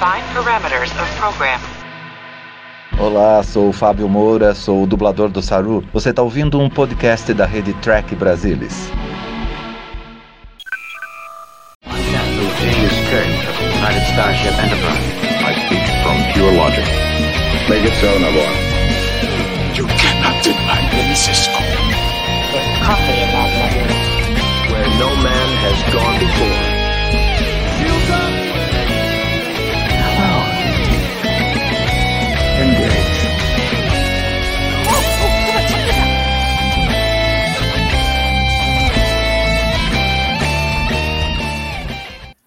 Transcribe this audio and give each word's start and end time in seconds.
Define 0.00 0.24
parameters 0.32 0.90
of 0.98 1.06
program. 1.18 1.60
Olá, 2.98 3.42
sou 3.42 3.68
o 3.68 3.72
Fábio 3.72 4.08
Moura, 4.08 4.54
sou 4.54 4.84
o 4.84 4.86
dublador 4.86 5.28
do 5.28 5.42
Saru. 5.42 5.84
Você 5.92 6.08
está 6.08 6.22
ouvindo 6.22 6.58
um 6.58 6.70
podcast 6.70 7.34
da 7.34 7.44
rede 7.44 7.74
Track 7.82 8.14
Brasilis. 8.14 8.90
Genius 11.84 12.94
Kirk 13.10 13.28
of 13.46 13.58
the 13.58 13.66
United 13.76 14.02
Starship 14.14 14.54
Enterprise. 14.64 15.04
I 15.44 15.52
speak 15.66 15.84
from 16.02 16.32
pure 16.32 16.52
logic. 16.54 16.86
Make 17.68 17.84
it 17.84 17.92
so, 18.00 18.18
Nabor. 18.18 18.48
You 19.76 19.86
cannot 19.98 20.42
deny 20.42 20.80
me, 20.96 21.14
Cisco. 21.14 21.60
There's 22.52 22.78
coffee 22.86 23.20
in 23.20 23.28
that 23.36 23.52
letter. 23.60 23.84
Where 24.72 24.88
no 24.98 25.14
man 25.22 25.48
has 25.60 25.92
gone 25.92 26.18
before. 26.18 26.69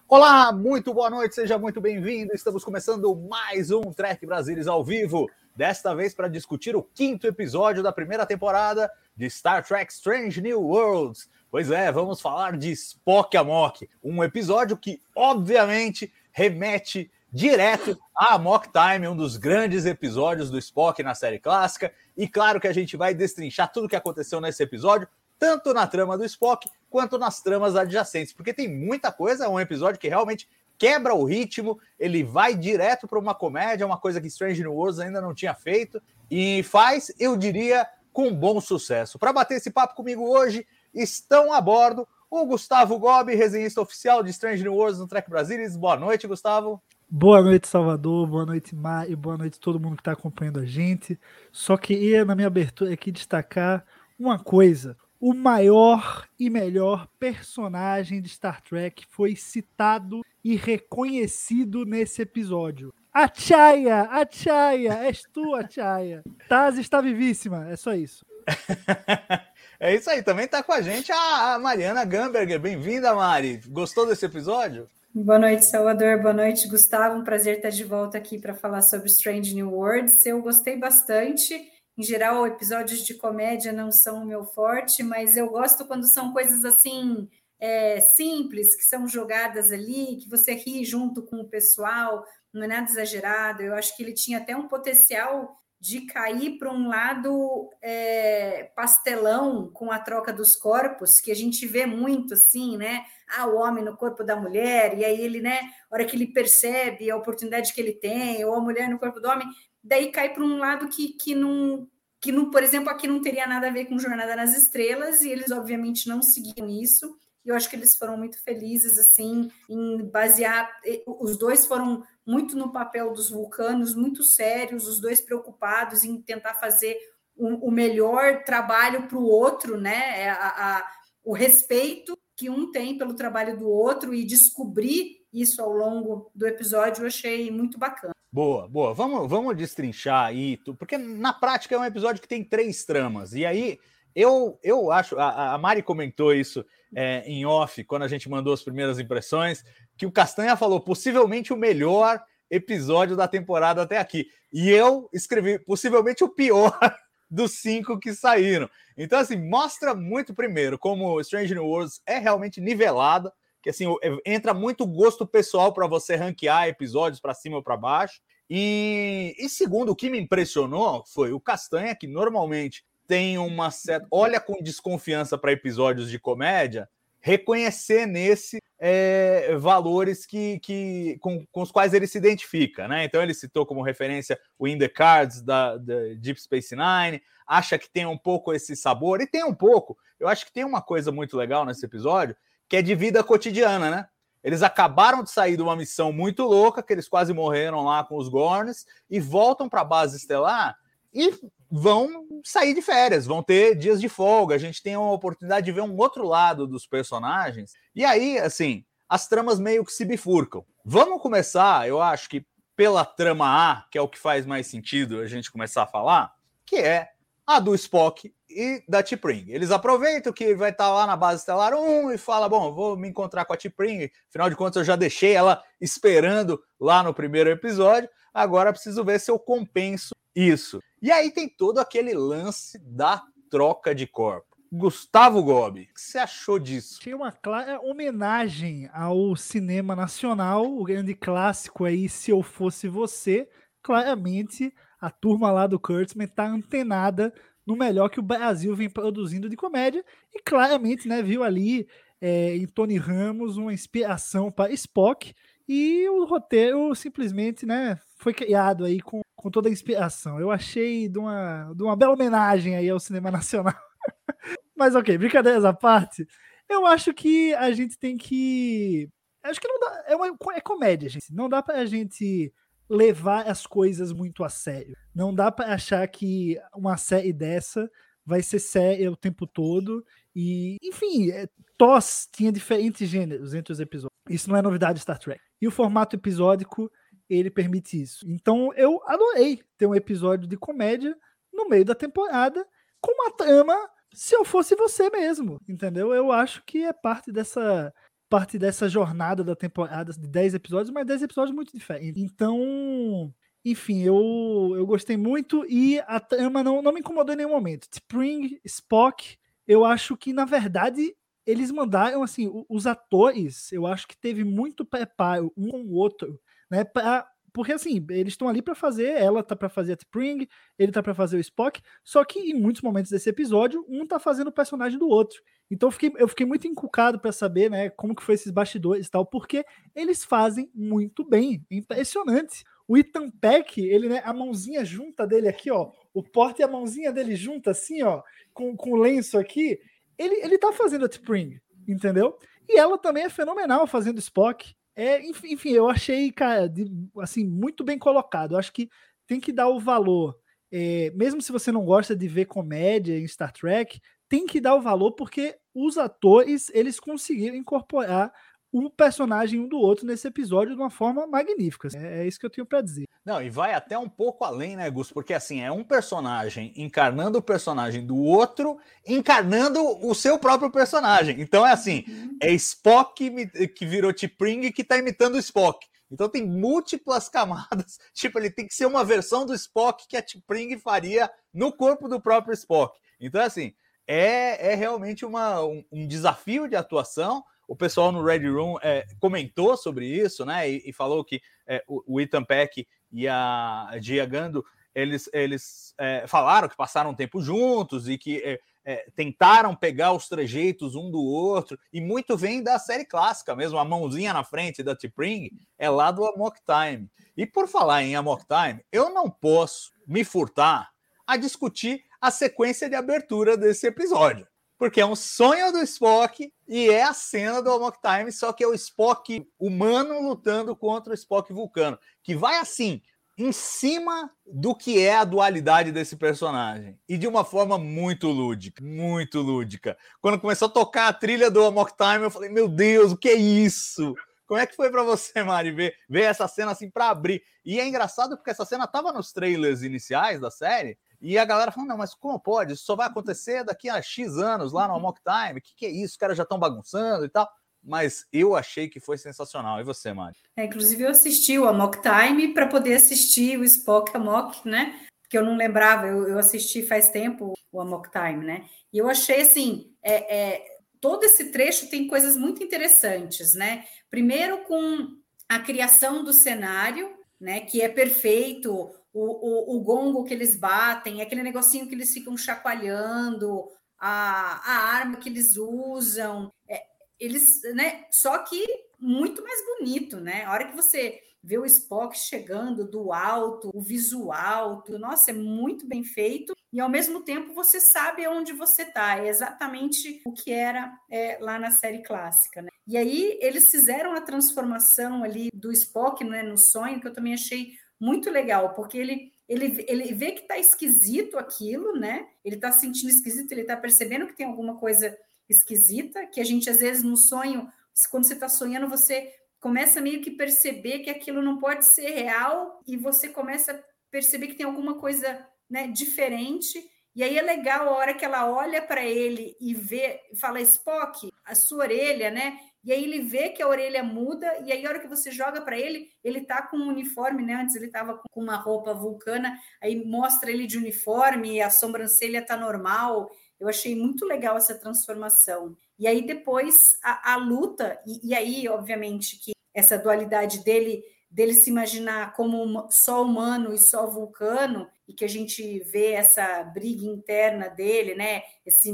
Olá, 0.06 0.52
muito 0.52 0.92
boa 0.92 1.08
noite, 1.08 1.34
seja 1.34 1.58
muito 1.58 1.80
bem-vindo. 1.80 2.34
Estamos 2.34 2.62
começando 2.62 3.16
mais 3.16 3.70
um 3.70 3.80
Trek 3.90 4.24
Brasilis 4.26 4.66
ao 4.66 4.84
vivo, 4.84 5.30
desta 5.56 5.94
vez 5.94 6.14
para 6.14 6.28
discutir 6.28 6.76
o 6.76 6.82
quinto 6.82 7.26
episódio 7.26 7.82
da 7.82 7.90
primeira 7.90 8.26
temporada 8.26 8.90
de 9.16 9.28
Star 9.30 9.66
Trek 9.66 9.90
Strange 9.90 10.42
New 10.42 10.60
Worlds. 10.60 11.28
Pois 11.50 11.70
é, 11.70 11.90
vamos 11.90 12.20
falar 12.20 12.58
de 12.58 12.70
Spock 12.72 13.34
Amok, 13.34 13.88
um 14.02 14.22
episódio 14.22 14.76
que, 14.76 15.00
obviamente, 15.16 16.12
remete 16.30 17.10
direto 17.32 17.98
a 18.14 18.34
Amok 18.34 18.68
Time, 18.68 19.08
um 19.08 19.16
dos 19.16 19.38
grandes 19.38 19.86
episódios 19.86 20.50
do 20.50 20.58
Spock 20.58 21.02
na 21.02 21.14
série 21.14 21.38
clássica. 21.38 21.90
E 22.14 22.28
claro 22.28 22.60
que 22.60 22.68
a 22.68 22.74
gente 22.74 22.94
vai 22.94 23.14
destrinchar 23.14 23.72
tudo 23.72 23.86
o 23.86 23.88
que 23.88 23.96
aconteceu 23.96 24.38
nesse 24.38 24.62
episódio, 24.62 25.08
tanto 25.44 25.74
na 25.74 25.86
trama 25.86 26.16
do 26.16 26.24
Spock 26.24 26.70
quanto 26.88 27.18
nas 27.18 27.42
tramas 27.42 27.76
adjacentes, 27.76 28.32
porque 28.32 28.54
tem 28.54 28.66
muita 28.66 29.12
coisa, 29.12 29.44
é 29.44 29.48
um 29.48 29.60
episódio 29.60 30.00
que 30.00 30.08
realmente 30.08 30.48
quebra 30.78 31.14
o 31.14 31.22
ritmo, 31.22 31.78
ele 32.00 32.24
vai 32.24 32.54
direto 32.56 33.06
para 33.06 33.18
uma 33.18 33.34
comédia, 33.34 33.84
uma 33.84 33.98
coisa 33.98 34.22
que 34.22 34.26
Strange 34.26 34.62
New 34.62 34.72
Worlds 34.72 35.00
ainda 35.00 35.20
não 35.20 35.34
tinha 35.34 35.52
feito 35.52 36.00
e 36.30 36.62
faz, 36.62 37.12
eu 37.20 37.36
diria, 37.36 37.86
com 38.10 38.34
bom 38.34 38.58
sucesso. 38.58 39.18
Para 39.18 39.34
bater 39.34 39.56
esse 39.56 39.70
papo 39.70 39.94
comigo 39.94 40.26
hoje, 40.26 40.66
estão 40.94 41.52
a 41.52 41.60
bordo 41.60 42.08
o 42.30 42.46
Gustavo 42.46 42.98
Gobi, 42.98 43.34
resenhista 43.34 43.82
oficial 43.82 44.22
de 44.22 44.30
Strange 44.30 44.62
New 44.62 44.72
Worlds 44.72 44.98
no 44.98 45.06
Trek 45.06 45.28
Brasilis. 45.28 45.76
Boa 45.76 45.96
noite, 45.98 46.26
Gustavo. 46.26 46.82
Boa 47.06 47.42
noite, 47.42 47.68
Salvador. 47.68 48.26
Boa 48.26 48.46
noite, 48.46 48.74
Mar. 48.74 49.10
E 49.10 49.14
boa 49.14 49.36
noite 49.36 49.58
a 49.58 49.62
todo 49.62 49.78
mundo 49.78 49.96
que 49.96 50.00
está 50.00 50.12
acompanhando 50.12 50.60
a 50.60 50.64
gente. 50.64 51.20
Só 51.52 51.76
queria, 51.76 52.24
na 52.24 52.34
minha 52.34 52.46
abertura 52.46 52.94
aqui, 52.94 53.12
destacar 53.12 53.84
uma 54.18 54.38
coisa. 54.38 54.96
O 55.26 55.32
maior 55.32 56.28
e 56.38 56.50
melhor 56.50 57.08
personagem 57.18 58.20
de 58.20 58.28
Star 58.28 58.60
Trek 58.60 59.06
foi 59.08 59.34
citado 59.34 60.20
e 60.44 60.54
reconhecido 60.54 61.86
nesse 61.86 62.20
episódio. 62.20 62.92
A 63.10 63.26
Chaya, 63.34 64.02
a 64.02 64.26
Chaya, 64.30 64.92
és 65.06 65.22
tu, 65.32 65.54
a 65.54 65.66
Chaya. 65.66 66.22
Taz 66.46 66.76
está 66.76 67.00
vivíssima, 67.00 67.70
é 67.70 67.74
só 67.74 67.94
isso. 67.94 68.22
é 69.80 69.94
isso 69.94 70.10
aí, 70.10 70.22
também 70.22 70.44
está 70.44 70.62
com 70.62 70.74
a 70.74 70.82
gente 70.82 71.10
a 71.10 71.58
Mariana 71.58 72.04
Gamberger. 72.04 72.60
Bem-vinda, 72.60 73.14
Mari. 73.14 73.62
Gostou 73.68 74.06
desse 74.06 74.26
episódio? 74.26 74.86
Boa 75.14 75.38
noite, 75.38 75.64
Salvador. 75.64 76.20
Boa 76.20 76.34
noite, 76.34 76.68
Gustavo. 76.68 77.18
Um 77.18 77.24
prazer 77.24 77.56
estar 77.56 77.70
de 77.70 77.84
volta 77.84 78.18
aqui 78.18 78.38
para 78.38 78.52
falar 78.52 78.82
sobre 78.82 79.08
Strange 79.08 79.54
New 79.54 79.72
Worlds. 79.72 80.26
Eu 80.26 80.42
gostei 80.42 80.76
bastante. 80.76 81.72
Em 81.96 82.02
geral, 82.02 82.46
episódios 82.46 83.04
de 83.04 83.14
comédia 83.14 83.72
não 83.72 83.92
são 83.92 84.22
o 84.22 84.26
meu 84.26 84.44
forte, 84.44 85.02
mas 85.02 85.36
eu 85.36 85.48
gosto 85.48 85.86
quando 85.86 86.12
são 86.12 86.32
coisas 86.32 86.64
assim 86.64 87.28
é, 87.60 88.00
simples, 88.00 88.74
que 88.74 88.82
são 88.82 89.06
jogadas 89.06 89.70
ali, 89.70 90.16
que 90.16 90.28
você 90.28 90.54
ri 90.54 90.84
junto 90.84 91.22
com 91.22 91.36
o 91.36 91.48
pessoal, 91.48 92.24
não 92.52 92.64
é 92.64 92.66
nada 92.66 92.90
exagerado. 92.90 93.62
Eu 93.62 93.74
acho 93.74 93.96
que 93.96 94.02
ele 94.02 94.12
tinha 94.12 94.38
até 94.38 94.56
um 94.56 94.66
potencial 94.66 95.54
de 95.80 96.00
cair 96.06 96.58
para 96.58 96.72
um 96.72 96.88
lado 96.88 97.70
é, 97.82 98.72
pastelão 98.74 99.70
com 99.70 99.92
a 99.92 99.98
troca 99.98 100.32
dos 100.32 100.56
corpos, 100.56 101.20
que 101.20 101.30
a 101.30 101.34
gente 101.34 101.66
vê 101.66 101.84
muito 101.84 102.34
assim, 102.34 102.76
né? 102.76 103.04
Ah, 103.28 103.46
o 103.46 103.56
homem 103.56 103.84
no 103.84 103.96
corpo 103.96 104.24
da 104.24 104.34
mulher, 104.34 104.98
e 104.98 105.04
aí 105.04 105.20
ele, 105.20 105.40
né, 105.40 105.60
hora 105.90 106.04
que 106.04 106.16
ele 106.16 106.32
percebe 106.32 107.10
a 107.10 107.16
oportunidade 107.16 107.72
que 107.72 107.80
ele 107.80 107.92
tem, 107.92 108.44
ou 108.44 108.54
a 108.54 108.60
mulher 108.60 108.88
no 108.88 108.98
corpo 108.98 109.20
do 109.20 109.28
homem, 109.28 109.46
daí 109.84 110.10
cai 110.10 110.32
para 110.32 110.42
um 110.42 110.58
lado 110.58 110.88
que, 110.88 111.08
que 111.08 111.34
não 111.34 111.86
que 112.20 112.32
não, 112.32 112.50
por 112.50 112.62
exemplo, 112.62 112.88
aqui 112.88 113.06
não 113.06 113.20
teria 113.20 113.46
nada 113.46 113.68
a 113.68 113.70
ver 113.70 113.84
com 113.84 113.98
Jornada 113.98 114.34
nas 114.34 114.56
Estrelas, 114.56 115.20
e 115.20 115.28
eles 115.28 115.50
obviamente 115.50 116.08
não 116.08 116.22
seguiam 116.22 116.70
isso. 116.70 117.14
E 117.44 117.50
eu 117.50 117.54
acho 117.54 117.68
que 117.68 117.76
eles 117.76 117.96
foram 117.96 118.16
muito 118.16 118.42
felizes 118.42 118.98
assim 118.98 119.50
em 119.68 120.02
basear. 120.06 120.70
Os 121.06 121.36
dois 121.36 121.66
foram 121.66 122.02
muito 122.26 122.56
no 122.56 122.72
papel 122.72 123.12
dos 123.12 123.28
vulcanos, 123.28 123.94
muito 123.94 124.22
sérios, 124.22 124.88
os 124.88 124.98
dois 124.98 125.20
preocupados 125.20 126.02
em 126.02 126.18
tentar 126.22 126.54
fazer 126.54 126.96
o, 127.36 127.68
o 127.68 127.70
melhor 127.70 128.42
trabalho 128.44 129.06
para 129.06 129.18
o 129.18 129.26
outro, 129.26 129.78
né? 129.78 130.22
É 130.22 130.30
a, 130.30 130.48
a, 130.78 130.90
o 131.22 131.34
respeito 131.34 132.16
que 132.34 132.48
um 132.48 132.70
tem 132.70 132.96
pelo 132.96 133.14
trabalho 133.14 133.58
do 133.58 133.68
outro 133.68 134.14
e 134.14 134.24
descobrir 134.24 135.18
isso 135.30 135.60
ao 135.60 135.72
longo 135.72 136.30
do 136.34 136.46
episódio 136.46 137.02
eu 137.02 137.08
achei 137.08 137.50
muito 137.50 137.78
bacana. 137.78 138.13
Boa, 138.34 138.66
boa. 138.66 138.92
Vamos, 138.92 139.30
vamos 139.30 139.56
destrinchar 139.56 140.26
aí, 140.26 140.56
porque 140.76 140.98
na 140.98 141.32
prática 141.32 141.76
é 141.76 141.78
um 141.78 141.84
episódio 141.84 142.20
que 142.20 142.26
tem 142.26 142.42
três 142.42 142.84
tramas. 142.84 143.32
E 143.32 143.46
aí, 143.46 143.78
eu, 144.12 144.58
eu 144.60 144.90
acho, 144.90 145.16
a, 145.16 145.54
a 145.54 145.58
Mari 145.58 145.84
comentou 145.84 146.34
isso 146.34 146.66
é, 146.92 147.22
em 147.26 147.46
off, 147.46 147.84
quando 147.84 148.02
a 148.02 148.08
gente 148.08 148.28
mandou 148.28 148.52
as 148.52 148.60
primeiras 148.60 148.98
impressões, 148.98 149.64
que 149.96 150.04
o 150.04 150.10
Castanha 150.10 150.56
falou 150.56 150.80
possivelmente 150.80 151.52
o 151.52 151.56
melhor 151.56 152.20
episódio 152.50 153.14
da 153.14 153.28
temporada 153.28 153.82
até 153.82 153.98
aqui. 153.98 154.26
E 154.52 154.68
eu 154.68 155.08
escrevi 155.12 155.60
possivelmente 155.60 156.24
o 156.24 156.28
pior 156.28 156.76
dos 157.30 157.52
cinco 157.60 158.00
que 158.00 158.12
saíram. 158.12 158.68
Então, 158.96 159.20
assim, 159.20 159.36
mostra 159.36 159.94
muito 159.94 160.34
primeiro 160.34 160.76
como 160.76 161.20
Strange 161.20 161.54
New 161.54 161.66
Worlds 161.66 162.02
é 162.04 162.18
realmente 162.18 162.60
nivelada 162.60 163.32
que 163.64 163.70
assim 163.70 163.86
entra 164.26 164.52
muito 164.52 164.86
gosto 164.86 165.26
pessoal 165.26 165.72
para 165.72 165.86
você 165.86 166.16
ranquear 166.16 166.68
episódios 166.68 167.18
para 167.18 167.32
cima 167.32 167.56
ou 167.56 167.62
para 167.62 167.78
baixo. 167.78 168.20
E, 168.48 169.34
e 169.38 169.48
segundo, 169.48 169.88
o 169.88 169.96
que 169.96 170.10
me 170.10 170.20
impressionou 170.20 171.02
foi 171.06 171.32
o 171.32 171.40
Castanha, 171.40 171.96
que 171.96 172.06
normalmente 172.06 172.84
tem 173.06 173.38
uma 173.38 173.70
certa. 173.70 174.06
olha 174.10 174.38
com 174.38 174.62
desconfiança 174.62 175.38
para 175.38 175.50
episódios 175.50 176.10
de 176.10 176.18
comédia, 176.18 176.86
reconhecer 177.22 178.04
nesse 178.04 178.58
é, 178.78 179.56
valores 179.56 180.26
que, 180.26 180.58
que 180.60 181.16
com, 181.20 181.46
com, 181.46 181.62
os 181.62 181.72
quais 181.72 181.94
ele 181.94 182.06
se 182.06 182.18
identifica, 182.18 182.86
né? 182.86 183.04
Então 183.04 183.22
ele 183.22 183.32
citou 183.32 183.64
como 183.64 183.80
referência 183.80 184.38
o 184.58 184.68
In 184.68 184.76
the 184.76 184.90
Cards 184.90 185.40
da, 185.40 185.78
da, 185.78 185.94
Deep 186.18 186.38
Space 186.38 186.76
Nine, 186.76 187.22
acha 187.46 187.78
que 187.78 187.88
tem 187.88 188.04
um 188.04 188.18
pouco 188.18 188.52
esse 188.52 188.76
sabor, 188.76 189.22
e 189.22 189.26
tem 189.26 189.42
um 189.42 189.54
pouco. 189.54 189.96
Eu 190.20 190.28
acho 190.28 190.44
que 190.44 190.52
tem 190.52 190.64
uma 190.64 190.82
coisa 190.82 191.10
muito 191.10 191.34
legal 191.34 191.64
nesse 191.64 191.86
episódio, 191.86 192.36
que 192.74 192.78
é 192.78 192.82
de 192.82 192.96
vida 192.96 193.22
cotidiana, 193.22 193.88
né? 193.88 194.08
Eles 194.42 194.60
acabaram 194.60 195.22
de 195.22 195.30
sair 195.30 195.56
de 195.56 195.62
uma 195.62 195.76
missão 195.76 196.12
muito 196.12 196.42
louca, 196.42 196.82
que 196.82 196.92
eles 196.92 197.08
quase 197.08 197.32
morreram 197.32 197.84
lá 197.84 198.02
com 198.02 198.16
os 198.16 198.28
Gorns, 198.28 198.84
e 199.08 199.20
voltam 199.20 199.68
para 199.68 199.82
a 199.82 199.84
base 199.84 200.16
estelar 200.16 200.76
e 201.14 201.32
vão 201.70 202.26
sair 202.42 202.74
de 202.74 202.82
férias, 202.82 203.26
vão 203.26 203.44
ter 203.44 203.76
dias 203.76 204.00
de 204.00 204.08
folga. 204.08 204.56
A 204.56 204.58
gente 204.58 204.82
tem 204.82 204.96
uma 204.96 205.12
oportunidade 205.12 205.66
de 205.66 205.70
ver 205.70 205.82
um 205.82 205.96
outro 205.96 206.26
lado 206.26 206.66
dos 206.66 206.84
personagens. 206.84 207.74
E 207.94 208.04
aí, 208.04 208.40
assim, 208.40 208.84
as 209.08 209.28
tramas 209.28 209.60
meio 209.60 209.84
que 209.84 209.92
se 209.92 210.04
bifurcam. 210.04 210.64
Vamos 210.84 211.22
começar, 211.22 211.86
eu 211.86 212.02
acho 212.02 212.28
que 212.28 212.44
pela 212.74 213.04
trama 213.04 213.46
A, 213.46 213.84
que 213.88 213.96
é 213.96 214.02
o 214.02 214.08
que 214.08 214.18
faz 214.18 214.44
mais 214.44 214.66
sentido 214.66 215.20
a 215.20 215.28
gente 215.28 215.52
começar 215.52 215.84
a 215.84 215.86
falar, 215.86 216.34
que 216.66 216.74
é 216.74 217.10
a 217.46 217.60
do 217.60 217.72
Spock 217.72 218.33
e 218.54 218.84
da 218.88 219.02
T'Pring. 219.02 219.46
Eles 219.48 219.70
aproveitam 219.70 220.32
que 220.32 220.54
vai 220.54 220.70
estar 220.70 220.84
tá 220.84 220.92
lá 220.92 221.06
na 221.06 221.16
base 221.16 221.40
estelar 221.40 221.74
1 221.74 222.12
e 222.12 222.18
fala, 222.18 222.48
bom, 222.48 222.72
vou 222.72 222.96
me 222.96 223.08
encontrar 223.08 223.44
com 223.44 223.52
a 223.52 223.56
T'Pring, 223.56 224.10
afinal 224.28 224.48
de 224.48 224.56
contas 224.56 224.76
eu 224.76 224.84
já 224.84 224.96
deixei 224.96 225.32
ela 225.32 225.62
esperando 225.80 226.62
lá 226.80 227.02
no 227.02 227.12
primeiro 227.12 227.50
episódio, 227.50 228.08
agora 228.32 228.72
preciso 228.72 229.04
ver 229.04 229.20
se 229.20 229.30
eu 229.30 229.38
compenso 229.38 230.14
isso. 230.34 230.80
E 231.02 231.10
aí 231.10 231.30
tem 231.30 231.48
todo 231.48 231.78
aquele 231.78 232.14
lance 232.14 232.78
da 232.78 233.22
troca 233.50 233.94
de 233.94 234.06
corpo. 234.06 234.54
Gustavo 234.72 235.40
Gobi, 235.42 235.82
o 235.82 235.94
que 235.94 236.00
você 236.00 236.18
achou 236.18 236.58
disso? 236.58 236.98
Tinha 236.98 237.14
uma 237.14 237.30
clara 237.30 237.80
homenagem 237.80 238.90
ao 238.92 239.36
cinema 239.36 239.94
nacional, 239.94 240.64
o 240.64 240.82
grande 240.82 241.14
clássico 241.14 241.84
aí, 241.84 242.08
Se 242.08 242.32
Eu 242.32 242.42
Fosse 242.42 242.88
Você, 242.88 243.48
claramente 243.80 244.74
a 245.00 245.10
turma 245.10 245.52
lá 245.52 245.66
do 245.66 245.78
Kurtzman 245.78 246.26
tá 246.26 246.46
antenada 246.46 247.32
no 247.66 247.76
melhor 247.76 248.08
que 248.08 248.20
o 248.20 248.22
Brasil 248.22 248.74
vem 248.74 248.90
produzindo 248.90 249.48
de 249.48 249.56
comédia 249.56 250.04
e 250.34 250.40
claramente, 250.42 251.08
né, 251.08 251.22
viu 251.22 251.42
ali 251.42 251.86
é, 252.20 252.56
em 252.56 252.66
Tony 252.66 252.96
Ramos 252.96 253.56
uma 253.56 253.72
inspiração 253.72 254.50
para 254.50 254.72
Spock 254.72 255.34
E 255.68 256.08
o 256.08 256.24
roteiro 256.24 256.94
simplesmente, 256.94 257.66
né, 257.66 257.98
foi 258.16 258.34
criado 258.34 258.84
aí 258.84 259.00
com, 259.00 259.20
com 259.34 259.50
toda 259.50 259.68
a 259.68 259.72
inspiração. 259.72 260.38
Eu 260.38 260.50
achei 260.50 261.08
de 261.08 261.18
uma, 261.18 261.72
de 261.74 261.82
uma 261.82 261.96
bela 261.96 262.14
homenagem 262.14 262.76
aí 262.76 262.88
ao 262.88 263.00
cinema 263.00 263.30
nacional. 263.30 263.74
Mas 264.76 264.94
ok, 264.94 265.16
brincadeiras 265.16 265.64
à 265.64 265.72
parte, 265.72 266.26
eu 266.68 266.86
acho 266.86 267.12
que 267.14 267.54
a 267.54 267.72
gente 267.72 267.98
tem 267.98 268.16
que. 268.16 269.08
Acho 269.42 269.60
que 269.60 269.68
não 269.68 269.78
dá. 269.78 270.04
É, 270.08 270.16
uma, 270.16 270.36
é 270.54 270.60
comédia, 270.60 271.08
gente. 271.08 271.32
Não 271.32 271.48
dá 271.48 271.62
pra 271.62 271.84
gente 271.84 272.52
levar 272.88 273.48
as 273.48 273.66
coisas 273.66 274.12
muito 274.12 274.44
a 274.44 274.48
sério. 274.48 274.96
Não 275.14 275.34
dá 275.34 275.50
para 275.50 275.74
achar 275.74 276.06
que 276.08 276.58
uma 276.74 276.96
série 276.96 277.32
dessa 277.32 277.90
vai 278.24 278.42
ser 278.42 278.58
séria 278.58 279.10
o 279.10 279.16
tempo 279.16 279.46
todo. 279.46 280.04
E, 280.34 280.76
enfim, 280.82 281.30
é, 281.30 281.48
TOS 281.76 282.28
tinha 282.32 282.52
diferentes 282.52 283.08
gêneros 283.08 283.54
entre 283.54 283.72
os 283.72 283.80
episódios. 283.80 284.14
Isso 284.28 284.48
não 284.48 284.56
é 284.56 284.62
novidade 284.62 284.94
de 284.94 285.02
Star 285.02 285.18
Trek. 285.18 285.40
E 285.60 285.66
o 285.66 285.70
formato 285.70 286.16
episódico, 286.16 286.90
ele 287.28 287.50
permite 287.50 288.00
isso. 288.00 288.26
Então 288.28 288.72
eu 288.74 289.00
adorei 289.06 289.62
ter 289.76 289.86
um 289.86 289.94
episódio 289.94 290.48
de 290.48 290.56
comédia 290.56 291.16
no 291.52 291.68
meio 291.68 291.84
da 291.84 291.94
temporada 291.94 292.66
com 293.00 293.12
uma 293.12 293.30
trama 293.30 293.74
se 294.12 294.34
eu 294.34 294.44
fosse 294.44 294.76
você 294.76 295.10
mesmo, 295.10 295.60
entendeu? 295.68 296.14
Eu 296.14 296.30
acho 296.30 296.62
que 296.64 296.84
é 296.84 296.92
parte 296.92 297.32
dessa 297.32 297.92
parte 298.34 298.58
dessa 298.58 298.88
jornada 298.88 299.44
da 299.44 299.54
temporada 299.54 300.12
de 300.12 300.26
10 300.26 300.54
episódios, 300.54 300.90
mas 300.90 301.06
10 301.06 301.22
episódios 301.22 301.54
muito 301.54 301.72
diferentes. 301.72 302.20
Então, 302.20 303.32
enfim, 303.64 304.02
eu, 304.02 304.72
eu 304.74 304.84
gostei 304.84 305.16
muito 305.16 305.64
e 305.70 306.00
a 306.00 306.18
trama 306.18 306.60
não, 306.60 306.82
não 306.82 306.92
me 306.92 306.98
incomodou 306.98 307.32
em 307.32 307.36
nenhum 307.36 307.50
momento. 307.50 307.86
Spring, 307.92 308.58
Spock, 308.64 309.36
eu 309.68 309.84
acho 309.84 310.16
que, 310.16 310.32
na 310.32 310.44
verdade, 310.44 311.14
eles 311.46 311.70
mandaram, 311.70 312.24
assim, 312.24 312.50
os 312.68 312.88
atores, 312.88 313.70
eu 313.70 313.86
acho 313.86 314.08
que 314.08 314.16
teve 314.16 314.42
muito 314.42 314.84
preparo 314.84 315.52
um 315.56 315.70
com 315.70 315.82
o 315.84 315.92
outro, 315.92 316.40
né, 316.68 316.82
pra, 316.82 317.24
porque 317.54 317.72
assim, 317.72 318.04
eles 318.10 318.32
estão 318.32 318.48
ali 318.48 318.60
para 318.60 318.74
fazer, 318.74 319.10
ela 319.10 319.40
tá 319.40 319.54
para 319.54 319.68
fazer 319.68 319.92
a 319.92 319.94
Spring, 319.94 320.48
ele 320.76 320.90
tá 320.90 321.00
para 321.00 321.14
fazer 321.14 321.36
o 321.36 321.40
Spock, 321.40 321.80
só 322.02 322.24
que 322.24 322.40
em 322.40 322.52
muitos 322.52 322.82
momentos 322.82 323.12
desse 323.12 323.30
episódio, 323.30 323.86
um 323.88 324.04
tá 324.04 324.18
fazendo 324.18 324.48
o 324.48 324.52
personagem 324.52 324.98
do 324.98 325.08
outro. 325.08 325.40
Então 325.70 325.86
eu 325.86 325.92
fiquei, 325.92 326.12
eu 326.16 326.26
fiquei 326.26 326.44
muito 326.44 326.66
encucado 326.66 327.20
para 327.20 327.30
saber, 327.30 327.70
né, 327.70 327.90
como 327.90 328.14
que 328.14 328.24
foi 328.24 328.34
esses 328.34 328.50
bastidores 328.50 329.06
e 329.06 329.10
tal, 329.10 329.24
porque 329.24 329.64
eles 329.94 330.24
fazem 330.24 330.68
muito 330.74 331.24
bem, 331.24 331.64
impressionante. 331.70 332.64
O 332.88 332.98
Ethan 332.98 333.30
Peck, 333.30 333.80
ele, 333.80 334.08
né, 334.08 334.20
a 334.24 334.32
mãozinha 334.32 334.84
junta 334.84 335.24
dele 335.24 335.46
aqui, 335.46 335.70
ó, 335.70 335.92
o 336.12 336.24
porte 336.24 336.60
e 336.60 336.64
a 336.64 336.68
mãozinha 336.68 337.12
dele 337.12 337.36
junta 337.36 337.70
assim, 337.70 338.02
ó, 338.02 338.20
com, 338.52 338.76
com 338.76 338.90
o 338.90 338.96
lenço 338.96 339.38
aqui, 339.38 339.78
ele, 340.18 340.34
ele 340.44 340.58
tá 340.58 340.72
fazendo 340.72 341.04
a 341.04 341.08
Spring, 341.08 341.60
entendeu? 341.86 342.36
E 342.68 342.76
ela 342.76 342.98
também 342.98 343.22
é 343.22 343.30
fenomenal 343.30 343.86
fazendo 343.86 344.18
Spock. 344.18 344.74
É, 344.96 345.20
enfim, 345.26 345.70
eu 345.70 345.88
achei, 345.88 346.30
cara, 346.30 346.68
de, 346.68 346.86
assim, 347.20 347.44
muito 347.44 347.82
bem 347.84 347.98
colocado. 347.98 348.52
Eu 348.54 348.58
acho 348.58 348.72
que 348.72 348.88
tem 349.26 349.40
que 349.40 349.52
dar 349.52 349.68
o 349.68 349.80
valor. 349.80 350.38
É, 350.70 351.10
mesmo 351.14 351.42
se 351.42 351.52
você 351.52 351.72
não 351.72 351.84
gosta 351.84 352.14
de 352.16 352.28
ver 352.28 352.46
comédia 352.46 353.18
em 353.18 353.26
Star 353.26 353.52
Trek, 353.52 354.00
tem 354.28 354.46
que 354.46 354.60
dar 354.60 354.74
o 354.74 354.80
valor 354.82 355.12
porque 355.12 355.56
os 355.74 355.98
atores 355.98 356.70
eles 356.72 356.98
conseguiram 357.00 357.56
incorporar 357.56 358.32
um 358.74 358.90
personagem 358.90 359.60
um 359.60 359.68
do 359.68 359.78
outro 359.78 360.04
nesse 360.04 360.26
episódio 360.26 360.74
de 360.74 360.80
uma 360.80 360.90
forma 360.90 361.24
magnífica. 361.28 361.88
É, 361.94 362.22
é 362.22 362.26
isso 362.26 362.40
que 362.40 362.44
eu 362.44 362.50
tenho 362.50 362.66
para 362.66 362.80
dizer. 362.80 363.04
Não, 363.24 363.40
e 363.40 363.48
vai 363.48 363.72
até 363.72 363.96
um 363.96 364.08
pouco 364.08 364.44
além, 364.44 364.74
né, 364.74 364.90
Gus? 364.90 365.12
Porque 365.12 365.32
assim, 365.32 365.60
é 365.60 365.70
um 365.70 365.84
personagem 365.84 366.72
encarnando 366.76 367.38
o 367.38 367.42
personagem 367.42 368.04
do 368.04 368.16
outro, 368.16 368.76
encarnando 369.06 369.80
o 370.04 370.12
seu 370.12 370.40
próprio 370.40 370.72
personagem. 370.72 371.40
Então 371.40 371.64
é 371.64 371.70
assim, 371.70 372.04
é 372.42 372.50
Spock 372.52 373.30
que 373.68 373.86
virou 373.86 374.12
T'Pring 374.12 374.72
que 374.72 374.82
tá 374.82 374.98
imitando 374.98 375.36
o 375.36 375.38
Spock. 375.38 375.86
Então 376.10 376.28
tem 376.28 376.44
múltiplas 376.44 377.28
camadas. 377.30 377.98
Tipo, 378.12 378.40
ele 378.40 378.50
tem 378.50 378.66
que 378.66 378.74
ser 378.74 378.86
uma 378.86 379.04
versão 379.04 379.46
do 379.46 379.54
Spock 379.54 380.08
que 380.08 380.16
a 380.16 380.22
T'Pring 380.22 380.78
faria 380.78 381.30
no 381.52 381.72
corpo 381.72 382.08
do 382.08 382.20
próprio 382.20 382.54
Spock. 382.54 382.98
Então, 383.20 383.40
assim, 383.40 383.72
é, 384.06 384.72
é 384.72 384.74
realmente 384.74 385.24
uma, 385.24 385.64
um, 385.64 385.84
um 385.92 386.08
desafio 386.08 386.68
de 386.68 386.74
atuação 386.74 387.44
o 387.68 387.76
pessoal 387.76 388.12
no 388.12 388.24
Red 388.24 388.48
Room 388.48 388.76
é, 388.82 389.06
comentou 389.20 389.76
sobre 389.76 390.06
isso, 390.06 390.44
né? 390.44 390.70
E, 390.70 390.82
e 390.86 390.92
falou 390.92 391.24
que 391.24 391.40
é, 391.66 391.82
o, 391.86 392.20
Ethan 392.20 392.44
Peck 392.44 392.86
e 393.12 393.28
a 393.28 393.90
Gia 394.00 394.26
Gando 394.26 394.64
eles, 394.94 395.28
eles 395.32 395.94
é, 395.98 396.26
falaram 396.26 396.68
que 396.68 396.76
passaram 396.76 397.14
tempo 397.14 397.40
juntos 397.40 398.08
e 398.08 398.16
que 398.16 398.38
é, 398.38 398.60
é, 398.84 399.06
tentaram 399.16 399.74
pegar 399.74 400.12
os 400.12 400.28
trejeitos 400.28 400.94
um 400.94 401.10
do 401.10 401.20
outro, 401.20 401.78
e 401.92 402.00
muito 402.00 402.36
vem 402.36 402.62
da 402.62 402.78
série 402.78 403.04
clássica 403.04 403.56
mesmo, 403.56 403.78
a 403.78 403.84
mãozinha 403.84 404.32
na 404.32 404.44
frente 404.44 404.82
da 404.82 404.94
T-Pring 404.94 405.50
é 405.78 405.88
lá 405.88 406.10
do 406.10 406.24
Amok 406.24 406.60
Time. 406.64 407.10
E 407.36 407.44
por 407.46 407.66
falar 407.66 408.04
em 408.04 408.14
Amok 408.14 408.44
Time, 408.46 408.84
eu 408.92 409.10
não 409.10 409.28
posso 409.28 409.90
me 410.06 410.22
furtar 410.22 410.90
a 411.26 411.36
discutir 411.36 412.04
a 412.20 412.30
sequência 412.30 412.88
de 412.88 412.94
abertura 412.94 413.56
desse 413.56 413.86
episódio 413.86 414.46
porque 414.78 415.00
é 415.00 415.06
um 415.06 415.16
sonho 415.16 415.72
do 415.72 415.80
Spock 415.82 416.52
e 416.66 416.88
é 416.90 417.02
a 417.02 417.14
cena 417.14 417.62
do 417.62 417.70
Amok 417.70 417.98
Time, 418.00 418.32
só 418.32 418.52
que 418.52 418.64
é 418.64 418.66
o 418.66 418.74
Spock 418.74 419.46
humano 419.58 420.20
lutando 420.20 420.74
contra 420.74 421.12
o 421.12 421.14
Spock 421.14 421.52
vulcano, 421.52 421.98
que 422.22 422.34
vai 422.34 422.58
assim, 422.58 423.00
em 423.36 423.50
cima 423.52 424.30
do 424.46 424.74
que 424.74 425.00
é 425.00 425.16
a 425.16 425.24
dualidade 425.24 425.90
desse 425.90 426.16
personagem. 426.16 426.98
E 427.08 427.18
de 427.18 427.26
uma 427.26 427.44
forma 427.44 427.76
muito 427.76 428.28
lúdica, 428.28 428.82
muito 428.82 429.40
lúdica. 429.40 429.96
Quando 430.20 430.40
começou 430.40 430.68
a 430.68 430.70
tocar 430.70 431.08
a 431.08 431.12
trilha 431.12 431.50
do 431.50 431.64
Amok 431.64 431.92
Time, 431.96 432.24
eu 432.24 432.30
falei, 432.30 432.48
meu 432.48 432.68
Deus, 432.68 433.12
o 433.12 433.16
que 433.16 433.28
é 433.28 433.34
isso? 433.34 434.14
Como 434.46 434.60
é 434.60 434.66
que 434.66 434.76
foi 434.76 434.90
para 434.90 435.02
você, 435.02 435.42
Mari, 435.42 435.72
ver, 435.72 435.94
ver 436.08 436.22
essa 436.22 436.46
cena 436.46 436.72
assim 436.72 436.90
para 436.90 437.08
abrir? 437.08 437.42
E 437.64 437.80
é 437.80 437.86
engraçado 437.86 438.36
porque 438.36 438.50
essa 438.50 438.64
cena 438.64 438.84
estava 438.84 439.12
nos 439.12 439.32
trailers 439.32 439.82
iniciais 439.82 440.40
da 440.40 440.50
série, 440.50 440.98
e 441.24 441.38
a 441.38 441.44
galera 441.46 441.72
falando, 441.72 441.88
não, 441.88 441.96
mas 441.96 442.14
como 442.14 442.38
pode? 442.38 442.74
Isso 442.74 442.84
só 442.84 442.94
vai 442.94 443.06
acontecer 443.06 443.64
daqui 443.64 443.88
a 443.88 444.02
X 444.02 444.36
anos 444.36 444.74
lá 444.74 444.86
no 444.86 445.00
Mock 445.00 445.18
Time. 445.22 445.58
O 445.58 445.62
que, 445.62 445.74
que 445.74 445.86
é 445.86 445.88
isso? 445.88 446.12
Os 446.12 446.16
caras 446.18 446.36
já 446.36 446.42
estão 446.42 446.58
bagunçando 446.58 447.24
e 447.24 447.30
tal. 447.30 447.50
Mas 447.82 448.26
eu 448.30 448.54
achei 448.54 448.90
que 448.90 449.00
foi 449.00 449.16
sensacional. 449.16 449.80
E 449.80 449.84
você, 449.84 450.12
Mari? 450.12 450.36
É, 450.54 450.66
inclusive, 450.66 451.02
eu 451.02 451.08
assisti 451.08 451.58
o 451.58 451.66
Amok 451.66 451.98
Time 452.02 452.52
para 452.52 452.66
poder 452.66 452.96
assistir 452.96 453.58
o 453.58 453.64
Spock 453.64 454.14
Amok, 454.14 454.68
né? 454.68 455.00
Porque 455.22 455.38
eu 455.38 455.44
não 455.44 455.56
lembrava, 455.56 456.06
eu, 456.06 456.28
eu 456.28 456.38
assisti 456.38 456.82
faz 456.82 457.08
tempo 457.08 457.54
o 457.72 457.80
Amok 457.80 458.10
Time, 458.10 458.44
né? 458.44 458.68
E 458.92 458.98
eu 458.98 459.08
achei 459.08 459.40
assim: 459.40 459.94
é, 460.02 460.36
é, 460.36 460.64
todo 461.00 461.24
esse 461.24 461.50
trecho 461.50 461.88
tem 461.88 462.06
coisas 462.06 462.36
muito 462.36 462.62
interessantes, 462.62 463.54
né? 463.54 463.86
Primeiro, 464.10 464.64
com 464.64 465.08
a 465.48 465.58
criação 465.58 466.22
do 466.22 466.34
cenário, 466.34 467.14
né? 467.40 467.60
Que 467.60 467.80
é 467.80 467.88
perfeito 467.88 468.94
o, 469.14 469.76
o, 469.76 469.76
o 469.76 469.80
gongo 469.80 470.24
que 470.24 470.34
eles 470.34 470.56
batem, 470.56 471.22
aquele 471.22 471.42
negocinho 471.42 471.86
que 471.86 471.94
eles 471.94 472.12
ficam 472.12 472.36
chacoalhando, 472.36 473.70
a, 473.96 474.60
a 474.64 474.96
arma 474.96 475.16
que 475.16 475.28
eles 475.28 475.56
usam, 475.56 476.52
é, 476.68 476.82
eles, 477.18 477.62
né? 477.74 478.06
Só 478.10 478.36
que 478.38 478.66
muito 478.98 479.40
mais 479.42 479.60
bonito, 479.78 480.18
né? 480.18 480.44
A 480.44 480.52
hora 480.52 480.66
que 480.66 480.76
você 480.76 481.20
vê 481.42 481.58
o 481.58 481.64
Spock 481.66 482.18
chegando 482.18 482.90
do 482.90 483.12
alto, 483.12 483.70
o 483.72 483.80
visual, 483.80 484.82
tudo, 484.82 484.98
nossa, 484.98 485.30
é 485.30 485.34
muito 485.34 485.86
bem 485.86 486.02
feito 486.02 486.54
e 486.72 486.80
ao 486.80 486.88
mesmo 486.88 487.22
tempo 487.22 487.54
você 487.54 487.78
sabe 487.78 488.26
onde 488.26 488.52
você 488.52 488.82
está, 488.82 489.18
é 489.18 489.28
exatamente 489.28 490.22
o 490.26 490.32
que 490.32 490.50
era 490.50 490.92
é, 491.08 491.38
lá 491.40 491.58
na 491.58 491.70
série 491.70 492.02
clássica, 492.02 492.62
né? 492.62 492.70
E 492.86 492.96
aí 492.96 493.38
eles 493.40 493.70
fizeram 493.70 494.14
a 494.14 494.20
transformação 494.20 495.22
ali 495.22 495.50
do 495.54 495.70
Spock 495.70 496.24
né, 496.24 496.42
no 496.42 496.58
sonho, 496.58 497.00
que 497.00 497.06
eu 497.06 497.12
também 497.12 497.34
achei 497.34 497.74
muito 498.00 498.30
legal, 498.30 498.74
porque 498.74 498.98
ele, 498.98 499.32
ele, 499.48 499.84
ele 499.88 500.14
vê 500.14 500.32
que 500.32 500.42
está 500.42 500.58
esquisito 500.58 501.38
aquilo, 501.38 501.94
né? 501.96 502.28
Ele 502.44 502.56
está 502.56 502.72
sentindo 502.72 503.10
esquisito, 503.10 503.52
ele 503.52 503.62
está 503.62 503.76
percebendo 503.76 504.26
que 504.26 504.36
tem 504.36 504.46
alguma 504.46 504.76
coisa 504.76 505.16
esquisita, 505.48 506.26
que 506.26 506.40
a 506.40 506.44
gente, 506.44 506.68
às 506.70 506.80
vezes, 506.80 507.02
no 507.02 507.16
sonho, 507.16 507.68
quando 508.10 508.26
você 508.26 508.34
está 508.34 508.48
sonhando, 508.48 508.88
você 508.88 509.32
começa 509.60 510.00
meio 510.00 510.20
que 510.20 510.30
perceber 510.30 511.00
que 511.00 511.10
aquilo 511.10 511.40
não 511.40 511.58
pode 511.58 511.86
ser 511.94 512.10
real 512.10 512.82
e 512.86 512.96
você 512.96 513.28
começa 513.28 513.72
a 513.72 513.80
perceber 514.10 514.48
que 514.48 514.56
tem 514.56 514.66
alguma 514.66 514.98
coisa 514.98 515.46
né, 515.70 515.88
diferente. 515.88 516.78
E 517.14 517.22
aí 517.22 517.38
é 517.38 517.42
legal 517.42 517.88
a 517.88 517.92
hora 517.92 518.14
que 518.14 518.24
ela 518.24 518.50
olha 518.50 518.82
para 518.82 519.04
ele 519.04 519.56
e 519.60 519.72
vê, 519.72 520.20
fala 520.38 520.60
Spock, 520.60 521.30
a 521.44 521.54
sua 521.54 521.84
orelha, 521.84 522.30
né? 522.30 522.58
e 522.84 522.92
aí 522.92 523.02
ele 523.02 523.20
vê 523.20 523.48
que 523.48 523.62
a 523.62 523.68
orelha 523.68 524.02
muda, 524.02 524.46
e 524.62 524.70
aí 524.70 524.84
a 524.84 524.90
hora 524.90 525.00
que 525.00 525.08
você 525.08 525.30
joga 525.30 525.62
para 525.62 525.78
ele, 525.78 526.10
ele 526.22 526.42
tá 526.42 526.60
com 526.60 526.76
um 526.76 526.88
uniforme, 526.88 527.42
né? 527.42 527.54
Antes 527.54 527.74
ele 527.74 527.88
tava 527.88 528.20
com 528.30 528.42
uma 528.42 528.56
roupa 528.56 528.92
vulcana, 528.92 529.58
aí 529.82 530.04
mostra 530.04 530.50
ele 530.50 530.66
de 530.66 530.76
uniforme, 530.76 531.62
a 531.62 531.70
sobrancelha 531.70 532.44
tá 532.44 532.58
normal. 532.58 533.30
Eu 533.58 533.68
achei 533.68 533.96
muito 533.96 534.26
legal 534.26 534.58
essa 534.58 534.78
transformação. 534.78 535.74
E 535.98 536.06
aí 536.06 536.26
depois 536.26 536.74
a, 537.02 537.32
a 537.32 537.36
luta, 537.36 537.98
e, 538.06 538.28
e, 538.30 538.34
aí, 538.34 538.68
obviamente, 538.68 539.38
que 539.38 539.52
essa 539.72 539.96
dualidade 539.96 540.62
dele 540.62 541.02
dele 541.30 541.52
se 541.52 541.68
imaginar 541.68 542.32
como 542.34 542.86
só 542.88 543.24
humano 543.24 543.74
e 543.74 543.78
só 543.78 544.08
vulcano, 544.08 544.86
e 545.08 545.12
que 545.12 545.24
a 545.24 545.28
gente 545.28 545.80
vê 545.90 546.12
essa 546.12 546.62
briga 546.62 547.04
interna 547.04 547.68
dele, 547.68 548.14
né? 548.14 548.42
Esse 548.64 548.92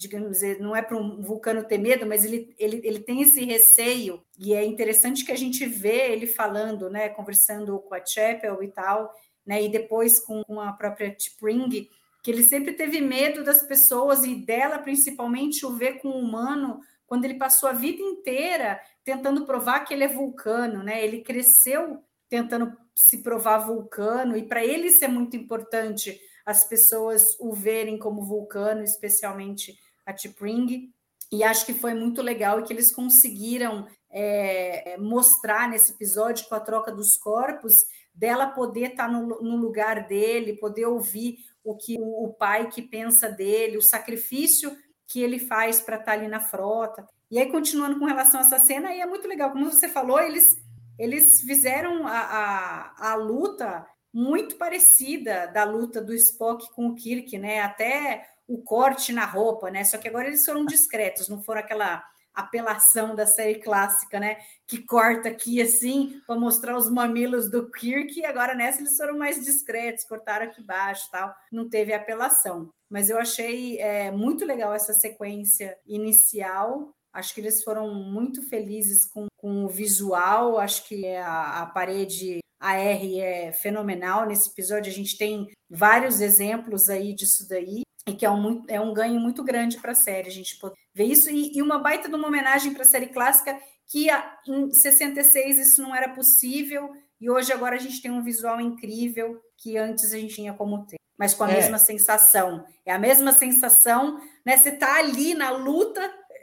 digamos 0.00 0.30
dizer, 0.30 0.58
não 0.60 0.74
é 0.74 0.80
para 0.80 0.96
um 0.96 1.20
vulcano 1.20 1.62
ter 1.62 1.76
medo, 1.76 2.06
mas 2.06 2.24
ele, 2.24 2.54
ele, 2.58 2.80
ele 2.82 3.00
tem 3.00 3.20
esse 3.20 3.44
receio, 3.44 4.24
e 4.38 4.54
é 4.54 4.64
interessante 4.64 5.26
que 5.26 5.30
a 5.30 5.36
gente 5.36 5.66
vê 5.66 6.10
ele 6.10 6.26
falando, 6.26 6.88
né, 6.88 7.10
conversando 7.10 7.78
com 7.80 7.94
a 7.94 8.02
Chapel 8.02 8.62
e 8.62 8.68
tal, 8.68 9.14
né, 9.44 9.62
e 9.62 9.68
depois 9.68 10.18
com, 10.18 10.42
com 10.42 10.58
a 10.58 10.72
própria 10.72 11.14
Spring, 11.18 11.90
que 12.22 12.30
ele 12.30 12.42
sempre 12.42 12.72
teve 12.72 12.98
medo 13.02 13.44
das 13.44 13.62
pessoas 13.62 14.24
e 14.24 14.34
dela 14.34 14.78
principalmente 14.78 15.66
o 15.66 15.76
ver 15.76 16.00
com 16.00 16.08
o 16.08 16.18
humano, 16.18 16.80
quando 17.06 17.26
ele 17.26 17.34
passou 17.34 17.68
a 17.68 17.72
vida 17.72 18.00
inteira 18.00 18.80
tentando 19.04 19.44
provar 19.44 19.80
que 19.80 19.92
ele 19.92 20.04
é 20.04 20.08
vulcano, 20.08 20.82
né? 20.82 21.04
Ele 21.04 21.22
cresceu 21.22 22.02
tentando 22.28 22.72
se 22.94 23.18
provar 23.18 23.58
vulcano, 23.58 24.34
e 24.34 24.42
para 24.44 24.64
ele 24.64 24.86
isso 24.86 25.04
é 25.04 25.08
muito 25.08 25.36
importante 25.36 26.18
as 26.46 26.64
pessoas 26.64 27.38
o 27.38 27.52
verem 27.52 27.98
como 27.98 28.24
vulcano, 28.24 28.82
especialmente 28.82 29.78
a 30.06 30.12
T'Pring, 30.12 30.92
e 31.32 31.44
acho 31.44 31.64
que 31.64 31.74
foi 31.74 31.94
muito 31.94 32.20
legal 32.20 32.60
e 32.60 32.64
que 32.64 32.72
eles 32.72 32.92
conseguiram 32.92 33.86
é, 34.10 34.96
mostrar 34.98 35.68
nesse 35.68 35.92
episódio 35.92 36.48
com 36.48 36.54
a 36.54 36.60
troca 36.60 36.90
dos 36.90 37.16
corpos 37.16 37.72
dela 38.12 38.48
poder 38.48 38.90
estar 38.90 39.06
tá 39.06 39.12
no, 39.12 39.40
no 39.40 39.56
lugar 39.56 40.06
dele, 40.08 40.56
poder 40.56 40.86
ouvir 40.86 41.38
o 41.62 41.76
que 41.76 41.96
o, 41.98 42.24
o 42.24 42.34
pai 42.34 42.68
que 42.68 42.82
pensa 42.82 43.28
dele, 43.28 43.76
o 43.76 43.82
sacrifício 43.82 44.76
que 45.06 45.20
ele 45.20 45.38
faz 45.38 45.80
para 45.80 45.96
estar 45.96 46.12
tá 46.12 46.18
ali 46.18 46.28
na 46.28 46.40
frota. 46.40 47.06
E 47.30 47.38
aí, 47.38 47.50
continuando 47.50 47.98
com 47.98 48.04
relação 48.06 48.40
a 48.40 48.42
essa 48.42 48.58
cena, 48.58 48.88
aí 48.88 49.00
é 49.00 49.06
muito 49.06 49.28
legal, 49.28 49.52
como 49.52 49.70
você 49.70 49.88
falou, 49.88 50.20
eles, 50.20 50.56
eles 50.98 51.40
fizeram 51.42 52.06
a, 52.06 52.18
a, 52.18 53.12
a 53.12 53.14
luta 53.14 53.86
muito 54.12 54.56
parecida 54.56 55.46
da 55.46 55.62
luta 55.62 56.02
do 56.02 56.12
Spock 56.14 56.68
com 56.74 56.88
o 56.88 56.94
Kirk, 56.94 57.38
né? 57.38 57.60
Até 57.60 58.26
o 58.50 58.58
corte 58.58 59.12
na 59.12 59.24
roupa, 59.24 59.70
né? 59.70 59.84
Só 59.84 59.96
que 59.96 60.08
agora 60.08 60.26
eles 60.26 60.44
foram 60.44 60.66
discretos, 60.66 61.28
não 61.28 61.40
foram 61.40 61.60
aquela 61.60 62.04
apelação 62.34 63.14
da 63.14 63.24
série 63.24 63.60
clássica, 63.60 64.18
né? 64.18 64.38
Que 64.66 64.84
corta 64.84 65.28
aqui 65.28 65.62
assim 65.62 66.20
para 66.26 66.38
mostrar 66.38 66.76
os 66.76 66.90
mamilos 66.90 67.48
do 67.48 67.70
Kirk. 67.70 68.18
E 68.18 68.26
agora 68.26 68.52
nessa 68.52 68.80
eles 68.80 68.96
foram 68.96 69.16
mais 69.16 69.44
discretos, 69.44 70.04
cortaram 70.04 70.46
aqui 70.46 70.60
embaixo, 70.60 71.08
tal. 71.12 71.32
Não 71.52 71.68
teve 71.68 71.92
apelação. 71.92 72.68
Mas 72.90 73.08
eu 73.08 73.20
achei 73.20 73.78
é, 73.78 74.10
muito 74.10 74.44
legal 74.44 74.74
essa 74.74 74.92
sequência 74.94 75.78
inicial. 75.86 76.92
Acho 77.12 77.32
que 77.32 77.40
eles 77.40 77.62
foram 77.62 77.94
muito 77.94 78.42
felizes 78.48 79.06
com, 79.06 79.28
com 79.36 79.64
o 79.64 79.68
visual. 79.68 80.58
Acho 80.58 80.88
que 80.88 81.06
a, 81.06 81.62
a 81.62 81.66
parede 81.66 82.40
AR 82.58 82.76
é 82.76 83.52
fenomenal 83.52 84.26
nesse 84.26 84.50
episódio. 84.50 84.90
A 84.90 84.94
gente 84.94 85.16
tem 85.16 85.48
vários 85.68 86.20
exemplos 86.20 86.88
aí 86.88 87.14
disso 87.14 87.46
daí 87.48 87.82
e 88.10 88.16
que 88.16 88.26
é 88.26 88.30
um, 88.30 88.64
é 88.68 88.80
um 88.80 88.92
ganho 88.92 89.18
muito 89.20 89.42
grande 89.42 89.78
para 89.78 89.92
a 89.92 89.94
série, 89.94 90.28
a 90.28 90.32
gente 90.32 90.58
ver 90.94 91.04
isso, 91.04 91.30
e, 91.30 91.56
e, 91.56 91.62
uma 91.62 91.78
baita 91.78 92.08
de 92.08 92.14
uma 92.14 92.28
homenagem 92.28 92.74
para 92.74 92.82
a 92.82 92.86
série 92.86 93.06
clássica, 93.06 93.58
que 93.86 94.08
em 94.46 94.70
66 94.70 95.58
isso 95.58 95.82
não 95.82 95.94
era 95.94 96.08
possível, 96.10 96.90
e 97.20 97.30
hoje 97.30 97.52
agora 97.52 97.76
a 97.76 97.78
gente 97.78 98.00
tem 98.00 98.10
um 98.10 98.22
visual 98.22 98.60
incrível 98.60 99.40
que 99.56 99.76
antes 99.76 100.12
a 100.12 100.18
gente 100.18 100.34
tinha 100.34 100.54
como 100.54 100.86
ter, 100.86 100.96
mas 101.18 101.34
com 101.34 101.44
a 101.44 101.50
é. 101.50 101.54
mesma 101.54 101.78
sensação. 101.78 102.64
É 102.84 102.92
a 102.92 102.98
mesma 102.98 103.32
sensação, 103.32 104.18
né? 104.44 104.56
Você 104.56 104.70
está 104.70 104.96
ali 104.96 105.34
na 105.34 105.50
luta 105.50 106.00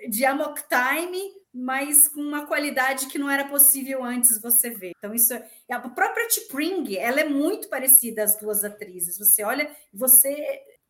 de 0.09 0.23
Amok 0.23 0.61
Time, 0.67 1.19
mas 1.51 2.07
com 2.07 2.21
uma 2.21 2.45
qualidade 2.45 3.07
que 3.07 3.17
não 3.17 3.29
era 3.29 3.45
possível 3.45 4.03
antes 4.03 4.39
você 4.39 4.69
ver. 4.69 4.91
Então, 4.97 5.13
isso 5.15 5.33
é. 5.33 5.43
A 5.71 5.79
própria 5.79 6.27
T'Pring, 6.27 6.95
ela 6.97 7.19
é 7.21 7.27
muito 7.27 7.67
parecida 7.67 8.23
às 8.23 8.37
duas 8.37 8.63
atrizes. 8.63 9.17
Você 9.17 9.43
olha, 9.43 9.69
você 9.91 10.29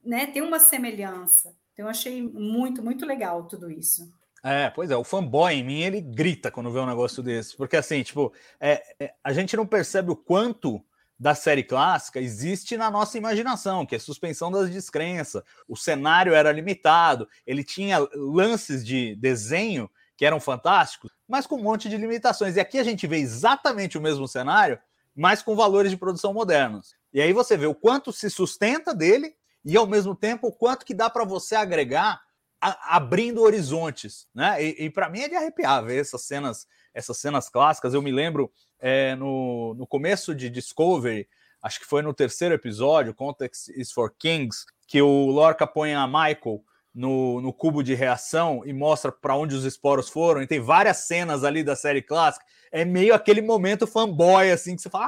né, 0.08 0.26
tem 0.28 0.42
uma 0.42 0.60
semelhança. 0.60 1.54
Então, 1.74 1.86
eu 1.86 1.90
achei 1.90 2.22
muito, 2.22 2.82
muito 2.82 3.06
legal 3.06 3.44
tudo 3.44 3.70
isso. 3.70 4.12
É, 4.44 4.70
pois 4.70 4.90
é, 4.90 4.96
o 4.96 5.04
fanboy 5.04 5.54
em 5.54 5.64
mim, 5.64 5.82
ele 5.82 6.00
grita 6.00 6.50
quando 6.50 6.72
vê 6.72 6.80
um 6.80 6.86
negócio 6.86 7.22
desse, 7.22 7.56
porque 7.58 7.76
assim, 7.76 8.02
tipo, 8.02 8.32
é, 8.60 8.82
é, 9.00 9.14
a 9.24 9.34
gente 9.34 9.58
não 9.58 9.66
percebe 9.66 10.12
o 10.12 10.16
quanto 10.16 10.82
da 11.20 11.36
série 11.36 11.64
clássica 11.64 12.20
existe 12.20 12.78
na 12.78 12.90
nossa 12.90 13.18
imaginação, 13.18 13.86
que 13.86 13.96
é 13.96 14.00
suspensão 14.00 14.52
das 14.52 14.70
descrenças. 14.70 15.44
O 15.68 15.76
cenário 15.76 16.34
era 16.34 16.52
limitado, 16.52 17.28
ele 17.46 17.64
tinha 17.64 17.98
lances 18.14 18.86
de 18.86 19.16
desenho 19.16 19.90
que 20.16 20.26
eram 20.26 20.40
fantásticos, 20.40 21.12
mas 21.28 21.46
com 21.46 21.56
um 21.56 21.64
monte 21.64 21.90
de 21.90 21.98
limitações. 21.98 22.56
E 22.56 22.60
aqui 22.60 22.80
a 22.80 22.84
gente 22.84 23.06
vê 23.08 23.18
exatamente 23.18 23.98
o 23.98 24.02
mesmo 24.02 24.28
cenário, 24.28 24.80
mas 25.16 25.42
com 25.42 25.56
valores 25.56 25.92
de 25.92 25.98
produção 25.98 26.34
modernos. 26.34 26.96
E 27.12 27.20
aí 27.20 27.34
você 27.34 27.58
vê 27.58 27.66
o 27.66 27.76
quanto 27.76 28.14
se 28.14 28.30
sustenta 28.30 28.94
dele 28.94 29.36
e 29.68 29.76
ao 29.76 29.86
mesmo 29.86 30.16
tempo 30.16 30.48
o 30.48 30.52
quanto 30.52 30.86
que 30.86 30.94
dá 30.94 31.10
para 31.10 31.26
você 31.26 31.54
agregar 31.54 32.22
a, 32.62 32.96
abrindo 32.96 33.42
horizontes, 33.42 34.26
né? 34.34 34.64
E, 34.64 34.86
e 34.86 34.90
para 34.90 35.10
mim 35.10 35.20
é 35.20 35.28
de 35.28 35.36
arrepiar 35.36 35.84
ver 35.84 36.00
essas 36.00 36.22
cenas, 36.22 36.66
essas 36.94 37.18
cenas 37.18 37.50
clássicas. 37.50 37.94
Eu 37.94 38.02
me 38.02 38.12
lembro 38.12 38.50
é, 38.80 39.14
no, 39.16 39.76
no 39.76 39.86
começo 39.86 40.34
de 40.34 40.50
Discovery, 40.50 41.28
acho 41.62 41.82
que 41.82 41.86
foi 41.86 42.02
no 42.02 42.14
terceiro 42.14 42.56
episódio, 42.56 43.14
Context 43.14 43.68
is 43.76 43.92
for 43.92 44.14
Kings, 44.18 44.66
que 44.88 45.02
o 45.02 45.26
Lorca 45.28 45.68
põe 45.68 45.94
a 45.94 46.08
Michael 46.08 46.64
no, 46.96 47.42
no 47.42 47.52
cubo 47.52 47.84
de 47.84 47.94
reação 47.94 48.64
e 48.66 48.72
mostra 48.72 49.12
para 49.12 49.36
onde 49.36 49.54
os 49.54 49.66
esporos 49.66 50.08
foram, 50.08 50.42
e 50.42 50.48
tem 50.48 50.62
várias 50.62 51.00
cenas 51.00 51.44
ali 51.44 51.62
da 51.62 51.76
série 51.76 52.02
clássica. 52.02 52.46
É 52.72 52.86
meio 52.86 53.14
aquele 53.14 53.42
momento 53.42 53.86
fanboy, 53.86 54.50
assim, 54.50 54.78
que 54.78 54.82
você 54.82 54.90
fala. 54.90 55.08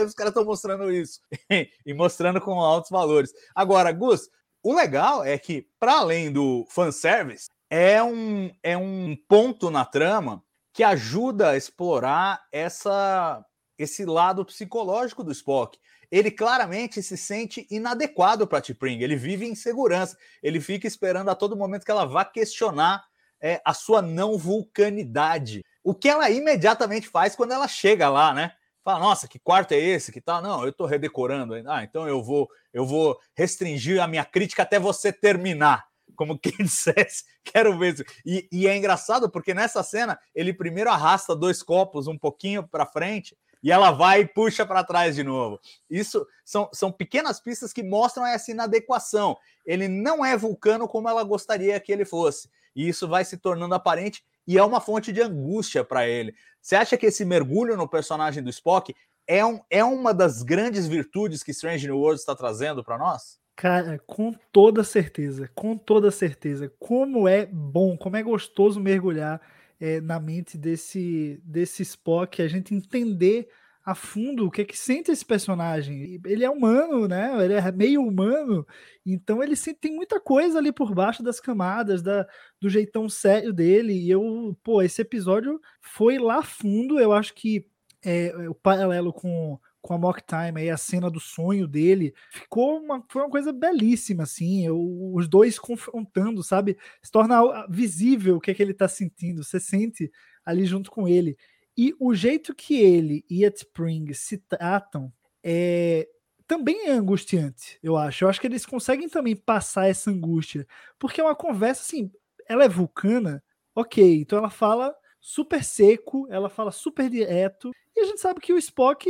Ah! 0.00 0.02
os 0.02 0.14
caras 0.14 0.30
estão 0.30 0.44
mostrando 0.44 0.90
isso 0.90 1.20
e 1.86 1.94
mostrando 1.94 2.40
com 2.40 2.60
altos 2.60 2.90
valores. 2.90 3.32
Agora, 3.54 3.92
Gus, 3.92 4.28
o 4.62 4.74
legal 4.74 5.24
é 5.24 5.36
que, 5.38 5.68
para 5.78 5.98
além 5.98 6.30
do 6.30 6.64
fanservice, 6.68 7.48
é 7.68 8.02
um, 8.02 8.50
é 8.62 8.76
um 8.76 9.16
ponto 9.28 9.70
na 9.70 9.84
trama 9.84 10.44
que 10.72 10.82
ajuda 10.82 11.50
a 11.50 11.56
explorar 11.56 12.46
essa, 12.52 13.44
esse 13.78 14.04
lado 14.04 14.44
psicológico 14.44 15.24
do 15.24 15.32
Spock. 15.32 15.78
Ele 16.10 16.30
claramente 16.30 17.02
se 17.02 17.16
sente 17.16 17.66
inadequado 17.70 18.46
para 18.46 18.60
T'Pring, 18.60 19.00
ele 19.00 19.16
vive 19.16 19.46
em 19.46 19.54
segurança, 19.54 20.16
ele 20.42 20.60
fica 20.60 20.86
esperando 20.86 21.30
a 21.30 21.34
todo 21.34 21.56
momento 21.56 21.84
que 21.84 21.90
ela 21.90 22.04
vá 22.04 22.24
questionar 22.24 23.04
é, 23.40 23.60
a 23.64 23.74
sua 23.74 24.00
não 24.00 24.38
vulcanidade. 24.38 25.64
O 25.82 25.94
que 25.94 26.08
ela 26.08 26.30
imediatamente 26.30 27.08
faz 27.08 27.34
quando 27.34 27.52
ela 27.52 27.66
chega 27.66 28.08
lá, 28.08 28.32
né? 28.32 28.52
Fala, 28.84 28.98
nossa, 28.98 29.28
que 29.28 29.38
quarto 29.38 29.72
é 29.72 29.78
esse? 29.78 30.10
Que 30.10 30.20
tal? 30.20 30.42
Não, 30.42 30.62
eu 30.62 30.70
estou 30.70 30.86
redecorando. 30.86 31.54
Ah, 31.68 31.84
então 31.84 32.08
eu 32.08 32.22
vou, 32.22 32.50
eu 32.72 32.84
vou 32.84 33.18
restringir 33.34 34.02
a 34.02 34.08
minha 34.08 34.24
crítica 34.24 34.62
até 34.62 34.78
você 34.78 35.12
terminar. 35.12 35.86
Como 36.16 36.38
quem 36.38 36.52
dissesse, 36.58 37.24
quero 37.44 37.78
ver. 37.78 37.94
E, 38.26 38.48
e 38.50 38.66
é 38.66 38.76
engraçado 38.76 39.30
porque 39.30 39.54
nessa 39.54 39.82
cena 39.82 40.18
ele 40.34 40.52
primeiro 40.52 40.90
arrasta 40.90 41.34
dois 41.34 41.62
copos 41.62 42.06
um 42.06 42.18
pouquinho 42.18 42.66
para 42.66 42.84
frente 42.84 43.36
e 43.62 43.70
ela 43.70 43.92
vai 43.92 44.22
e 44.22 44.26
puxa 44.26 44.66
para 44.66 44.82
trás 44.82 45.14
de 45.14 45.22
novo. 45.22 45.60
Isso 45.88 46.26
são, 46.44 46.68
são 46.72 46.90
pequenas 46.90 47.38
pistas 47.40 47.72
que 47.72 47.82
mostram 47.82 48.26
essa 48.26 48.50
inadequação. 48.50 49.36
Ele 49.64 49.86
não 49.86 50.24
é 50.24 50.36
vulcano 50.36 50.88
como 50.88 51.08
ela 51.08 51.22
gostaria 51.22 51.78
que 51.78 51.92
ele 51.92 52.04
fosse. 52.04 52.50
E 52.74 52.88
isso 52.88 53.06
vai 53.06 53.24
se 53.24 53.36
tornando 53.36 53.74
aparente 53.74 54.24
e 54.46 54.58
é 54.58 54.64
uma 54.64 54.80
fonte 54.80 55.12
de 55.12 55.20
angústia 55.20 55.84
para 55.84 56.08
ele. 56.08 56.34
Você 56.60 56.76
acha 56.76 56.96
que 56.96 57.06
esse 57.06 57.24
mergulho 57.24 57.76
no 57.76 57.88
personagem 57.88 58.42
do 58.42 58.50
Spock 58.50 58.94
é, 59.26 59.44
um, 59.44 59.60
é 59.70 59.84
uma 59.84 60.12
das 60.12 60.42
grandes 60.42 60.86
virtudes 60.86 61.42
que 61.42 61.50
Strange 61.52 61.86
New 61.86 61.98
Worlds 61.98 62.22
está 62.22 62.34
trazendo 62.34 62.84
para 62.84 62.98
nós? 62.98 63.40
Cara, 63.54 63.98
com 64.06 64.32
toda 64.50 64.82
certeza, 64.82 65.48
com 65.54 65.76
toda 65.76 66.10
certeza. 66.10 66.72
Como 66.78 67.28
é 67.28 67.46
bom, 67.46 67.96
como 67.96 68.16
é 68.16 68.22
gostoso 68.22 68.80
mergulhar 68.80 69.40
é, 69.78 70.00
na 70.00 70.18
mente 70.18 70.56
desse, 70.56 71.40
desse 71.44 71.82
Spock, 71.82 72.40
a 72.40 72.48
gente 72.48 72.74
entender 72.74 73.48
a 73.84 73.94
fundo 73.94 74.46
o 74.46 74.50
que 74.50 74.62
é 74.62 74.64
que 74.64 74.78
sente 74.78 75.10
esse 75.10 75.24
personagem. 75.24 76.20
Ele 76.24 76.44
é 76.44 76.50
humano, 76.50 77.08
né? 77.08 77.32
Ele 77.44 77.54
é 77.54 77.72
meio 77.72 78.02
humano, 78.02 78.66
então 79.04 79.42
ele 79.42 79.56
tem 79.56 79.94
muita 79.94 80.20
coisa 80.20 80.58
ali 80.58 80.72
por 80.72 80.94
baixo 80.94 81.22
das 81.22 81.40
camadas, 81.40 82.02
da, 82.02 82.26
do 82.60 82.68
jeitão 82.68 83.08
sério 83.08 83.52
dele. 83.52 83.92
E 83.92 84.10
eu, 84.10 84.56
pô, 84.62 84.82
esse 84.82 85.02
episódio 85.02 85.60
foi 85.80 86.18
lá 86.18 86.42
fundo. 86.42 87.00
Eu 87.00 87.12
acho 87.12 87.34
que 87.34 87.66
é, 88.04 88.32
o 88.48 88.54
paralelo 88.54 89.12
com 89.12 89.58
com 89.82 89.94
a 89.94 89.98
Mock 89.98 90.22
Time 90.24 90.60
aí, 90.60 90.70
a 90.70 90.76
cena 90.76 91.10
do 91.10 91.18
sonho 91.18 91.66
dele, 91.66 92.14
ficou 92.30 92.78
uma, 92.78 93.04
foi 93.08 93.20
uma 93.22 93.30
coisa 93.30 93.52
belíssima, 93.52 94.22
assim, 94.22 94.64
eu, 94.64 94.78
os 95.12 95.28
dois 95.28 95.58
confrontando, 95.58 96.42
sabe? 96.42 96.78
Se 97.02 97.10
torna 97.10 97.66
visível 97.68 98.36
o 98.36 98.40
que 98.40 98.52
é 98.52 98.54
que 98.54 98.62
ele 98.62 98.72
tá 98.72 98.86
sentindo, 98.86 99.42
você 99.42 99.58
sente 99.58 100.10
ali 100.44 100.64
junto 100.64 100.88
com 100.90 101.08
ele. 101.08 101.36
E 101.76 101.94
o 101.98 102.14
jeito 102.14 102.54
que 102.54 102.80
ele 102.80 103.24
e 103.28 103.44
a 103.44 103.48
Spring 103.48 104.12
se 104.14 104.38
tratam 104.38 105.12
é 105.42 106.08
também 106.46 106.88
é 106.88 106.90
angustiante, 106.90 107.78
eu 107.82 107.96
acho. 107.96 108.24
Eu 108.24 108.28
acho 108.28 108.40
que 108.40 108.46
eles 108.46 108.66
conseguem 108.66 109.08
também 109.08 109.34
passar 109.34 109.88
essa 109.88 110.10
angústia, 110.10 110.66
porque 110.98 111.20
é 111.20 111.24
uma 111.24 111.34
conversa 111.34 111.82
assim, 111.82 112.12
ela 112.46 112.64
é 112.64 112.68
vulcana, 112.68 113.42
ok, 113.74 114.20
então 114.20 114.38
ela 114.38 114.50
fala 114.50 114.94
super 115.18 115.64
seco, 115.64 116.26
ela 116.28 116.50
fala 116.50 116.70
super 116.70 117.08
direto, 117.08 117.70
e 117.96 118.00
a 118.00 118.04
gente 118.04 118.20
sabe 118.20 118.40
que 118.40 118.52
o 118.52 118.58
Spock 118.58 119.08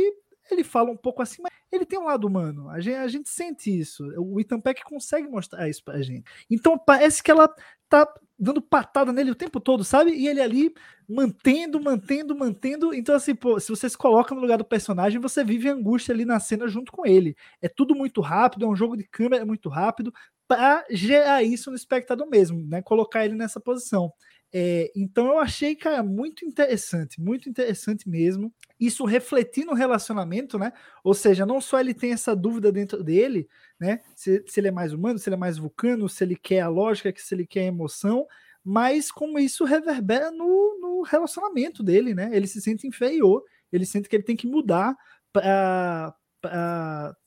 ele 0.51 0.63
fala 0.63 0.91
um 0.91 0.97
pouco 0.97 1.21
assim, 1.21 1.41
mas 1.41 1.51
ele 1.71 1.85
tem 1.85 1.97
um 1.97 2.05
lado 2.05 2.27
humano. 2.27 2.69
A 2.69 2.79
gente, 2.79 2.95
a 2.95 3.07
gente 3.07 3.29
sente 3.29 3.77
isso. 3.77 4.05
O 4.17 4.39
Ethan 4.39 4.59
Peck 4.59 4.83
consegue 4.83 5.27
mostrar 5.27 5.67
isso 5.67 5.83
pra 5.83 6.01
gente. 6.01 6.25
Então 6.49 6.77
parece 6.77 7.23
que 7.23 7.31
ela 7.31 7.53
tá 7.89 8.07
dando 8.43 8.61
patada 8.61 9.11
nele 9.13 9.31
o 9.31 9.35
tempo 9.35 9.59
todo, 9.59 9.83
sabe? 9.83 10.11
E 10.11 10.27
ele 10.27 10.41
ali 10.41 10.73
mantendo, 11.07 11.81
mantendo, 11.81 12.35
mantendo. 12.35 12.93
Então, 12.93 13.15
assim, 13.15 13.35
pô, 13.35 13.59
se 13.59 13.69
você 13.69 13.89
se 13.89 13.97
coloca 13.97 14.35
no 14.35 14.41
lugar 14.41 14.57
do 14.57 14.65
personagem, 14.65 15.19
você 15.19 15.43
vive 15.43 15.69
angústia 15.69 16.13
ali 16.13 16.25
na 16.25 16.39
cena 16.39 16.67
junto 16.67 16.91
com 16.91 17.05
ele. 17.05 17.35
É 17.61 17.69
tudo 17.69 17.95
muito 17.95 18.21
rápido, 18.21 18.65
é 18.65 18.67
um 18.69 18.75
jogo 18.75 18.97
de 18.97 19.03
câmera 19.05 19.45
muito 19.45 19.69
rápido, 19.69 20.13
para 20.47 20.85
gerar 20.91 21.43
isso 21.43 21.69
no 21.69 21.75
espectador 21.75 22.27
mesmo, 22.29 22.65
né? 22.67 22.81
Colocar 22.81 23.25
ele 23.25 23.35
nessa 23.35 23.59
posição. 23.59 24.11
É, 24.55 24.91
então 24.95 25.27
eu 25.29 25.39
achei, 25.39 25.75
cara, 25.75 26.03
muito 26.03 26.45
interessante, 26.45 27.19
muito 27.19 27.49
interessante 27.49 28.07
mesmo. 28.07 28.53
Isso 28.79 29.03
refletir 29.03 29.65
no 29.65 29.73
relacionamento, 29.73 30.59
né? 30.59 30.71
Ou 31.03 31.15
seja, 31.15 31.43
não 31.43 31.59
só 31.59 31.79
ele 31.79 31.93
tem 31.93 32.13
essa 32.13 32.35
dúvida 32.35 32.71
dentro 32.71 33.03
dele, 33.03 33.49
né? 33.79 34.01
Se, 34.15 34.43
se 34.45 34.59
ele 34.59 34.67
é 34.67 34.71
mais 34.71 34.93
humano, 34.93 35.17
se 35.17 35.27
ele 35.27 35.35
é 35.35 35.39
mais 35.39 35.57
vulcano, 35.57 36.07
se 36.07 36.23
ele 36.23 36.35
quer 36.35 36.61
a 36.61 36.67
lógica, 36.67 37.11
se 37.17 37.33
ele 37.33 37.47
quer 37.47 37.61
a 37.61 37.65
emoção, 37.65 38.27
mas 38.63 39.11
como 39.11 39.39
isso 39.39 39.65
reverbera 39.65 40.29
no, 40.29 40.77
no 40.79 41.01
relacionamento 41.01 41.81
dele, 41.81 42.13
né? 42.13 42.29
Ele 42.31 42.45
se 42.45 42.61
sente 42.61 42.85
inferior, 42.85 43.43
ele 43.71 43.87
sente 43.87 44.07
que 44.07 44.15
ele 44.15 44.23
tem 44.23 44.35
que 44.35 44.45
mudar 44.45 44.95
para 45.31 46.15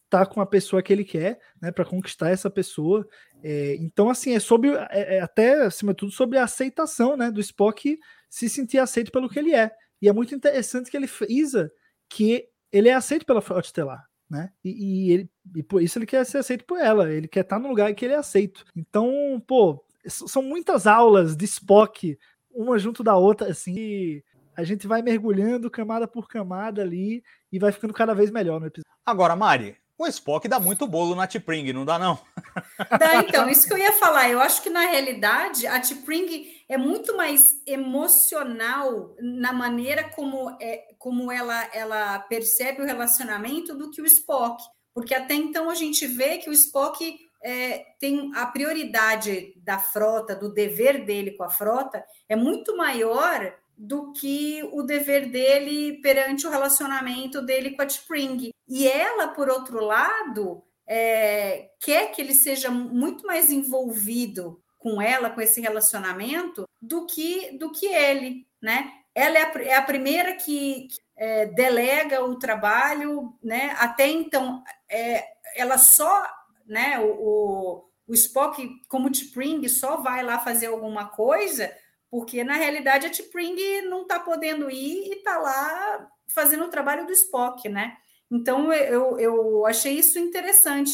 tá 0.08 0.24
com 0.24 0.40
a 0.40 0.46
pessoa 0.46 0.82
que 0.82 0.92
ele 0.92 1.04
quer, 1.04 1.38
né? 1.60 1.70
Para 1.70 1.84
conquistar 1.84 2.30
essa 2.30 2.50
pessoa. 2.50 3.06
É, 3.42 3.76
então, 3.76 4.08
assim, 4.08 4.34
é 4.34 4.40
sobre 4.40 4.70
é, 4.90 5.16
é 5.16 5.20
até 5.20 5.64
acima 5.64 5.92
de 5.92 5.98
tudo 5.98 6.12
sobre 6.12 6.38
a 6.38 6.44
aceitação, 6.44 7.16
né, 7.16 7.30
do 7.30 7.40
Spock 7.40 7.98
se 8.28 8.48
sentir 8.48 8.78
aceito 8.78 9.12
pelo 9.12 9.28
que 9.28 9.38
ele 9.38 9.54
é. 9.54 9.70
E 10.00 10.08
é 10.08 10.12
muito 10.12 10.34
interessante 10.34 10.90
que 10.90 10.96
ele 10.96 11.06
frisa 11.06 11.70
que 12.08 12.48
ele 12.70 12.88
é 12.88 12.94
aceito 12.94 13.24
pela 13.24 13.40
Frota 13.40 13.66
Estelar, 13.66 14.04
né? 14.28 14.50
E, 14.64 14.70
e, 14.70 15.12
ele, 15.12 15.30
e 15.54 15.62
por 15.62 15.82
isso 15.82 15.98
ele 15.98 16.06
quer 16.06 16.24
ser 16.24 16.38
aceito 16.38 16.64
por 16.64 16.78
ela. 16.78 17.10
Ele 17.10 17.28
quer 17.28 17.40
estar 17.40 17.58
no 17.58 17.68
lugar 17.68 17.92
que 17.94 18.04
ele 18.04 18.14
é 18.14 18.18
aceito. 18.18 18.64
Então, 18.76 19.42
pô, 19.46 19.84
são 20.06 20.42
muitas 20.42 20.86
aulas 20.86 21.36
de 21.36 21.44
Spock, 21.44 22.18
uma 22.50 22.78
junto 22.78 23.02
da 23.02 23.16
outra, 23.16 23.50
assim. 23.50 23.74
E 23.76 24.24
a 24.56 24.64
gente 24.64 24.86
vai 24.86 25.02
mergulhando 25.02 25.70
camada 25.70 26.06
por 26.06 26.28
camada 26.28 26.82
ali 26.82 27.22
e 27.52 27.58
vai 27.58 27.72
ficando 27.72 27.94
cada 27.94 28.14
vez 28.14 28.30
melhor 28.30 28.60
no 28.60 28.66
episódio. 28.66 28.90
Agora, 29.04 29.36
Mari, 29.36 29.76
o 29.98 30.06
Spock 30.06 30.46
dá 30.46 30.60
muito 30.60 30.86
bolo 30.86 31.14
na 31.14 31.26
T-Pring, 31.26 31.72
não 31.72 31.84
dá 31.84 31.98
não? 31.98 32.18
Dá, 32.98 33.16
então, 33.16 33.48
isso 33.48 33.66
que 33.66 33.72
eu 33.72 33.78
ia 33.78 33.92
falar. 33.92 34.30
Eu 34.30 34.40
acho 34.40 34.62
que 34.62 34.70
na 34.70 34.86
realidade 34.86 35.66
a 35.66 35.80
T-Pring 35.80 36.46
é 36.68 36.76
muito 36.76 37.16
mais 37.16 37.60
emocional 37.66 39.14
na 39.20 39.52
maneira 39.52 40.04
como, 40.10 40.56
é, 40.60 40.94
como 40.98 41.30
ela, 41.30 41.68
ela 41.72 42.18
percebe 42.20 42.82
o 42.82 42.86
relacionamento 42.86 43.74
do 43.74 43.90
que 43.90 44.00
o 44.00 44.06
Spock. 44.06 44.62
Porque 44.94 45.14
até 45.14 45.34
então 45.34 45.68
a 45.70 45.74
gente 45.74 46.06
vê 46.06 46.38
que 46.38 46.48
o 46.48 46.52
Spock 46.52 47.18
é, 47.42 47.86
tem 47.98 48.32
a 48.34 48.46
prioridade 48.46 49.52
da 49.56 49.78
frota, 49.78 50.34
do 50.34 50.52
dever 50.52 51.04
dele 51.04 51.32
com 51.32 51.44
a 51.44 51.50
frota, 51.50 52.04
é 52.28 52.34
muito 52.34 52.76
maior 52.76 53.54
do 53.76 54.12
que 54.12 54.62
o 54.72 54.82
dever 54.82 55.30
dele 55.30 56.00
perante 56.00 56.46
o 56.46 56.50
relacionamento 56.50 57.42
dele 57.42 57.72
com 57.72 57.82
a 57.82 57.86
Spring. 57.86 58.50
E 58.66 58.88
ela, 58.88 59.28
por 59.28 59.50
outro 59.50 59.84
lado, 59.84 60.62
é, 60.86 61.70
quer 61.80 62.10
que 62.12 62.22
ele 62.22 62.34
seja 62.34 62.70
muito 62.70 63.26
mais 63.26 63.50
envolvido 63.50 64.62
com 64.78 65.02
ela, 65.02 65.30
com 65.30 65.40
esse 65.40 65.60
relacionamento, 65.60 66.66
do 66.80 67.06
que 67.06 67.56
do 67.58 67.72
que 67.72 67.86
ele, 67.86 68.46
né? 68.62 68.92
Ela 69.14 69.38
é 69.38 69.42
a, 69.42 69.62
é 69.62 69.74
a 69.74 69.82
primeira 69.82 70.36
que 70.36 70.88
é, 71.16 71.46
delega 71.46 72.24
o 72.24 72.38
trabalho, 72.38 73.34
né? 73.42 73.74
Até 73.78 74.08
então, 74.08 74.62
é, 74.88 75.24
ela 75.56 75.76
só, 75.76 76.26
né? 76.66 76.98
O, 77.00 77.10
o, 77.10 77.84
o 78.08 78.14
Spock, 78.14 78.68
como 78.88 79.10
T'Pring, 79.10 79.66
só 79.68 79.96
vai 79.96 80.22
lá 80.22 80.38
fazer 80.38 80.66
alguma 80.66 81.08
coisa 81.08 81.72
porque 82.10 82.44
na 82.44 82.54
realidade 82.54 83.06
a 83.06 83.10
T'Pring 83.10 83.82
não 83.82 84.02
está 84.02 84.18
podendo 84.18 84.70
ir 84.70 85.08
e 85.08 85.14
está 85.14 85.38
lá 85.38 86.08
fazendo 86.34 86.64
o 86.64 86.70
trabalho 86.70 87.06
do 87.06 87.12
Spock, 87.12 87.68
né? 87.68 87.96
Então 88.30 88.72
eu, 88.72 89.18
eu 89.18 89.66
achei 89.66 89.98
isso 89.98 90.18
interessante. 90.18 90.92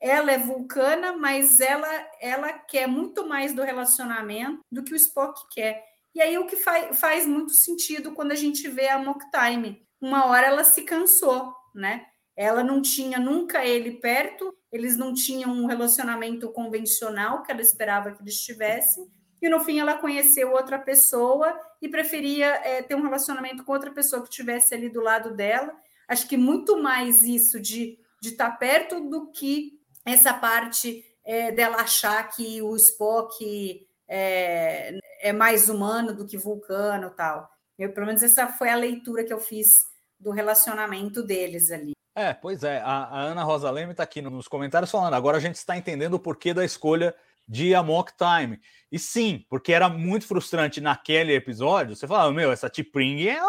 Ela 0.00 0.32
é 0.32 0.38
vulcana, 0.38 1.12
mas 1.12 1.60
ela, 1.60 1.88
ela 2.20 2.52
quer 2.52 2.88
muito 2.88 3.26
mais 3.26 3.54
do 3.54 3.62
relacionamento 3.62 4.60
do 4.70 4.82
que 4.82 4.92
o 4.92 4.96
Spock 4.96 5.40
quer. 5.52 5.84
E 6.14 6.20
aí 6.20 6.36
o 6.36 6.46
que 6.46 6.56
faz, 6.56 6.98
faz 6.98 7.26
muito 7.26 7.52
sentido 7.54 8.12
quando 8.12 8.32
a 8.32 8.36
gente 8.36 8.68
vê 8.68 8.88
a 8.88 8.98
Mock 8.98 9.24
Time. 9.30 9.86
Uma 10.00 10.26
hora 10.26 10.48
ela 10.48 10.64
se 10.64 10.82
cansou, 10.82 11.54
né? 11.74 12.06
Ela 12.36 12.64
não 12.64 12.82
tinha 12.82 13.18
nunca 13.18 13.64
ele 13.64 13.92
perto, 13.92 14.52
eles 14.72 14.96
não 14.96 15.14
tinham 15.14 15.50
um 15.52 15.66
relacionamento 15.66 16.50
convencional 16.50 17.42
que 17.42 17.52
ela 17.52 17.60
esperava 17.60 18.10
que 18.10 18.22
eles 18.22 18.40
tivessem 18.40 19.06
e 19.42 19.48
no 19.48 19.60
fim 19.60 19.80
ela 19.80 19.98
conheceu 19.98 20.52
outra 20.52 20.78
pessoa 20.78 21.58
e 21.80 21.88
preferia 21.88 22.46
é, 22.64 22.80
ter 22.80 22.94
um 22.94 23.02
relacionamento 23.02 23.64
com 23.64 23.72
outra 23.72 23.90
pessoa 23.90 24.22
que 24.22 24.28
estivesse 24.28 24.72
ali 24.72 24.88
do 24.88 25.00
lado 25.00 25.34
dela. 25.34 25.74
Acho 26.06 26.28
que 26.28 26.36
muito 26.36 26.80
mais 26.80 27.24
isso 27.24 27.58
de, 27.58 27.98
de 28.20 28.28
estar 28.28 28.52
perto 28.52 29.00
do 29.00 29.32
que 29.32 29.80
essa 30.06 30.32
parte 30.32 31.04
é, 31.24 31.50
dela 31.50 31.78
achar 31.78 32.22
que 32.30 32.62
o 32.62 32.76
Spock 32.76 33.84
é, 34.06 34.98
é 35.20 35.32
mais 35.32 35.68
humano 35.68 36.14
do 36.14 36.24
que 36.24 36.36
vulcano 36.36 37.10
tal. 37.10 37.50
Eu, 37.76 37.92
pelo 37.92 38.06
menos 38.06 38.22
essa 38.22 38.46
foi 38.46 38.68
a 38.68 38.76
leitura 38.76 39.24
que 39.24 39.32
eu 39.32 39.40
fiz 39.40 39.86
do 40.20 40.30
relacionamento 40.30 41.20
deles 41.20 41.72
ali. 41.72 41.92
É, 42.14 42.32
pois 42.32 42.62
é. 42.62 42.78
A, 42.78 43.04
a 43.04 43.20
Ana 43.22 43.42
Rosa 43.42 43.70
Leme 43.70 43.92
está 43.92 44.04
aqui 44.04 44.22
nos 44.22 44.46
comentários 44.46 44.90
falando. 44.90 45.14
Agora 45.14 45.38
a 45.38 45.40
gente 45.40 45.56
está 45.56 45.76
entendendo 45.76 46.14
o 46.14 46.20
porquê 46.20 46.54
da 46.54 46.64
escolha 46.64 47.14
de 47.46 47.74
Amok 47.74 48.12
Time. 48.16 48.58
E 48.90 48.98
sim, 48.98 49.44
porque 49.48 49.72
era 49.72 49.88
muito 49.88 50.26
frustrante 50.26 50.80
naquele 50.80 51.34
episódio. 51.34 51.96
Você 51.96 52.06
falava, 52.06 52.32
meu, 52.32 52.52
essa 52.52 52.70
T-Pring 52.70 53.26
é, 53.28 53.40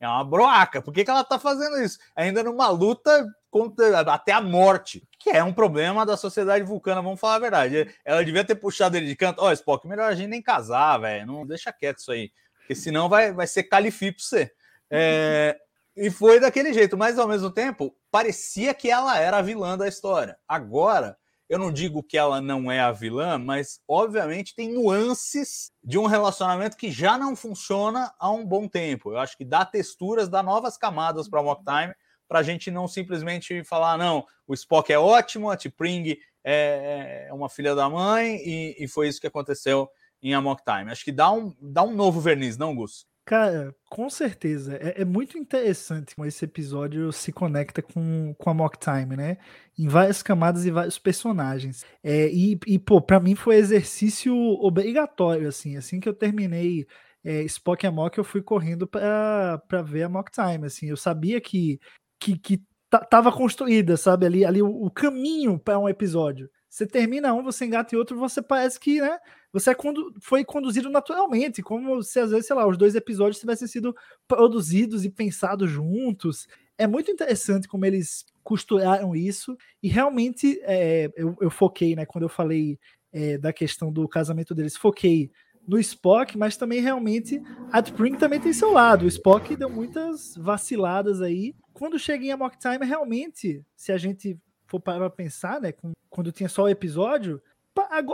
é 0.00 0.08
uma 0.08 0.24
broaca. 0.24 0.82
Por 0.82 0.92
que, 0.92 1.04
que 1.04 1.10
ela 1.10 1.24
tá 1.24 1.38
fazendo 1.38 1.80
isso? 1.80 1.98
Ainda 2.16 2.42
numa 2.42 2.68
luta 2.68 3.26
contra, 3.50 4.00
até 4.00 4.32
a 4.32 4.40
morte, 4.40 5.06
que 5.18 5.30
é 5.30 5.44
um 5.44 5.52
problema 5.52 6.06
da 6.06 6.16
sociedade 6.16 6.64
vulcana, 6.64 7.02
vamos 7.02 7.20
falar 7.20 7.36
a 7.36 7.40
verdade. 7.40 7.94
Ela 8.04 8.24
devia 8.24 8.44
ter 8.44 8.54
puxado 8.54 8.96
ele 8.96 9.06
de 9.06 9.14
canto. 9.14 9.40
Ó, 9.40 9.48
oh, 9.48 9.52
Spock, 9.52 9.86
melhor 9.86 10.10
a 10.10 10.14
gente 10.14 10.28
nem 10.28 10.42
casar, 10.42 10.98
velho. 10.98 11.26
Não 11.26 11.46
deixa 11.46 11.72
quieto 11.72 11.98
isso 11.98 12.10
aí. 12.10 12.32
Porque 12.58 12.74
senão 12.74 13.08
vai, 13.08 13.32
vai 13.32 13.46
ser 13.46 13.64
califi 13.64 14.12
pra 14.12 14.24
você. 14.24 14.52
É, 14.90 15.58
e 15.96 16.10
foi 16.10 16.40
daquele 16.40 16.72
jeito, 16.72 16.96
mas 16.96 17.18
ao 17.18 17.28
mesmo 17.28 17.50
tempo, 17.50 17.94
parecia 18.10 18.72
que 18.72 18.90
ela 18.90 19.18
era 19.18 19.38
a 19.38 19.42
vilã 19.42 19.76
da 19.76 19.86
história. 19.86 20.38
Agora, 20.48 21.16
eu 21.52 21.58
não 21.58 21.70
digo 21.70 22.02
que 22.02 22.16
ela 22.16 22.40
não 22.40 22.72
é 22.72 22.80
a 22.80 22.90
vilã, 22.90 23.36
mas 23.36 23.78
obviamente 23.86 24.54
tem 24.54 24.72
nuances 24.72 25.70
de 25.84 25.98
um 25.98 26.06
relacionamento 26.06 26.78
que 26.78 26.90
já 26.90 27.18
não 27.18 27.36
funciona 27.36 28.10
há 28.18 28.30
um 28.30 28.42
bom 28.42 28.66
tempo. 28.66 29.12
Eu 29.12 29.18
acho 29.18 29.36
que 29.36 29.44
dá 29.44 29.62
texturas, 29.62 30.30
dá 30.30 30.42
novas 30.42 30.78
camadas 30.78 31.28
para 31.28 31.42
Mock 31.42 31.62
Time, 31.62 31.94
para 32.26 32.38
a 32.38 32.42
gente 32.42 32.70
não 32.70 32.88
simplesmente 32.88 33.62
falar, 33.64 33.98
não, 33.98 34.26
o 34.46 34.54
Spock 34.54 34.90
é 34.90 34.98
ótimo, 34.98 35.50
a 35.50 35.56
T'Pring 35.58 36.16
é, 36.42 37.26
é 37.28 37.34
uma 37.34 37.50
filha 37.50 37.74
da 37.74 37.86
mãe, 37.86 38.36
e, 38.36 38.74
e 38.78 38.88
foi 38.88 39.08
isso 39.08 39.20
que 39.20 39.26
aconteceu 39.26 39.90
em 40.22 40.32
Amok 40.32 40.62
Time. 40.64 40.90
Acho 40.90 41.04
que 41.04 41.12
dá 41.12 41.30
um, 41.30 41.54
dá 41.60 41.82
um 41.82 41.94
novo 41.94 42.18
verniz, 42.18 42.56
não, 42.56 42.74
Gus? 42.74 43.06
Cara, 43.24 43.74
com 43.88 44.10
certeza. 44.10 44.76
É, 44.76 45.02
é, 45.02 45.04
muito 45.04 45.38
interessante 45.38 46.14
como 46.16 46.26
esse 46.26 46.44
episódio 46.44 47.12
se 47.12 47.32
conecta 47.32 47.80
com, 47.80 48.34
com 48.36 48.50
a 48.50 48.54
Mock 48.54 48.76
Time, 48.78 49.16
né? 49.16 49.38
Em 49.78 49.86
várias 49.86 50.22
camadas 50.22 50.64
e 50.66 50.70
vários 50.72 50.98
personagens. 50.98 51.84
É, 52.02 52.28
e, 52.28 52.58
e, 52.66 52.78
pô, 52.80 53.00
pra 53.00 53.20
mim 53.20 53.36
foi 53.36 53.56
exercício 53.56 54.34
obrigatório, 54.34 55.48
assim. 55.48 55.76
Assim 55.76 56.00
que 56.00 56.08
eu 56.08 56.14
terminei 56.14 56.84
é, 57.24 57.42
Spock 57.44 57.86
e 57.86 57.90
Mock, 57.90 58.18
eu 58.18 58.24
fui 58.24 58.42
correndo 58.42 58.86
pra, 58.88 59.58
pra 59.68 59.82
ver 59.82 60.02
a 60.02 60.08
Mock 60.08 60.30
Time, 60.32 60.66
assim. 60.66 60.88
Eu 60.88 60.96
sabia 60.96 61.40
que, 61.40 61.78
que, 62.18 62.36
que 62.36 62.60
tava 63.08 63.30
construída, 63.32 63.96
sabe? 63.96 64.26
Ali, 64.26 64.44
ali 64.44 64.60
o, 64.62 64.68
o 64.68 64.90
caminho 64.90 65.58
para 65.60 65.78
um 65.78 65.88
episódio. 65.88 66.50
Você 66.68 66.86
termina 66.86 67.32
um, 67.32 67.42
você 67.42 67.66
engata 67.66 67.94
em 67.94 67.98
outro, 67.98 68.18
você 68.18 68.42
parece 68.42 68.80
que, 68.80 69.00
né? 69.00 69.18
Você 69.52 69.70
é 69.70 69.74
condu 69.74 70.14
foi 70.20 70.44
conduzido 70.44 70.88
naturalmente, 70.88 71.62
como 71.62 72.02
se 72.02 72.18
às 72.18 72.30
vezes, 72.30 72.46
sei 72.46 72.56
lá, 72.56 72.66
os 72.66 72.78
dois 72.78 72.94
episódios 72.94 73.38
tivessem 73.38 73.68
sido 73.68 73.94
produzidos 74.26 75.04
e 75.04 75.10
pensados 75.10 75.70
juntos. 75.70 76.48
É 76.78 76.86
muito 76.86 77.10
interessante 77.10 77.68
como 77.68 77.84
eles 77.84 78.24
costuraram 78.42 79.14
isso 79.14 79.56
e 79.82 79.88
realmente 79.88 80.58
é, 80.62 81.10
eu, 81.14 81.36
eu, 81.40 81.50
foquei, 81.50 81.94
né? 81.94 82.06
Quando 82.06 82.24
eu 82.24 82.28
falei 82.28 82.78
é, 83.12 83.36
da 83.36 83.52
questão 83.52 83.92
do 83.92 84.08
casamento 84.08 84.54
deles, 84.54 84.76
foquei 84.76 85.30
no 85.66 85.78
Spock, 85.78 86.36
mas 86.36 86.56
também 86.56 86.80
realmente 86.80 87.40
a 87.70 87.80
Spring 87.80 88.16
também 88.16 88.40
tem 88.40 88.52
seu 88.52 88.72
lado. 88.72 89.04
O 89.04 89.08
Spock 89.08 89.54
deu 89.54 89.68
muitas 89.70 90.34
vaciladas 90.36 91.20
aí. 91.20 91.54
Quando 91.72 91.98
chega 91.98 92.24
em 92.24 92.32
Amok 92.32 92.58
Time, 92.58 92.84
realmente, 92.84 93.62
se 93.76 93.92
a 93.92 93.98
gente 93.98 94.36
for 94.66 94.80
para 94.80 95.10
pensar, 95.10 95.60
né, 95.60 95.72
com, 95.72 95.92
quando 96.08 96.32
tinha 96.32 96.48
só 96.48 96.64
o 96.64 96.68
episódio, 96.68 97.40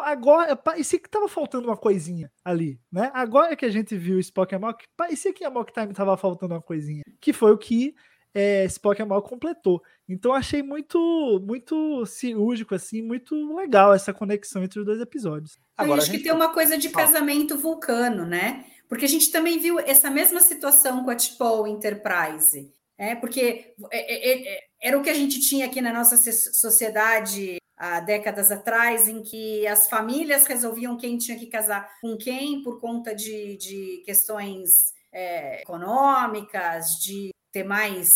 agora 0.04 0.54
parecia 0.56 0.98
que 0.98 1.08
tava 1.08 1.28
faltando 1.28 1.68
uma 1.68 1.76
coisinha 1.76 2.30
ali, 2.44 2.80
né? 2.90 3.10
Agora 3.12 3.56
que 3.56 3.64
a 3.64 3.70
gente 3.70 3.96
viu 3.96 4.16
o 4.16 4.20
Spock 4.20 4.52
e 4.52 4.56
a 4.56 4.58
Mock, 4.58 4.84
parecia 4.96 5.32
que 5.32 5.44
a 5.44 5.50
Mock 5.50 5.72
Time 5.72 5.92
tava 5.92 6.16
faltando 6.16 6.54
uma 6.54 6.62
coisinha, 6.62 7.02
que 7.20 7.32
foi 7.32 7.52
o 7.52 7.58
que 7.58 7.94
é, 8.34 8.64
Spock 8.66 9.02
mal 9.04 9.22
completou. 9.22 9.82
Então 10.08 10.32
achei 10.32 10.62
muito 10.62 11.42
muito 11.44 12.06
cirúrgico 12.06 12.74
assim, 12.74 13.02
muito 13.02 13.34
legal 13.54 13.92
essa 13.92 14.12
conexão 14.12 14.62
entre 14.62 14.80
os 14.80 14.86
dois 14.86 15.00
episódios. 15.00 15.58
Agora, 15.76 15.98
acho 15.98 16.06
gente... 16.06 16.18
que 16.18 16.24
tem 16.24 16.32
uma 16.32 16.52
coisa 16.52 16.78
de 16.78 16.88
casamento 16.88 17.56
vulcano, 17.58 18.24
né? 18.24 18.64
Porque 18.88 19.04
a 19.04 19.08
gente 19.08 19.30
também 19.30 19.58
viu 19.58 19.78
essa 19.78 20.10
mesma 20.10 20.40
situação 20.40 21.04
com 21.04 21.10
a 21.10 21.16
Tipo 21.16 21.66
Enterprise. 21.66 22.72
É, 22.96 23.14
porque 23.14 23.74
é, 23.92 23.92
é, 23.92 24.54
é, 24.56 24.60
era 24.82 24.98
o 24.98 25.02
que 25.02 25.10
a 25.10 25.14
gente 25.14 25.40
tinha 25.40 25.66
aqui 25.66 25.80
na 25.80 25.92
nossa 25.92 26.16
sociedade 26.16 27.58
há 27.78 28.00
décadas 28.00 28.50
atrás, 28.50 29.08
em 29.08 29.22
que 29.22 29.66
as 29.66 29.88
famílias 29.88 30.46
resolviam 30.46 30.96
quem 30.96 31.16
tinha 31.16 31.38
que 31.38 31.46
casar 31.46 31.88
com 32.00 32.16
quem 32.16 32.62
por 32.62 32.80
conta 32.80 33.14
de, 33.14 33.56
de 33.56 34.02
questões 34.04 34.70
é, 35.12 35.62
econômicas, 35.62 36.98
de 37.00 37.30
ter 37.52 37.64
mais 37.64 38.10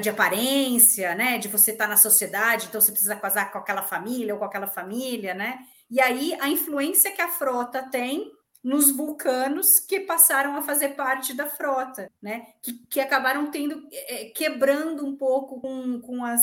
de 0.00 0.08
aparência, 0.08 1.14
né? 1.14 1.38
De 1.38 1.48
você 1.48 1.72
estar 1.72 1.84
tá 1.84 1.90
na 1.90 1.96
sociedade, 1.96 2.66
então 2.66 2.80
você 2.80 2.92
precisa 2.92 3.16
casar 3.16 3.50
com 3.50 3.58
aquela 3.58 3.82
família 3.82 4.34
ou 4.34 4.38
com 4.38 4.44
aquela 4.44 4.68
família, 4.68 5.34
né? 5.34 5.58
E 5.88 6.00
aí 6.00 6.36
a 6.40 6.48
influência 6.48 7.12
que 7.12 7.22
a 7.22 7.28
frota 7.28 7.82
tem 7.90 8.30
nos 8.62 8.94
vulcanos 8.94 9.80
que 9.80 10.00
passaram 10.00 10.54
a 10.54 10.62
fazer 10.62 10.90
parte 10.90 11.32
da 11.34 11.46
frota, 11.46 12.10
né? 12.22 12.46
Que, 12.62 12.72
que 12.88 13.00
acabaram 13.00 13.50
tendo 13.50 13.88
é, 13.92 14.26
quebrando 14.26 15.04
um 15.04 15.16
pouco 15.16 15.60
com, 15.60 16.00
com 16.00 16.24
as 16.24 16.40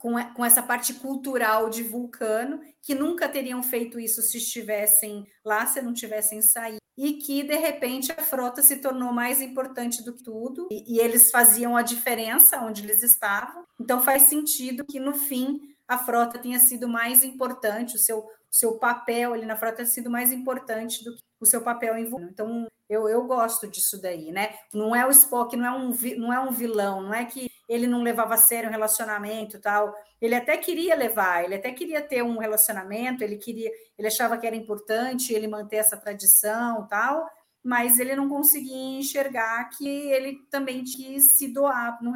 com, 0.00 0.14
com 0.34 0.44
essa 0.44 0.62
parte 0.62 0.94
cultural 0.94 1.68
de 1.68 1.82
vulcano, 1.82 2.58
que 2.82 2.94
nunca 2.94 3.28
teriam 3.28 3.62
feito 3.62 4.00
isso 4.00 4.22
se 4.22 4.38
estivessem 4.38 5.26
lá, 5.44 5.66
se 5.66 5.82
não 5.82 5.92
tivessem 5.92 6.40
saído, 6.40 6.80
e 6.96 7.18
que 7.18 7.42
de 7.42 7.56
repente 7.56 8.10
a 8.10 8.22
frota 8.22 8.62
se 8.62 8.78
tornou 8.78 9.12
mais 9.12 9.42
importante 9.42 10.02
do 10.02 10.14
que 10.14 10.24
tudo, 10.24 10.68
e, 10.72 10.96
e 10.96 10.98
eles 10.98 11.30
faziam 11.30 11.76
a 11.76 11.82
diferença 11.82 12.58
onde 12.60 12.82
eles 12.82 13.02
estavam. 13.02 13.64
Então 13.78 14.00
faz 14.00 14.22
sentido 14.22 14.86
que 14.86 14.98
no 14.98 15.12
fim 15.12 15.60
a 15.86 15.98
frota 15.98 16.38
tenha 16.38 16.58
sido 16.58 16.88
mais 16.88 17.22
importante, 17.22 17.96
o 17.96 17.98
seu 17.98 18.26
seu 18.50 18.78
papel 18.78 19.32
ali 19.32 19.46
na 19.46 19.54
frota 19.54 19.76
tem 19.76 19.86
sido 19.86 20.10
mais 20.10 20.32
importante 20.32 21.04
do 21.04 21.14
que 21.14 21.22
o 21.40 21.46
seu 21.46 21.62
papel 21.62 21.96
em 21.96 22.04
vulcano. 22.04 22.30
Então, 22.32 22.66
eu, 22.90 23.08
eu 23.08 23.24
gosto 23.24 23.68
disso 23.68 24.00
daí, 24.02 24.32
né? 24.32 24.54
Não 24.74 24.94
é 24.94 25.06
o 25.06 25.10
Spock, 25.10 25.56
não 25.56 25.64
é, 25.64 25.70
um, 25.70 25.90
não 26.18 26.32
é 26.32 26.40
um 26.40 26.50
vilão, 26.50 27.02
não 27.02 27.14
é 27.14 27.24
que 27.24 27.50
ele 27.68 27.86
não 27.86 28.02
levava 28.02 28.34
a 28.34 28.36
sério 28.36 28.68
um 28.68 28.72
relacionamento 28.72 29.60
tal. 29.60 29.94
Ele 30.20 30.34
até 30.34 30.56
queria 30.56 30.96
levar, 30.96 31.44
ele 31.44 31.54
até 31.54 31.70
queria 31.70 32.02
ter 32.02 32.22
um 32.22 32.38
relacionamento, 32.38 33.22
ele 33.22 33.36
queria, 33.36 33.70
ele 33.96 34.08
achava 34.08 34.36
que 34.36 34.46
era 34.46 34.56
importante 34.56 35.32
ele 35.32 35.46
manter 35.46 35.76
essa 35.76 35.96
tradição 35.96 36.86
tal, 36.88 37.30
mas 37.62 37.98
ele 37.98 38.16
não 38.16 38.28
conseguia 38.28 38.98
enxergar 38.98 39.70
que 39.70 39.86
ele 39.86 40.38
também 40.50 40.82
quis 40.82 41.36
se 41.36 41.48
doar 41.48 41.98
num 42.02 42.12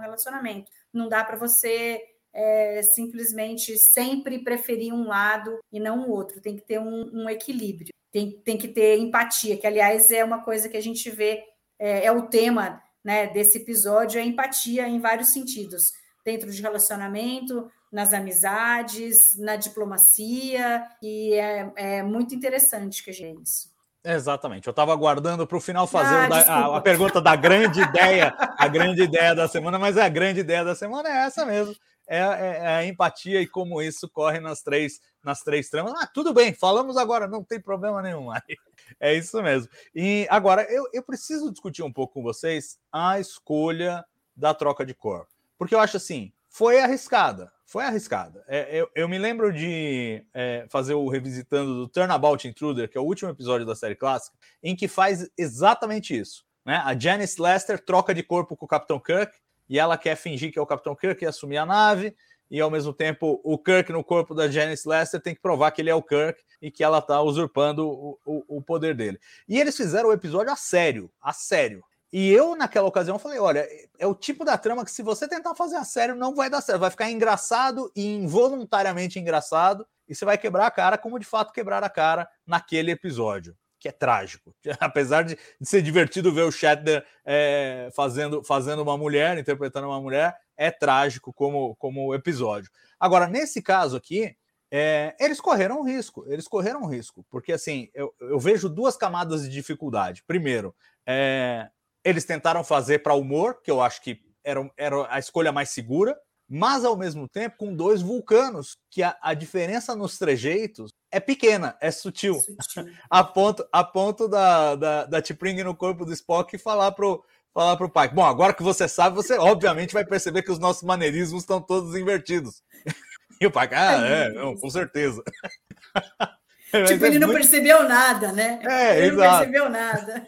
relacionamento. 0.00 0.70
Não 0.92 1.08
dá 1.08 1.22
para 1.24 1.36
você 1.36 2.02
é, 2.32 2.82
simplesmente 2.82 3.76
sempre 3.78 4.42
preferir 4.42 4.92
um 4.92 5.06
lado 5.06 5.58
e 5.72 5.80
não 5.80 6.08
o 6.08 6.10
outro, 6.10 6.40
tem 6.40 6.56
que 6.56 6.62
ter 6.62 6.78
um, 6.78 7.10
um, 7.12 7.28
equilíbrio, 7.28 7.92
tem, 8.12 8.32
tem 8.42 8.58
que 8.58 8.68
ter 8.68 8.98
empatia, 8.98 9.56
que 9.56 9.66
aliás 9.66 10.10
é 10.10 10.24
uma 10.24 10.42
coisa 10.42 10.68
que 10.68 10.76
a 10.76 10.82
gente 10.82 11.08
vê, 11.10 11.42
é, 11.78 12.06
é 12.06 12.12
o 12.12 12.22
tema 12.22 12.82
né, 13.04 13.26
desse 13.28 13.58
episódio, 13.58 14.20
é 14.20 14.24
empatia 14.24 14.88
em 14.88 15.00
vários 15.00 15.28
sentidos, 15.28 15.92
dentro 16.24 16.50
de 16.50 16.60
relacionamento, 16.60 17.70
nas 17.90 18.12
amizades, 18.12 19.38
na 19.38 19.56
diplomacia, 19.56 20.84
e 21.02 21.34
é, 21.34 21.72
é 21.76 22.02
muito 22.02 22.34
interessante 22.34 23.02
que 23.02 23.10
a 23.10 23.14
gente 23.14 23.42
isso. 23.42 23.70
Exatamente. 24.02 24.66
Eu 24.66 24.70
estava 24.70 24.92
aguardando 24.92 25.46
para 25.46 25.58
o 25.58 25.60
final 25.60 25.86
fazer 25.86 26.14
ah, 26.14 26.28
da, 26.28 26.54
a, 26.54 26.76
a, 26.78 26.80
pergunta 26.80 27.20
da 27.20 27.36
grande 27.36 27.82
ideia, 27.82 28.34
a 28.56 28.66
grande 28.66 29.02
ideia 29.02 29.34
da 29.34 29.46
semana, 29.46 29.78
mas 29.78 29.98
a 29.98 30.08
grande 30.08 30.40
ideia 30.40 30.64
da 30.64 30.74
semana 30.74 31.08
é 31.08 31.26
essa 31.26 31.44
mesmo 31.44 31.74
é, 32.12 32.18
é, 32.18 32.56
é, 32.58 32.66
a 32.66 32.84
empatia 32.84 33.40
e 33.40 33.46
como 33.46 33.80
isso 33.80 34.08
corre 34.08 34.40
nas 34.40 34.62
três, 34.62 35.00
nas 35.22 35.42
três 35.42 35.70
tramas. 35.70 35.94
Ah, 35.94 36.08
tudo 36.12 36.34
bem, 36.34 36.52
falamos 36.52 36.96
agora, 36.96 37.28
não 37.28 37.44
tem 37.44 37.60
problema 37.60 38.02
nenhum. 38.02 38.26
É 38.98 39.14
isso 39.14 39.40
mesmo. 39.40 39.70
E 39.94 40.26
agora, 40.28 40.62
eu, 40.64 40.84
eu 40.92 41.00
preciso 41.04 41.52
discutir 41.52 41.84
um 41.84 41.92
pouco 41.92 42.14
com 42.14 42.22
vocês 42.24 42.76
a 42.90 43.20
escolha 43.20 44.04
da 44.34 44.52
troca 44.52 44.84
de 44.84 44.92
cor. 44.92 45.28
Porque 45.56 45.72
eu 45.72 45.78
acho 45.78 45.96
assim, 45.96 46.32
foi 46.48 46.80
arriscada. 46.80 47.52
Foi 47.64 47.84
arriscada. 47.84 48.44
É, 48.48 48.80
eu, 48.80 48.90
eu, 48.96 49.08
me 49.08 49.16
lembro 49.16 49.52
de 49.52 50.26
é, 50.34 50.66
fazer 50.68 50.94
o 50.94 51.08
revisitando 51.08 51.76
do 51.76 51.88
Turnabout 51.88 52.48
Intruder, 52.48 52.90
que 52.90 52.98
é 52.98 53.00
o 53.00 53.04
último 53.04 53.30
episódio 53.30 53.64
da 53.64 53.76
série 53.76 53.94
clássica, 53.94 54.36
em 54.60 54.74
que 54.74 54.88
faz 54.88 55.30
exatamente 55.38 56.18
isso. 56.18 56.44
Né? 56.66 56.82
A 56.84 56.98
Janice 56.98 57.40
Lester 57.40 57.78
troca 57.78 58.12
de 58.12 58.24
corpo 58.24 58.56
com 58.56 58.64
o 58.64 58.68
Capitão 58.68 58.98
Kirk 58.98 59.32
e 59.70 59.78
ela 59.78 59.96
quer 59.96 60.16
fingir 60.16 60.52
que 60.52 60.58
é 60.58 60.62
o 60.62 60.66
Capitão 60.66 60.96
Kirk 60.96 61.22
e 61.22 61.28
assumir 61.28 61.56
a 61.56 61.64
nave, 61.64 62.14
e 62.50 62.60
ao 62.60 62.68
mesmo 62.68 62.92
tempo 62.92 63.40
o 63.44 63.56
Kirk 63.56 63.92
no 63.92 64.02
corpo 64.02 64.34
da 64.34 64.50
Janice 64.50 64.88
Lester 64.88 65.20
tem 65.20 65.32
que 65.32 65.40
provar 65.40 65.70
que 65.70 65.80
ele 65.80 65.88
é 65.88 65.94
o 65.94 66.02
Kirk 66.02 66.42
e 66.60 66.72
que 66.72 66.82
ela 66.82 66.98
está 66.98 67.22
usurpando 67.22 67.88
o, 67.88 68.18
o, 68.26 68.56
o, 68.56 68.60
poder 68.60 68.96
dele. 68.96 69.20
E 69.48 69.60
eles 69.60 69.76
fizeram 69.76 70.08
o 70.08 70.12
episódio 70.12 70.52
a 70.52 70.56
sério, 70.56 71.08
a 71.22 71.32
sério. 71.32 71.84
E 72.12 72.28
eu, 72.32 72.56
naquela 72.56 72.88
ocasião, 72.88 73.20
falei: 73.20 73.38
olha, 73.38 73.68
é 73.96 74.04
o 74.04 74.16
tipo 74.16 74.44
da 74.44 74.58
trama 74.58 74.84
que, 74.84 74.90
se 74.90 75.00
você 75.00 75.28
tentar 75.28 75.54
fazer 75.54 75.76
a 75.76 75.84
sério, 75.84 76.16
não 76.16 76.34
vai 76.34 76.50
dar 76.50 76.60
certo. 76.60 76.80
Vai 76.80 76.90
ficar 76.90 77.08
engraçado 77.08 77.92
e 77.94 78.16
involuntariamente 78.16 79.20
engraçado, 79.20 79.86
e 80.08 80.14
você 80.16 80.24
vai 80.24 80.36
quebrar 80.36 80.66
a 80.66 80.70
cara, 80.72 80.98
como 80.98 81.20
de 81.20 81.24
fato 81.24 81.52
quebrar 81.52 81.84
a 81.84 81.88
cara 81.88 82.28
naquele 82.44 82.90
episódio 82.90 83.56
que 83.80 83.88
é 83.88 83.92
trágico. 83.92 84.54
Apesar 84.78 85.22
de, 85.22 85.36
de 85.60 85.68
ser 85.68 85.82
divertido 85.82 86.32
ver 86.32 86.42
o 86.42 86.52
Shatner 86.52 87.04
é, 87.24 87.88
fazendo, 87.96 88.44
fazendo 88.44 88.82
uma 88.82 88.96
mulher, 88.96 89.38
interpretando 89.38 89.88
uma 89.88 90.00
mulher, 90.00 90.36
é 90.56 90.70
trágico 90.70 91.32
como, 91.32 91.74
como 91.76 92.14
episódio. 92.14 92.70
Agora, 92.98 93.26
nesse 93.26 93.62
caso 93.62 93.96
aqui, 93.96 94.36
é, 94.70 95.16
eles 95.18 95.40
correram 95.40 95.80
um 95.80 95.84
risco. 95.84 96.24
Eles 96.28 96.46
correram 96.46 96.82
um 96.82 96.86
risco, 96.86 97.24
porque 97.30 97.52
assim, 97.52 97.88
eu, 97.94 98.14
eu 98.20 98.38
vejo 98.38 98.68
duas 98.68 98.96
camadas 98.96 99.42
de 99.42 99.48
dificuldade. 99.48 100.22
Primeiro, 100.26 100.74
é, 101.06 101.68
eles 102.04 102.24
tentaram 102.24 102.62
fazer 102.62 103.00
para 103.00 103.14
humor, 103.14 103.62
que 103.62 103.70
eu 103.70 103.80
acho 103.80 104.02
que 104.02 104.20
era, 104.44 104.70
era 104.76 105.06
a 105.12 105.18
escolha 105.18 105.50
mais 105.50 105.70
segura, 105.70 106.16
mas 106.48 106.84
ao 106.84 106.96
mesmo 106.96 107.28
tempo 107.28 107.56
com 107.58 107.74
dois 107.74 108.02
vulcanos, 108.02 108.76
que 108.90 109.02
a, 109.02 109.16
a 109.22 109.34
diferença 109.34 109.94
nos 109.94 110.18
trejeitos 110.18 110.92
é 111.10 111.18
pequena, 111.20 111.76
é 111.80 111.90
sutil. 111.90 112.40
sutil. 112.40 112.86
a 113.10 113.24
ponto, 113.24 113.66
a 113.72 113.84
ponto 113.84 114.28
da, 114.28 114.74
da, 114.76 115.04
da 115.06 115.22
T'Pring 115.22 115.62
no 115.62 115.74
corpo 115.74 116.04
do 116.04 116.12
Spock 116.12 116.56
falar 116.58 116.92
pro, 116.92 117.24
falar 117.52 117.76
pro 117.76 117.90
pai. 117.90 118.08
Bom, 118.08 118.24
agora 118.24 118.54
que 118.54 118.62
você 118.62 118.88
sabe, 118.88 119.16
você 119.16 119.36
obviamente 119.36 119.92
vai 119.92 120.04
perceber 120.04 120.42
que 120.42 120.52
os 120.52 120.58
nossos 120.58 120.82
maneirismos 120.82 121.42
estão 121.42 121.60
todos 121.60 121.94
invertidos. 121.96 122.62
E 123.42 123.46
o 123.46 123.50
pai, 123.50 123.70
ah, 123.72 124.06
é, 124.06 124.28
não, 124.34 124.54
com 124.54 124.68
certeza. 124.68 125.22
tipo, 126.86 127.06
ele 127.06 127.16
é 127.16 127.18
não 127.18 127.28
muito... 127.28 127.40
percebeu 127.40 127.88
nada, 127.88 128.32
né? 128.32 128.60
É, 128.62 128.98
ele 128.98 129.14
exato. 129.14 129.16
não 129.16 129.38
percebeu 129.38 129.70
nada. 129.70 130.26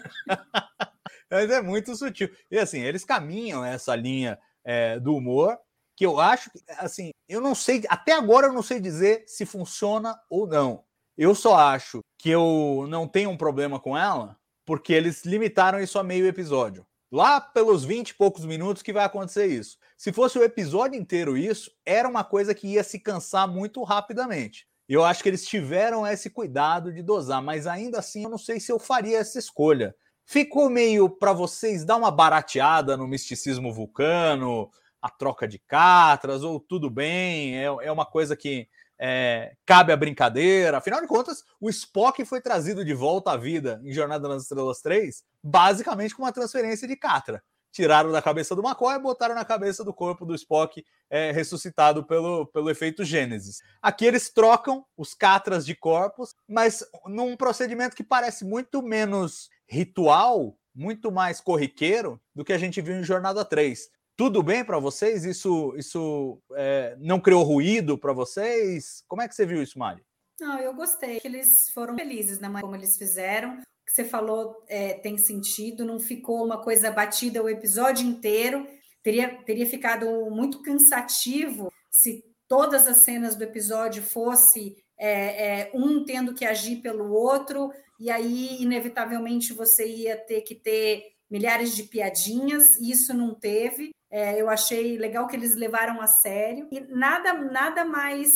Mas 1.30 1.50
é 1.50 1.60
muito 1.60 1.94
sutil. 1.94 2.30
E 2.50 2.58
assim, 2.58 2.80
eles 2.80 3.04
caminham 3.04 3.62
essa 3.62 3.94
linha 3.94 4.38
é, 4.64 4.98
do 4.98 5.14
humor, 5.14 5.58
que 5.96 6.06
eu 6.06 6.18
acho 6.18 6.50
que, 6.50 6.60
assim, 6.78 7.10
eu 7.28 7.40
não 7.40 7.54
sei, 7.54 7.82
até 7.88 8.12
agora 8.12 8.46
eu 8.46 8.52
não 8.52 8.62
sei 8.62 8.80
dizer 8.80 9.24
se 9.26 9.44
funciona 9.44 10.18
ou 10.28 10.46
não. 10.46 10.84
Eu 11.16 11.34
só 11.34 11.54
acho 11.54 12.00
que 12.18 12.30
eu 12.30 12.86
não 12.88 13.06
tenho 13.06 13.30
um 13.30 13.36
problema 13.36 13.78
com 13.78 13.96
ela, 13.96 14.36
porque 14.64 14.92
eles 14.92 15.24
limitaram 15.24 15.80
isso 15.80 15.98
a 15.98 16.02
meio 16.02 16.26
episódio. 16.26 16.86
Lá 17.10 17.40
pelos 17.40 17.84
20 17.84 18.10
e 18.10 18.14
poucos 18.14 18.46
minutos 18.46 18.82
que 18.82 18.92
vai 18.92 19.04
acontecer 19.04 19.46
isso. 19.46 19.76
Se 19.98 20.12
fosse 20.12 20.38
o 20.38 20.42
episódio 20.42 20.98
inteiro 20.98 21.36
isso, 21.36 21.70
era 21.84 22.08
uma 22.08 22.24
coisa 22.24 22.54
que 22.54 22.66
ia 22.66 22.82
se 22.82 22.98
cansar 22.98 23.46
muito 23.46 23.82
rapidamente. 23.82 24.66
Eu 24.88 25.04
acho 25.04 25.22
que 25.22 25.28
eles 25.28 25.46
tiveram 25.46 26.06
esse 26.06 26.30
cuidado 26.30 26.92
de 26.92 27.02
dosar, 27.02 27.42
mas 27.42 27.66
ainda 27.66 27.98
assim 27.98 28.24
eu 28.24 28.30
não 28.30 28.38
sei 28.38 28.58
se 28.58 28.72
eu 28.72 28.78
faria 28.78 29.18
essa 29.18 29.38
escolha. 29.38 29.94
Ficou 30.24 30.70
meio 30.70 31.10
para 31.10 31.32
vocês 31.32 31.84
dar 31.84 31.96
uma 31.96 32.10
barateada 32.10 32.96
no 32.96 33.06
misticismo 33.06 33.72
vulcano, 33.72 34.70
a 35.02 35.10
troca 35.10 35.48
de 35.48 35.58
catras, 35.58 36.44
ou 36.44 36.60
tudo 36.60 36.88
bem, 36.88 37.58
é, 37.58 37.64
é 37.64 37.90
uma 37.90 38.06
coisa 38.06 38.36
que 38.36 38.68
é, 39.04 39.56
cabe 39.66 39.92
a 39.92 39.96
brincadeira. 39.96 40.78
Afinal 40.78 41.00
de 41.00 41.08
contas, 41.08 41.42
o 41.60 41.68
Spock 41.68 42.24
foi 42.24 42.40
trazido 42.40 42.84
de 42.84 42.94
volta 42.94 43.32
à 43.32 43.36
vida 43.36 43.80
em 43.84 43.92
Jornada 43.92 44.28
nas 44.28 44.44
Estrelas 44.44 44.80
3, 44.80 45.24
basicamente 45.42 46.14
com 46.14 46.22
uma 46.22 46.32
transferência 46.32 46.86
de 46.86 46.94
catra. 46.94 47.42
Tiraram 47.72 48.12
da 48.12 48.22
cabeça 48.22 48.54
do 48.54 48.62
McCoy 48.62 48.94
e 48.94 49.00
botaram 49.00 49.34
na 49.34 49.44
cabeça 49.44 49.82
do 49.82 49.92
corpo 49.92 50.24
do 50.24 50.36
Spock 50.36 50.84
é, 51.10 51.32
ressuscitado 51.32 52.04
pelo, 52.04 52.46
pelo 52.46 52.70
efeito 52.70 53.02
Gênesis. 53.02 53.60
Aqui 53.80 54.04
eles 54.04 54.30
trocam 54.30 54.84
os 54.96 55.14
catras 55.14 55.66
de 55.66 55.74
corpos, 55.74 56.34
mas 56.46 56.84
num 57.06 57.34
procedimento 57.36 57.96
que 57.96 58.04
parece 58.04 58.44
muito 58.44 58.82
menos 58.82 59.48
ritual, 59.66 60.56
muito 60.72 61.10
mais 61.10 61.40
corriqueiro 61.40 62.20
do 62.34 62.44
que 62.44 62.52
a 62.52 62.58
gente 62.58 62.80
viu 62.80 62.94
em 62.94 63.02
Jornada 63.02 63.44
3 63.44 63.90
tudo 64.16 64.42
bem 64.42 64.64
para 64.64 64.78
vocês? 64.78 65.24
Isso, 65.24 65.74
isso 65.76 66.40
é, 66.54 66.96
não 66.98 67.20
criou 67.20 67.42
ruído 67.42 67.98
para 67.98 68.12
vocês? 68.12 69.02
Como 69.08 69.22
é 69.22 69.28
que 69.28 69.34
você 69.34 69.46
viu 69.46 69.62
isso, 69.62 69.78
Mari? 69.78 70.02
Não, 70.40 70.58
eu 70.58 70.74
gostei 70.74 71.20
que 71.20 71.28
eles 71.28 71.70
foram 71.70 71.96
felizes 71.96 72.38
na 72.40 72.48
né, 72.48 72.60
como 72.60 72.74
eles 72.74 72.96
fizeram. 72.96 73.54
O 73.54 73.84
que 73.84 73.92
você 73.92 74.04
falou 74.04 74.64
é, 74.68 74.94
tem 74.94 75.18
sentido, 75.18 75.84
não 75.84 75.98
ficou 75.98 76.44
uma 76.44 76.62
coisa 76.62 76.90
batida 76.90 77.42
o 77.42 77.48
episódio 77.48 78.06
inteiro. 78.06 78.66
teria, 79.02 79.36
teria 79.44 79.66
ficado 79.66 80.06
muito 80.30 80.62
cansativo 80.62 81.72
se 81.90 82.24
todas 82.48 82.86
as 82.86 82.98
cenas 82.98 83.34
do 83.36 83.44
episódio 83.44 84.02
fosse 84.02 84.76
é, 84.98 85.60
é, 85.60 85.70
um 85.74 86.04
tendo 86.04 86.34
que 86.34 86.44
agir 86.44 86.76
pelo 86.76 87.12
outro, 87.12 87.72
e 87.98 88.10
aí, 88.10 88.60
inevitavelmente, 88.60 89.52
você 89.52 89.86
ia 89.86 90.16
ter 90.16 90.42
que 90.42 90.54
ter 90.54 91.12
milhares 91.32 91.74
de 91.74 91.84
piadinhas, 91.84 92.76
e 92.76 92.90
isso 92.90 93.14
não 93.14 93.34
teve. 93.34 93.90
É, 94.10 94.38
eu 94.38 94.50
achei 94.50 94.98
legal 94.98 95.26
que 95.26 95.34
eles 95.34 95.56
levaram 95.56 95.98
a 96.02 96.06
sério, 96.06 96.68
e 96.70 96.80
nada, 96.80 97.32
nada 97.32 97.86
mais 97.86 98.30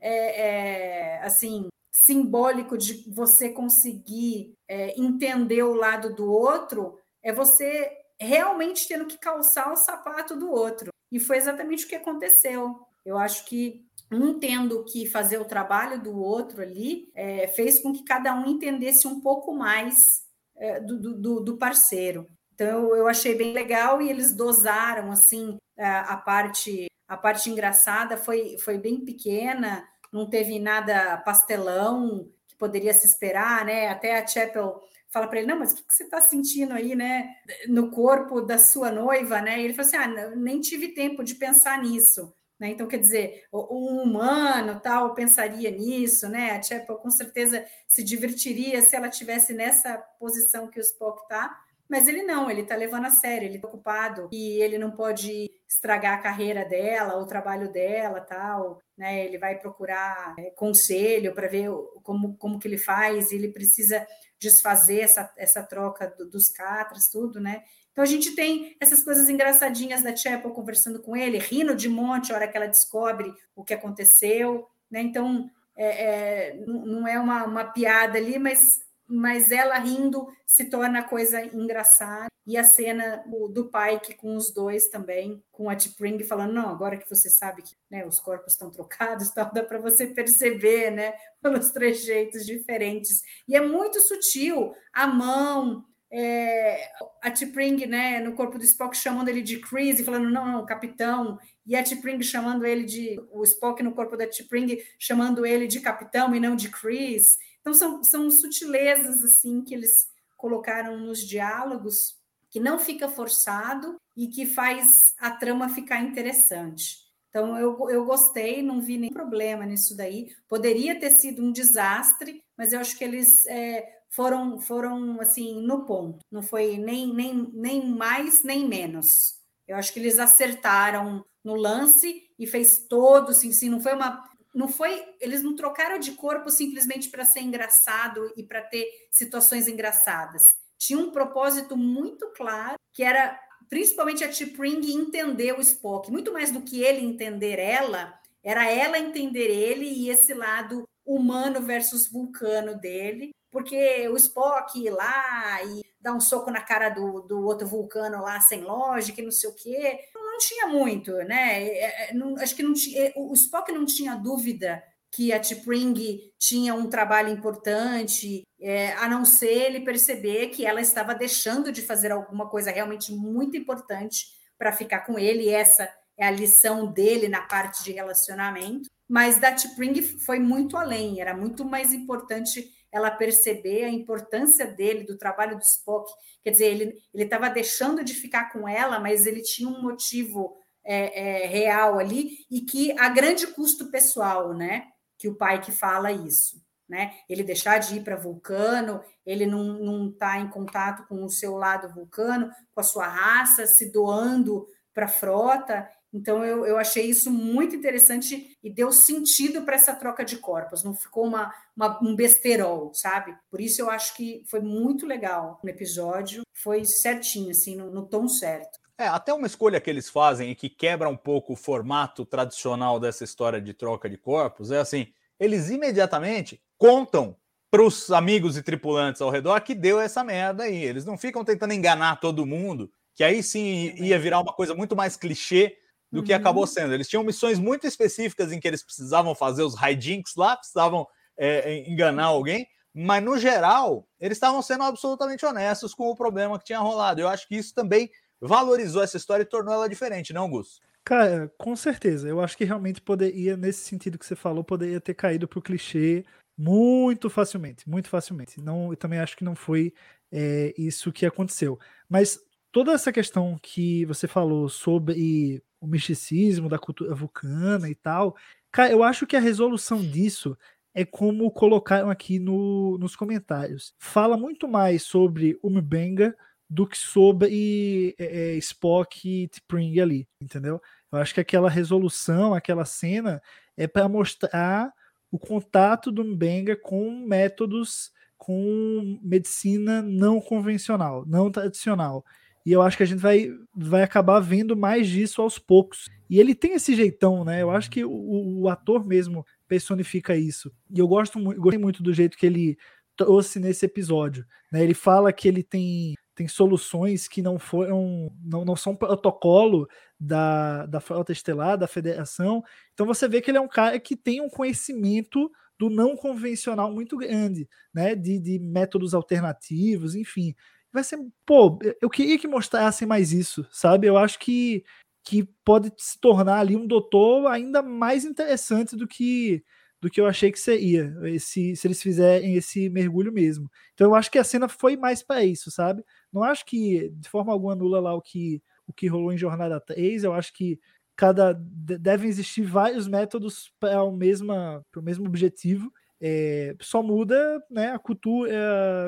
é, 0.00 0.40
é, 0.40 1.22
assim 1.22 1.68
simbólico 1.92 2.76
de 2.76 3.08
você 3.08 3.50
conseguir 3.50 4.54
é, 4.66 5.00
entender 5.00 5.62
o 5.62 5.74
lado 5.74 6.12
do 6.16 6.28
outro 6.28 6.98
é 7.22 7.32
você 7.32 7.88
realmente 8.18 8.88
tendo 8.88 9.06
que 9.06 9.18
calçar 9.18 9.72
o 9.72 9.76
sapato 9.76 10.34
do 10.34 10.50
outro. 10.50 10.90
E 11.12 11.20
foi 11.20 11.36
exatamente 11.36 11.84
o 11.84 11.88
que 11.88 11.94
aconteceu. 11.94 12.80
Eu 13.04 13.18
acho 13.18 13.44
que 13.44 13.86
um 14.10 14.38
tendo 14.38 14.84
que 14.84 15.06
fazer 15.06 15.38
o 15.38 15.44
trabalho 15.44 16.02
do 16.02 16.18
outro 16.18 16.60
ali 16.60 17.08
é, 17.14 17.46
fez 17.48 17.80
com 17.80 17.92
que 17.92 18.02
cada 18.02 18.34
um 18.34 18.46
entendesse 18.46 19.06
um 19.06 19.20
pouco 19.20 19.52
mais 19.52 20.24
é, 20.56 20.80
do, 20.80 20.98
do, 20.98 21.40
do, 21.40 21.56
parceiro. 21.56 22.28
Então 22.54 22.94
eu 22.94 23.06
achei 23.08 23.34
bem 23.34 23.52
legal 23.52 24.00
e 24.00 24.08
eles 24.08 24.34
dosaram 24.34 25.10
assim 25.10 25.56
a, 25.78 26.14
a 26.14 26.16
parte 26.16 26.86
a 27.08 27.16
parte 27.16 27.50
engraçada 27.50 28.16
foi, 28.16 28.56
foi 28.58 28.78
bem 28.78 29.04
pequena 29.04 29.86
não 30.12 30.28
teve 30.28 30.58
nada 30.58 31.16
pastelão 31.18 32.28
que 32.46 32.54
poderia 32.56 32.92
se 32.92 33.06
esperar, 33.06 33.64
né? 33.64 33.88
Até 33.88 34.18
a 34.18 34.26
Chapel 34.26 34.78
fala 35.08 35.26
para 35.26 35.38
ele, 35.38 35.48
não, 35.48 35.58
mas 35.58 35.72
o 35.72 35.76
que 35.76 35.82
você 35.88 36.04
está 36.04 36.20
sentindo 36.20 36.72
aí, 36.72 36.94
né, 36.94 37.34
no 37.68 37.90
corpo 37.90 38.40
da 38.40 38.58
sua 38.58 38.90
noiva, 38.90 39.40
né? 39.40 39.60
E 39.60 39.64
ele 39.64 39.74
falou 39.74 39.88
assim, 39.88 39.96
ah, 39.96 40.30
nem 40.36 40.60
tive 40.60 40.88
tempo 40.88 41.24
de 41.24 41.34
pensar 41.34 41.80
nisso. 41.82 42.32
Né? 42.62 42.70
Então, 42.70 42.86
quer 42.86 42.98
dizer, 42.98 43.42
um 43.52 44.04
humano 44.04 44.78
tal 44.78 45.16
pensaria 45.16 45.68
nisso, 45.68 46.28
né? 46.28 46.52
A 46.52 46.62
Chapel 46.62 46.94
com 46.94 47.10
certeza 47.10 47.66
se 47.88 48.04
divertiria 48.04 48.80
se 48.82 48.94
ela 48.94 49.08
tivesse 49.08 49.52
nessa 49.52 49.98
posição 50.20 50.68
que 50.68 50.78
o 50.78 50.80
Spock 50.80 51.22
está, 51.22 51.60
mas 51.88 52.06
ele 52.06 52.22
não, 52.22 52.48
ele 52.48 52.60
está 52.60 52.76
levando 52.76 53.06
a 53.06 53.10
sério, 53.10 53.48
ele 53.48 53.56
está 53.56 53.66
ocupado 53.66 54.28
e 54.30 54.62
ele 54.62 54.78
não 54.78 54.92
pode 54.92 55.50
estragar 55.68 56.16
a 56.16 56.22
carreira 56.22 56.64
dela, 56.64 57.18
o 57.18 57.26
trabalho 57.26 57.68
dela, 57.72 58.20
tal, 58.20 58.80
né? 58.96 59.24
Ele 59.24 59.38
vai 59.38 59.58
procurar 59.58 60.32
é, 60.38 60.50
conselho 60.50 61.34
para 61.34 61.48
ver 61.48 61.68
como, 62.04 62.36
como 62.36 62.60
que 62.60 62.68
ele 62.68 62.78
faz, 62.78 63.32
ele 63.32 63.48
precisa 63.48 64.06
desfazer 64.38 65.00
essa, 65.00 65.32
essa 65.36 65.64
troca 65.64 66.06
do, 66.06 66.30
dos 66.30 66.48
catras, 66.48 67.08
tudo, 67.08 67.40
né? 67.40 67.64
Então 67.92 68.02
a 68.02 68.06
gente 68.06 68.34
tem 68.34 68.76
essas 68.80 69.04
coisas 69.04 69.28
engraçadinhas 69.28 70.02
da 70.02 70.16
Chapel 70.16 70.50
conversando 70.50 71.00
com 71.00 71.16
ele, 71.16 71.38
rindo 71.38 71.74
de 71.74 71.88
monte 71.88 72.32
a 72.32 72.36
hora 72.36 72.48
que 72.48 72.56
ela 72.56 72.66
descobre 72.66 73.32
o 73.54 73.62
que 73.62 73.74
aconteceu, 73.74 74.66
né? 74.90 75.02
Então 75.02 75.50
é, 75.76 76.04
é, 76.04 76.64
não 76.66 77.06
é 77.06 77.18
uma, 77.18 77.44
uma 77.44 77.64
piada 77.64 78.18
ali, 78.18 78.38
mas 78.38 78.80
mas 79.12 79.50
ela 79.50 79.78
rindo 79.78 80.26
se 80.46 80.70
torna 80.70 81.02
coisa 81.02 81.44
engraçada. 81.44 82.28
E 82.44 82.56
a 82.56 82.64
cena 82.64 83.22
do, 83.26 83.46
do 83.46 83.70
Pike 83.70 84.14
com 84.14 84.34
os 84.34 84.52
dois 84.52 84.88
também, 84.88 85.44
com 85.52 85.70
a 85.70 85.76
T'Pring 85.76 86.24
falando, 86.24 86.54
não, 86.54 86.70
agora 86.70 86.96
que 86.96 87.08
você 87.08 87.30
sabe 87.30 87.62
que 87.62 87.76
né, 87.88 88.04
os 88.04 88.18
corpos 88.18 88.54
estão 88.54 88.68
trocados, 88.68 89.30
tal, 89.34 89.52
dá 89.52 89.62
para 89.62 89.78
você 89.78 90.06
perceber, 90.06 90.90
né, 90.90 91.14
pelos 91.40 91.70
trejeitos 91.70 92.44
diferentes. 92.44 93.22
E 93.46 93.54
é 93.54 93.60
muito 93.60 94.00
sutil, 94.00 94.74
a 94.92 95.06
mão, 95.06 95.84
é, 96.12 96.92
a 97.22 97.30
T'Pring, 97.30 97.86
né, 97.86 98.20
no 98.20 98.34
corpo 98.34 98.58
do 98.58 98.64
Spock 98.64 98.96
chamando 98.96 99.28
ele 99.28 99.40
de 99.40 99.58
Chris 99.58 99.98
e 99.98 100.04
falando, 100.04 100.28
não, 100.28 100.46
não, 100.46 100.66
capitão, 100.66 101.38
e 101.66 101.74
a 101.74 101.82
T'Pring 101.82 102.22
chamando 102.22 102.66
ele 102.66 102.84
de, 102.84 103.18
o 103.30 103.42
Spock 103.44 103.82
no 103.82 103.92
corpo 103.92 104.16
da 104.16 104.26
T'Pring 104.26 104.78
chamando 104.98 105.46
ele 105.46 105.66
de 105.66 105.80
capitão 105.80 106.34
e 106.34 106.40
não 106.40 106.54
de 106.54 106.68
Chris, 106.68 107.38
então, 107.62 107.72
são, 107.72 108.04
são 108.04 108.30
sutilezas 108.30 109.24
assim 109.24 109.62
que 109.62 109.72
eles 109.72 110.10
colocaram 110.36 110.98
nos 110.98 111.20
diálogos 111.20 112.20
que 112.50 112.60
não 112.60 112.78
fica 112.78 113.08
forçado 113.08 113.96
e 114.16 114.26
que 114.26 114.44
faz 114.44 115.14
a 115.18 115.30
trama 115.30 115.68
ficar 115.68 116.02
interessante. 116.02 116.98
Então, 117.30 117.56
eu, 117.56 117.88
eu 117.88 118.04
gostei, 118.04 118.60
não 118.60 118.80
vi 118.80 118.98
nenhum 118.98 119.12
problema 119.12 119.64
nisso 119.64 119.96
daí. 119.96 120.34
Poderia 120.48 120.98
ter 120.98 121.10
sido 121.10 121.42
um 121.42 121.52
desastre, 121.52 122.42
mas 122.58 122.72
eu 122.72 122.80
acho 122.80 122.98
que 122.98 123.04
eles 123.04 123.46
é, 123.46 124.01
foram, 124.12 124.60
foram 124.60 125.20
assim, 125.20 125.60
no 125.62 125.84
ponto. 125.84 126.24
Não 126.30 126.42
foi 126.42 126.76
nem, 126.76 127.12
nem, 127.12 127.50
nem 127.52 127.86
mais, 127.86 128.44
nem 128.44 128.68
menos. 128.68 129.40
Eu 129.66 129.76
acho 129.76 129.92
que 129.92 129.98
eles 129.98 130.18
acertaram 130.18 131.24
no 131.42 131.54
lance 131.54 132.22
e 132.38 132.46
fez 132.46 132.86
todo, 132.88 133.30
assim, 133.30 133.50
assim 133.50 133.68
não 133.68 133.80
foi 133.80 133.94
uma 133.94 134.30
não 134.54 134.68
foi, 134.68 135.02
eles 135.18 135.42
não 135.42 135.56
trocaram 135.56 135.98
de 135.98 136.12
corpo 136.12 136.50
simplesmente 136.50 137.08
para 137.08 137.24
ser 137.24 137.40
engraçado 137.40 138.30
e 138.36 138.42
para 138.42 138.60
ter 138.60 138.86
situações 139.10 139.66
engraçadas. 139.66 140.54
Tinha 140.76 140.98
um 140.98 141.10
propósito 141.10 141.74
muito 141.74 142.30
claro, 142.36 142.76
que 142.92 143.02
era 143.02 143.40
principalmente 143.70 144.22
a 144.22 144.28
T'Pring 144.28 144.92
entender 144.92 145.52
o 145.58 145.60
Spock, 145.62 146.10
muito 146.10 146.34
mais 146.34 146.50
do 146.50 146.60
que 146.60 146.82
ele 146.82 147.00
entender 147.00 147.58
ela, 147.58 148.12
era 148.44 148.70
ela 148.70 148.98
entender 148.98 149.48
ele 149.48 149.86
e 149.86 150.10
esse 150.10 150.34
lado 150.34 150.86
humano 151.02 151.62
versus 151.62 152.06
vulcano 152.06 152.78
dele, 152.78 153.30
porque 153.52 154.08
o 154.08 154.16
Spock 154.16 154.82
ir 154.82 154.90
lá 154.90 155.62
e 155.62 155.82
dar 156.00 156.14
um 156.14 156.20
soco 156.20 156.50
na 156.50 156.62
cara 156.62 156.88
do, 156.88 157.20
do 157.20 157.44
outro 157.44 157.66
vulcano 157.66 158.22
lá 158.22 158.40
sem 158.40 158.62
lógica 158.62 159.20
e 159.20 159.24
não 159.24 159.30
sei 159.30 159.50
o 159.50 159.54
quê, 159.54 160.00
não 160.14 160.38
tinha 160.38 160.66
muito, 160.66 161.12
né? 161.18 161.62
É, 161.62 162.10
é, 162.10 162.14
não, 162.14 162.34
acho 162.38 162.56
que 162.56 162.62
não 162.62 162.72
tinha, 162.72 163.08
é, 163.08 163.12
o 163.14 163.32
Spock 163.34 163.70
não 163.70 163.84
tinha 163.84 164.16
dúvida 164.16 164.82
que 165.14 165.30
a 165.30 165.38
T'Pring 165.38 166.32
tinha 166.38 166.74
um 166.74 166.88
trabalho 166.88 167.28
importante, 167.28 168.42
é, 168.58 168.94
a 168.94 169.06
não 169.06 169.26
ser 169.26 169.66
ele 169.66 169.80
perceber 169.80 170.48
que 170.48 170.64
ela 170.64 170.80
estava 170.80 171.14
deixando 171.14 171.70
de 171.70 171.82
fazer 171.82 172.10
alguma 172.10 172.48
coisa 172.48 172.70
realmente 172.70 173.12
muito 173.12 173.54
importante 173.54 174.24
para 174.58 174.72
ficar 174.72 175.00
com 175.00 175.18
ele, 175.18 175.44
e 175.44 175.50
essa 175.50 175.86
é 176.16 176.26
a 176.26 176.30
lição 176.30 176.90
dele 176.90 177.28
na 177.28 177.42
parte 177.42 177.84
de 177.84 177.92
relacionamento. 177.92 178.88
Mas 179.06 179.38
da 179.38 179.52
T'Pring 179.52 180.00
foi 180.24 180.38
muito 180.38 180.78
além, 180.78 181.20
era 181.20 181.36
muito 181.36 181.66
mais 181.66 181.92
importante 181.92 182.66
ela 182.92 183.10
perceber 183.10 183.84
a 183.84 183.90
importância 183.90 184.66
dele, 184.66 185.04
do 185.04 185.16
trabalho 185.16 185.56
do 185.56 185.62
Spock. 185.62 186.12
Quer 186.44 186.50
dizer, 186.50 186.66
ele 186.66 187.02
estava 187.14 187.48
deixando 187.48 188.04
de 188.04 188.12
ficar 188.14 188.52
com 188.52 188.68
ela, 188.68 189.00
mas 189.00 189.26
ele 189.26 189.40
tinha 189.40 189.68
um 189.68 189.80
motivo 189.80 190.56
é, 190.84 191.44
é, 191.44 191.46
real 191.46 191.98
ali, 191.98 192.38
e 192.50 192.60
que 192.60 192.96
a 192.98 193.08
grande 193.08 193.46
custo 193.46 193.90
pessoal, 193.90 194.52
né? 194.52 194.88
Que 195.16 195.28
o 195.28 195.36
pai 195.36 195.60
que 195.60 195.72
fala 195.72 196.12
isso. 196.12 196.60
Né? 196.88 197.14
Ele 197.26 197.42
deixar 197.42 197.78
de 197.78 197.96
ir 197.96 198.04
para 198.04 198.16
Vulcano, 198.16 199.02
ele 199.24 199.46
não 199.46 200.10
está 200.10 200.38
em 200.38 200.48
contato 200.50 201.06
com 201.06 201.24
o 201.24 201.30
seu 201.30 201.56
lado 201.56 201.88
vulcano, 201.94 202.50
com 202.74 202.80
a 202.80 202.84
sua 202.84 203.06
raça, 203.06 203.66
se 203.66 203.90
doando 203.90 204.66
para 204.92 205.06
a 205.06 205.08
frota. 205.08 205.88
Então, 206.12 206.44
eu, 206.44 206.66
eu 206.66 206.76
achei 206.76 207.06
isso 207.06 207.30
muito 207.30 207.74
interessante 207.74 208.56
e 208.62 208.70
deu 208.70 208.92
sentido 208.92 209.62
para 209.62 209.76
essa 209.76 209.94
troca 209.94 210.24
de 210.24 210.36
corpos, 210.36 210.84
não 210.84 210.94
ficou 210.94 211.24
uma, 211.24 211.52
uma, 211.74 211.98
um 212.02 212.14
besterol, 212.14 212.92
sabe? 212.92 213.34
Por 213.50 213.60
isso 213.60 213.80
eu 213.80 213.88
acho 213.88 214.14
que 214.14 214.42
foi 214.46 214.60
muito 214.60 215.06
legal 215.06 215.58
no 215.64 215.70
episódio, 215.70 216.42
foi 216.52 216.84
certinho, 216.84 217.50
assim, 217.50 217.76
no, 217.76 217.90
no 217.90 218.06
tom 218.06 218.28
certo. 218.28 218.78
É, 218.98 219.08
até 219.08 219.32
uma 219.32 219.46
escolha 219.46 219.80
que 219.80 219.88
eles 219.88 220.08
fazem 220.08 220.50
e 220.50 220.54
que 220.54 220.68
quebra 220.68 221.08
um 221.08 221.16
pouco 221.16 221.54
o 221.54 221.56
formato 221.56 222.26
tradicional 222.26 223.00
dessa 223.00 223.24
história 223.24 223.60
de 223.60 223.72
troca 223.72 224.08
de 224.08 224.18
corpos 224.18 224.70
é 224.70 224.78
assim: 224.78 225.08
eles 225.40 225.70
imediatamente 225.70 226.62
contam 226.76 227.34
para 227.70 227.82
os 227.82 228.12
amigos 228.12 228.58
e 228.58 228.62
tripulantes 228.62 229.22
ao 229.22 229.30
redor 229.30 229.58
que 229.62 229.74
deu 229.74 229.98
essa 229.98 230.22
merda 230.22 230.64
aí. 230.64 230.84
Eles 230.84 231.06
não 231.06 231.16
ficam 231.16 231.42
tentando 231.42 231.72
enganar 231.72 232.20
todo 232.20 232.44
mundo, 232.44 232.92
que 233.14 233.24
aí 233.24 233.42
sim 233.42 233.94
ia 233.96 234.18
virar 234.18 234.40
uma 234.40 234.52
coisa 234.52 234.74
muito 234.74 234.94
mais 234.94 235.16
clichê 235.16 235.78
do 236.12 236.20
uhum. 236.20 236.24
que 236.24 236.32
acabou 236.32 236.66
sendo. 236.66 236.92
Eles 236.92 237.08
tinham 237.08 237.24
missões 237.24 237.58
muito 237.58 237.86
específicas 237.86 238.52
em 238.52 238.60
que 238.60 238.68
eles 238.68 238.84
precisavam 238.84 239.34
fazer 239.34 239.62
os 239.62 239.74
hijinks 239.82 240.34
lá, 240.36 240.56
precisavam 240.56 241.06
é, 241.36 241.88
enganar 241.90 242.26
alguém, 242.26 242.66
mas 242.94 243.24
no 243.24 243.38
geral 243.38 244.06
eles 244.20 244.36
estavam 244.36 244.60
sendo 244.60 244.84
absolutamente 244.84 245.46
honestos 245.46 245.94
com 245.94 246.08
o 246.08 246.14
problema 246.14 246.58
que 246.58 246.66
tinha 246.66 246.78
rolado. 246.78 247.20
Eu 247.20 247.28
acho 247.28 247.48
que 247.48 247.56
isso 247.56 247.74
também 247.74 248.10
valorizou 248.40 249.02
essa 249.02 249.16
história 249.16 249.42
e 249.42 249.46
tornou 249.46 249.72
ela 249.72 249.88
diferente, 249.88 250.32
não, 250.32 250.50
Gus? 250.50 250.80
Cara, 251.04 251.50
com 251.58 251.74
certeza. 251.74 252.28
Eu 252.28 252.40
acho 252.40 252.56
que 252.56 252.64
realmente 252.64 253.00
poderia, 253.00 253.56
nesse 253.56 253.84
sentido 253.84 254.18
que 254.18 254.26
você 254.26 254.36
falou, 254.36 254.62
poderia 254.62 255.00
ter 255.00 255.14
caído 255.14 255.48
para 255.48 255.58
o 255.58 255.62
clichê 255.62 256.24
muito 256.56 257.30
facilmente, 257.30 257.88
muito 257.88 258.08
facilmente. 258.08 258.60
Não, 258.60 258.92
eu 258.92 258.96
também 258.96 259.18
acho 259.18 259.36
que 259.36 259.44
não 259.44 259.54
foi 259.54 259.92
é, 260.30 260.74
isso 260.76 261.10
que 261.10 261.26
aconteceu. 261.26 261.78
Mas 262.08 262.38
toda 262.70 262.92
essa 262.92 263.12
questão 263.12 263.58
que 263.60 264.04
você 264.06 264.28
falou 264.28 264.68
sobre 264.68 265.62
o 265.82 265.86
misticismo 265.88 266.68
da 266.68 266.78
cultura 266.78 267.12
vulcana 267.12 267.90
e 267.90 267.94
tal. 267.94 268.36
Cara, 268.70 268.92
eu 268.92 269.02
acho 269.02 269.26
que 269.26 269.36
a 269.36 269.40
resolução 269.40 270.00
disso 270.00 270.56
é 270.94 271.04
como 271.04 271.50
colocaram 271.50 272.08
aqui 272.08 272.38
no, 272.38 272.96
nos 272.98 273.16
comentários. 273.16 273.92
Fala 273.98 274.36
muito 274.36 274.68
mais 274.68 275.02
sobre 275.02 275.58
o 275.60 275.68
Mbenga 275.68 276.36
do 276.70 276.86
que 276.86 276.96
sobre 276.96 278.14
é, 278.16 278.54
é, 278.54 278.56
Spock 278.58 279.28
e 279.28 279.48
T'Pring 279.48 279.98
ali, 279.98 280.28
entendeu? 280.40 280.80
Eu 281.10 281.18
acho 281.18 281.34
que 281.34 281.40
aquela 281.40 281.68
resolução, 281.68 282.54
aquela 282.54 282.84
cena 282.84 283.42
é 283.76 283.88
para 283.88 284.08
mostrar 284.08 284.92
o 285.32 285.38
contato 285.38 286.12
do 286.12 286.24
Mbenga 286.24 286.76
com 286.76 287.10
métodos 287.26 288.12
com 288.38 289.18
medicina 289.22 290.00
não 290.00 290.40
convencional, 290.40 291.24
não 291.26 291.50
tradicional. 291.50 292.24
E 292.64 292.72
eu 292.72 292.80
acho 292.80 292.96
que 292.96 293.02
a 293.02 293.06
gente 293.06 293.18
vai, 293.20 293.50
vai 293.74 294.02
acabar 294.02 294.40
vendo 294.40 294.76
mais 294.76 295.08
disso 295.08 295.42
aos 295.42 295.58
poucos. 295.58 296.08
E 296.30 296.38
ele 296.38 296.54
tem 296.54 296.74
esse 296.74 296.94
jeitão, 296.94 297.44
né? 297.44 297.62
Eu 297.62 297.70
acho 297.70 297.90
que 297.90 298.04
o, 298.04 298.60
o 298.60 298.68
ator 298.68 299.04
mesmo 299.04 299.44
personifica 299.66 300.36
isso. 300.36 300.72
E 300.90 300.98
eu 300.98 301.08
gosto 301.08 301.40
gostei 301.40 301.78
muito 301.78 302.02
do 302.02 302.12
jeito 302.12 302.36
que 302.36 302.46
ele 302.46 302.76
trouxe 303.16 303.58
nesse 303.58 303.84
episódio. 303.84 304.46
Né? 304.70 304.82
Ele 304.82 304.94
fala 304.94 305.32
que 305.32 305.48
ele 305.48 305.62
tem, 305.62 306.14
tem 306.34 306.48
soluções 306.48 307.28
que 307.28 307.42
não 307.42 307.58
foram, 307.58 308.32
não, 308.42 308.64
não 308.64 308.76
são 308.76 308.96
protocolo 308.96 309.88
da, 310.18 310.86
da 310.86 311.00
frota 311.00 311.32
estelar, 311.32 311.76
da 311.76 311.86
federação. 311.86 312.62
Então 312.94 313.06
você 313.06 313.28
vê 313.28 313.40
que 313.40 313.50
ele 313.50 313.58
é 313.58 313.60
um 313.60 313.68
cara 313.68 313.98
que 313.98 314.16
tem 314.16 314.40
um 314.40 314.48
conhecimento 314.48 315.50
do 315.78 315.90
não 315.90 316.16
convencional 316.16 316.92
muito 316.92 317.16
grande, 317.16 317.68
né? 317.92 318.14
De, 318.14 318.38
de 318.38 318.58
métodos 318.58 319.14
alternativos, 319.14 320.14
enfim. 320.14 320.54
Vai 320.92 321.02
ser, 321.04 321.18
pô, 321.46 321.78
eu 322.00 322.10
queria 322.10 322.38
que 322.38 322.46
mostrassem 322.46 323.08
mais 323.08 323.32
isso, 323.32 323.66
sabe? 323.70 324.06
Eu 324.06 324.16
acho 324.18 324.38
que, 324.38 324.84
que 325.24 325.44
pode 325.64 325.90
se 325.96 326.18
tornar 326.20 326.58
ali 326.60 326.76
um 326.76 326.86
doutor 326.86 327.46
ainda 327.46 327.82
mais 327.82 328.24
interessante 328.24 328.96
do 328.96 329.06
que 329.08 329.64
do 330.00 330.10
que 330.10 330.20
eu 330.20 330.26
achei 330.26 330.50
que 330.50 330.58
seria, 330.58 331.14
esse, 331.22 331.76
se 331.76 331.86
eles 331.86 332.02
fizerem 332.02 332.56
esse 332.56 332.88
mergulho 332.90 333.32
mesmo. 333.32 333.70
Então 333.94 334.08
eu 334.08 334.16
acho 334.16 334.28
que 334.32 334.38
a 334.38 334.42
cena 334.42 334.68
foi 334.68 334.96
mais 334.96 335.22
para 335.22 335.44
isso, 335.44 335.70
sabe? 335.70 336.04
Não 336.32 336.42
acho 336.42 336.66
que 336.66 337.08
de 337.10 337.28
forma 337.28 337.52
alguma 337.52 337.72
anula 337.74 338.00
lá 338.00 338.12
o 338.14 338.20
que 338.20 338.60
o 338.84 338.92
que 338.92 339.06
rolou 339.06 339.32
em 339.32 339.38
Jornada 339.38 339.80
3, 339.80 340.24
eu 340.24 340.32
acho 340.34 340.52
que 340.52 340.78
cada 341.16 341.54
devem 341.54 342.28
existir 342.28 342.62
vários 342.62 343.06
métodos 343.06 343.72
para 343.78 344.02
o 344.02 344.10
mesmo 344.16 344.48
para 344.90 345.00
o 345.00 345.02
mesmo 345.04 345.24
objetivo. 345.26 345.92
É, 346.24 346.76
só 346.80 347.02
muda 347.02 347.60
né, 347.68 347.90
a 347.90 347.98
cultura, 347.98 348.52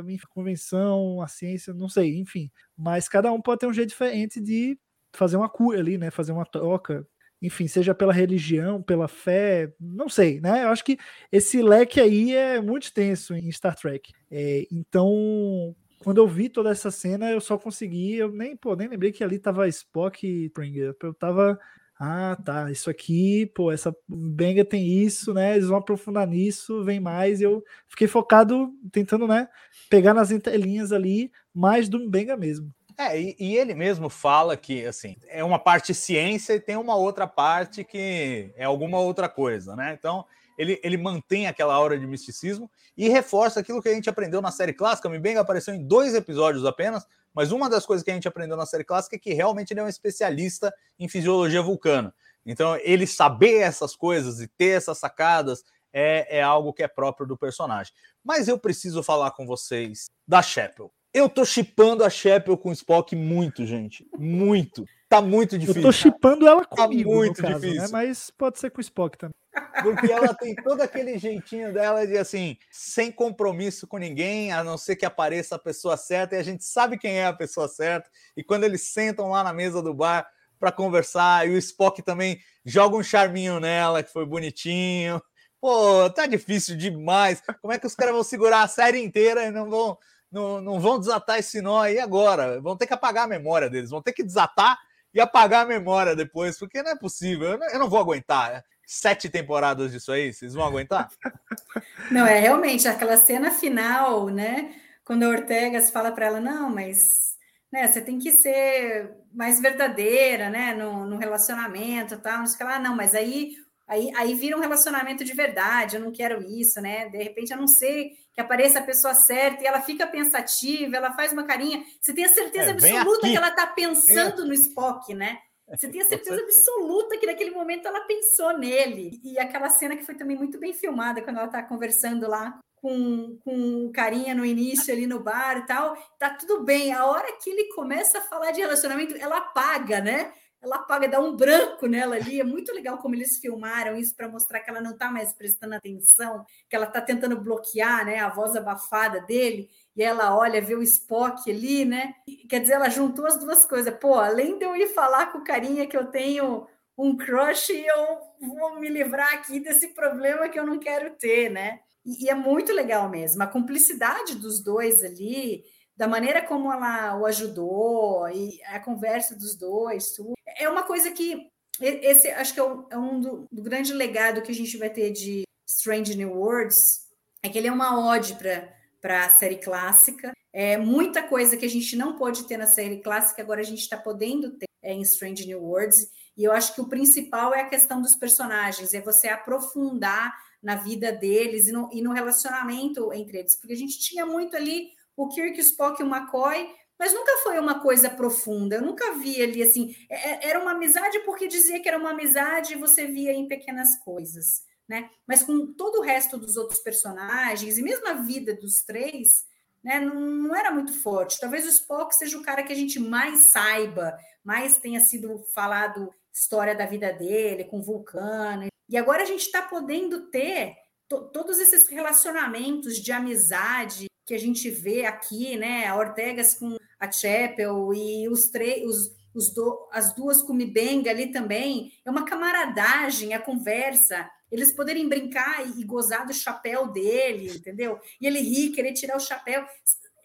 a 0.00 0.28
convenção, 0.28 1.22
a 1.22 1.28
ciência, 1.28 1.72
não 1.72 1.88
sei, 1.88 2.18
enfim. 2.18 2.50
Mas 2.76 3.08
cada 3.08 3.30
um 3.30 3.40
pode 3.40 3.60
ter 3.60 3.66
um 3.68 3.72
jeito 3.72 3.90
diferente 3.90 4.40
de 4.40 4.76
fazer 5.14 5.36
uma 5.36 5.48
cura 5.48 5.78
ali, 5.78 5.96
né? 5.96 6.10
Fazer 6.10 6.32
uma 6.32 6.44
troca, 6.44 7.06
enfim, 7.40 7.68
seja 7.68 7.94
pela 7.94 8.12
religião, 8.12 8.82
pela 8.82 9.06
fé, 9.06 9.72
não 9.78 10.08
sei, 10.08 10.40
né? 10.40 10.64
Eu 10.64 10.70
acho 10.70 10.84
que 10.84 10.98
esse 11.30 11.62
leque 11.62 12.00
aí 12.00 12.34
é 12.34 12.60
muito 12.60 12.84
extenso 12.84 13.32
em 13.34 13.50
Star 13.52 13.76
Trek. 13.76 14.12
É, 14.30 14.66
então, 14.72 15.74
quando 16.00 16.18
eu 16.18 16.26
vi 16.26 16.48
toda 16.48 16.70
essa 16.70 16.90
cena, 16.90 17.30
eu 17.30 17.40
só 17.40 17.56
consegui, 17.56 18.16
eu 18.16 18.32
nem, 18.32 18.56
pô, 18.56 18.74
nem 18.74 18.88
lembrei 18.88 19.12
que 19.12 19.22
ali 19.22 19.38
tava 19.38 19.68
Spock 19.68 20.26
e 20.26 20.46
Springer. 20.46 20.96
Eu 21.00 21.14
tava 21.14 21.58
ah, 21.98 22.36
tá. 22.44 22.70
Isso 22.70 22.90
aqui, 22.90 23.46
pô, 23.54 23.70
essa 23.70 23.94
Benga 24.08 24.64
tem 24.64 24.84
isso, 24.84 25.32
né? 25.32 25.54
Eles 25.54 25.68
vão 25.68 25.78
aprofundar 25.78 26.26
nisso, 26.26 26.82
vem 26.84 26.98
mais. 26.98 27.40
Eu 27.40 27.62
fiquei 27.88 28.08
focado 28.08 28.72
tentando, 28.90 29.26
né, 29.26 29.48
pegar 29.88 30.12
nas 30.12 30.30
entrelinhas 30.30 30.92
ali 30.92 31.30
mais 31.54 31.88
do 31.88 32.08
Benga 32.08 32.36
mesmo. 32.36 32.72
É, 32.96 33.20
e, 33.20 33.36
e, 33.40 33.56
ele 33.56 33.74
mesmo 33.74 34.08
fala 34.08 34.56
que 34.56 34.86
assim 34.86 35.16
é 35.26 35.42
uma 35.42 35.58
parte 35.58 35.92
ciência 35.92 36.52
e 36.54 36.60
tem 36.60 36.76
uma 36.76 36.94
outra 36.94 37.26
parte 37.26 37.82
que 37.82 38.52
é 38.56 38.64
alguma 38.64 39.00
outra 39.00 39.28
coisa, 39.28 39.74
né? 39.74 39.96
Então 39.98 40.24
ele, 40.56 40.80
ele 40.82 40.96
mantém 40.96 41.48
aquela 41.48 41.74
aura 41.74 41.98
de 41.98 42.06
misticismo 42.06 42.70
e 42.96 43.08
reforça 43.08 43.58
aquilo 43.58 43.82
que 43.82 43.88
a 43.88 43.94
gente 43.94 44.08
aprendeu 44.08 44.40
na 44.40 44.52
série 44.52 44.72
clássica. 44.72 45.08
Mbenga 45.08 45.40
apareceu 45.40 45.74
em 45.74 45.84
dois 45.84 46.14
episódios 46.14 46.64
apenas, 46.64 47.04
mas 47.34 47.50
uma 47.50 47.68
das 47.68 47.84
coisas 47.84 48.04
que 48.04 48.10
a 48.10 48.14
gente 48.14 48.28
aprendeu 48.28 48.56
na 48.56 48.64
série 48.64 48.84
clássica 48.84 49.16
é 49.16 49.18
que 49.18 49.34
realmente 49.34 49.72
ele 49.72 49.80
é 49.80 49.84
um 49.84 49.88
especialista 49.88 50.72
em 50.98 51.08
fisiologia 51.08 51.60
vulcana. 51.60 52.14
Então, 52.46 52.76
ele 52.82 53.06
saber 53.06 53.56
essas 53.56 53.96
coisas 53.96 54.40
e 54.40 54.46
ter 54.46 54.76
essas 54.76 54.98
sacadas 54.98 55.64
é, 55.92 56.38
é 56.38 56.42
algo 56.42 56.72
que 56.72 56.82
é 56.82 56.88
próprio 56.88 57.26
do 57.26 57.36
personagem. 57.36 57.92
Mas 58.22 58.46
eu 58.46 58.58
preciso 58.58 59.02
falar 59.02 59.32
com 59.32 59.46
vocês 59.46 60.06
da 60.26 60.42
Chapel. 60.42 60.92
Eu 61.14 61.28
tô 61.28 61.44
chipando 61.44 62.02
a 62.02 62.10
Chapel 62.10 62.58
com 62.58 62.70
o 62.70 62.72
Spock 62.72 63.14
muito, 63.14 63.64
gente. 63.64 64.04
Muito. 64.18 64.84
Tá 65.08 65.22
muito 65.22 65.56
difícil. 65.56 65.80
Eu 65.80 65.86
tô 65.86 65.92
chipando 65.92 66.44
ela 66.44 66.64
tá 66.64 66.88
comigo, 66.88 67.08
tá 67.08 67.16
muito 67.16 67.40
caso, 67.40 67.60
difícil. 67.60 67.82
Né? 67.82 67.88
Mas 67.92 68.30
pode 68.30 68.58
ser 68.58 68.70
com 68.70 68.78
o 68.78 68.80
Spock 68.80 69.16
também. 69.16 69.32
Porque 69.80 70.10
ela 70.10 70.34
tem 70.34 70.56
todo 70.56 70.80
aquele 70.80 71.16
jeitinho 71.16 71.72
dela 71.72 72.04
de 72.04 72.18
assim, 72.18 72.56
sem 72.68 73.12
compromisso 73.12 73.86
com 73.86 73.96
ninguém, 73.96 74.52
a 74.52 74.64
não 74.64 74.76
ser 74.76 74.96
que 74.96 75.06
apareça 75.06 75.54
a 75.54 75.58
pessoa 75.58 75.96
certa, 75.96 76.34
e 76.34 76.38
a 76.38 76.42
gente 76.42 76.64
sabe 76.64 76.98
quem 76.98 77.18
é 77.18 77.26
a 77.26 77.32
pessoa 77.32 77.68
certa. 77.68 78.10
E 78.36 78.42
quando 78.42 78.64
eles 78.64 78.88
sentam 78.88 79.30
lá 79.30 79.44
na 79.44 79.52
mesa 79.52 79.80
do 79.80 79.94
bar 79.94 80.26
para 80.58 80.72
conversar, 80.72 81.46
e 81.46 81.54
o 81.54 81.58
Spock 81.58 82.02
também 82.02 82.40
joga 82.64 82.96
um 82.96 83.02
charminho 83.04 83.60
nela, 83.60 84.02
que 84.02 84.12
foi 84.12 84.26
bonitinho. 84.26 85.22
Pô, 85.60 86.10
tá 86.10 86.26
difícil 86.26 86.76
demais. 86.76 87.40
Como 87.62 87.72
é 87.72 87.78
que 87.78 87.86
os 87.86 87.94
caras 87.94 88.14
vão 88.14 88.24
segurar 88.24 88.62
a 88.62 88.68
série 88.68 89.00
inteira 89.00 89.44
e 89.44 89.50
não 89.52 89.70
vão, 89.70 89.96
não, 90.34 90.60
não 90.60 90.80
vão 90.80 90.98
desatar 90.98 91.38
esse 91.38 91.62
nó 91.62 91.80
aí 91.80 92.00
agora? 92.00 92.60
Vão 92.60 92.76
ter 92.76 92.88
que 92.88 92.92
apagar 92.92 93.24
a 93.24 93.28
memória 93.28 93.70
deles, 93.70 93.90
vão 93.90 94.02
ter 94.02 94.12
que 94.12 94.24
desatar 94.24 94.76
e 95.14 95.20
apagar 95.20 95.64
a 95.64 95.68
memória 95.68 96.16
depois, 96.16 96.58
porque 96.58 96.82
não 96.82 96.90
é 96.90 96.96
possível. 96.96 97.52
Eu 97.52 97.58
não, 97.58 97.68
eu 97.68 97.78
não 97.78 97.88
vou 97.88 98.00
aguentar 98.00 98.64
sete 98.84 99.30
temporadas 99.30 99.92
disso 99.92 100.10
aí? 100.10 100.32
Vocês 100.32 100.52
vão 100.54 100.64
aguentar? 100.64 101.08
Não, 102.10 102.26
é 102.26 102.38
realmente 102.38 102.86
aquela 102.86 103.16
cena 103.16 103.50
final, 103.50 104.28
né? 104.28 104.74
Quando 105.04 105.22
a 105.22 105.28
Ortegas 105.28 105.90
fala 105.90 106.12
para 106.12 106.26
ela, 106.26 106.40
não, 106.40 106.68
mas 106.68 107.34
né, 107.72 107.90
você 107.90 108.00
tem 108.00 108.18
que 108.18 108.30
ser 108.30 109.10
mais 109.32 109.58
verdadeira, 109.58 110.50
né? 110.50 110.74
No, 110.74 111.06
no 111.06 111.16
relacionamento 111.16 112.18
tal. 112.18 112.40
Não 112.40 112.46
sei 112.46 112.56
o 112.56 112.58
que 112.58 112.64
lá, 112.64 112.78
não, 112.78 112.94
mas 112.94 113.14
aí, 113.14 113.54
aí, 113.86 114.10
aí 114.16 114.34
vira 114.34 114.56
um 114.56 114.60
relacionamento 114.60 115.24
de 115.24 115.32
verdade, 115.32 115.96
eu 115.96 116.02
não 116.02 116.12
quero 116.12 116.42
isso, 116.42 116.80
né? 116.80 117.08
De 117.08 117.18
repente, 117.18 117.52
a 117.52 117.56
não 117.56 117.66
ser 117.66 118.12
que 118.32 118.40
apareça 118.40 118.80
a 118.80 118.82
pessoa 118.82 119.14
certa 119.14 119.62
e 119.62 119.66
ela 119.66 119.80
fica 119.80 120.06
pensativa, 120.06 120.96
ela 120.96 121.12
faz 121.12 121.32
uma 121.32 121.44
carinha. 121.44 121.84
Você 122.00 122.12
tem 122.12 122.24
a 122.24 122.28
certeza 122.28 122.70
É, 122.70 122.72
absoluta 122.72 123.28
que 123.28 123.36
ela 123.36 123.48
está 123.48 123.66
pensando 123.66 124.44
no 124.44 124.52
Spock, 124.54 125.14
né? 125.14 125.38
Você 125.68 125.88
tem 125.88 126.00
a 126.00 126.04
certeza 126.08 126.40
absoluta 126.40 127.16
que 127.16 127.26
naquele 127.26 127.52
momento 127.52 127.86
ela 127.86 128.00
pensou 128.00 128.58
nele. 128.58 129.20
E 129.22 129.38
aquela 129.38 129.68
cena 129.68 129.96
que 129.96 130.04
foi 130.04 130.14
também 130.14 130.36
muito 130.36 130.58
bem 130.58 130.72
filmada, 130.72 131.22
quando 131.22 131.36
ela 131.36 131.46
está 131.46 131.62
conversando 131.62 132.28
lá 132.28 132.58
com, 132.84 133.38
com 133.42 133.86
o 133.86 133.92
carinha 133.92 134.34
no 134.34 134.44
início 134.44 134.92
ali 134.92 135.06
no 135.06 135.20
bar 135.20 135.58
e 135.58 135.66
tal, 135.66 135.96
tá 136.18 136.30
tudo 136.30 136.64
bem. 136.64 136.92
A 136.92 137.06
hora 137.06 137.32
que 137.42 137.48
ele 137.48 137.72
começa 137.72 138.18
a 138.18 138.22
falar 138.22 138.50
de 138.50 138.60
relacionamento, 138.60 139.16
ela 139.16 139.38
apaga, 139.38 140.00
né? 140.00 140.32
Ela 140.64 140.76
apaga, 140.76 141.06
dá 141.06 141.20
um 141.20 141.36
branco 141.36 141.86
nela 141.86 142.16
ali. 142.16 142.40
É 142.40 142.44
muito 142.44 142.72
legal 142.72 142.98
como 142.98 143.14
eles 143.14 143.38
filmaram 143.38 143.96
isso 143.96 144.16
para 144.16 144.28
mostrar 144.28 144.60
que 144.60 144.70
ela 144.70 144.80
não 144.80 144.92
está 144.92 145.10
mais 145.10 145.32
prestando 145.32 145.74
atenção, 145.74 146.44
que 146.68 146.74
ela 146.74 146.86
está 146.86 147.00
tentando 147.00 147.38
bloquear 147.40 148.04
né, 148.06 148.20
a 148.20 148.28
voz 148.28 148.56
abafada 148.56 149.20
dele 149.20 149.68
e 149.96 150.02
ela 150.02 150.36
olha, 150.36 150.60
vê 150.60 150.74
o 150.74 150.82
Spock 150.82 151.48
ali, 151.50 151.84
né? 151.84 152.14
Quer 152.48 152.60
dizer, 152.60 152.74
ela 152.74 152.88
juntou 152.88 153.26
as 153.26 153.38
duas 153.38 153.64
coisas. 153.64 153.94
Pô, 153.98 154.14
além 154.14 154.58
de 154.58 154.64
eu 154.64 154.74
ir 154.74 154.88
falar 154.88 155.30
com 155.30 155.38
o 155.38 155.44
carinha 155.44 155.86
que 155.86 155.96
eu 155.96 156.06
tenho 156.06 156.66
um 156.98 157.16
crush, 157.16 157.70
eu 157.70 158.18
vou 158.40 158.80
me 158.80 158.88
livrar 158.88 159.34
aqui 159.34 159.60
desse 159.60 159.88
problema 159.88 160.48
que 160.48 160.58
eu 160.58 160.66
não 160.66 160.78
quero 160.78 161.14
ter, 161.16 161.48
né? 161.48 161.80
E, 162.04 162.24
e 162.24 162.28
é 162.28 162.34
muito 162.34 162.72
legal 162.72 163.08
mesmo. 163.08 163.42
A 163.42 163.46
cumplicidade 163.46 164.34
dos 164.34 164.60
dois 164.60 165.04
ali, 165.04 165.64
da 165.96 166.08
maneira 166.08 166.42
como 166.42 166.72
ela 166.72 167.16
o 167.18 167.26
ajudou, 167.26 168.28
e 168.28 168.60
a 168.64 168.80
conversa 168.80 169.34
dos 169.36 169.56
dois, 169.56 170.12
tudo. 170.12 170.34
É 170.58 170.68
uma 170.68 170.82
coisa 170.82 171.10
que 171.10 171.48
esse 171.80 172.28
acho 172.30 172.54
que 172.54 172.60
é 172.60 172.64
um, 172.64 172.86
é 172.90 172.98
um 172.98 173.20
do, 173.20 173.48
do 173.50 173.62
grande 173.62 173.92
legado 173.92 174.42
que 174.42 174.52
a 174.52 174.54
gente 174.54 174.76
vai 174.76 174.90
ter 174.90 175.10
de 175.10 175.44
Strange 175.66 176.16
New 176.16 176.32
Worlds, 176.32 177.08
é 177.42 177.48
que 177.48 177.58
ele 177.58 177.68
é 177.68 177.72
uma 177.72 178.08
ode 178.10 178.34
para 178.34 178.72
para 179.04 179.26
a 179.26 179.28
série 179.28 179.56
clássica. 179.56 180.32
É 180.50 180.78
muita 180.78 181.22
coisa 181.22 181.58
que 181.58 181.66
a 181.66 181.68
gente 181.68 181.94
não 181.94 182.16
pôde 182.16 182.44
ter 182.44 182.56
na 182.56 182.66
série 182.66 183.02
clássica, 183.02 183.42
agora 183.42 183.60
a 183.60 183.64
gente 183.64 183.80
está 183.80 183.98
podendo 183.98 184.52
ter 184.52 184.64
é, 184.82 184.94
em 184.94 185.02
Strange 185.02 185.46
New 185.46 185.62
Worlds. 185.62 186.08
E 186.34 186.42
eu 186.42 186.52
acho 186.52 186.74
que 186.74 186.80
o 186.80 186.88
principal 186.88 187.54
é 187.54 187.60
a 187.60 187.68
questão 187.68 188.00
dos 188.00 188.16
personagens, 188.16 188.94
é 188.94 189.02
você 189.02 189.28
aprofundar 189.28 190.34
na 190.62 190.76
vida 190.76 191.12
deles 191.12 191.68
e 191.68 191.72
no, 191.72 191.90
e 191.92 192.00
no 192.00 192.14
relacionamento 192.14 193.12
entre 193.12 193.40
eles. 193.40 193.56
Porque 193.60 193.74
a 193.74 193.76
gente 193.76 193.98
tinha 193.98 194.24
muito 194.24 194.56
ali 194.56 194.88
o 195.16 195.28
Kirk, 195.28 195.58
o 195.58 195.62
Spock 195.62 196.00
e 196.00 196.04
o 196.04 196.08
McCoy, 196.08 196.68
mas 196.98 197.12
nunca 197.12 197.32
foi 197.42 197.58
uma 197.58 197.80
coisa 197.80 198.08
profunda. 198.10 198.76
Eu 198.76 198.82
nunca 198.82 199.12
vi 199.14 199.42
ali 199.42 199.62
assim. 199.62 199.94
é- 200.10 200.48
Era 200.48 200.60
uma 200.60 200.72
amizade 200.72 201.18
porque 201.20 201.46
dizia 201.48 201.80
que 201.80 201.88
era 201.88 201.98
uma 201.98 202.10
amizade 202.10 202.74
e 202.74 202.78
você 202.78 203.06
via 203.06 203.32
em 203.32 203.48
pequenas 203.48 203.98
coisas 204.04 204.62
né? 204.86 205.08
Mas 205.26 205.42
com 205.42 205.72
todo 205.72 206.00
o 206.00 206.02
resto 206.02 206.36
dos 206.36 206.58
outros 206.58 206.78
personagens 206.80 207.78
e 207.78 207.82
mesmo 207.82 208.06
a 208.06 208.12
vida 208.12 208.54
dos 208.54 208.82
três, 208.84 209.46
né? 209.82 209.98
Não, 209.98 210.14
não 210.20 210.54
era 210.54 210.70
muito 210.70 210.92
forte. 210.92 211.40
Talvez 211.40 211.64
o 211.64 211.70
Spock 211.70 212.14
seja 212.14 212.36
o 212.36 212.42
cara 212.42 212.62
que 212.62 212.70
a 212.70 212.76
gente 212.76 212.98
mais 213.00 213.50
saiba, 213.50 214.14
mais 214.44 214.76
tenha 214.76 215.00
sido 215.00 215.42
falado 215.54 216.10
história 216.30 216.74
da 216.74 216.84
vida 216.84 217.10
dele 217.14 217.64
com 217.64 217.80
Vulcano. 217.80 218.66
E 218.86 218.98
agora 218.98 219.22
a 219.22 219.24
gente 219.24 219.40
está 219.46 219.62
podendo 219.62 220.28
ter 220.30 220.74
to- 221.08 221.30
todos 221.30 221.58
esses 221.58 221.88
relacionamentos 221.88 222.98
de 222.98 223.10
amizade 223.10 224.04
que 224.26 224.34
a 224.34 224.38
gente 224.38 224.70
vê 224.70 225.04
aqui, 225.04 225.56
né? 225.56 225.86
A 225.86 225.96
Ortegas 225.96 226.54
com 226.54 226.76
a 226.98 227.10
Chapel 227.10 227.92
e 227.94 228.28
os 228.28 228.48
três, 228.48 228.84
os, 228.84 229.14
os 229.34 229.52
do, 229.52 229.88
as 229.92 230.14
duas 230.14 230.42
Kumibeng 230.42 231.08
ali 231.08 231.30
também, 231.30 231.92
é 232.04 232.10
uma 232.10 232.24
camaradagem, 232.24 233.34
a 233.34 233.40
conversa, 233.40 234.28
eles 234.50 234.72
poderem 234.72 235.08
brincar 235.08 235.66
e, 235.66 235.80
e 235.80 235.84
gozar 235.84 236.26
do 236.26 236.32
chapéu 236.32 236.90
dele, 236.90 237.50
entendeu? 237.50 237.98
E 238.20 238.26
ele 238.26 238.40
rir, 238.40 238.70
querer 238.70 238.92
tirar 238.92 239.16
o 239.16 239.20
chapéu. 239.20 239.66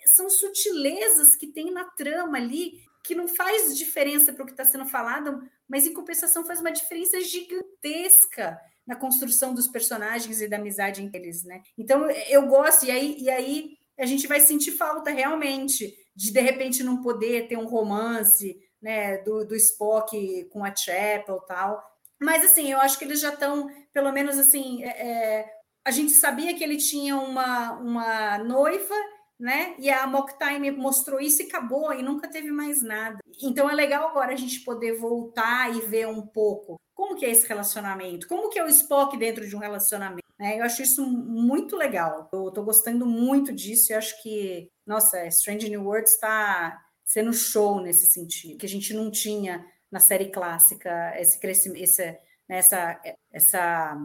São 0.06 0.30
sutilezas 0.30 1.36
que 1.36 1.48
tem 1.48 1.72
na 1.72 1.86
trama 1.86 2.38
ali 2.38 2.80
que 3.04 3.16
não 3.16 3.28
faz 3.28 3.78
diferença 3.78 4.32
para 4.32 4.44
o 4.44 4.46
que 4.46 4.52
está 4.52 4.64
sendo 4.64 4.86
falado, 4.86 5.42
mas 5.68 5.88
em 5.88 5.94
compensação 5.94 6.46
faz 6.46 6.60
uma 6.60 6.72
diferença 6.72 7.20
gigantesca 7.22 8.60
na 8.86 8.96
construção 8.96 9.54
dos 9.54 9.68
personagens 9.68 10.42
e 10.42 10.48
da 10.48 10.58
amizade 10.58 11.02
entre 11.02 11.22
eles, 11.22 11.44
né? 11.44 11.62
Então 11.78 12.10
eu 12.10 12.46
gosto, 12.48 12.86
e 12.86 12.92
aí, 12.92 13.18
e 13.20 13.30
aí 13.30 13.79
a 14.00 14.06
gente 14.06 14.28
vai 14.28 14.40
sentir 14.40 14.72
falta 14.72 15.12
realmente 15.12 15.94
de 16.16 16.32
de 16.32 16.40
repente 16.40 16.84
não 16.84 17.02
poder 17.02 17.48
ter 17.48 17.58
um 17.58 17.68
romance 17.68 18.58
né, 18.82 19.18
do, 19.20 19.46
do 19.46 19.56
Spock 19.56 20.46
com 20.52 20.64
a 20.64 20.76
Chapel 20.76 21.40
tal. 21.48 21.84
Mas 22.20 22.44
assim, 22.44 22.72
eu 22.72 22.80
acho 22.80 22.98
que 22.98 23.06
eles 23.06 23.20
já 23.20 23.34
estão, 23.34 23.70
pelo 23.94 24.12
menos 24.12 24.38
assim, 24.38 24.84
é, 24.84 24.90
é, 24.90 25.54
a 25.86 25.92
gente 25.92 26.12
sabia 26.12 26.54
que 26.54 26.64
ele 26.64 26.78
tinha 26.78 27.16
uma, 27.16 27.74
uma 27.74 28.38
noiva, 28.40 28.96
né? 29.40 29.76
E 29.80 29.90
a 29.90 30.06
Mock 30.06 30.38
Time 30.38 30.70
mostrou 30.72 31.20
isso 31.20 31.42
e 31.42 31.46
acabou, 31.46 31.94
e 31.94 32.04
nunca 32.04 32.28
teve 32.28 32.52
mais 32.52 32.82
nada. 32.82 33.20
Então 33.42 33.70
é 33.70 33.74
legal 33.74 34.10
agora 34.10 34.34
a 34.34 34.36
gente 34.36 34.60
poder 34.62 34.98
voltar 34.98 35.74
e 35.74 35.82
ver 35.82 36.08
um 36.08 36.22
pouco 36.22 36.76
como 36.94 37.16
que 37.16 37.26
é 37.26 37.32
esse 37.32 37.48
relacionamento, 37.48 38.28
como 38.28 38.50
que 38.50 38.60
é 38.60 38.64
o 38.64 38.68
Spock 38.68 39.16
dentro 39.18 39.48
de 39.48 39.56
um 39.56 39.60
relacionamento. 39.60 40.29
Né? 40.40 40.60
Eu 40.60 40.64
acho 40.64 40.82
isso 40.82 41.06
muito 41.06 41.76
legal. 41.76 42.30
Eu 42.32 42.50
tô 42.52 42.64
gostando 42.64 43.06
muito 43.06 43.54
disso 43.54 43.92
e 43.92 43.96
acho 43.96 44.22
que, 44.24 44.72
nossa, 44.88 45.28
Strange 45.28 45.70
New 45.70 45.84
Worlds 45.84 46.14
está 46.14 46.80
sendo 47.04 47.34
show 47.34 47.82
nesse 47.82 48.10
sentido, 48.12 48.58
que 48.58 48.66
a 48.66 48.70
gente 48.70 48.94
não 48.94 49.12
tinha 49.12 49.66
na 49.92 50.00
série 50.00 50.30
clássica 50.30 51.14
esse 51.20 51.40
crescimento, 51.40 51.82
esse, 51.82 52.18
essa, 52.48 53.02
essa, 53.32 53.98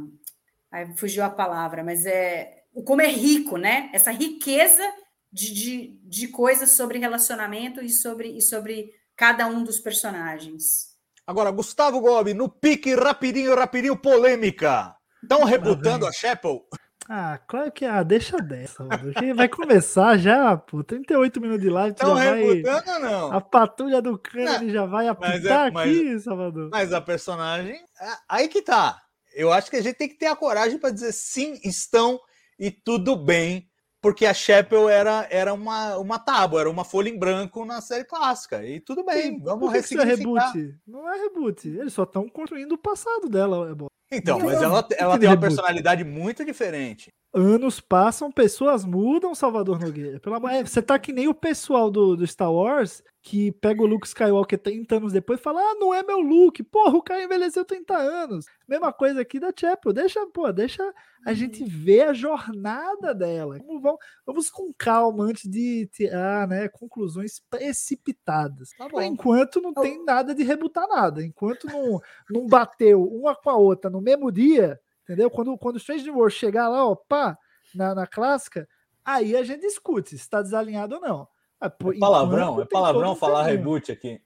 aí 0.72 0.96
fugiu 0.96 1.22
a 1.22 1.28
palavra, 1.28 1.84
mas 1.84 2.06
é 2.06 2.62
como 2.86 3.02
é 3.02 3.06
rico, 3.06 3.58
né? 3.58 3.90
Essa 3.92 4.10
riqueza 4.10 4.82
de, 5.30 5.52
de, 5.52 6.00
de 6.02 6.28
coisas 6.28 6.72
sobre 6.72 6.98
relacionamento 6.98 7.82
e 7.82 7.90
sobre, 7.90 8.36
e 8.36 8.40
sobre 8.40 8.90
cada 9.14 9.46
um 9.46 9.62
dos 9.62 9.78
personagens. 9.78 10.94
Agora, 11.26 11.50
Gustavo 11.50 12.00
Gobi, 12.00 12.34
no 12.34 12.48
pique 12.48 12.94
rapidinho, 12.94 13.54
rapidinho, 13.54 13.96
polêmica. 13.96 14.96
Estão 15.24 15.44
rebutando 15.44 16.06
a 16.06 16.12
Chapel? 16.12 16.64
Ah, 17.08 17.38
claro 17.46 17.70
que 17.70 17.84
ah, 17.84 18.02
deixa 18.02 18.38
dessa, 18.38 18.82
mano. 18.82 19.12
Vai 19.36 19.48
começar 19.48 20.16
já, 20.16 20.56
pô. 20.56 20.82
38 20.82 21.40
minutos 21.40 21.62
de 21.62 21.68
live. 21.68 21.90
Estão 21.92 22.14
rebutando 22.14 22.90
ou 22.92 23.00
não? 23.00 23.32
A 23.32 23.40
patrulha 23.40 24.00
do 24.00 24.18
cano 24.18 24.70
já 24.70 24.86
vai 24.86 25.08
apitar 25.08 25.68
é, 25.68 25.70
mas, 25.70 25.90
aqui, 25.90 26.20
Salvador. 26.20 26.70
Mas 26.72 26.92
a 26.92 27.00
personagem. 27.00 27.74
é- 27.74 28.16
Aí 28.28 28.48
que 28.48 28.62
tá. 28.62 29.02
Eu 29.34 29.52
acho 29.52 29.68
que 29.68 29.76
a 29.76 29.82
gente 29.82 29.96
tem 29.96 30.08
que 30.08 30.14
ter 30.16 30.26
a 30.26 30.36
coragem 30.36 30.78
para 30.78 30.90
dizer 30.90 31.12
sim, 31.12 31.58
estão 31.62 32.18
e 32.58 32.70
tudo 32.70 33.16
bem. 33.16 33.68
Porque 34.00 34.26
a 34.26 34.34
Chapel 34.34 34.88
era, 34.88 35.26
era 35.30 35.52
uma, 35.54 35.96
uma 35.96 36.18
tábua, 36.18 36.60
era 36.60 36.70
uma 36.70 36.84
folha 36.84 37.08
em 37.08 37.18
branco 37.18 37.64
na 37.64 37.80
série 37.80 38.04
clássica. 38.04 38.62
E 38.62 38.78
tudo 38.78 39.02
bem, 39.02 39.40
vamos 39.42 39.60
Por 39.60 39.72
que 39.72 39.78
é 39.78 39.80
ressignificar. 39.80 40.52
reboot? 40.52 40.78
Não 40.86 41.10
é 41.12 41.18
reboot. 41.22 41.68
Eles 41.68 41.92
só 41.94 42.02
estão 42.02 42.28
construindo 42.28 42.72
o 42.72 42.78
passado 42.78 43.28
dela. 43.30 43.70
é 43.70 43.74
bom. 43.74 43.86
Então, 44.16 44.38
mas 44.38 44.62
ela, 44.62 44.86
ela 44.96 45.18
tem 45.18 45.28
uma 45.28 45.38
personalidade 45.40 46.04
muito 46.04 46.44
diferente. 46.44 47.12
Anos 47.34 47.80
passam, 47.80 48.30
pessoas 48.30 48.84
mudam, 48.84 49.34
Salvador 49.34 49.80
Nogueira. 49.80 50.20
Pelo 50.20 50.36
amor... 50.36 50.50
é, 50.50 50.64
Você 50.64 50.80
tá 50.80 50.98
que 50.98 51.12
nem 51.12 51.26
o 51.26 51.34
pessoal 51.34 51.90
do, 51.90 52.16
do 52.16 52.24
Star 52.26 52.52
Wars 52.52 53.02
que 53.24 53.50
pega 53.52 53.82
o 53.82 53.86
Luke 53.86 54.06
Skywalker 54.06 54.58
30 54.58 54.96
anos 54.96 55.12
depois 55.12 55.40
e 55.40 55.42
fala: 55.42 55.58
Ah, 55.58 55.74
não 55.80 55.94
é 55.94 56.02
meu 56.02 56.20
Luke. 56.20 56.62
Porra, 56.62 56.96
o 56.96 57.02
cara 57.02 57.24
envelheceu 57.24 57.64
30 57.64 57.96
anos. 57.96 58.44
Mesma 58.68 58.92
coisa 58.92 59.22
aqui 59.22 59.40
da 59.40 59.50
Chapel. 59.58 59.94
Deixa, 59.94 60.24
pô, 60.26 60.52
deixa 60.52 60.94
a 61.24 61.32
gente 61.32 61.64
ver 61.64 62.02
a 62.02 62.12
jornada 62.12 63.14
dela. 63.14 63.58
Vamos, 63.66 63.82
vamos, 63.82 63.98
vamos 64.26 64.50
com 64.50 64.70
calma 64.76 65.24
antes 65.24 65.50
de 65.50 65.86
tirar 65.86 66.46
né, 66.46 66.68
conclusões 66.68 67.40
precipitadas. 67.48 68.72
Tá 68.76 68.88
Por 68.90 69.02
enquanto 69.02 69.60
não 69.60 69.72
tem 69.72 70.04
nada 70.04 70.34
de 70.34 70.44
rebutar 70.44 70.86
nada. 70.86 71.24
Enquanto 71.24 71.66
não, 71.66 72.00
não 72.30 72.46
bateu 72.46 73.02
uma 73.02 73.34
com 73.34 73.48
a 73.48 73.56
outra 73.56 73.90
no 73.90 74.02
mesmo 74.02 74.30
dia, 74.30 74.78
entendeu? 75.04 75.30
Quando, 75.30 75.56
quando 75.56 75.76
o 75.76 75.78
Strange 75.78 76.04
New 76.04 76.16
World 76.16 76.34
chegar 76.34 76.68
lá, 76.68 76.84
ó, 76.86 76.94
pá, 76.94 77.38
na, 77.74 77.94
na 77.94 78.06
clássica, 78.06 78.68
aí 79.04 79.36
a 79.36 79.42
gente 79.44 79.60
discute 79.60 80.10
se 80.10 80.16
está 80.16 80.42
desalinhado 80.42 80.96
ou 80.96 81.00
não. 81.00 81.28
Ah, 81.60 81.66
É 81.66 81.98
palavrão, 81.98 82.60
é 82.60 82.64
palavrão 82.66 83.14
falar 83.16 83.44
caminho. 83.44 83.56
reboot 83.58 83.92
aqui. 83.92 84.20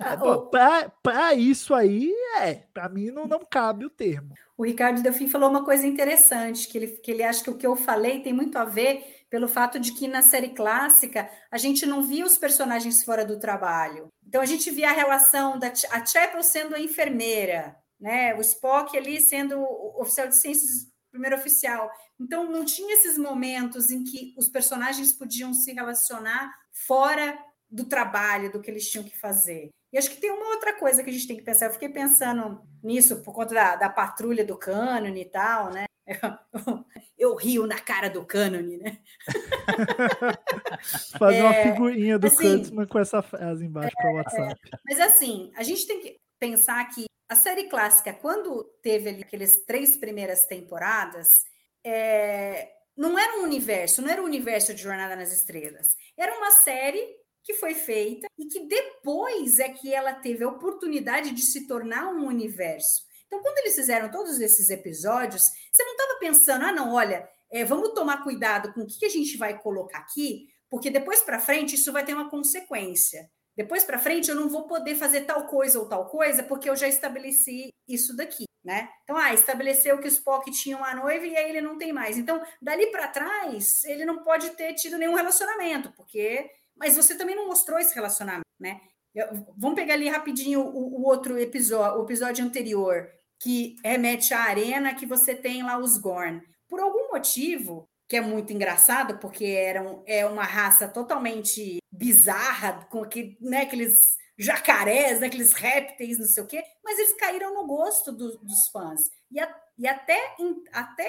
Ah, 0.00 0.16
Pra, 0.50 0.88
pra 1.02 1.34
isso 1.34 1.74
aí, 1.74 2.12
é. 2.38 2.54
Pra 2.72 2.88
mim 2.88 3.10
não, 3.10 3.26
não 3.26 3.40
cabe 3.44 3.84
o 3.84 3.90
termo. 3.90 4.32
o 4.56 4.64
Ricardo 4.64 5.02
Delfim 5.02 5.28
falou 5.28 5.50
uma 5.50 5.64
coisa 5.64 5.86
interessante, 5.86 6.68
que 6.68 6.78
ele, 6.78 6.86
que 6.88 7.10
ele 7.10 7.22
acha 7.22 7.42
que 7.42 7.50
o 7.50 7.56
que 7.56 7.66
eu 7.66 7.74
falei 7.74 8.20
tem 8.20 8.32
muito 8.32 8.56
a 8.56 8.64
ver 8.64 9.24
pelo 9.28 9.48
fato 9.48 9.78
de 9.78 9.92
que 9.92 10.06
na 10.08 10.22
série 10.22 10.50
clássica 10.50 11.28
a 11.50 11.58
gente 11.58 11.84
não 11.84 12.02
via 12.02 12.24
os 12.24 12.38
personagens 12.38 13.02
fora 13.04 13.24
do 13.24 13.38
trabalho. 13.38 14.08
Então 14.26 14.40
a 14.40 14.46
gente 14.46 14.70
via 14.70 14.88
a 14.90 14.92
relação 14.94 15.58
da 15.58 15.68
a 15.90 16.06
Chapel 16.06 16.42
sendo 16.42 16.74
a 16.74 16.80
enfermeira, 16.80 17.76
né? 18.00 18.34
O 18.34 18.40
Spock 18.40 18.96
ali 18.96 19.20
sendo 19.20 19.58
o 19.58 20.00
oficial 20.00 20.28
de 20.28 20.36
ciências, 20.36 20.88
primeiro 21.10 21.36
oficial. 21.36 21.90
Então 22.20 22.50
não 22.50 22.64
tinha 22.64 22.94
esses 22.94 23.18
momentos 23.18 23.90
em 23.90 24.04
que 24.04 24.34
os 24.36 24.48
personagens 24.48 25.12
podiam 25.12 25.52
se 25.54 25.72
relacionar 25.72 26.52
fora 26.86 27.38
do 27.70 27.84
trabalho, 27.84 28.50
do 28.50 28.60
que 28.60 28.70
eles 28.70 28.88
tinham 28.88 29.04
que 29.04 29.18
fazer. 29.18 29.70
E 29.92 29.98
acho 29.98 30.10
que 30.10 30.20
tem 30.20 30.30
uma 30.30 30.48
outra 30.50 30.78
coisa 30.78 31.02
que 31.02 31.10
a 31.10 31.12
gente 31.12 31.26
tem 31.26 31.36
que 31.36 31.42
pensar. 31.42 31.66
Eu 31.66 31.72
fiquei 31.72 31.88
pensando 31.88 32.62
nisso 32.82 33.22
por 33.22 33.34
conta 33.34 33.54
da, 33.54 33.76
da 33.76 33.88
patrulha 33.88 34.44
do 34.44 34.56
cânone 34.56 35.22
e 35.22 35.24
tal, 35.24 35.70
né? 35.70 35.86
Eu, 36.06 36.16
eu 37.18 37.34
rio 37.36 37.66
na 37.66 37.78
cara 37.78 38.08
do 38.08 38.24
cânone, 38.24 38.78
né? 38.78 38.98
Fazer 41.18 41.42
uma 41.42 41.54
É, 41.54 41.62
figurinha 41.62 42.18
do 42.18 42.26
assim, 42.26 42.36
Kurtzman 42.36 42.86
com 42.86 42.98
essa 42.98 43.22
frase 43.22 43.64
embaixo 43.64 43.94
para 43.96 44.10
o 44.10 44.14
WhatsApp. 44.14 44.60
Mas 44.86 45.00
assim, 45.00 45.50
a 45.56 45.62
gente 45.62 45.86
tem 45.86 46.00
que 46.00 46.18
pensar 46.38 46.84
que 46.88 47.07
a 47.28 47.36
série 47.36 47.64
clássica, 47.64 48.12
quando 48.14 48.64
teve 48.82 49.10
ali 49.10 49.22
aqueles 49.22 49.64
três 49.64 49.96
primeiras 49.96 50.46
temporadas, 50.46 51.44
é, 51.84 52.72
não 52.96 53.18
era 53.18 53.38
um 53.38 53.42
universo, 53.42 54.00
não 54.00 54.08
era 54.08 54.22
o 54.22 54.24
universo 54.24 54.72
de 54.74 54.82
Jornada 54.82 55.14
nas 55.14 55.32
Estrelas. 55.32 55.94
Era 56.16 56.36
uma 56.36 56.50
série 56.50 57.06
que 57.42 57.54
foi 57.54 57.74
feita 57.74 58.26
e 58.38 58.46
que 58.46 58.66
depois 58.66 59.58
é 59.58 59.68
que 59.68 59.94
ela 59.94 60.14
teve 60.14 60.42
a 60.42 60.48
oportunidade 60.48 61.30
de 61.32 61.42
se 61.42 61.66
tornar 61.66 62.08
um 62.08 62.26
universo. 62.26 63.06
Então, 63.26 63.40
quando 63.42 63.58
eles 63.58 63.74
fizeram 63.74 64.10
todos 64.10 64.40
esses 64.40 64.70
episódios, 64.70 65.44
você 65.70 65.84
não 65.84 65.92
estava 65.92 66.18
pensando, 66.18 66.64
ah, 66.64 66.72
não, 66.72 66.94
olha, 66.94 67.28
é, 67.50 67.64
vamos 67.64 67.92
tomar 67.92 68.24
cuidado 68.24 68.72
com 68.72 68.80
o 68.80 68.86
que 68.86 69.04
a 69.04 69.10
gente 69.10 69.36
vai 69.36 69.58
colocar 69.58 69.98
aqui, 69.98 70.48
porque 70.68 70.90
depois 70.90 71.20
para 71.20 71.38
frente 71.38 71.74
isso 71.74 71.92
vai 71.92 72.04
ter 72.04 72.14
uma 72.14 72.30
consequência. 72.30 73.30
Depois 73.58 73.82
para 73.82 73.98
frente 73.98 74.28
eu 74.30 74.36
não 74.36 74.48
vou 74.48 74.68
poder 74.68 74.94
fazer 74.94 75.22
tal 75.22 75.48
coisa 75.48 75.80
ou 75.80 75.88
tal 75.88 76.06
coisa, 76.06 76.44
porque 76.44 76.70
eu 76.70 76.76
já 76.76 76.86
estabeleci 76.86 77.70
isso 77.88 78.14
daqui, 78.16 78.44
né? 78.64 78.88
Então, 79.02 79.16
ah, 79.16 79.34
estabeleceu 79.34 79.98
que 79.98 80.06
o 80.06 80.08
Spock 80.08 80.48
tinha 80.52 80.76
uma 80.76 80.94
noiva 80.94 81.26
e 81.26 81.36
aí 81.36 81.50
ele 81.50 81.60
não 81.60 81.76
tem 81.76 81.92
mais. 81.92 82.16
Então, 82.16 82.40
dali 82.62 82.86
para 82.92 83.08
trás, 83.08 83.82
ele 83.82 84.04
não 84.04 84.22
pode 84.22 84.50
ter 84.50 84.74
tido 84.74 84.96
nenhum 84.96 85.14
relacionamento, 85.14 85.92
porque 85.96 86.48
mas 86.76 86.94
você 86.94 87.16
também 87.16 87.34
não 87.34 87.48
mostrou 87.48 87.80
esse 87.80 87.92
relacionamento, 87.92 88.46
né? 88.60 88.80
Eu- 89.12 89.26
vamos 89.56 89.74
pegar 89.74 89.94
ali 89.94 90.08
rapidinho 90.08 90.60
o, 90.60 91.00
o 91.00 91.02
outro 91.04 91.36
episódio, 91.36 92.00
o 92.00 92.04
episódio 92.04 92.44
anterior, 92.44 93.10
que 93.42 93.74
remete 93.84 94.32
à 94.32 94.42
arena 94.42 94.94
que 94.94 95.04
você 95.04 95.34
tem 95.34 95.64
lá 95.64 95.78
os 95.78 95.98
Gorn. 95.98 96.40
Por 96.68 96.78
algum 96.78 97.10
motivo, 97.10 97.88
que 98.08 98.16
é 98.16 98.20
muito 98.20 98.52
engraçado, 98.52 99.18
porque 99.18 99.44
eram, 99.44 100.02
é 100.06 100.24
uma 100.26 100.44
raça 100.44 100.88
totalmente 100.88 101.78
bizarra, 101.92 102.86
com 102.90 103.02
aquele, 103.02 103.36
né, 103.40 103.62
aqueles 103.62 104.16
jacarés, 104.38 105.20
né, 105.20 105.26
aqueles 105.26 105.52
répteis, 105.52 106.18
não 106.18 106.26
sei 106.26 106.42
o 106.42 106.46
quê, 106.46 106.62
mas 106.82 106.98
eles 106.98 107.12
caíram 107.14 107.54
no 107.54 107.66
gosto 107.66 108.10
do- 108.12 108.38
dos 108.38 108.68
fãs. 108.72 109.10
E, 109.30 109.38
a- 109.38 109.60
e 109.76 109.86
até, 109.86 110.36
em- 110.38 110.62
até 110.72 111.06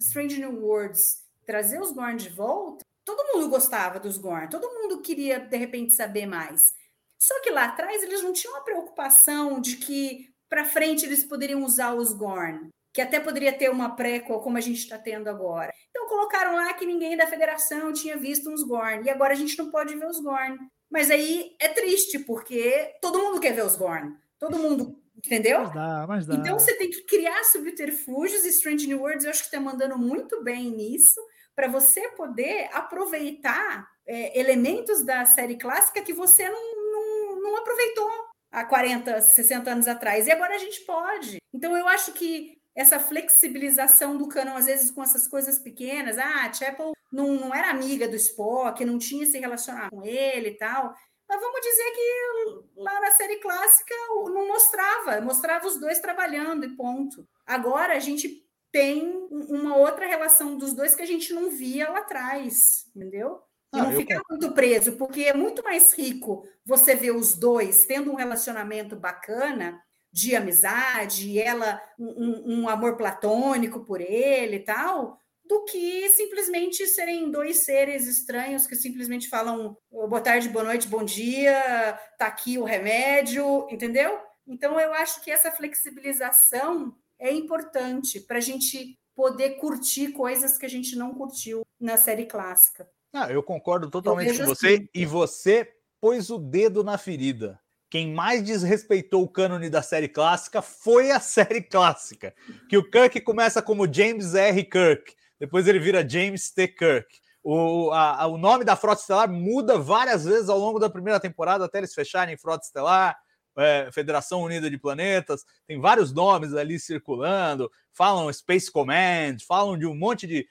Strange 0.00 0.38
New 0.38 0.64
Worlds 0.64 1.22
trazer 1.44 1.80
os 1.80 1.90
Gorn 1.92 2.16
de 2.16 2.28
volta, 2.30 2.84
todo 3.04 3.26
mundo 3.34 3.48
gostava 3.48 3.98
dos 3.98 4.16
Gorn, 4.16 4.48
todo 4.48 4.70
mundo 4.72 5.00
queria, 5.02 5.38
de 5.40 5.56
repente, 5.56 5.92
saber 5.92 6.26
mais. 6.26 6.72
Só 7.18 7.40
que 7.42 7.50
lá 7.50 7.64
atrás 7.64 8.02
eles 8.02 8.22
não 8.22 8.32
tinham 8.32 8.56
a 8.56 8.60
preocupação 8.60 9.60
de 9.60 9.76
que 9.76 10.32
para 10.48 10.64
frente 10.64 11.04
eles 11.04 11.24
poderiam 11.24 11.64
usar 11.64 11.94
os 11.94 12.12
Gorn, 12.12 12.68
que 12.98 13.02
até 13.02 13.20
poderia 13.20 13.52
ter 13.52 13.70
uma 13.70 13.94
prequel 13.94 14.40
como 14.40 14.58
a 14.58 14.60
gente 14.60 14.78
está 14.78 14.98
tendo 14.98 15.28
agora. 15.28 15.72
Então 15.88 16.08
colocaram 16.08 16.56
lá 16.56 16.74
que 16.74 16.84
ninguém 16.84 17.16
da 17.16 17.28
federação 17.28 17.92
tinha 17.92 18.16
visto 18.16 18.50
uns 18.50 18.64
Gorn, 18.64 19.06
e 19.06 19.08
agora 19.08 19.34
a 19.34 19.36
gente 19.36 19.56
não 19.56 19.70
pode 19.70 19.94
ver 19.94 20.06
os 20.06 20.18
Gorn. 20.18 20.58
Mas 20.90 21.08
aí 21.08 21.54
é 21.60 21.68
triste, 21.68 22.18
porque 22.18 22.92
todo 23.00 23.20
mundo 23.20 23.38
quer 23.38 23.52
ver 23.52 23.64
os 23.64 23.76
Gorn. 23.76 24.16
Todo 24.36 24.58
mundo, 24.58 25.00
entendeu? 25.16 25.60
Mas 25.60 25.74
dá, 25.74 26.06
mas 26.08 26.26
dá. 26.26 26.34
Então 26.34 26.58
você 26.58 26.74
tem 26.74 26.90
que 26.90 27.04
criar 27.04 27.44
subterfúgios 27.44 28.44
e 28.44 28.48
Strange 28.48 28.88
New 28.88 28.98
Worlds 28.98 29.24
eu 29.24 29.30
acho 29.30 29.42
que 29.42 29.46
está 29.46 29.60
mandando 29.60 29.96
muito 29.96 30.42
bem 30.42 30.68
nisso 30.68 31.20
para 31.54 31.68
você 31.68 32.08
poder 32.16 32.68
aproveitar 32.72 33.86
é, 34.08 34.36
elementos 34.40 35.04
da 35.04 35.24
série 35.24 35.56
clássica 35.56 36.02
que 36.02 36.12
você 36.12 36.48
não, 36.48 36.90
não, 36.90 37.42
não 37.42 37.56
aproveitou 37.58 38.10
há 38.50 38.64
40, 38.64 39.20
60 39.20 39.70
anos 39.70 39.86
atrás. 39.86 40.26
E 40.26 40.32
agora 40.32 40.56
a 40.56 40.58
gente 40.58 40.80
pode. 40.80 41.38
Então, 41.54 41.76
eu 41.76 41.86
acho 41.86 42.12
que 42.12 42.58
essa 42.78 43.00
flexibilização 43.00 44.16
do 44.16 44.28
canon, 44.28 44.54
às 44.54 44.66
vezes 44.66 44.92
com 44.92 45.02
essas 45.02 45.26
coisas 45.26 45.58
pequenas, 45.58 46.16
ah, 46.16 46.46
a 46.46 46.52
Chapel 46.52 46.92
não, 47.10 47.34
não 47.34 47.52
era 47.52 47.70
amiga 47.70 48.06
do 48.06 48.14
Spock, 48.14 48.84
não 48.84 48.98
tinha 48.98 49.26
se 49.26 49.36
relacionado 49.36 49.90
com 49.90 50.04
ele 50.04 50.50
e 50.50 50.54
tal. 50.54 50.94
Mas 51.28 51.40
vamos 51.40 51.60
dizer 51.60 51.90
que 51.90 52.80
lá 52.80 53.00
na 53.00 53.10
série 53.10 53.40
clássica 53.40 53.94
não 54.32 54.46
mostrava, 54.46 55.20
mostrava 55.20 55.66
os 55.66 55.80
dois 55.80 55.98
trabalhando 55.98 56.64
e 56.66 56.76
ponto. 56.76 57.26
Agora 57.44 57.96
a 57.96 57.98
gente 57.98 58.46
tem 58.70 59.26
uma 59.30 59.76
outra 59.76 60.06
relação 60.06 60.56
dos 60.56 60.72
dois 60.72 60.94
que 60.94 61.02
a 61.02 61.06
gente 61.06 61.34
não 61.34 61.50
via 61.50 61.90
lá 61.90 61.98
atrás, 61.98 62.86
entendeu? 62.94 63.40
E 63.74 63.76
não, 63.76 63.90
não 63.90 63.96
ficar 63.96 64.22
muito 64.30 64.52
preso, 64.52 64.92
porque 64.92 65.24
é 65.24 65.34
muito 65.34 65.64
mais 65.64 65.92
rico 65.92 66.46
você 66.64 66.94
ver 66.94 67.10
os 67.10 67.34
dois 67.34 67.84
tendo 67.86 68.12
um 68.12 68.14
relacionamento 68.14 68.94
bacana 68.94 69.82
de 70.12 70.34
amizade, 70.34 71.38
ela 71.38 71.80
um, 71.98 72.62
um, 72.62 72.68
amor 72.68 72.96
platônico 72.96 73.84
por 73.84 74.00
ele 74.00 74.56
e 74.56 74.64
tal, 74.64 75.18
do 75.44 75.64
que 75.64 76.08
simplesmente 76.10 76.86
serem 76.86 77.30
dois 77.30 77.58
seres 77.58 78.06
estranhos 78.06 78.66
que 78.66 78.76
simplesmente 78.76 79.28
falam 79.28 79.76
boa 79.90 80.20
tarde, 80.20 80.48
boa 80.48 80.64
noite, 80.64 80.88
bom 80.88 81.04
dia, 81.04 81.98
tá 82.18 82.26
aqui 82.26 82.58
o 82.58 82.64
remédio, 82.64 83.66
entendeu? 83.70 84.18
Então 84.46 84.78
eu 84.80 84.92
acho 84.94 85.22
que 85.22 85.30
essa 85.30 85.50
flexibilização 85.50 86.94
é 87.18 87.32
importante 87.32 88.20
para 88.20 88.38
a 88.38 88.42
gente 88.42 88.98
poder 89.14 89.56
curtir 89.56 90.12
coisas 90.12 90.56
que 90.56 90.66
a 90.66 90.70
gente 90.70 90.96
não 90.96 91.12
curtiu 91.14 91.66
na 91.80 91.96
série 91.96 92.26
clássica. 92.26 92.88
Ah, 93.12 93.30
eu 93.30 93.42
concordo 93.42 93.90
totalmente 93.90 94.38
eu 94.38 94.46
com 94.46 94.54
você 94.54 94.74
assim. 94.74 94.88
e 94.94 95.04
você 95.04 95.74
pôs 96.00 96.30
o 96.30 96.38
dedo 96.38 96.84
na 96.84 96.96
ferida 96.96 97.60
quem 97.90 98.12
mais 98.12 98.42
desrespeitou 98.42 99.22
o 99.22 99.28
cânone 99.28 99.70
da 99.70 99.82
série 99.82 100.08
clássica 100.08 100.60
foi 100.60 101.10
a 101.10 101.20
série 101.20 101.62
clássica. 101.62 102.34
Que 102.68 102.76
o 102.76 102.88
Kirk 102.88 103.20
começa 103.22 103.62
como 103.62 103.92
James 103.92 104.34
R. 104.34 104.64
Kirk, 104.64 105.14
depois 105.38 105.66
ele 105.66 105.78
vira 105.78 106.08
James 106.08 106.50
T. 106.50 106.68
Kirk. 106.68 107.08
O, 107.42 107.90
a, 107.92 108.26
o 108.26 108.36
nome 108.36 108.64
da 108.64 108.76
Frota 108.76 109.00
Estelar 109.00 109.30
muda 109.30 109.78
várias 109.78 110.24
vezes 110.24 110.48
ao 110.48 110.58
longo 110.58 110.78
da 110.78 110.90
primeira 110.90 111.18
temporada 111.18 111.64
até 111.64 111.78
eles 111.78 111.94
fecharem 111.94 112.36
Frota 112.36 112.64
Estelar. 112.66 113.16
É, 113.60 113.90
Federação 113.90 114.42
Unida 114.42 114.70
de 114.70 114.78
Planetas, 114.78 115.44
tem 115.66 115.80
vários 115.80 116.12
nomes 116.12 116.54
ali 116.54 116.78
circulando, 116.78 117.68
falam 117.92 118.32
Space 118.32 118.70
Command, 118.70 119.38
falam 119.48 119.76
de 119.76 119.84
um 119.84 119.96
monte 119.96 120.28
de. 120.28 120.46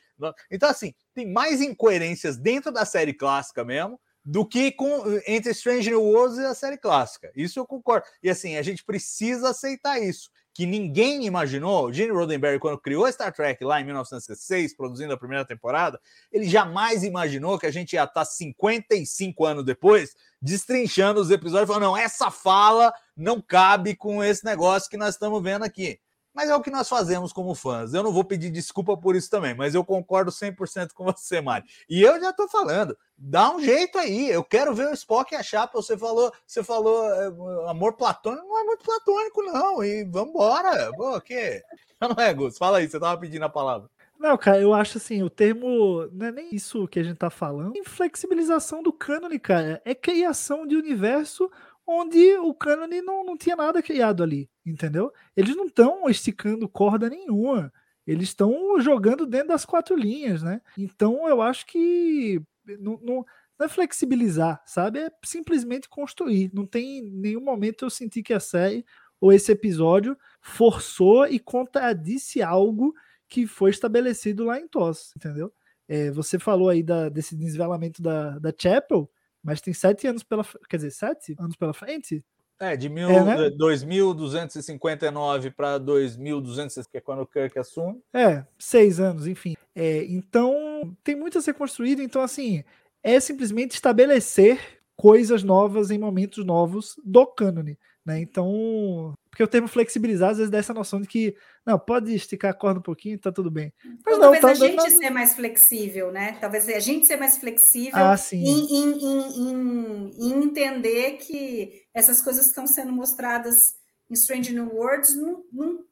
Então, 0.51 0.69
assim, 0.69 0.93
tem 1.13 1.25
mais 1.25 1.61
incoerências 1.61 2.35
dentro 2.35 2.69
da 2.69 2.83
série 2.83 3.13
clássica 3.13 3.63
mesmo, 3.63 3.97
do 4.29 4.45
que 4.45 4.73
com 4.73 5.03
entre 5.25 5.51
Strange 5.51 5.89
New 5.89 6.03
Worlds 6.03 6.37
e 6.37 6.43
a 6.43 6.53
série 6.53 6.77
clássica. 6.77 7.31
Isso 7.33 7.57
eu 7.57 7.65
concordo. 7.65 8.05
E 8.21 8.29
assim, 8.29 8.57
a 8.57 8.61
gente 8.61 8.83
precisa 8.83 9.51
aceitar 9.51 10.01
isso. 10.01 10.29
Que 10.53 10.65
ninguém 10.65 11.25
imaginou, 11.25 11.93
Gene 11.93 12.11
Roddenberry, 12.11 12.59
quando 12.59 12.77
criou 12.77 13.09
Star 13.09 13.31
Trek 13.31 13.63
lá 13.63 13.79
em 13.79 13.85
1966, 13.85 14.75
produzindo 14.75 15.13
a 15.13 15.17
primeira 15.17 15.45
temporada, 15.45 15.97
ele 16.29 16.43
jamais 16.43 17.03
imaginou 17.03 17.57
que 17.57 17.67
a 17.67 17.71
gente 17.71 17.93
ia 17.93 18.03
estar 18.03 18.25
55 18.25 19.45
anos 19.45 19.63
depois 19.63 20.13
destrinchando 20.41 21.21
os 21.21 21.31
episódios, 21.31 21.67
falando: 21.67 21.83
não, 21.83 21.95
essa 21.95 22.29
fala 22.29 22.93
não 23.15 23.41
cabe 23.41 23.95
com 23.95 24.21
esse 24.21 24.43
negócio 24.43 24.89
que 24.89 24.97
nós 24.97 25.13
estamos 25.13 25.41
vendo 25.41 25.63
aqui. 25.63 26.01
Mas 26.37 26.51
é 26.51 26.55
o 26.55 26.61
que 26.61 26.69
nós 26.69 26.87
fazemos 26.87 27.33
como 27.33 27.55
fãs. 27.55 27.95
Eu 27.95 28.03
não 28.03 28.11
vou 28.11 28.23
pedir 28.23 28.51
desculpa 28.51 28.95
por 28.95 29.15
isso 29.15 29.27
também, 29.27 29.55
mas 29.55 29.73
eu 29.73 29.83
concordo 29.83 30.29
100% 30.29 30.93
com 30.93 31.03
você, 31.03 31.41
Mari. 31.41 31.65
E 31.89 32.03
eu 32.03 32.21
já 32.21 32.29
estou 32.29 32.47
falando, 32.47 32.95
dá 33.17 33.49
um 33.55 33.59
jeito 33.59 33.97
aí. 33.97 34.29
Eu 34.29 34.43
quero 34.43 34.75
ver 34.75 34.87
o 34.87 34.93
Spock 34.93 35.33
e 35.33 35.35
a 35.35 35.41
Chapa. 35.41 35.81
Você 35.81 35.97
falou, 35.97 36.31
você 36.45 36.63
falou 36.63 37.11
é, 37.11 37.71
amor 37.71 37.93
platônico, 37.93 38.45
não 38.47 38.59
é 38.59 38.63
muito 38.65 38.85
platônico 38.85 39.41
não. 39.41 39.83
E 39.83 40.03
vamos 40.03 40.29
embora. 40.29 40.91
Pô, 40.95 41.19
que? 41.19 41.63
Não 41.99 42.23
é, 42.23 42.31
Gus? 42.31 42.59
Fala 42.59 42.77
aí, 42.77 42.87
você 42.87 42.97
estava 42.97 43.19
pedindo 43.19 43.43
a 43.43 43.49
palavra. 43.49 43.89
Não, 44.19 44.37
cara, 44.37 44.59
eu 44.59 44.71
acho 44.71 44.99
assim, 44.99 45.23
o 45.23 45.31
termo 45.31 46.07
não 46.11 46.27
é 46.27 46.31
nem 46.31 46.53
isso 46.53 46.87
que 46.87 46.99
a 46.99 47.03
gente 47.03 47.17
tá 47.17 47.31
falando. 47.31 47.73
Flexibilização 47.83 48.83
do 48.83 48.93
cânone, 48.93 49.39
cara, 49.39 49.81
é 49.83 49.95
criação 49.95 50.67
de 50.67 50.75
universo 50.75 51.49
onde 51.87 52.37
o 52.37 52.53
cânone 52.53 53.01
não, 53.01 53.23
não 53.23 53.37
tinha 53.37 53.55
nada 53.55 53.81
criado 53.81 54.21
ali, 54.21 54.49
entendeu? 54.65 55.11
Eles 55.35 55.55
não 55.55 55.67
estão 55.67 56.09
esticando 56.09 56.67
corda 56.67 57.09
nenhuma. 57.09 57.71
Eles 58.05 58.29
estão 58.29 58.79
jogando 58.79 59.25
dentro 59.25 59.49
das 59.49 59.65
quatro 59.65 59.95
linhas, 59.95 60.43
né? 60.43 60.61
Então 60.77 61.27
eu 61.27 61.41
acho 61.41 61.65
que 61.65 62.41
não, 62.79 62.99
não, 63.01 63.25
não, 63.57 63.65
é 63.65 63.69
flexibilizar, 63.69 64.61
sabe? 64.65 64.99
É 64.99 65.11
simplesmente 65.23 65.87
construir. 65.87 66.51
Não 66.53 66.65
tem 66.65 67.01
nenhum 67.01 67.41
momento 67.41 67.85
eu 67.85 67.89
senti 67.89 68.21
que 68.21 68.33
a 68.33 68.39
série 68.39 68.85
ou 69.19 69.33
esse 69.33 69.51
episódio 69.51 70.17
forçou 70.41 71.25
e 71.25 71.39
contradisse 71.39 72.41
algo 72.41 72.93
que 73.27 73.47
foi 73.47 73.71
estabelecido 73.71 74.45
lá 74.45 74.59
em 74.59 74.67
TOS, 74.67 75.13
entendeu? 75.15 75.53
É, 75.87 76.11
você 76.11 76.37
falou 76.37 76.69
aí 76.69 76.83
da, 76.83 77.09
desse 77.09 77.35
desvelamento 77.35 78.01
da, 78.01 78.37
da 78.39 78.53
Chapel, 78.57 79.09
mas 79.47 79.61
tem 79.61 79.73
sete 79.73 80.05
anos 80.05 80.23
pela 80.23 80.43
quer 80.69 80.75
dizer, 80.75 80.91
sete 80.91 81.33
anos 81.39 81.55
pela 81.55 81.73
frente? 81.73 82.21
É, 82.59 82.75
de 82.75 82.89
mil, 82.89 83.09
é, 83.09 83.23
né? 83.23 83.49
2.259 83.51 85.53
para 85.55 85.79
2.200, 85.79 86.85
que 86.91 86.97
é 86.97 87.01
quando 87.01 87.21
o 87.21 87.25
Kirk 87.25 87.57
assume. 87.57 88.01
É, 88.13 88.43
seis 88.59 88.99
anos, 88.99 89.25
enfim. 89.25 89.55
É, 89.73 90.03
então, 90.05 90.93
tem 91.01 91.15
muito 91.15 91.37
a 91.37 91.41
ser 91.41 91.53
construído. 91.53 92.01
Então, 92.01 92.21
assim, 92.21 92.61
é 93.01 93.17
simplesmente 93.21 93.75
estabelecer 93.75 94.59
coisas 94.97 95.43
novas 95.43 95.91
em 95.91 95.97
momentos 95.97 96.43
novos 96.43 96.99
do 97.05 97.25
cânone. 97.25 97.79
Né? 98.03 98.19
Então, 98.19 99.13
porque 99.29 99.43
o 99.43 99.47
termo 99.47 99.69
flexibilizar 99.69 100.31
às 100.31 100.37
vezes 100.37 100.51
dá 100.51 100.57
essa 100.57 100.73
noção 100.73 100.99
de 100.99 101.07
que 101.07 101.37
não, 101.67 101.77
pode 101.77 102.15
esticar 102.15 102.51
a 102.51 102.53
corda 102.53 102.79
um 102.79 102.81
pouquinho, 102.81 103.19
tá 103.19 103.29
tudo 103.29 103.51
bem. 103.51 103.73
Mas 104.05 104.17
não, 104.17 104.31
talvez 104.39 104.41
tá, 104.41 104.51
a 104.51 104.53
gente 104.53 104.91
ser 104.91 105.09
mais 105.09 105.35
flexível, 105.35 106.13
né? 106.13 106.37
Talvez 106.39 106.69
a 106.69 106.79
gente 106.79 107.05
ser 107.05 107.17
mais 107.17 107.37
flexível 107.37 107.91
ah, 107.93 108.15
em, 108.31 108.39
em, 108.39 108.91
em, 109.03 110.11
em, 110.17 110.43
entender 110.45 111.17
que 111.17 111.83
essas 111.93 112.21
coisas 112.21 112.43
que 112.43 112.49
estão 112.51 112.65
sendo 112.65 112.93
mostradas 112.93 113.75
em 114.09 114.13
Strange 114.13 114.53
New 114.53 114.73
Worlds 114.73 115.13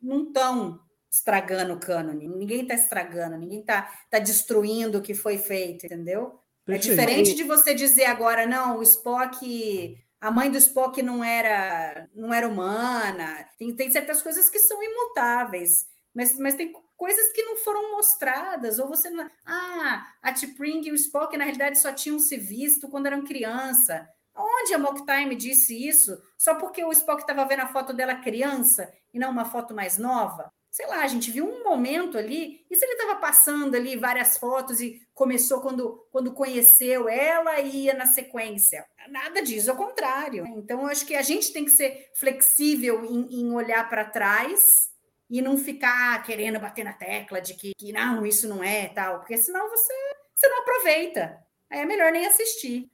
não 0.02 0.24
estão 0.24 0.80
estragando 1.12 1.74
o 1.74 1.80
cânone. 1.80 2.26
Ninguém 2.26 2.62
está 2.62 2.76
estragando, 2.76 3.38
ninguém 3.38 3.60
está 3.60 3.92
tá 4.10 4.18
destruindo 4.18 5.00
o 5.00 5.02
que 5.02 5.14
foi 5.14 5.38
feito, 5.38 5.88
entendeu? 5.88 6.40
É 6.68 6.72
Perfeito. 6.72 6.88
É 6.88 7.06
diferente 7.06 7.36
de 7.36 7.44
você 7.44 7.74
dizer 7.74 8.06
agora, 8.06 8.48
não, 8.48 8.78
o 8.78 8.82
Spock 8.82 9.98
a 10.26 10.32
mãe 10.32 10.50
do 10.50 10.58
Spock 10.58 11.04
não 11.04 11.24
era 11.24 12.10
não 12.16 12.34
era 12.34 12.48
humana. 12.48 13.48
Tem, 13.60 13.76
tem 13.76 13.92
certas 13.92 14.24
coisas 14.24 14.50
que 14.50 14.58
são 14.58 14.82
imutáveis, 14.82 15.86
mas, 16.16 16.36
mas 16.40 16.56
tem 16.56 16.74
coisas 16.98 17.32
que 17.32 17.44
não 17.44 17.58
foram 17.58 17.92
mostradas, 17.92 18.80
ou 18.80 18.88
você 18.88 19.12
não. 19.12 19.30
Ah, 19.46 20.04
a 20.24 20.34
T'Pring 20.34 20.82
e 20.88 20.92
o 20.92 20.96
Spock, 20.96 21.38
na 21.38 21.44
realidade, 21.44 21.78
só 21.78 21.94
tinham 21.94 22.18
se 22.18 22.38
visto 22.38 22.90
quando 22.90 23.06
eram 23.06 23.24
criança. 23.24 24.10
Onde 24.36 24.74
a 24.74 24.80
Mock 24.80 25.06
Time 25.06 25.36
disse 25.36 25.88
isso? 25.88 26.18
Só 26.38 26.56
porque 26.56 26.84
o 26.84 26.92
Spock 26.92 27.22
estava 27.22 27.46
vendo 27.46 27.62
a 27.62 27.68
foto 27.68 27.94
dela 27.94 28.16
criança 28.16 28.92
e 29.14 29.20
não 29.20 29.30
uma 29.30 29.46
foto 29.46 29.76
mais 29.76 29.98
nova? 30.00 30.52
Sei 30.76 30.88
lá, 30.88 31.04
a 31.04 31.08
gente 31.08 31.32
viu 31.32 31.48
um 31.48 31.64
momento 31.64 32.18
ali, 32.18 32.66
e 32.70 32.76
se 32.76 32.84
ele 32.84 32.96
estava 32.96 33.16
passando 33.16 33.76
ali 33.76 33.96
várias 33.96 34.38
fotos 34.38 34.82
e 34.82 35.00
começou 35.14 35.62
quando, 35.62 36.06
quando 36.12 36.34
conheceu 36.34 37.08
ela 37.08 37.62
e 37.62 37.86
ia 37.86 37.94
na 37.94 38.06
sequência? 38.06 38.86
Nada 39.08 39.42
disso, 39.42 39.72
ao 39.72 39.78
contrário. 39.78 40.46
Então, 40.46 40.86
acho 40.86 41.06
que 41.06 41.16
a 41.16 41.22
gente 41.22 41.54
tem 41.54 41.64
que 41.64 41.72
ser 41.72 42.12
flexível 42.20 43.06
em, 43.06 43.40
em 43.40 43.54
olhar 43.54 43.88
para 43.88 44.04
trás 44.04 44.92
e 45.30 45.42
não 45.42 45.58
ficar 45.58 46.22
querendo 46.24 46.60
bater 46.60 46.84
na 46.84 46.92
tecla 46.92 47.40
de 47.40 47.54
que, 47.54 47.72
que 47.78 47.94
não, 47.94 48.26
isso 48.26 48.46
não 48.46 48.62
é 48.62 48.90
tal, 48.90 49.20
porque 49.20 49.38
senão 49.38 49.70
você, 49.70 49.94
você 50.36 50.50
não 50.50 50.60
aproveita. 50.60 51.45
Aí 51.76 51.82
é 51.82 51.86
melhor 51.86 52.10
nem 52.10 52.26
assistir. 52.26 52.90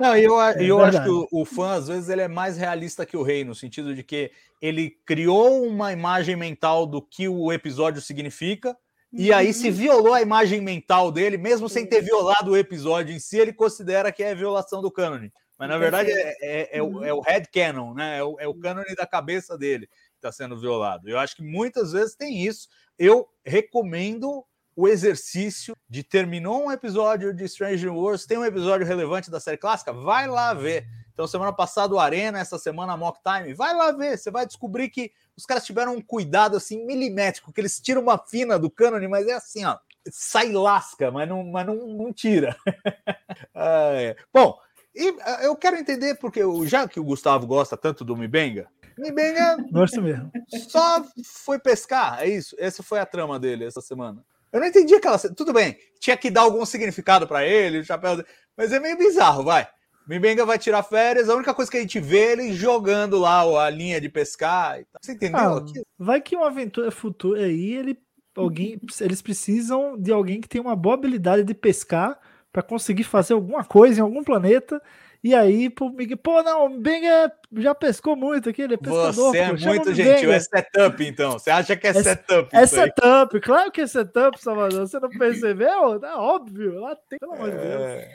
Não, 0.00 0.16
eu, 0.16 0.40
é 0.42 0.56
eu 0.60 0.80
acho 0.80 1.00
que 1.04 1.08
o, 1.08 1.28
o, 1.30 1.44
fã, 1.44 1.74
às 1.74 1.86
vezes, 1.86 2.08
ele 2.08 2.20
é 2.20 2.26
mais 2.26 2.56
realista 2.56 3.06
que 3.06 3.16
o 3.16 3.22
rei, 3.22 3.44
no 3.44 3.54
sentido 3.54 3.94
de 3.94 4.02
que 4.02 4.32
ele 4.60 4.90
criou 5.06 5.64
uma 5.64 5.92
imagem 5.92 6.34
mental 6.34 6.84
do 6.84 7.00
que 7.00 7.28
o 7.28 7.52
episódio 7.52 8.02
significa, 8.02 8.76
e 9.12 9.32
aí 9.32 9.52
se 9.52 9.68
uhum. 9.68 9.74
violou 9.74 10.14
a 10.14 10.20
imagem 10.20 10.60
mental 10.60 11.12
dele, 11.12 11.38
mesmo 11.38 11.68
sem 11.68 11.86
ter 11.86 12.00
violado 12.02 12.50
o 12.50 12.56
episódio 12.56 13.14
em 13.14 13.20
si, 13.20 13.38
ele 13.38 13.52
considera 13.52 14.10
que 14.10 14.22
é 14.22 14.34
violação 14.34 14.82
do 14.82 14.90
cânone. 14.90 15.32
Mas 15.56 15.68
na 15.68 15.78
verdade 15.78 16.10
é, 16.10 16.36
é, 16.40 16.78
é, 16.78 16.82
o, 16.82 17.04
é 17.04 17.14
o 17.14 17.20
head 17.20 17.48
canon, 17.52 17.94
né? 17.94 18.18
É 18.18 18.24
o, 18.24 18.36
é 18.40 18.48
o 18.48 18.54
cânone 18.54 18.94
da 18.96 19.06
cabeça 19.06 19.56
dele 19.56 19.86
que 19.86 20.16
está 20.16 20.32
sendo 20.32 20.58
violado. 20.58 21.08
Eu 21.08 21.18
acho 21.18 21.36
que 21.36 21.42
muitas 21.42 21.92
vezes 21.92 22.16
tem 22.16 22.44
isso. 22.44 22.68
Eu 22.98 23.28
recomendo 23.44 24.44
o 24.80 24.88
exercício 24.88 25.76
de 25.86 26.02
terminou 26.02 26.64
um 26.64 26.72
episódio 26.72 27.34
de 27.34 27.46
Stranger 27.46 27.94
Wars, 27.94 28.24
tem 28.24 28.38
um 28.38 28.44
episódio 28.46 28.86
relevante 28.86 29.30
da 29.30 29.38
série 29.38 29.58
clássica, 29.58 29.92
vai 29.92 30.26
lá 30.26 30.54
ver. 30.54 30.86
Então, 31.12 31.26
semana 31.26 31.52
passada 31.52 31.94
o 31.94 31.98
Arena, 31.98 32.38
essa 32.38 32.58
semana 32.58 32.94
a 32.94 32.96
Mock 32.96 33.20
Time, 33.22 33.52
vai 33.52 33.74
lá 33.74 33.92
ver. 33.92 34.16
Você 34.16 34.30
vai 34.30 34.46
descobrir 34.46 34.88
que 34.88 35.12
os 35.36 35.44
caras 35.44 35.66
tiveram 35.66 35.96
um 35.96 36.00
cuidado 36.00 36.56
assim 36.56 36.82
milimétrico, 36.86 37.52
que 37.52 37.60
eles 37.60 37.78
tiram 37.78 38.00
uma 38.00 38.16
fina 38.16 38.58
do 38.58 38.70
cânone, 38.70 39.06
mas 39.06 39.28
é 39.28 39.34
assim, 39.34 39.66
ó, 39.66 39.76
sai 40.10 40.50
lasca, 40.50 41.10
mas 41.10 41.28
não, 41.28 41.44
mas 41.44 41.66
não, 41.66 41.74
não 41.86 42.10
tira. 42.10 42.56
ah, 43.54 43.90
é. 43.92 44.16
Bom, 44.32 44.58
e 44.94 45.14
ah, 45.20 45.40
eu 45.42 45.54
quero 45.56 45.76
entender, 45.76 46.14
porque 46.14 46.40
já 46.64 46.88
que 46.88 46.98
o 46.98 47.04
Gustavo 47.04 47.46
gosta 47.46 47.76
tanto 47.76 48.02
do 48.02 48.16
Mibenga, 48.16 48.66
Mibenga 48.96 49.56
Gosto 49.70 50.00
mesmo. 50.00 50.30
só 50.68 51.04
foi 51.22 51.58
pescar, 51.58 52.22
é 52.22 52.28
isso. 52.28 52.56
Essa 52.58 52.82
foi 52.82 52.98
a 52.98 53.06
trama 53.06 53.38
dele 53.38 53.64
essa 53.64 53.80
semana. 53.82 54.24
Eu 54.52 54.60
não 54.60 54.66
entendi 54.66 54.94
aquela. 54.94 55.18
Tudo 55.18 55.52
bem, 55.52 55.76
tinha 55.98 56.16
que 56.16 56.30
dar 56.30 56.42
algum 56.42 56.64
significado 56.64 57.26
para 57.26 57.44
ele, 57.44 57.78
o 57.78 57.84
chapéu. 57.84 58.24
Mas 58.56 58.72
é 58.72 58.80
meio 58.80 58.96
bizarro, 58.96 59.44
vai. 59.44 59.68
Mibenga 60.08 60.44
vai 60.44 60.58
tirar 60.58 60.82
férias, 60.82 61.28
a 61.28 61.36
única 61.36 61.54
coisa 61.54 61.70
que 61.70 61.76
a 61.76 61.80
gente 61.80 62.00
vê 62.00 62.18
é 62.18 62.32
ele 62.32 62.52
jogando 62.52 63.18
lá 63.18 63.64
a 63.64 63.70
linha 63.70 64.00
de 64.00 64.08
pescar. 64.08 64.80
Você 65.00 65.12
entendeu? 65.12 65.38
Ah, 65.38 65.64
vai 65.96 66.20
que 66.20 66.34
uma 66.34 66.48
aventura 66.48 66.90
futura 66.90 67.44
aí, 67.44 67.74
ele, 67.74 67.96
alguém, 68.34 68.80
eles 69.00 69.22
precisam 69.22 69.96
de 69.96 70.10
alguém 70.10 70.40
que 70.40 70.48
tem 70.48 70.60
uma 70.60 70.74
boa 70.74 70.94
habilidade 70.94 71.44
de 71.44 71.54
pescar 71.54 72.18
para 72.52 72.62
conseguir 72.62 73.04
fazer 73.04 73.34
alguma 73.34 73.64
coisa 73.64 74.00
em 74.00 74.02
algum 74.02 74.24
planeta 74.24 74.82
e 75.22 75.34
aí, 75.34 75.68
pô, 75.68 75.90
Miguel, 75.90 76.16
pô, 76.16 76.42
não, 76.42 76.66
o 76.66 76.80
Benga 76.80 77.32
já 77.52 77.74
pescou 77.74 78.16
muito 78.16 78.48
aqui, 78.48 78.62
ele 78.62 78.74
é 78.74 78.76
pescador. 78.76 79.12
Você 79.12 79.38
é 79.38 79.48
pô, 79.48 79.56
muito 79.66 79.94
gentil, 79.94 80.32
é 80.32 80.40
setup, 80.40 81.04
então. 81.04 81.32
Você 81.32 81.50
acha 81.50 81.76
que 81.76 81.86
é, 81.86 81.90
é 81.90 82.02
setup? 82.02 82.48
É 82.56 82.66
setup, 82.66 83.40
claro 83.40 83.70
que 83.70 83.82
é 83.82 83.86
setup, 83.86 84.40
Salvador. 84.40 84.88
Você 84.88 84.98
não 84.98 85.10
percebeu? 85.10 86.02
É 86.02 86.14
óbvio, 86.14 86.80
lá 86.80 86.96
tem, 86.96 87.18
pelo 87.18 87.34
amor 87.34 87.50
de 87.50 87.56
Deus. 87.56 87.82
É... 87.82 88.12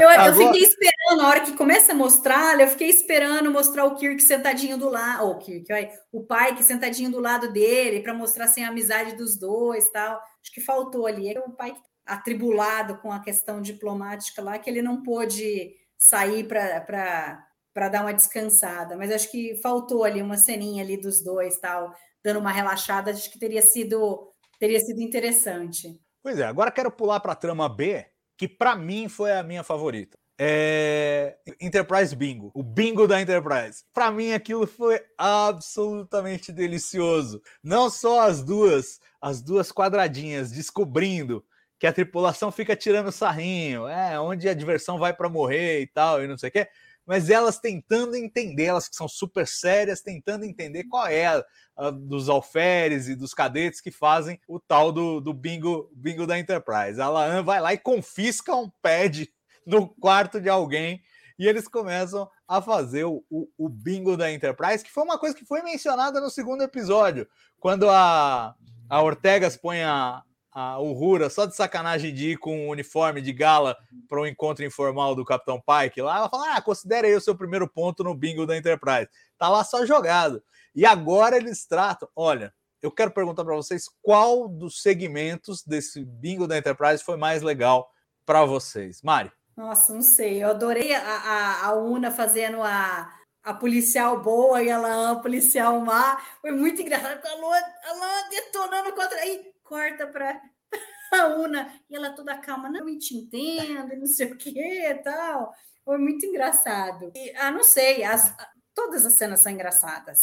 Eu, 0.00 0.10
eu 0.10 0.34
fiquei 0.34 0.62
esperando, 0.62 1.22
na 1.22 1.28
hora 1.28 1.40
que 1.40 1.52
começa 1.52 1.92
a 1.92 1.94
mostrar, 1.94 2.58
eu 2.58 2.68
fiquei 2.68 2.88
esperando 2.88 3.50
mostrar 3.52 3.84
o 3.84 3.94
Kirk 3.94 4.20
sentadinho 4.22 4.76
do 4.76 4.88
lado, 4.88 5.24
ou 5.24 5.32
oh, 5.32 5.38
Kirk, 5.38 5.72
olha, 5.72 5.90
o 6.10 6.24
pai 6.24 6.56
que 6.56 6.64
sentadinho 6.64 7.10
do 7.10 7.20
lado 7.20 7.52
dele, 7.52 8.00
para 8.00 8.12
mostrar 8.12 8.46
assim, 8.46 8.64
a 8.64 8.68
amizade 8.68 9.14
dos 9.14 9.36
dois 9.36 9.88
tal. 9.90 10.20
Acho 10.42 10.52
que 10.52 10.60
faltou 10.60 11.06
ali. 11.06 11.32
É 11.32 11.38
o 11.38 11.50
pai 11.50 11.74
atribulado 12.04 12.96
com 12.96 13.12
a 13.12 13.20
questão 13.20 13.60
diplomática 13.60 14.42
lá, 14.42 14.58
que 14.58 14.68
ele 14.68 14.82
não 14.82 15.02
pôde 15.02 15.74
sair 15.98 16.44
para 16.44 17.88
dar 17.90 18.02
uma 18.02 18.14
descansada. 18.14 18.96
Mas 18.96 19.10
acho 19.10 19.30
que 19.30 19.56
faltou 19.56 20.04
ali 20.04 20.22
uma 20.22 20.36
ceninha 20.36 20.82
ali 20.82 20.96
dos 20.96 21.22
dois, 21.22 21.58
tal, 21.58 21.92
dando 22.24 22.38
uma 22.38 22.52
relaxada. 22.52 23.10
Acho 23.10 23.30
que 23.30 23.38
teria 23.38 23.62
sido 23.62 24.32
teria 24.58 24.80
sido 24.80 25.00
interessante. 25.00 26.00
Pois 26.22 26.38
é, 26.38 26.44
agora 26.44 26.70
quero 26.70 26.90
pular 26.90 27.20
para 27.20 27.32
a 27.32 27.36
trama 27.36 27.68
B, 27.68 28.04
que 28.36 28.48
para 28.48 28.74
mim 28.74 29.08
foi 29.08 29.32
a 29.32 29.42
minha 29.42 29.62
favorita. 29.62 30.18
É... 30.40 31.36
Enterprise 31.60 32.14
Bingo, 32.14 32.52
o 32.54 32.62
bingo 32.62 33.08
da 33.08 33.20
Enterprise. 33.20 33.84
Para 33.92 34.10
mim 34.12 34.32
aquilo 34.32 34.66
foi 34.66 35.00
absolutamente 35.16 36.52
delicioso. 36.52 37.42
Não 37.62 37.90
só 37.90 38.20
as 38.20 38.42
duas, 38.44 39.00
as 39.20 39.42
duas 39.42 39.72
quadradinhas 39.72 40.52
descobrindo 40.52 41.44
que 41.78 41.86
a 41.86 41.92
tripulação 41.92 42.50
fica 42.50 42.74
tirando 42.74 43.12
sarrinho, 43.12 43.86
é 43.86 44.18
onde 44.18 44.48
a 44.48 44.54
diversão 44.54 44.98
vai 44.98 45.12
para 45.12 45.28
morrer 45.28 45.80
e 45.80 45.86
tal, 45.86 46.22
e 46.22 46.26
não 46.26 46.36
sei 46.36 46.48
o 46.48 46.52
quê. 46.52 46.68
Mas 47.06 47.30
elas 47.30 47.58
tentando 47.58 48.16
entender, 48.16 48.64
elas 48.64 48.88
que 48.88 48.96
são 48.96 49.08
super 49.08 49.46
sérias, 49.46 50.02
tentando 50.02 50.44
entender 50.44 50.84
qual 50.84 51.06
é 51.06 51.26
a, 51.26 51.44
a 51.76 51.90
dos 51.90 52.28
alferes 52.28 53.08
e 53.08 53.14
dos 53.14 53.32
cadetes 53.32 53.80
que 53.80 53.90
fazem 53.90 54.38
o 54.46 54.60
tal 54.60 54.92
do, 54.92 55.20
do 55.20 55.32
bingo, 55.32 55.90
bingo 55.94 56.26
da 56.26 56.38
Enterprise. 56.38 57.00
A 57.00 57.08
Laan 57.08 57.42
vai 57.42 57.60
lá 57.60 57.72
e 57.72 57.78
confisca 57.78 58.54
um 58.54 58.70
pad 58.82 59.26
no 59.64 59.88
quarto 59.88 60.40
de 60.40 60.50
alguém 60.50 61.00
e 61.38 61.46
eles 61.46 61.68
começam 61.68 62.28
a 62.46 62.60
fazer 62.60 63.04
o, 63.04 63.24
o, 63.30 63.48
o, 63.56 63.68
bingo 63.68 64.16
da 64.16 64.30
Enterprise, 64.30 64.82
que 64.82 64.90
foi 64.90 65.04
uma 65.04 65.18
coisa 65.18 65.36
que 65.36 65.44
foi 65.44 65.62
mencionada 65.62 66.20
no 66.20 66.28
segundo 66.28 66.62
episódio, 66.62 67.28
quando 67.60 67.88
a, 67.88 68.54
a 68.90 69.02
Ortegas 69.02 69.56
põe 69.56 69.82
a, 69.82 70.22
a 70.58 70.80
Uhura 70.80 71.30
só 71.30 71.46
de 71.46 71.54
sacanagem 71.54 72.12
de 72.12 72.30
ir 72.30 72.36
com 72.36 72.66
um 72.66 72.68
uniforme 72.70 73.22
de 73.22 73.32
gala 73.32 73.76
para 74.08 74.20
um 74.20 74.26
encontro 74.26 74.64
informal 74.64 75.14
do 75.14 75.24
Capitão 75.24 75.60
Pike 75.60 76.02
lá, 76.02 76.18
ela 76.18 76.28
fala: 76.28 76.56
Ah, 76.56 76.60
considere 76.60 77.06
aí 77.06 77.14
o 77.14 77.20
seu 77.20 77.36
primeiro 77.36 77.68
ponto 77.68 78.02
no 78.02 78.12
bingo 78.12 78.44
da 78.44 78.56
Enterprise. 78.56 79.08
Tá 79.38 79.48
lá 79.48 79.62
só 79.62 79.86
jogado. 79.86 80.42
E 80.74 80.84
agora 80.84 81.36
eles 81.36 81.64
tratam. 81.64 82.08
Olha, 82.14 82.52
eu 82.82 82.90
quero 82.90 83.12
perguntar 83.12 83.44
para 83.44 83.54
vocês 83.54 83.84
qual 84.02 84.48
dos 84.48 84.82
segmentos 84.82 85.62
desse 85.62 86.04
bingo 86.04 86.48
da 86.48 86.58
Enterprise 86.58 87.04
foi 87.04 87.16
mais 87.16 87.40
legal 87.40 87.88
para 88.26 88.44
vocês. 88.44 89.00
Mari. 89.00 89.30
Nossa, 89.56 89.94
não 89.94 90.02
sei. 90.02 90.42
Eu 90.42 90.50
adorei 90.50 90.92
a, 90.92 91.00
a, 91.00 91.66
a 91.66 91.74
Una 91.74 92.10
fazendo 92.10 92.62
a, 92.62 93.12
a 93.44 93.54
policial 93.54 94.20
boa 94.20 94.60
e 94.60 94.68
ela 94.68 95.12
a 95.12 95.16
policial 95.16 95.80
má. 95.80 96.20
Foi 96.40 96.50
muito 96.50 96.82
engraçado. 96.82 97.24
A 97.24 97.34
Lua, 97.36 97.56
a 97.56 97.92
Lua 97.92 98.28
detonando 98.30 98.92
contra. 98.92 99.18
Aí, 99.20 99.52
corta 99.68 100.06
para 100.06 100.40
a 101.12 101.26
Una 101.36 101.72
e 101.88 101.94
ela 101.94 102.10
toda 102.10 102.38
calma, 102.38 102.70
não 102.70 102.84
me 102.84 102.98
te 102.98 103.14
entendo, 103.14 103.96
não 103.96 104.06
sei 104.06 104.32
o 104.32 104.36
que 104.36 105.00
tal. 105.04 105.52
Foi 105.84 105.98
muito 105.98 106.24
engraçado. 106.26 107.12
E, 107.14 107.34
ah, 107.36 107.50
não 107.50 107.62
sei, 107.62 108.02
as, 108.02 108.34
todas 108.74 109.06
as 109.06 109.14
cenas 109.14 109.40
são 109.40 109.52
engraçadas. 109.52 110.18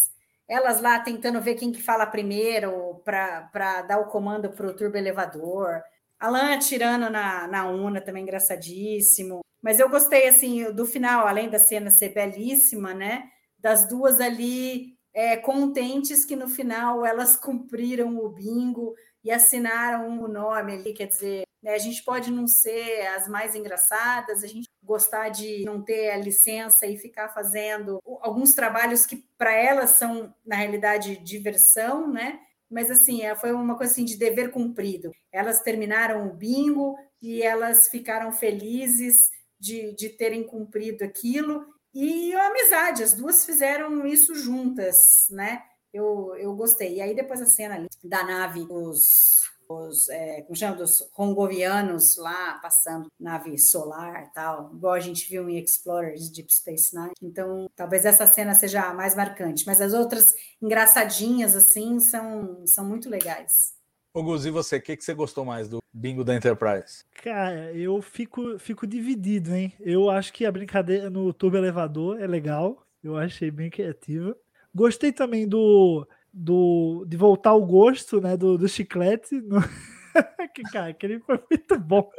Elas 0.47 0.81
lá 0.81 0.99
tentando 0.99 1.41
ver 1.41 1.55
quem 1.55 1.71
que 1.71 1.81
fala 1.81 2.05
primeiro 2.05 3.01
para 3.03 3.81
dar 3.81 3.99
o 3.99 4.07
comando 4.07 4.51
para 4.51 4.67
o 4.67 4.75
turbo 4.75 4.97
elevador. 4.97 5.81
Alan 6.19 6.53
atirando 6.53 7.09
na, 7.09 7.47
na 7.47 7.67
Una 7.67 7.99
também 7.99 8.23
engraçadíssimo. 8.23 9.41
Mas 9.61 9.79
eu 9.79 9.89
gostei 9.89 10.27
assim 10.27 10.71
do 10.71 10.85
final, 10.85 11.27
além 11.27 11.49
da 11.49 11.57
cena 11.57 11.89
ser 11.89 12.09
belíssima, 12.09 12.93
né? 12.93 13.27
Das 13.57 13.87
duas 13.87 14.19
ali 14.19 14.95
é, 15.11 15.37
contentes 15.37 16.23
que 16.23 16.35
no 16.35 16.47
final 16.47 17.03
elas 17.03 17.35
cumpriram 17.35 18.17
o 18.17 18.29
bingo 18.29 18.93
e 19.25 19.31
assinaram 19.31 20.21
o 20.21 20.27
nome 20.27 20.73
ali, 20.73 20.93
quer 20.93 21.07
dizer, 21.07 21.43
né, 21.61 21.73
a 21.73 21.79
gente 21.79 22.03
pode 22.03 22.31
não 22.31 22.47
ser 22.47 23.07
as 23.07 23.27
mais 23.27 23.55
engraçadas, 23.55 24.43
a 24.43 24.47
gente 24.47 24.69
gostar 24.83 25.29
de 25.29 25.65
não 25.65 25.81
ter 25.81 26.11
a 26.11 26.17
licença 26.17 26.85
e 26.85 26.95
ficar 26.95 27.29
fazendo 27.29 27.99
alguns 28.21 28.53
trabalhos 28.53 29.03
que 29.07 29.25
para 29.35 29.51
elas 29.51 29.91
são 29.97 30.31
na 30.45 30.57
realidade 30.57 31.17
diversão, 31.17 32.07
né? 32.07 32.39
Mas 32.69 32.91
assim, 32.91 33.23
é, 33.23 33.35
foi 33.35 33.51
uma 33.51 33.75
coisa 33.75 33.91
assim 33.91 34.05
de 34.05 34.15
dever 34.15 34.51
cumprido. 34.51 35.09
Elas 35.31 35.61
terminaram 35.63 36.27
o 36.27 36.33
bingo 36.33 36.95
e 37.19 37.41
elas 37.41 37.87
ficaram 37.89 38.31
felizes 38.31 39.31
de, 39.59 39.95
de 39.95 40.09
terem 40.09 40.43
cumprido 40.43 41.03
aquilo 41.03 41.65
e 41.95 42.35
a 42.35 42.47
amizade, 42.47 43.01
as 43.01 43.13
duas 43.13 43.45
fizeram 43.45 44.05
isso 44.05 44.35
juntas, 44.35 44.97
né? 45.31 45.63
Eu, 45.95 46.35
eu 46.37 46.53
gostei. 46.53 46.95
E 46.95 47.01
aí 47.01 47.15
depois 47.15 47.41
a 47.41 47.45
cena 47.45 47.75
ali 47.75 47.87
da 48.03 48.23
nave, 48.23 48.67
os, 48.69 49.33
os 49.69 50.09
é, 50.09 50.41
como 50.41 50.55
chama, 50.55 50.75
dos 50.75 51.09
rongovianos 51.13 52.17
lá 52.17 52.59
passando 52.61 53.07
nave 53.19 53.57
solar 53.57 54.31
tal, 54.33 54.71
igual 54.73 54.93
a 54.93 54.99
gente 54.99 55.27
viu 55.29 55.49
em 55.49 55.57
Explorers 55.57 56.29
Deep 56.29 56.53
Space 56.53 56.93
Nine. 56.93 57.13
Então, 57.21 57.69
talvez 57.75 58.05
essa 58.05 58.27
cena 58.27 58.53
seja 58.53 58.83
a 58.83 58.93
mais 58.93 59.15
marcante, 59.15 59.65
mas 59.65 59.79
as 59.79 59.93
outras 59.93 60.33
engraçadinhas 60.61 61.55
assim 61.55 61.99
são, 61.99 62.67
são 62.67 62.85
muito 62.85 63.09
legais. 63.09 63.73
Ô 64.13 64.23
Gus, 64.23 64.45
e 64.45 64.51
você, 64.51 64.77
o 64.77 64.81
que, 64.81 64.95
que 64.95 65.03
você 65.03 65.13
gostou 65.13 65.43
mais 65.43 65.67
do 65.67 65.79
bingo 65.93 66.23
da 66.23 66.35
Enterprise? 66.35 67.03
Cara, 67.21 67.73
eu 67.73 68.01
fico, 68.01 68.57
fico 68.59 68.87
dividido, 68.87 69.53
hein? 69.53 69.73
Eu 69.79 70.09
acho 70.09 70.31
que 70.31 70.45
a 70.45 70.51
brincadeira 70.51 71.09
no 71.09 71.33
turbo 71.33 71.57
elevador 71.57 72.21
é 72.21 72.27
legal, 72.27 72.85
eu 73.03 73.17
achei 73.17 73.51
bem 73.51 73.69
criativa. 73.69 74.35
Gostei 74.75 75.13
também 75.13 75.47
do, 75.47 76.05
do 76.33 77.05
de 77.07 77.15
voltar 77.15 77.53
o 77.53 77.65
gosto, 77.65 78.19
né, 78.19 78.35
do, 78.35 78.57
do 78.57 78.67
chiclete. 78.67 79.39
No... 79.39 79.61
que 80.53 80.63
cara, 80.63 80.89
aquele 80.89 81.19
foi 81.19 81.39
muito 81.49 81.79
bom. 81.79 82.09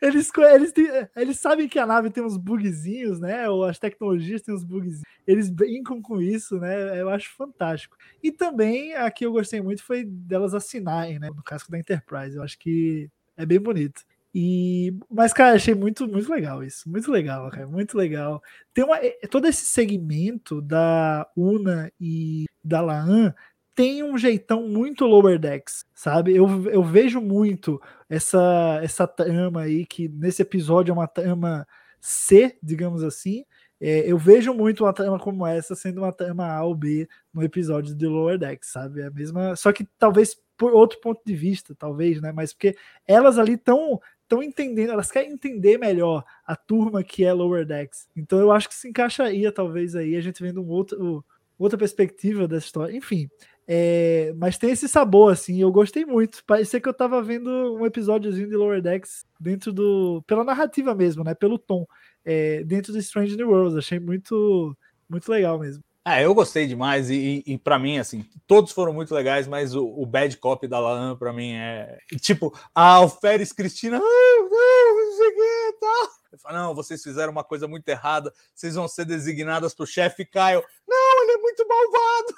Eles, 0.00 0.30
eles, 0.36 0.72
eles 1.14 1.40
sabem 1.40 1.68
que 1.68 1.78
a 1.78 1.86
nave 1.86 2.10
tem 2.10 2.22
uns 2.22 2.36
bugzinhos, 2.36 3.20
né? 3.20 3.48
Ou 3.50 3.64
as 3.64 3.78
tecnologias 3.78 4.40
têm 4.40 4.54
uns 4.54 4.64
bugzinhos. 4.64 5.02
Eles 5.26 5.50
brincam 5.50 6.00
com 6.00 6.22
isso, 6.22 6.58
né? 6.58 7.00
Eu 7.00 7.10
acho 7.10 7.34
fantástico. 7.36 7.96
E 8.22 8.30
também 8.32 8.94
aqui 8.94 9.26
eu 9.26 9.32
gostei 9.32 9.60
muito 9.60 9.82
foi 9.82 10.04
delas 10.04 10.54
assinarem, 10.54 11.18
né? 11.18 11.28
No 11.28 11.42
casco 11.42 11.70
da 11.70 11.78
Enterprise. 11.78 12.36
Eu 12.36 12.42
acho 12.42 12.58
que 12.58 13.10
é 13.36 13.44
bem 13.44 13.60
bonito. 13.60 14.02
E, 14.40 14.96
mas, 15.10 15.32
cara, 15.32 15.56
achei 15.56 15.74
muito, 15.74 16.06
muito 16.06 16.30
legal 16.30 16.62
isso. 16.62 16.88
Muito 16.88 17.10
legal, 17.10 17.50
cara. 17.50 17.66
Muito 17.66 17.98
legal. 17.98 18.40
Tem 18.72 18.84
uma, 18.84 18.96
é, 18.98 19.10
todo 19.28 19.48
esse 19.48 19.64
segmento 19.64 20.62
da 20.62 21.28
Una 21.36 21.90
e 22.00 22.44
da 22.62 22.80
Laan 22.80 23.34
tem 23.74 24.04
um 24.04 24.16
jeitão 24.16 24.68
muito 24.68 25.06
Lower 25.06 25.40
Decks, 25.40 25.84
sabe? 25.92 26.36
Eu, 26.36 26.70
eu 26.70 26.84
vejo 26.84 27.20
muito 27.20 27.82
essa, 28.08 28.78
essa 28.80 29.08
trama 29.08 29.62
aí, 29.62 29.84
que 29.84 30.08
nesse 30.08 30.42
episódio 30.42 30.92
é 30.92 30.94
uma 30.94 31.08
trama 31.08 31.66
C, 32.00 32.56
digamos 32.62 33.02
assim. 33.02 33.44
É, 33.80 34.08
eu 34.08 34.16
vejo 34.18 34.54
muito 34.54 34.84
uma 34.84 34.92
trama 34.92 35.18
como 35.18 35.44
essa 35.48 35.74
sendo 35.74 36.02
uma 36.02 36.12
trama 36.12 36.46
A 36.46 36.62
ou 36.62 36.76
B 36.76 37.08
no 37.34 37.42
episódio 37.42 37.92
de 37.92 38.06
Lower 38.06 38.38
Decks, 38.38 38.70
sabe? 38.70 39.00
É 39.00 39.06
a 39.06 39.10
mesma. 39.10 39.56
Só 39.56 39.72
que 39.72 39.84
talvez 39.98 40.36
por 40.56 40.74
outro 40.74 41.00
ponto 41.00 41.22
de 41.24 41.34
vista, 41.34 41.74
talvez, 41.74 42.20
né? 42.20 42.32
Mas 42.32 42.52
porque 42.52 42.76
elas 43.06 43.36
ali 43.36 43.54
estão 43.54 44.00
estão 44.28 44.42
entendendo, 44.42 44.90
elas 44.92 45.10
querem 45.10 45.32
entender 45.32 45.78
melhor 45.78 46.22
a 46.46 46.54
turma 46.54 47.02
que 47.02 47.24
é 47.24 47.32
Lower 47.32 47.64
Decks. 47.66 48.06
Então 48.14 48.38
eu 48.38 48.52
acho 48.52 48.68
que 48.68 48.74
se 48.74 48.86
encaixaria, 48.88 49.50
talvez, 49.50 49.96
aí, 49.96 50.14
a 50.16 50.20
gente 50.20 50.42
vendo 50.42 50.62
um 50.62 50.68
outro, 50.68 51.24
outra 51.58 51.78
perspectiva 51.78 52.46
dessa 52.46 52.66
história. 52.66 52.94
Enfim, 52.96 53.28
É, 53.70 54.32
mas 54.38 54.56
tem 54.56 54.70
esse 54.70 54.88
sabor, 54.88 55.30
assim, 55.32 55.60
eu 55.60 55.70
gostei 55.70 56.04
muito. 56.06 56.42
Parecia 56.46 56.80
que 56.80 56.88
eu 56.88 56.94
tava 56.94 57.22
vendo 57.22 57.50
um 57.76 57.84
episódiozinho 57.84 58.48
de 58.48 58.56
Lower 58.56 58.80
Decks 58.82 59.26
dentro 59.38 59.72
do. 59.72 60.22
pela 60.26 60.42
narrativa 60.44 60.94
mesmo, 60.94 61.22
né? 61.22 61.34
Pelo 61.34 61.58
tom. 61.58 61.86
É, 62.24 62.64
dentro 62.64 62.92
do 62.94 62.98
Strange 62.98 63.36
New 63.36 63.48
Worlds. 63.50 63.76
Achei 63.76 64.00
muito, 64.00 64.76
muito 65.08 65.30
legal 65.30 65.58
mesmo. 65.58 65.82
É, 66.08 66.24
eu 66.24 66.34
gostei 66.34 66.66
demais 66.66 67.10
e, 67.10 67.42
e, 67.46 67.54
e 67.54 67.58
para 67.58 67.78
mim, 67.78 67.98
assim, 67.98 68.24
todos 68.46 68.72
foram 68.72 68.94
muito 68.94 69.14
legais, 69.14 69.46
mas 69.46 69.74
o, 69.74 69.84
o 69.84 70.06
bad 70.06 70.34
cop 70.38 70.66
da 70.66 70.78
Laan 70.78 71.16
para 71.16 71.32
mim 71.32 71.52
é 71.52 71.98
tipo 72.20 72.56
a 72.74 72.94
Alferes 72.94 73.52
Cristina, 73.52 73.98
ah, 73.98 74.00
não, 74.00 75.06
não 75.06 75.16
sei 75.16 75.28
o 75.28 75.34
que 75.34 75.78
tal. 75.78 76.08
Eu 76.32 76.38
falo, 76.38 76.56
não, 76.56 76.74
vocês 76.74 77.02
fizeram 77.02 77.32
uma 77.32 77.44
coisa 77.44 77.68
muito 77.68 77.88
errada, 77.88 78.32
vocês 78.54 78.74
vão 78.74 78.88
ser 78.88 79.04
designadas 79.04 79.74
pro 79.74 79.86
chefe 79.86 80.24
Kyle. 80.24 80.62
Não, 80.86 81.22
ele 81.22 81.32
é 81.32 81.38
muito 81.38 81.66
malvado. 81.68 82.34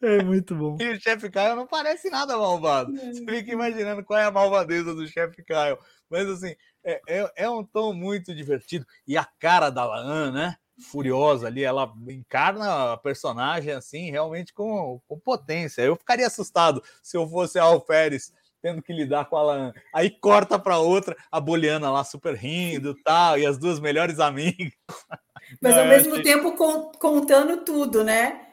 É 0.00 0.22
muito 0.22 0.54
bom. 0.54 0.76
E 0.80 0.88
o 0.90 1.00
chefe 1.00 1.28
Kyle 1.28 1.56
não 1.56 1.66
parece 1.66 2.08
nada 2.08 2.36
malvado. 2.36 2.92
Você 2.92 3.24
fica 3.24 3.52
imaginando 3.52 4.04
qual 4.04 4.18
é 4.18 4.24
a 4.24 4.30
malvadeza 4.30 4.94
do 4.94 5.06
chefe 5.06 5.42
Kyle. 5.42 5.78
Mas 6.08 6.28
assim, 6.28 6.54
é, 6.84 7.00
é, 7.06 7.32
é, 7.36 7.50
um 7.50 7.64
tom 7.64 7.92
muito 7.92 8.34
divertido. 8.34 8.86
E 9.06 9.16
a 9.16 9.24
cara 9.38 9.70
da 9.70 9.84
Laan, 9.84 10.32
né? 10.32 10.56
Furiosa 10.80 11.46
ali, 11.46 11.62
ela 11.62 11.92
encarna 12.08 12.92
a 12.92 12.96
personagem 12.96 13.72
assim, 13.72 14.10
realmente 14.10 14.52
com, 14.52 15.00
com 15.06 15.18
potência. 15.18 15.82
Eu 15.82 15.96
ficaria 15.96 16.26
assustado 16.26 16.82
se 17.02 17.16
eu 17.16 17.28
fosse 17.28 17.58
a 17.58 17.64
Alferes 17.64 18.32
tendo 18.62 18.82
que 18.82 18.92
lidar 18.92 19.24
com 19.26 19.36
a 19.36 19.42
Laan. 19.42 19.72
Aí 19.94 20.10
corta 20.10 20.58
para 20.58 20.78
outra, 20.78 21.16
a 21.30 21.40
Boliana 21.40 21.90
lá 21.90 22.04
super 22.04 22.34
rindo 22.34 22.94
tal, 23.02 23.38
e 23.38 23.46
as 23.46 23.58
duas 23.58 23.80
melhores 23.80 24.20
amigas. 24.20 24.72
Mas 25.60 25.76
ao 25.76 25.86
mesmo 25.86 26.12
achei... 26.12 26.24
tempo 26.24 26.54
contando 26.98 27.64
tudo, 27.64 28.04
né? 28.04 28.48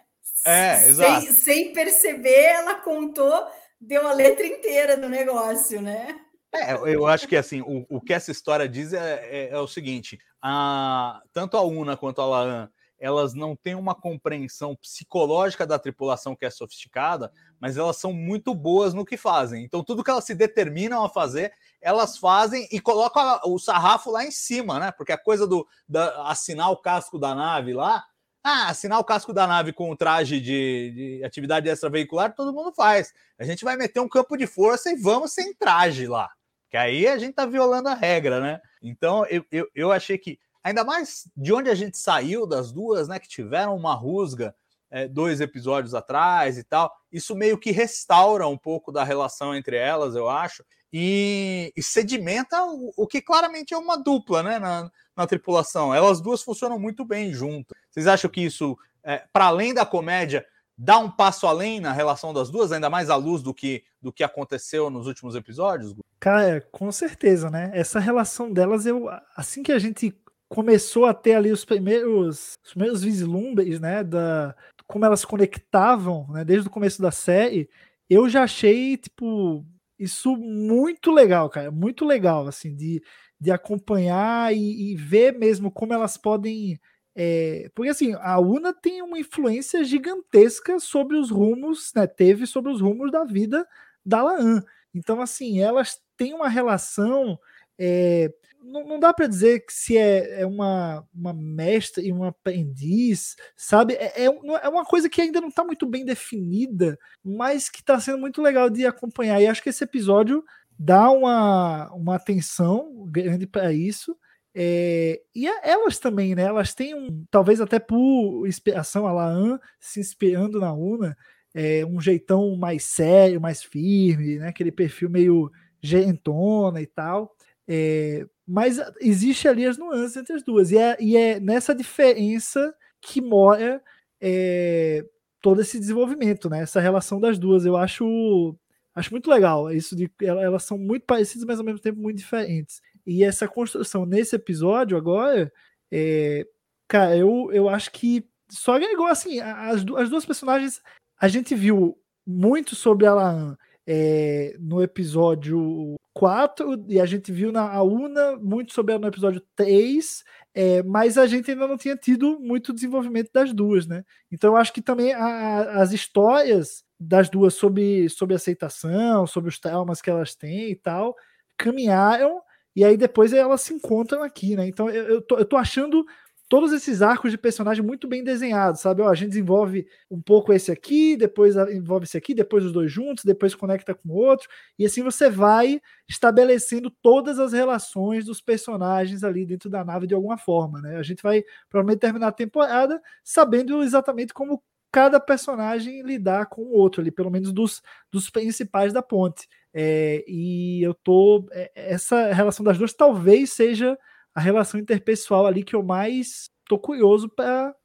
É, 0.46 0.88
exato. 0.88 1.22
Sem, 1.22 1.34
sem 1.34 1.74
perceber, 1.74 2.44
ela 2.44 2.76
contou, 2.76 3.48
deu 3.80 4.08
a 4.08 4.14
letra 4.14 4.48
inteira 4.48 4.96
do 4.96 5.10
negócio, 5.10 5.82
né? 5.82 6.16
É, 6.54 6.74
eu 6.74 7.06
acho 7.06 7.28
que 7.28 7.36
assim, 7.36 7.62
o, 7.62 7.86
o 7.90 8.02
que 8.02 8.14
essa 8.14 8.32
história 8.32 8.68
diz 8.68 8.94
é, 8.94 9.30
é, 9.30 9.50
é, 9.52 9.60
o 9.60 9.68
seguinte: 9.68 10.18
a, 10.42 11.22
tanto 11.34 11.58
a 11.58 11.62
Una 11.62 11.98
quanto 11.98 12.22
a 12.22 12.26
Laan, 12.26 12.70
elas 13.00 13.34
não 13.34 13.56
têm 13.56 13.76
uma 13.76 13.94
compreensão 13.94 14.76
psicológica 14.76 15.68
da 15.68 15.78
tripulação 15.78 16.36
que 16.36 16.46
é 16.46 16.50
sofisticada, 16.50 17.32
mas 17.60 17.78
elas 17.78 17.98
são 17.98 18.12
muito 18.12 18.56
boas 18.56 18.94
no 18.94 19.06
que 19.06 19.18
fazem. 19.18 19.64
Então, 19.64 19.84
tudo 19.84 20.04
que 20.04 20.10
elas 20.10 20.24
se 20.24 20.34
determinam 20.34 21.04
a 21.06 21.10
fazer, 21.10 21.54
elas 21.80 22.18
fazem 22.18 22.68
e 22.72 22.80
colocam 22.80 23.40
o 23.46 23.60
sarrafo 23.60 24.10
lá 24.10 24.26
em 24.26 24.32
cima, 24.32 24.80
né? 24.80 24.92
Porque 24.92 25.12
a 25.12 25.18
coisa 25.18 25.46
do 25.46 25.68
da, 25.88 26.28
assinar 26.28 26.72
o 26.72 26.78
casco 26.78 27.20
da 27.20 27.36
nave 27.36 27.74
lá, 27.74 28.04
ah, 28.44 28.70
assinar 28.70 29.00
o 29.00 29.04
casco 29.04 29.34
da 29.34 29.46
nave 29.46 29.74
com 29.74 29.92
o 29.92 29.96
traje 29.96 30.40
de, 30.40 31.20
de 31.20 31.24
atividade 31.24 31.70
extraveicular, 31.70 32.34
todo 32.34 32.54
mundo 32.54 32.74
faz. 32.74 33.14
A 33.38 33.44
gente 33.44 33.64
vai 33.64 33.76
meter 33.76 34.00
um 34.00 34.10
campo 34.10 34.38
de 34.38 34.48
força 34.48 34.90
e 34.90 34.96
vamos 34.96 35.34
sem 35.34 35.54
traje 35.54 36.08
lá. 36.08 36.30
Que 36.70 36.78
aí 36.78 37.08
a 37.08 37.18
gente 37.18 37.34
tá 37.34 37.46
violando 37.46 37.90
a 37.90 37.94
regra, 37.94 38.40
né? 38.40 38.62
Então 38.82 39.26
eu, 39.28 39.46
eu, 39.52 39.68
eu 39.74 39.92
achei 39.92 40.18
que, 40.18 40.40
ainda 40.64 40.84
mais 40.84 41.30
de 41.36 41.54
onde 41.54 41.70
a 41.70 41.76
gente 41.76 41.98
saiu 41.98 42.46
das 42.46 42.72
duas, 42.72 43.08
né? 43.08 43.20
Que 43.20 43.28
tiveram 43.28 43.76
uma 43.76 43.94
rusga 43.94 44.56
é, 44.90 45.08
dois 45.08 45.42
episódios 45.42 45.94
atrás 45.94 46.58
e 46.58 46.64
tal, 46.64 46.92
isso 47.12 47.36
meio 47.36 47.58
que 47.58 47.72
restaura 47.72 48.48
um 48.48 48.58
pouco 48.58 48.92
da 48.92 49.04
relação 49.04 49.54
entre 49.54 49.76
elas, 49.76 50.16
eu 50.16 50.30
acho, 50.30 50.64
e, 50.92 51.74
e 51.76 51.84
sedimenta 51.84 52.64
o, 52.64 52.94
o, 52.96 53.08
que 53.08 53.22
claramente 53.22 53.74
é 53.74 53.78
uma 53.78 53.98
dupla, 53.98 54.42
né? 54.42 54.60
Na, 54.60 54.90
na 55.16 55.28
tripulação. 55.28 55.94
Elas 55.94 56.22
duas 56.22 56.44
funcionam 56.44 56.80
muito 56.80 57.04
bem 57.04 57.34
juntas. 57.34 57.78
Vocês 57.90 58.08
acham 58.08 58.30
que 58.30 58.42
isso, 58.42 58.78
é, 59.04 59.24
para 59.34 59.46
além 59.46 59.74
da 59.74 59.86
comédia, 59.86 60.46
dá 60.78 61.00
um 61.00 61.10
passo 61.10 61.48
além 61.48 61.80
na 61.80 61.92
relação 61.92 62.34
das 62.34 62.50
duas, 62.50 62.72
ainda 62.72 62.90
mais 62.90 63.10
à 63.10 63.16
luz 63.16 63.42
do 63.42 63.54
que, 63.54 63.84
do 64.02 64.12
que 64.12 64.24
aconteceu 64.24 64.90
nos 64.90 65.08
últimos 65.08 65.36
episódios? 65.36 65.96
Cara, 66.20 66.62
com 66.72 66.92
certeza, 66.92 67.50
né? 67.50 67.72
Essa 67.74 68.00
relação 68.00 68.52
delas, 68.52 68.86
eu 68.86 69.08
assim 69.36 69.64
que 69.64 69.72
a 69.72 69.80
gente 69.80 70.16
começou 70.50 71.06
a 71.06 71.14
ter 71.14 71.36
ali 71.36 71.52
os 71.52 71.66
primeiros, 71.66 72.54
os 72.64 72.72
primeiros 72.72 73.02
vislumbres, 73.04 73.80
né, 73.80 74.04
da 74.04 74.56
como 74.88 75.04
elas 75.04 75.26
conectavam, 75.26 76.26
né, 76.30 76.46
desde 76.46 76.70
o 76.70 76.72
começo 76.72 77.02
da 77.02 77.12
série, 77.12 77.70
eu 78.10 78.30
já 78.30 78.44
achei 78.44 78.96
tipo 78.96 79.66
isso 80.00 80.38
muito 80.38 81.12
legal, 81.12 81.50
cara, 81.50 81.70
muito 81.70 82.06
legal, 82.06 82.48
assim, 82.48 82.74
de 82.74 83.02
de 83.40 83.52
acompanhar 83.52 84.54
e, 84.56 84.92
e 84.92 84.96
ver 84.96 85.34
mesmo 85.34 85.72
como 85.72 85.94
elas 85.94 86.18
podem. 86.18 86.80
É, 87.20 87.72
porque 87.74 87.90
assim, 87.90 88.14
a 88.20 88.40
UNA 88.40 88.72
tem 88.72 89.02
uma 89.02 89.18
influência 89.18 89.84
gigantesca 89.84 90.80
sobre 90.80 91.18
os 91.18 91.32
rumos, 91.32 91.92
né? 91.96 92.06
Teve 92.06 92.46
sobre 92.46 92.72
os 92.72 92.80
rumos 92.80 93.12
da 93.12 93.24
vida 93.24 93.68
da 94.06 94.22
Laan. 94.22 94.64
Então, 94.94 95.20
assim, 95.20 95.60
elas 95.60 96.00
têm 96.16 96.36
uma 96.36 96.48
relação. 96.48 97.40
É, 97.80 98.32
não, 98.62 98.86
não, 98.86 99.00
dá 99.00 99.12
para 99.14 99.26
dizer 99.26 99.66
que 99.66 99.74
se 99.74 99.98
é, 99.98 100.42
é, 100.42 100.46
uma, 100.46 101.08
uma 101.12 101.34
mestra 101.34 102.04
e 102.04 102.14
um 102.14 102.24
aprendiz, 102.24 103.36
sabe? 103.56 103.96
É, 103.96 104.26
é, 104.26 104.26
é 104.26 104.70
uma 104.70 104.86
coisa 104.86 105.10
que 105.10 105.20
ainda 105.20 105.42
não 105.42 105.50
está 105.50 105.64
muito 105.64 105.88
bem 105.88 106.06
definida, 106.06 107.00
mas 107.24 107.68
que 107.68 107.80
está 107.80 108.00
sendo 108.00 108.20
muito 108.20 108.44
legal 108.44 108.70
de 108.70 108.86
acompanhar. 108.86 109.42
E 109.42 109.48
acho 109.48 109.64
que 109.64 109.70
esse 109.70 109.84
episódio 109.84 110.44
dá 110.78 111.10
uma, 111.10 111.92
uma 111.94 112.16
atenção 112.16 113.08
grande 113.08 113.48
para 113.48 113.74
isso. 113.74 114.16
É, 114.60 115.22
e 115.36 115.46
elas 115.46 116.00
também, 116.00 116.34
né? 116.34 116.42
Elas 116.42 116.74
têm 116.74 116.96
um, 116.96 117.24
talvez 117.30 117.62
até 117.62 117.78
por 117.78 118.48
inspiração 118.48 119.06
a 119.06 119.12
Laan 119.12 119.60
se 119.80 120.00
inspirando 120.00 120.60
na 120.60 120.74
Una, 120.74 121.16
é, 121.54 121.86
um 121.86 122.02
jeitão 122.02 122.56
mais 122.58 122.84
sério, 122.84 123.40
mais 123.40 123.62
firme, 123.64 124.40
né? 124.40 124.48
Aquele 124.48 124.72
perfil 124.72 125.12
meio 125.12 125.52
gerentona 125.80 126.82
e 126.82 126.88
tal. 126.88 127.36
É, 127.68 128.26
mas 128.48 128.80
existe 129.00 129.48
ali 129.48 129.64
as 129.64 129.78
nuances 129.78 130.18
entre 130.18 130.34
as 130.34 130.42
duas. 130.44 130.72
E 130.72 130.78
é, 130.80 130.98
e 131.00 131.16
é 131.16 131.40
nessa 131.40 131.76
diferença 131.76 132.74
que 133.00 133.22
mora 133.22 133.80
é, 134.20 135.06
todo 135.40 135.62
esse 135.62 135.80
desenvolvimento, 135.80 136.50
né? 136.50 136.62
Essa 136.62 136.80
relação 136.82 137.20
das 137.20 137.38
duas. 137.38 137.64
Eu 137.64 137.78
acho 137.78 138.58
Acho 138.96 139.12
muito 139.12 139.30
legal 139.30 139.72
isso 139.72 139.96
de 139.96 140.10
elas 140.22 140.64
são 140.64 140.76
muito 140.76 141.06
parecidas, 141.06 141.46
mas 141.46 141.60
ao 141.60 141.66
mesmo 141.66 141.80
tempo 141.80 142.00
muito 142.02 142.18
diferentes. 142.18 142.82
E 143.08 143.24
essa 143.24 143.48
construção 143.48 144.06
nesse 144.06 144.36
episódio 144.36 144.98
agora, 144.98 145.52
é, 145.90 146.46
cara, 146.90 147.16
eu, 147.16 147.50
eu 147.54 147.70
acho 147.70 147.90
que 147.92 148.28
só 148.50 148.76
agregou 148.76 149.08
assim, 149.08 149.40
as, 149.40 149.86
as 149.96 150.10
duas 150.10 150.26
personagens 150.26 150.82
a 151.18 151.30
gente 151.30 151.56
viu 151.56 151.98
muito 152.26 152.76
sobre 152.76 153.08
a 153.08 153.14
Laan 153.14 153.58
é, 153.88 154.58
no 154.60 154.84
episódio 154.84 155.96
4 156.14 156.86
e 156.90 157.00
a 157.00 157.06
gente 157.06 157.32
viu 157.32 157.52
na 157.52 157.72
a 157.72 157.82
Una 157.82 158.36
muito 158.36 158.74
sobre 158.74 158.94
ela 158.94 159.02
no 159.02 159.08
episódio 159.08 159.42
3, 159.56 160.24
é, 160.54 160.84
mas 160.84 161.18
a 161.18 161.26
gente 161.26 161.50
ainda 161.50 161.66
não 161.66 161.78
tinha 161.78 161.96
tido 161.96 162.38
muito 162.40 162.74
desenvolvimento 162.74 163.32
das 163.32 163.54
duas, 163.54 163.88
né? 163.88 164.04
Então 164.30 164.52
eu 164.52 164.58
acho 164.58 164.74
que 164.74 164.82
também 164.82 165.14
a, 165.14 165.82
as 165.82 165.94
histórias 165.94 166.84
das 167.00 167.30
duas 167.30 167.54
sobre, 167.54 168.10
sobre 168.10 168.36
aceitação, 168.36 169.26
sobre 169.26 169.50
os 169.50 169.60
traumas 169.60 170.02
que 170.02 170.10
elas 170.10 170.36
têm 170.36 170.72
e 170.72 170.76
tal, 170.76 171.16
caminharam 171.56 172.42
e 172.78 172.86
aí 172.86 172.96
depois 172.96 173.34
elas 173.34 173.62
se 173.62 173.74
encontram 173.74 174.22
aqui, 174.22 174.56
né? 174.56 174.68
Então 174.68 174.88
eu, 174.88 175.04
eu, 175.08 175.22
tô, 175.24 175.40
eu 175.40 175.46
tô 175.46 175.58
achando 175.58 176.06
todos 176.48 176.72
esses 176.72 177.02
arcos 177.02 177.32
de 177.32 177.38
personagem 177.38 177.84
muito 177.84 178.08
bem 178.08 178.24
desenhados, 178.24 178.82
sabe? 178.82 179.02
Ó, 179.02 179.10
a 179.10 179.16
gente 179.16 179.30
desenvolve 179.30 179.88
um 180.12 180.22
pouco 180.22 180.54
esse 180.54 180.72
aqui, 180.72 181.18
depois 181.18 181.56
envolve 181.56 182.06
esse 182.06 182.16
aqui, 182.16 182.36
depois 182.36 182.64
os 182.64 182.72
dois 182.72 182.92
juntos, 182.92 183.26
depois 183.26 183.56
conecta 183.56 183.96
com 183.96 184.10
o 184.10 184.14
outro, 184.14 184.48
e 184.78 184.86
assim 184.86 185.02
você 185.02 185.28
vai 185.28 185.82
estabelecendo 186.08 186.92
todas 187.02 187.40
as 187.40 187.52
relações 187.52 188.26
dos 188.26 188.40
personagens 188.42 189.24
ali 189.24 189.44
dentro 189.44 189.72
da 189.72 189.84
nave 189.84 190.06
de 190.06 190.14
alguma 190.14 190.38
forma, 190.38 190.80
né? 190.80 190.98
A 190.98 191.04
gente 191.04 191.24
vai 191.24 191.44
provavelmente 191.72 192.00
terminar 192.00 192.28
a 192.28 192.32
temporada 192.32 193.02
sabendo 193.24 193.82
exatamente 193.82 194.36
como 194.36 194.62
cada 194.92 195.20
personagem 195.20 196.04
lidar 196.04 196.46
com 196.46 196.62
o 196.62 196.74
outro 196.74 197.02
ali, 197.02 197.12
pelo 197.12 197.32
menos 197.32 197.52
dos, 197.52 197.82
dos 198.12 198.30
principais 198.30 198.94
da 198.94 199.02
ponte. 199.02 199.48
É, 199.80 200.24
e 200.28 200.82
eu 200.82 200.94
tô. 200.94 201.48
É, 201.52 201.72
essa 201.76 202.34
relação 202.34 202.64
das 202.64 202.78
duas 202.78 202.94
talvez 202.94 203.52
seja 203.52 203.98
a 204.34 204.42
relação 204.42 204.80
interpessoal 204.80 205.46
ali 205.46 205.64
que 205.64 205.76
eu 205.76 205.84
mais 205.84 206.50
tô 206.68 206.80
curioso 206.80 207.30
para 207.30 207.76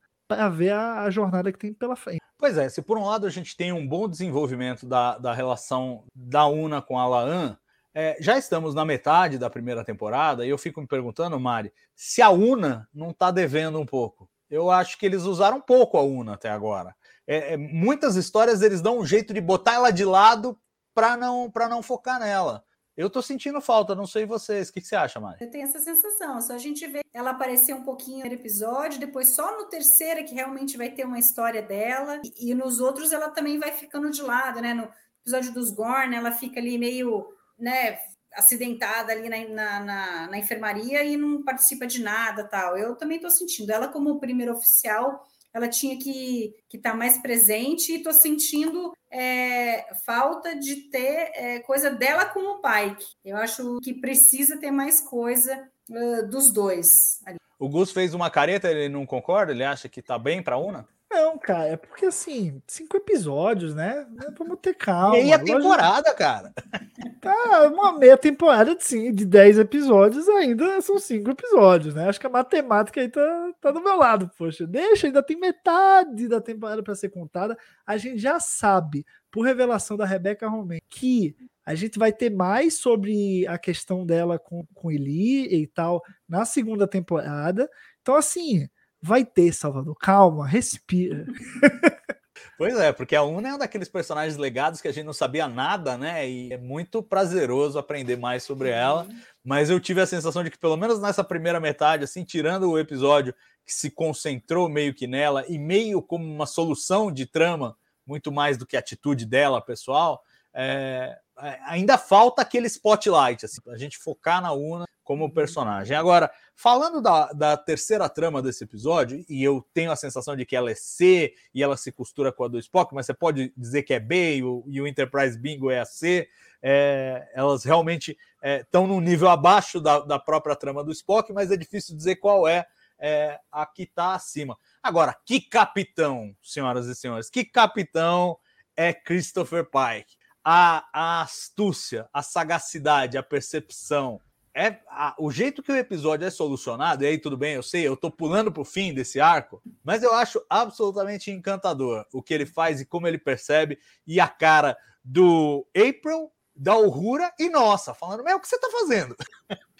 ver 0.48 0.70
a, 0.70 1.02
a, 1.02 1.10
jornada 1.10 1.52
que 1.52 1.58
tem 1.58 1.74
pela 1.74 1.94
frente. 1.94 2.20
Pois 2.38 2.56
é, 2.56 2.68
se 2.70 2.80
por 2.80 2.96
um 2.96 3.04
lado 3.04 3.26
a 3.26 3.30
gente 3.30 3.54
tem 3.56 3.72
um 3.72 3.86
bom 3.86 4.08
desenvolvimento 4.08 4.86
da, 4.86 5.18
da 5.18 5.34
relação 5.34 6.04
da 6.14 6.46
Una 6.46 6.80
com 6.80 6.98
a 6.98 7.06
Laan, 7.06 7.58
é, 7.94 8.16
já 8.20 8.38
estamos 8.38 8.74
na 8.74 8.86
metade 8.86 9.36
da 9.36 9.50
primeira 9.50 9.84
temporada 9.84 10.46
e 10.46 10.48
eu 10.48 10.56
fico 10.56 10.80
me 10.80 10.86
perguntando, 10.86 11.38
Mari, 11.38 11.72
se 11.94 12.22
a 12.22 12.30
Una 12.30 12.88
não 12.92 13.10
está 13.10 13.30
devendo 13.30 13.78
um 13.78 13.86
pouco 13.86 14.28
eu 14.52 14.70
acho 14.70 14.98
que 14.98 15.06
eles 15.06 15.22
usaram 15.22 15.62
pouco 15.62 15.96
a 15.96 16.02
Una 16.02 16.34
até 16.34 16.50
agora. 16.50 16.94
É, 17.26 17.54
é, 17.54 17.56
muitas 17.56 18.16
histórias 18.16 18.60
eles 18.60 18.82
dão 18.82 18.98
um 18.98 19.06
jeito 19.06 19.32
de 19.32 19.40
botar 19.40 19.74
ela 19.74 19.90
de 19.90 20.04
lado 20.04 20.58
para 20.94 21.16
não 21.16 21.50
para 21.50 21.68
não 21.68 21.82
focar 21.82 22.18
nela. 22.18 22.64
Eu 22.94 23.08
tô 23.08 23.22
sentindo 23.22 23.60
falta, 23.60 23.94
não 23.94 24.06
sei 24.06 24.26
vocês. 24.26 24.68
O 24.68 24.72
que, 24.72 24.80
que 24.80 24.86
você 24.86 24.96
acha, 24.96 25.18
Mari? 25.18 25.38
Eu 25.40 25.50
tenho 25.50 25.64
essa 25.64 25.78
sensação. 25.78 26.40
Só 26.42 26.52
a 26.52 26.58
gente 26.58 26.86
vê 26.86 27.00
ela 27.14 27.30
aparecer 27.30 27.74
um 27.74 27.82
pouquinho 27.82 28.26
no 28.26 28.32
episódio, 28.32 29.00
depois 29.00 29.30
só 29.30 29.58
no 29.58 29.66
terceiro 29.66 30.20
é 30.20 30.22
que 30.22 30.34
realmente 30.34 30.76
vai 30.76 30.90
ter 30.90 31.06
uma 31.06 31.18
história 31.18 31.62
dela. 31.62 32.20
E, 32.22 32.50
e 32.50 32.54
nos 32.54 32.80
outros 32.80 33.10
ela 33.12 33.30
também 33.30 33.58
vai 33.58 33.72
ficando 33.72 34.10
de 34.10 34.20
lado, 34.20 34.60
né? 34.60 34.74
No 34.74 34.90
episódio 35.22 35.52
dos 35.52 35.70
Gorn, 35.70 36.14
ela 36.14 36.32
fica 36.32 36.60
ali 36.60 36.76
meio, 36.76 37.26
né? 37.58 37.98
acidentada 38.34 39.12
ali 39.12 39.28
na, 39.28 39.48
na, 39.48 39.80
na, 39.80 40.26
na 40.28 40.38
enfermaria 40.38 41.04
e 41.04 41.16
não 41.16 41.42
participa 41.42 41.86
de 41.86 42.02
nada 42.02 42.44
tal. 42.44 42.76
Eu 42.76 42.96
também 42.96 43.16
estou 43.16 43.30
sentindo 43.30 43.70
ela 43.70 43.88
como 43.88 44.18
primeiro 44.18 44.52
oficial 44.52 45.22
ela 45.52 45.68
tinha 45.68 45.98
que 45.98 46.54
estar 46.72 46.92
tá 46.92 46.96
mais 46.96 47.18
presente 47.18 47.92
e 47.92 47.96
estou 47.96 48.12
sentindo 48.12 48.92
é, 49.10 49.94
falta 50.06 50.56
de 50.56 50.88
ter 50.90 51.30
é, 51.34 51.58
coisa 51.60 51.90
dela 51.90 52.24
com 52.24 52.40
o 52.40 52.60
Pike. 52.60 53.06
Eu 53.24 53.36
acho 53.36 53.78
que 53.80 53.92
precisa 53.92 54.58
ter 54.58 54.70
mais 54.70 55.00
coisa 55.00 55.68
uh, 55.90 56.26
dos 56.28 56.52
dois. 56.52 57.20
Ali. 57.26 57.36
O 57.58 57.68
Gus 57.68 57.92
fez 57.92 58.14
uma 58.14 58.30
careta, 58.30 58.70
ele 58.70 58.88
não 58.88 59.06
concorda? 59.06 59.52
Ele 59.52 59.62
acha 59.62 59.88
que 59.88 60.00
está 60.00 60.18
bem 60.18 60.42
para 60.42 60.56
Una? 60.56 60.88
Não, 61.12 61.36
cara, 61.36 61.68
é 61.68 61.76
porque 61.76 62.06
assim, 62.06 62.60
cinco 62.66 62.96
episódios, 62.96 63.74
né? 63.74 64.06
Vamos 64.36 64.58
ter 64.62 64.74
calma. 64.74 65.12
Meia 65.12 65.38
temporada, 65.38 66.14
cara. 66.14 66.54
Tá, 67.22 67.68
uma 67.68 67.96
meia 67.96 68.18
temporada 68.18 68.74
de, 68.74 69.12
de 69.12 69.24
dez 69.24 69.56
episódios 69.56 70.28
ainda 70.28 70.80
são 70.80 70.98
cinco 70.98 71.30
episódios, 71.30 71.94
né? 71.94 72.08
Acho 72.08 72.18
que 72.18 72.26
a 72.26 72.30
matemática 72.30 73.00
aí 73.00 73.08
tá, 73.08 73.52
tá 73.60 73.70
do 73.70 73.80
meu 73.80 73.96
lado, 73.96 74.28
poxa. 74.36 74.66
Deixa, 74.66 75.06
ainda 75.06 75.22
tem 75.22 75.38
metade 75.38 76.26
da 76.26 76.40
temporada 76.40 76.82
para 76.82 76.96
ser 76.96 77.10
contada. 77.10 77.56
A 77.86 77.96
gente 77.96 78.18
já 78.18 78.40
sabe, 78.40 79.06
por 79.30 79.42
revelação 79.42 79.96
da 79.96 80.04
Rebeca 80.04 80.48
Romain, 80.48 80.80
que 80.90 81.36
a 81.64 81.76
gente 81.76 81.96
vai 81.96 82.12
ter 82.12 82.28
mais 82.28 82.78
sobre 82.78 83.46
a 83.46 83.56
questão 83.56 84.04
dela 84.04 84.36
com, 84.36 84.66
com 84.74 84.90
Eli 84.90 85.62
e 85.62 85.66
tal 85.68 86.02
na 86.28 86.44
segunda 86.44 86.88
temporada. 86.88 87.70
Então, 88.02 88.16
assim, 88.16 88.66
Vai 89.04 89.24
ter, 89.24 89.52
Salvador. 89.52 89.96
Calma, 89.96 90.46
respira. 90.46 91.26
Pois 92.62 92.78
é, 92.78 92.92
porque 92.92 93.16
a 93.16 93.24
Una 93.24 93.48
é 93.48 93.54
um 93.54 93.58
daqueles 93.58 93.88
personagens 93.88 94.36
legados 94.36 94.80
que 94.80 94.86
a 94.86 94.92
gente 94.92 95.04
não 95.04 95.12
sabia 95.12 95.48
nada, 95.48 95.98
né? 95.98 96.30
E 96.30 96.52
é 96.52 96.56
muito 96.56 97.02
prazeroso 97.02 97.76
aprender 97.76 98.16
mais 98.16 98.44
sobre 98.44 98.68
ela. 98.68 99.08
Mas 99.44 99.68
eu 99.68 99.80
tive 99.80 100.00
a 100.00 100.06
sensação 100.06 100.44
de 100.44 100.50
que, 100.52 100.56
pelo 100.56 100.76
menos 100.76 101.00
nessa 101.00 101.24
primeira 101.24 101.58
metade, 101.58 102.04
assim, 102.04 102.22
tirando 102.22 102.70
o 102.70 102.78
episódio 102.78 103.34
que 103.66 103.74
se 103.74 103.90
concentrou 103.90 104.68
meio 104.68 104.94
que 104.94 105.08
nela 105.08 105.44
e 105.48 105.58
meio 105.58 106.00
como 106.00 106.24
uma 106.24 106.46
solução 106.46 107.10
de 107.10 107.26
trama, 107.26 107.76
muito 108.06 108.30
mais 108.30 108.56
do 108.56 108.64
que 108.64 108.76
a 108.76 108.78
atitude 108.78 109.26
dela, 109.26 109.60
pessoal, 109.60 110.22
é, 110.54 111.18
é 111.18 111.18
ainda 111.36 111.98
falta 111.98 112.42
aquele 112.42 112.66
spotlight, 112.66 113.44
assim, 113.44 113.60
a 113.68 113.76
gente 113.76 113.98
focar 113.98 114.40
na 114.40 114.52
Una 114.52 114.86
como 115.02 115.32
personagem. 115.32 115.96
Agora, 115.96 116.30
falando 116.54 117.00
da, 117.00 117.32
da, 117.32 117.56
terceira 117.56 118.08
trama 118.08 118.40
desse 118.40 118.64
episódio, 118.64 119.24
e 119.28 119.42
eu 119.42 119.66
tenho 119.74 119.90
a 119.90 119.96
sensação 119.96 120.36
de 120.36 120.46
que 120.46 120.54
ela 120.54 120.70
é 120.70 120.74
C 120.74 121.34
e 121.52 121.62
ela 121.62 121.76
se 121.76 121.90
costura 121.90 122.32
com 122.32 122.44
a 122.44 122.48
do 122.48 122.58
Spock, 122.58 122.94
mas 122.94 123.06
você 123.06 123.14
pode 123.14 123.52
dizer 123.56 123.82
que 123.82 123.92
é 123.92 124.00
B 124.00 124.36
e 124.36 124.44
o, 124.44 124.64
e 124.68 124.80
o 124.80 124.86
Enterprise 124.86 125.38
Bingo 125.38 125.70
é 125.70 125.80
a 125.80 125.84
C. 125.84 126.28
É, 126.62 127.28
elas 127.34 127.64
realmente 127.64 128.16
estão 128.42 128.84
é, 128.84 128.86
num 128.86 129.00
nível 129.00 129.28
abaixo 129.28 129.80
da, 129.80 130.00
da, 130.00 130.18
própria 130.18 130.54
trama 130.54 130.84
do 130.84 130.92
Spock, 130.92 131.32
mas 131.32 131.50
é 131.50 131.56
difícil 131.56 131.96
dizer 131.96 132.16
qual 132.16 132.46
é, 132.46 132.64
é 132.98 133.40
a 133.50 133.66
que 133.66 133.82
está 133.82 134.14
acima. 134.14 134.56
Agora, 134.80 135.16
que 135.26 135.40
capitão, 135.40 136.34
senhoras 136.40 136.86
e 136.86 136.94
senhores, 136.94 137.28
que 137.28 137.44
capitão 137.44 138.38
é 138.76 138.92
Christopher 138.92 139.64
Pike? 139.64 140.21
A, 140.44 140.88
a 140.92 141.22
astúcia, 141.22 142.08
a 142.12 142.22
sagacidade, 142.22 143.16
a 143.16 143.22
percepção, 143.22 144.20
é 144.54 144.78
a, 144.88 145.14
o 145.18 145.30
jeito 145.30 145.62
que 145.62 145.72
o 145.72 145.76
episódio 145.76 146.26
é 146.26 146.30
solucionado, 146.30 147.04
e 147.04 147.06
aí 147.06 147.18
tudo 147.18 147.36
bem, 147.36 147.54
eu 147.54 147.62
sei, 147.62 147.86
eu 147.86 147.96
tô 147.96 148.10
pulando 148.10 148.52
pro 148.52 148.64
fim 148.64 148.92
desse 148.92 149.18
arco, 149.20 149.62
mas 149.82 150.02
eu 150.02 150.12
acho 150.14 150.44
absolutamente 150.48 151.30
encantador 151.30 152.04
o 152.12 152.22
que 152.22 152.34
ele 152.34 152.44
faz 152.44 152.80
e 152.80 152.84
como 152.84 153.06
ele 153.06 153.18
percebe, 153.18 153.78
e 154.06 154.20
a 154.20 154.28
cara 154.28 154.76
do 155.02 155.66
April, 155.74 156.30
da 156.54 156.76
Uhura 156.76 157.32
e 157.38 157.48
nossa, 157.48 157.94
falando, 157.94 158.22
meu, 158.22 158.36
o 158.36 158.40
que 158.40 158.48
você 158.48 158.58
tá 158.58 158.68
fazendo? 158.70 159.16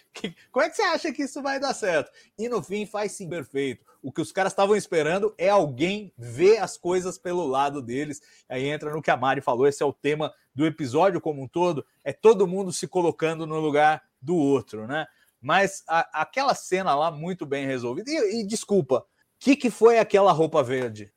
como 0.51 0.65
é 0.65 0.69
que 0.69 0.75
você 0.75 0.81
acha 0.83 1.11
que 1.11 1.23
isso 1.23 1.41
vai 1.41 1.59
dar 1.59 1.73
certo? 1.73 2.11
E 2.37 2.49
no 2.49 2.61
fim 2.61 2.85
faz 2.85 3.11
sim 3.13 3.27
perfeito. 3.29 3.85
O 4.01 4.11
que 4.11 4.21
os 4.21 4.31
caras 4.31 4.51
estavam 4.51 4.75
esperando 4.75 5.33
é 5.37 5.49
alguém 5.49 6.13
ver 6.17 6.57
as 6.57 6.77
coisas 6.77 7.17
pelo 7.17 7.45
lado 7.45 7.81
deles. 7.81 8.21
Aí 8.49 8.67
entra 8.67 8.91
no 8.91 9.01
que 9.01 9.09
a 9.09 9.17
Mari 9.17 9.41
falou, 9.41 9.67
esse 9.67 9.81
é 9.81 9.85
o 9.85 9.93
tema 9.93 10.33
do 10.53 10.65
episódio 10.65 11.19
como 11.19 11.41
um 11.41 11.47
todo, 11.47 11.85
é 12.03 12.13
todo 12.13 12.47
mundo 12.47 12.71
se 12.71 12.87
colocando 12.87 13.47
no 13.47 13.59
lugar 13.59 14.01
do 14.21 14.35
outro, 14.35 14.87
né? 14.87 15.05
Mas 15.41 15.83
a, 15.87 16.21
aquela 16.21 16.55
cena 16.55 16.95
lá 16.95 17.11
muito 17.11 17.45
bem 17.45 17.65
resolvida. 17.65 18.09
E, 18.09 18.41
e 18.41 18.47
desculpa, 18.47 18.99
o 18.99 19.05
que, 19.39 19.55
que 19.55 19.69
foi 19.69 19.99
aquela 19.99 20.31
roupa 20.31 20.63
verde? 20.63 21.11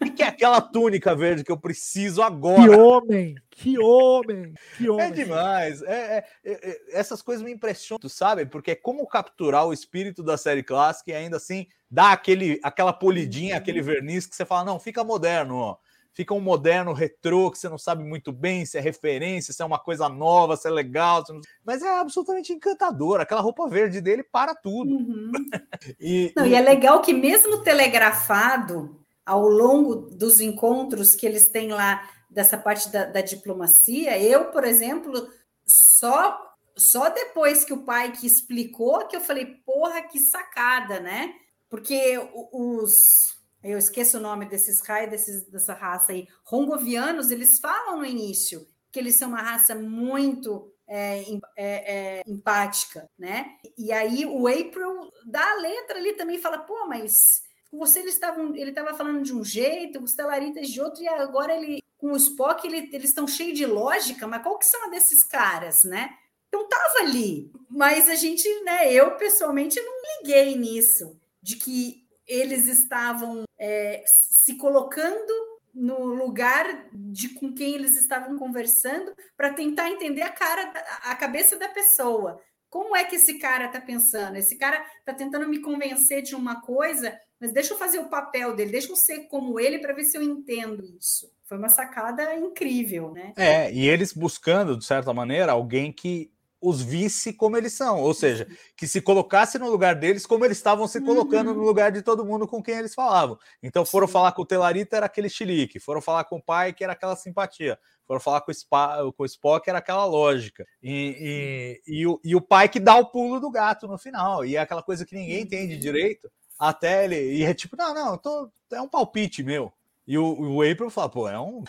O 0.00 0.04
que, 0.04 0.10
que 0.12 0.22
é 0.22 0.26
aquela 0.26 0.60
túnica 0.60 1.14
verde 1.14 1.44
que 1.44 1.52
eu 1.52 1.60
preciso 1.60 2.22
agora? 2.22 2.62
Que 2.62 2.68
homem! 2.70 3.34
Que 3.50 3.78
homem! 3.78 4.54
Que 4.76 4.86
é 4.86 4.90
homem! 4.90 5.06
É 5.06 5.10
demais. 5.10 5.82
É, 5.82 5.92
é, 5.92 6.24
é, 6.42 6.70
é, 6.70 6.80
essas 6.92 7.22
coisas 7.22 7.44
me 7.44 7.52
impressionam, 7.52 8.08
sabe? 8.08 8.46
Porque 8.46 8.72
é 8.72 8.74
como 8.74 9.06
capturar 9.06 9.66
o 9.66 9.72
espírito 9.72 10.22
da 10.22 10.36
série 10.36 10.64
clássica 10.64 11.12
e 11.12 11.14
ainda 11.14 11.36
assim 11.36 11.66
dar 11.88 12.12
aquele, 12.12 12.58
aquela 12.64 12.92
polidinha, 12.92 13.56
aquele 13.56 13.82
verniz 13.82 14.26
que 14.26 14.34
você 14.34 14.44
fala, 14.44 14.64
não, 14.64 14.80
fica 14.80 15.04
moderno, 15.04 15.56
ó 15.56 15.76
fica 16.20 16.34
um 16.34 16.40
moderno 16.40 16.92
retrô 16.92 17.50
que 17.50 17.58
você 17.58 17.66
não 17.66 17.78
sabe 17.78 18.04
muito 18.04 18.30
bem 18.30 18.66
se 18.66 18.76
é 18.76 18.80
referência, 18.80 19.54
se 19.54 19.62
é 19.62 19.64
uma 19.64 19.78
coisa 19.78 20.06
nova, 20.06 20.54
se 20.54 20.68
é 20.68 20.70
legal, 20.70 21.24
não... 21.30 21.40
mas 21.64 21.80
é 21.80 21.98
absolutamente 21.98 22.52
encantador. 22.52 23.20
Aquela 23.22 23.40
roupa 23.40 23.66
verde 23.66 24.02
dele 24.02 24.22
para 24.22 24.54
tudo. 24.54 24.90
Uhum. 24.96 25.32
e, 25.98 26.30
não, 26.36 26.44
e... 26.44 26.50
e 26.50 26.54
é 26.54 26.60
legal 26.60 27.00
que, 27.00 27.14
mesmo 27.14 27.62
telegrafado 27.62 29.00
ao 29.24 29.48
longo 29.48 29.94
dos 29.96 30.40
encontros 30.40 31.14
que 31.14 31.24
eles 31.24 31.48
têm 31.48 31.72
lá 31.72 32.06
dessa 32.28 32.58
parte 32.58 32.90
da, 32.90 33.06
da 33.06 33.22
diplomacia, 33.22 34.22
eu, 34.22 34.46
por 34.46 34.64
exemplo, 34.64 35.26
só 35.64 36.48
só 36.76 37.08
depois 37.08 37.64
que 37.64 37.72
o 37.72 37.82
pai 37.82 38.12
que 38.12 38.26
explicou 38.26 39.06
que 39.06 39.16
eu 39.16 39.22
falei, 39.22 39.46
porra, 39.64 40.02
que 40.02 40.18
sacada, 40.18 41.00
né? 41.00 41.32
Porque 41.70 42.18
os 42.52 43.39
eu 43.62 43.78
esqueço 43.78 44.18
o 44.18 44.20
nome 44.20 44.46
desses 44.46 44.80
raios, 44.80 45.22
dessa 45.48 45.74
raça 45.74 46.12
aí, 46.12 46.26
rongovianos, 46.44 47.30
eles 47.30 47.58
falam 47.58 47.98
no 47.98 48.06
início 48.06 48.66
que 48.90 48.98
eles 48.98 49.16
são 49.16 49.28
uma 49.28 49.42
raça 49.42 49.74
muito 49.74 50.72
é, 50.86 51.20
é, 51.20 51.38
é, 51.56 52.22
empática, 52.26 53.08
né? 53.18 53.56
E 53.78 53.92
aí 53.92 54.26
o 54.26 54.48
April 54.48 55.12
dá 55.24 55.52
a 55.52 55.54
letra 55.54 55.98
ali 55.98 56.14
também 56.14 56.38
fala, 56.38 56.58
pô, 56.58 56.86
mas 56.88 57.42
você 57.72 58.00
eles 58.00 58.14
estavam, 58.14 58.54
ele 58.56 58.70
estava 58.70 58.94
falando 58.94 59.22
de 59.22 59.32
um 59.32 59.44
jeito, 59.44 60.02
os 60.02 60.14
telaritas 60.14 60.68
de 60.68 60.80
outro, 60.80 61.02
e 61.02 61.08
agora 61.08 61.54
ele 61.54 61.80
com 61.96 62.12
o 62.12 62.16
Spock 62.16 62.66
ele, 62.66 62.88
eles 62.92 63.10
estão 63.10 63.28
cheios 63.28 63.56
de 63.56 63.66
lógica, 63.66 64.26
mas 64.26 64.42
qual 64.42 64.58
que 64.58 64.66
são 64.66 64.90
desses 64.90 65.22
caras, 65.22 65.84
né? 65.84 66.10
Então 66.48 66.68
tava 66.68 67.00
ali, 67.00 67.52
mas 67.68 68.08
a 68.08 68.14
gente, 68.16 68.48
né? 68.64 68.92
Eu 68.92 69.16
pessoalmente 69.16 69.80
não 69.80 69.92
liguei 70.18 70.56
nisso 70.56 71.16
de 71.40 71.56
que 71.56 72.04
eles 72.26 72.66
estavam 72.66 73.44
é, 73.60 74.02
se 74.06 74.56
colocando 74.56 75.50
no 75.74 76.06
lugar 76.06 76.88
de 76.92 77.28
com 77.28 77.52
quem 77.54 77.74
eles 77.74 77.94
estavam 77.96 78.38
conversando 78.38 79.14
para 79.36 79.52
tentar 79.52 79.90
entender 79.90 80.22
a 80.22 80.30
cara, 80.30 80.72
a 81.04 81.14
cabeça 81.14 81.56
da 81.56 81.68
pessoa. 81.68 82.40
Como 82.70 82.96
é 82.96 83.04
que 83.04 83.16
esse 83.16 83.38
cara 83.38 83.66
está 83.66 83.80
pensando? 83.80 84.36
Esse 84.36 84.56
cara 84.56 84.84
está 84.98 85.12
tentando 85.12 85.48
me 85.48 85.60
convencer 85.60 86.22
de 86.22 86.34
uma 86.34 86.60
coisa, 86.62 87.16
mas 87.38 87.52
deixa 87.52 87.74
eu 87.74 87.78
fazer 87.78 87.98
o 87.98 88.08
papel 88.08 88.54
dele, 88.54 88.72
deixa 88.72 88.90
eu 88.90 88.96
ser 88.96 89.28
como 89.28 89.60
ele 89.60 89.78
para 89.78 89.92
ver 89.92 90.04
se 90.04 90.16
eu 90.16 90.22
entendo 90.22 90.84
isso. 90.98 91.30
Foi 91.44 91.58
uma 91.58 91.68
sacada 91.68 92.34
incrível, 92.36 93.12
né? 93.12 93.32
É, 93.36 93.72
e 93.72 93.88
eles 93.88 94.12
buscando, 94.12 94.76
de 94.76 94.84
certa 94.84 95.12
maneira, 95.12 95.52
alguém 95.52 95.92
que 95.92 96.32
os 96.60 96.82
visse 96.82 97.32
como 97.32 97.56
eles 97.56 97.72
são, 97.72 98.00
ou 98.00 98.12
seja, 98.12 98.46
que 98.76 98.86
se 98.86 99.00
colocasse 99.00 99.58
no 99.58 99.70
lugar 99.70 99.94
deles 99.94 100.26
como 100.26 100.44
eles 100.44 100.58
estavam 100.58 100.86
se 100.86 101.00
colocando 101.00 101.48
uhum. 101.48 101.56
no 101.56 101.62
lugar 101.62 101.90
de 101.90 102.02
todo 102.02 102.24
mundo 102.24 102.46
com 102.46 102.62
quem 102.62 102.76
eles 102.76 102.94
falavam. 102.94 103.38
Então 103.62 103.84
foram 103.84 104.06
Sim. 104.06 104.12
falar 104.12 104.32
com 104.32 104.42
o 104.42 104.46
Telarita 104.46 104.96
era 104.96 105.06
aquele 105.06 105.28
chilique, 105.28 105.80
foram 105.80 106.02
falar 106.02 106.24
com 106.24 106.36
o 106.36 106.42
pai 106.42 106.72
que 106.72 106.84
era 106.84 106.92
aquela 106.92 107.16
simpatia, 107.16 107.78
foram 108.06 108.20
falar 108.20 108.42
com 108.42 108.50
o, 108.50 108.54
Spa, 108.54 108.98
com 109.16 109.22
o 109.22 109.26
Spock 109.26 109.68
era 109.68 109.78
aquela 109.78 110.04
lógica. 110.04 110.66
E, 110.82 111.80
e, 111.86 112.00
e, 112.00 112.06
o, 112.06 112.20
e 112.22 112.36
o 112.36 112.40
pai 112.40 112.68
que 112.68 112.78
dá 112.78 112.96
o 112.96 113.06
pulo 113.06 113.40
do 113.40 113.50
gato 113.50 113.88
no 113.88 113.96
final, 113.96 114.44
e 114.44 114.56
é 114.56 114.60
aquela 114.60 114.82
coisa 114.82 115.06
que 115.06 115.14
ninguém 115.14 115.42
entende 115.42 115.74
uhum. 115.74 115.80
direito, 115.80 116.30
até 116.58 117.04
ele, 117.04 117.36
e 117.36 117.42
é 117.42 117.54
tipo, 117.54 117.74
não, 117.76 117.94
não, 117.94 118.18
tô, 118.18 118.50
é 118.70 118.80
um 118.82 118.88
palpite 118.88 119.42
meu. 119.42 119.72
E 120.06 120.18
o, 120.18 120.56
o 120.56 120.62
April 120.62 120.90
fala, 120.90 121.08
pô, 121.08 121.28
é 121.28 121.38
um, 121.38 121.62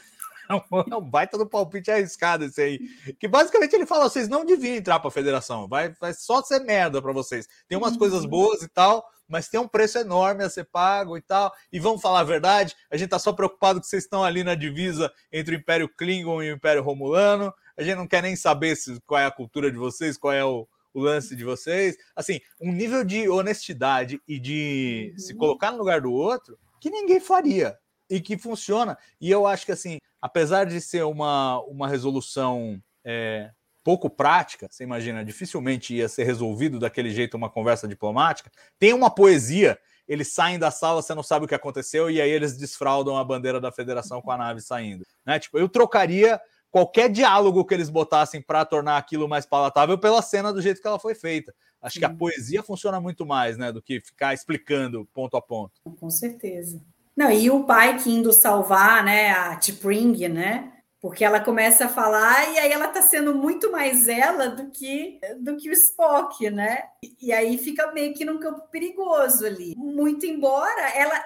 é 0.92 0.96
um 0.96 1.02
baita 1.02 1.38
do 1.38 1.48
palpite 1.48 1.92
arriscado 1.92 2.46
esse 2.46 2.62
aí. 2.62 2.80
Que 3.20 3.28
basicamente 3.28 3.76
ele 3.76 3.86
fala: 3.86 4.10
vocês 4.10 4.28
não 4.28 4.46
deviam 4.46 4.76
entrar 4.76 5.00
para 5.00 5.08
a 5.08 5.12
federação, 5.12 5.68
vai, 5.68 5.94
vai 6.00 6.14
só 6.14 6.42
ser 6.42 6.60
merda 6.60 7.02
para 7.02 7.14
vocês. 7.14 7.48
Tem 7.68 7.78
umas 7.78 7.96
coisas 7.96 8.24
uhum. 8.24 8.30
boas 8.30 8.62
e 8.62 8.68
tal, 8.68 9.06
mas 9.28 9.48
tem 9.48 9.60
um 9.60 9.68
preço 9.68 9.98
enorme 9.98 10.44
a 10.44 10.50
ser 10.50 10.66
pago 10.66 11.18
e 11.18 11.22
tal. 11.22 11.54
E 11.72 11.80
vamos 11.80 12.02
falar 12.02 12.20
a 12.20 12.26
verdade, 12.26 12.76
a 12.90 12.98
gente 12.98 13.10
tá 13.10 13.20
só 13.20 13.32
preocupado 13.32 13.80
que 13.80 13.88
vocês 13.88 14.04
estão 14.04 14.24
ali 14.24 14.44
na 14.44 14.56
divisa 14.56 15.12
entre 15.32 15.56
o 15.56 15.60
Império 15.60 15.88
Klingon 15.88 16.44
e 16.44 16.52
o 16.52 16.56
Império 16.56 16.84
Romulano. 16.84 17.54
A 17.78 17.84
gente 17.84 17.96
não 17.96 18.08
quer 18.08 18.22
nem 18.22 18.36
saber 18.36 18.76
se, 18.76 19.00
qual 19.08 19.20
é 19.20 19.26
a 19.26 19.32
cultura 19.32 19.72
de 19.72 19.78
vocês, 19.78 20.18
qual 20.18 20.34
é 20.34 20.44
o, 20.44 20.68
o 20.94 21.00
lance 21.00 21.36
de 21.36 21.44
vocês. 21.44 21.96
Assim, 22.16 22.40
um 22.60 22.72
nível 22.72 23.04
de 23.04 23.30
honestidade 23.30 24.22
e 24.28 24.40
de 24.40 25.14
se 25.18 25.34
colocar 25.36 25.72
no 25.72 25.78
lugar 25.78 26.02
do 26.02 26.12
outro 26.12 26.58
que 26.80 26.90
ninguém 26.90 27.20
faria 27.20 27.78
e 28.12 28.20
que 28.20 28.38
funciona. 28.38 28.98
E 29.20 29.32
eu 29.32 29.48
acho 29.48 29.66
que, 29.66 29.72
assim, 29.72 29.98
apesar 30.22 30.66
de 30.66 30.82
ser 30.82 31.04
uma, 31.06 31.62
uma 31.62 31.88
resolução 31.88 32.78
é, 33.06 33.50
pouco 33.84 34.10
prática, 34.10 34.68
você 34.70 34.84
imagina, 34.84 35.24
dificilmente 35.24 35.96
ia 35.96 36.10
ser 36.10 36.26
resolvido 36.26 36.78
daquele 36.78 37.10
jeito 37.10 37.38
uma 37.38 37.50
conversa 37.50 37.88
diplomática, 37.88 38.52
tem 38.78 38.94
uma 38.94 39.10
poesia. 39.10 39.80
Eles 40.08 40.34
saem 40.34 40.60
da 40.60 40.70
sala, 40.70 41.02
você 41.02 41.16
não 41.16 41.24
sabe 41.24 41.46
o 41.46 41.48
que 41.48 41.56
aconteceu, 41.56 42.12
e 42.12 42.20
aí 42.20 42.30
eles 42.30 42.58
desfraudam 42.58 43.16
a 43.16 43.24
bandeira 43.24 43.62
da 43.62 43.72
federação 43.72 44.22
com 44.22 44.30
a 44.30 44.38
nave 44.38 44.60
saindo. 44.60 45.06
Né? 45.26 45.40
Tipo, 45.40 45.58
eu 45.58 45.70
trocaria 45.70 46.42
qualquer 46.70 47.10
diálogo 47.10 47.64
que 47.64 47.74
eles 47.74 47.90
botassem 47.90 48.42
para 48.42 48.66
tornar 48.66 48.98
aquilo 48.98 49.28
mais 49.30 49.46
palatável 49.46 49.98
pela 49.98 50.22
cena 50.22 50.52
do 50.52 50.62
jeito 50.62 50.82
que 50.82 50.88
ela 50.88 51.00
foi 51.00 51.16
feita. 51.16 51.54
Acho 51.82 51.98
que 51.98 52.06
a 52.06 52.14
poesia 52.14 52.62
funciona 52.62 53.00
muito 53.00 53.26
mais, 53.26 53.58
né, 53.58 53.72
do 53.72 53.82
que 53.82 54.00
ficar 54.00 54.34
explicando 54.34 55.08
ponto 55.14 55.36
a 55.36 55.42
ponto. 55.42 55.82
Com 56.00 56.10
certeza. 56.10 56.82
Não, 57.16 57.32
e 57.32 57.50
o 57.50 57.64
pai 57.64 57.98
que 57.98 58.10
indo 58.10 58.32
salvar, 58.32 59.04
né, 59.04 59.32
a 59.32 59.56
T'Pring, 59.58 60.28
né? 60.30 60.72
Porque 61.00 61.26
ela 61.26 61.40
começa 61.40 61.86
a 61.86 61.90
falar 61.90 62.54
e 62.54 62.60
aí 62.60 62.72
ela 62.72 62.88
tá 62.88 63.02
sendo 63.02 63.34
muito 63.34 63.72
mais 63.72 64.08
ela 64.08 64.50
do 64.50 64.70
que 64.70 65.20
do 65.40 65.58
que 65.58 65.68
o 65.70 65.74
Spock, 65.74 66.48
né? 66.52 66.84
E 67.20 67.34
aí 67.34 67.58
fica 67.58 67.92
meio 67.92 68.14
que 68.14 68.24
num 68.24 68.40
campo 68.40 68.68
perigoso 68.70 69.46
ali. 69.46 69.74
Muito 69.76 70.28
embora 70.28 70.90
ela 70.96 71.20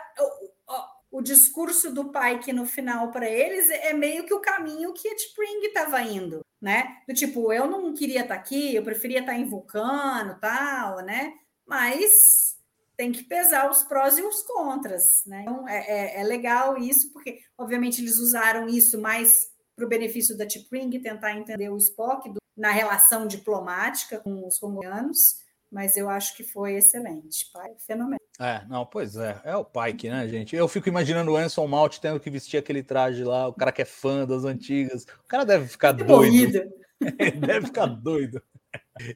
o, 1.11 1.19
o 1.19 1.21
discurso 1.21 1.93
do 1.93 2.11
pai 2.11 2.39
que 2.39 2.51
no 2.51 2.65
final 2.65 3.11
para 3.11 3.29
eles 3.29 3.69
é 3.69 3.93
meio 3.93 4.25
que 4.25 4.33
o 4.33 4.41
caminho 4.41 4.93
que 4.93 5.09
a 5.09 5.15
T'Pring 5.15 5.65
estava 5.65 6.01
indo, 6.01 6.41
né? 6.61 6.97
Do 7.07 7.13
tipo, 7.13 7.51
eu 7.53 7.67
não 7.67 7.93
queria 7.93 8.21
estar 8.21 8.35
tá 8.35 8.39
aqui, 8.39 8.75
eu 8.75 8.83
preferia 8.83 9.19
estar 9.19 9.33
tá 9.33 9.37
em 9.37 9.45
Vulcano, 9.45 10.37
tal, 10.39 10.97
né? 11.03 11.33
Mas 11.65 12.54
tem 12.97 13.11
que 13.11 13.23
pesar 13.23 13.69
os 13.69 13.83
prós 13.83 14.17
e 14.17 14.21
os 14.21 14.41
contras, 14.43 15.23
né? 15.25 15.41
Então 15.41 15.67
é, 15.67 16.17
é, 16.17 16.21
é 16.21 16.23
legal 16.23 16.77
isso, 16.77 17.11
porque 17.11 17.39
obviamente 17.57 18.01
eles 18.01 18.17
usaram 18.17 18.67
isso 18.67 18.99
mais 18.99 19.49
para 19.75 19.85
o 19.85 19.89
benefício 19.89 20.37
da 20.37 20.45
T'Pring, 20.45 21.01
tentar 21.01 21.35
entender 21.35 21.69
o 21.69 21.77
Spock 21.77 22.29
do, 22.29 22.39
na 22.55 22.71
relação 22.71 23.27
diplomática 23.27 24.19
com 24.19 24.47
os 24.47 24.57
romulanos, 24.59 25.43
mas 25.69 25.97
eu 25.97 26.09
acho 26.09 26.35
que 26.37 26.43
foi 26.43 26.75
excelente, 26.75 27.51
pai, 27.51 27.73
fenomenal. 27.85 28.19
É, 28.39 28.65
não, 28.67 28.85
pois 28.85 29.15
é, 29.17 29.39
é 29.43 29.55
o 29.55 29.65
Pike, 29.65 30.09
né, 30.09 30.27
gente? 30.27 30.55
Eu 30.55 30.67
fico 30.67 30.87
imaginando 30.87 31.31
o 31.31 31.37
Anson 31.37 31.67
Mount 31.67 31.99
tendo 31.99 32.19
que 32.19 32.29
vestir 32.29 32.57
aquele 32.57 32.83
traje 32.83 33.23
lá, 33.23 33.47
o 33.47 33.53
cara 33.53 33.71
que 33.71 33.81
é 33.81 33.85
fã 33.85 34.25
das 34.25 34.45
antigas, 34.45 35.03
o 35.03 35.27
cara 35.27 35.45
deve 35.45 35.67
ficar 35.67 35.91
doido. 35.91 36.63
deve 37.39 37.67
ficar 37.67 37.87
doido. 37.87 38.41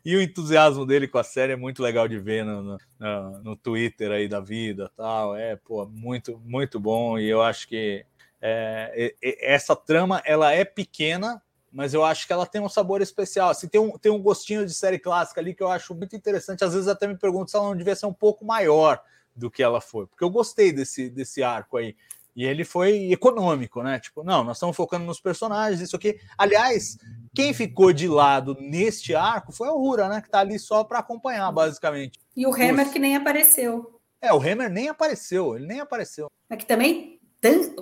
E 0.04 0.16
o 0.16 0.22
entusiasmo 0.22 0.86
dele 0.86 1.08
com 1.08 1.18
a 1.18 1.24
série 1.24 1.54
é 1.54 1.56
muito 1.56 1.82
legal 1.82 2.08
de 2.08 2.20
ver 2.20 2.44
no, 2.44 2.78
no, 3.00 3.44
no 3.44 3.56
Twitter 3.56 4.12
aí 4.12 4.28
da 4.28 4.40
vida 4.40 4.92
tal. 4.96 5.36
É, 5.36 5.56
pô, 5.56 5.86
muito, 5.86 6.40
muito 6.46 6.80
bom. 6.80 7.18
E 7.18 7.28
eu 7.30 7.42
acho 7.42 7.68
que 7.68 8.06
é, 8.42 9.16
essa 9.22 9.76
trama 9.76 10.22
ela 10.26 10.52
é 10.52 10.64
pequena, 10.64 11.42
mas 11.72 11.94
eu 11.94 12.04
acho 12.04 12.26
que 12.26 12.34
ela 12.34 12.46
tem 12.46 12.62
um 12.62 12.70
sabor 12.70 13.02
especial. 13.02 13.50
Assim, 13.50 13.68
tem, 13.68 13.80
um, 13.80 13.98
tem 13.98 14.12
um 14.12 14.22
gostinho 14.22 14.66
de 14.66 14.74
série 14.74 15.00
clássica 15.00 15.40
ali 15.40 15.54
que 15.54 15.64
eu 15.64 15.70
acho 15.70 15.96
muito 15.96 16.16
interessante. 16.16 16.64
Às 16.64 16.74
vezes 16.74 16.88
até 16.88 17.08
me 17.08 17.18
pergunto 17.18 17.52
se 17.52 17.58
ela 17.58 17.68
não 17.68 17.76
devia 17.76 17.96
ser 17.96 18.06
um 18.06 18.14
pouco 18.14 18.46
maior 18.46 19.02
do 19.36 19.50
que 19.50 19.64
ela 19.64 19.80
foi, 19.80 20.06
porque 20.06 20.24
eu 20.24 20.30
gostei 20.30 20.72
desse, 20.72 21.10
desse 21.10 21.42
arco 21.42 21.78
aí. 21.78 21.96
E 22.40 22.46
ele 22.46 22.64
foi 22.64 23.12
econômico, 23.12 23.84
né? 23.84 24.00
Tipo, 24.00 24.24
não, 24.24 24.46
nós 24.46 24.56
estamos 24.56 24.74
focando 24.74 25.04
nos 25.04 25.20
personagens, 25.20 25.82
isso 25.82 25.98
aqui. 25.98 26.18
Aliás, 26.38 26.98
quem 27.36 27.54
ficou 27.54 27.92
de 27.92 28.08
lado 28.08 28.56
neste 28.62 29.14
arco 29.14 29.52
foi 29.52 29.68
o 29.68 29.78
Rura, 29.78 30.08
né? 30.08 30.22
Que 30.22 30.30
tá 30.30 30.40
ali 30.40 30.58
só 30.58 30.86
para 30.86 31.00
acompanhar, 31.00 31.52
basicamente. 31.52 32.18
E 32.38 32.48
o 32.48 32.54
Hammer 32.54 32.94
que 32.94 32.98
nem 32.98 33.18
apareceu. 33.18 34.00
É, 34.22 34.32
o 34.32 34.38
Hammer 34.38 34.70
nem 34.70 34.88
apareceu, 34.88 35.58
ele 35.58 35.68
nem 35.68 35.82
apareceu. 35.82 36.28
É 36.50 36.56
que 36.56 36.66
também. 36.66 37.20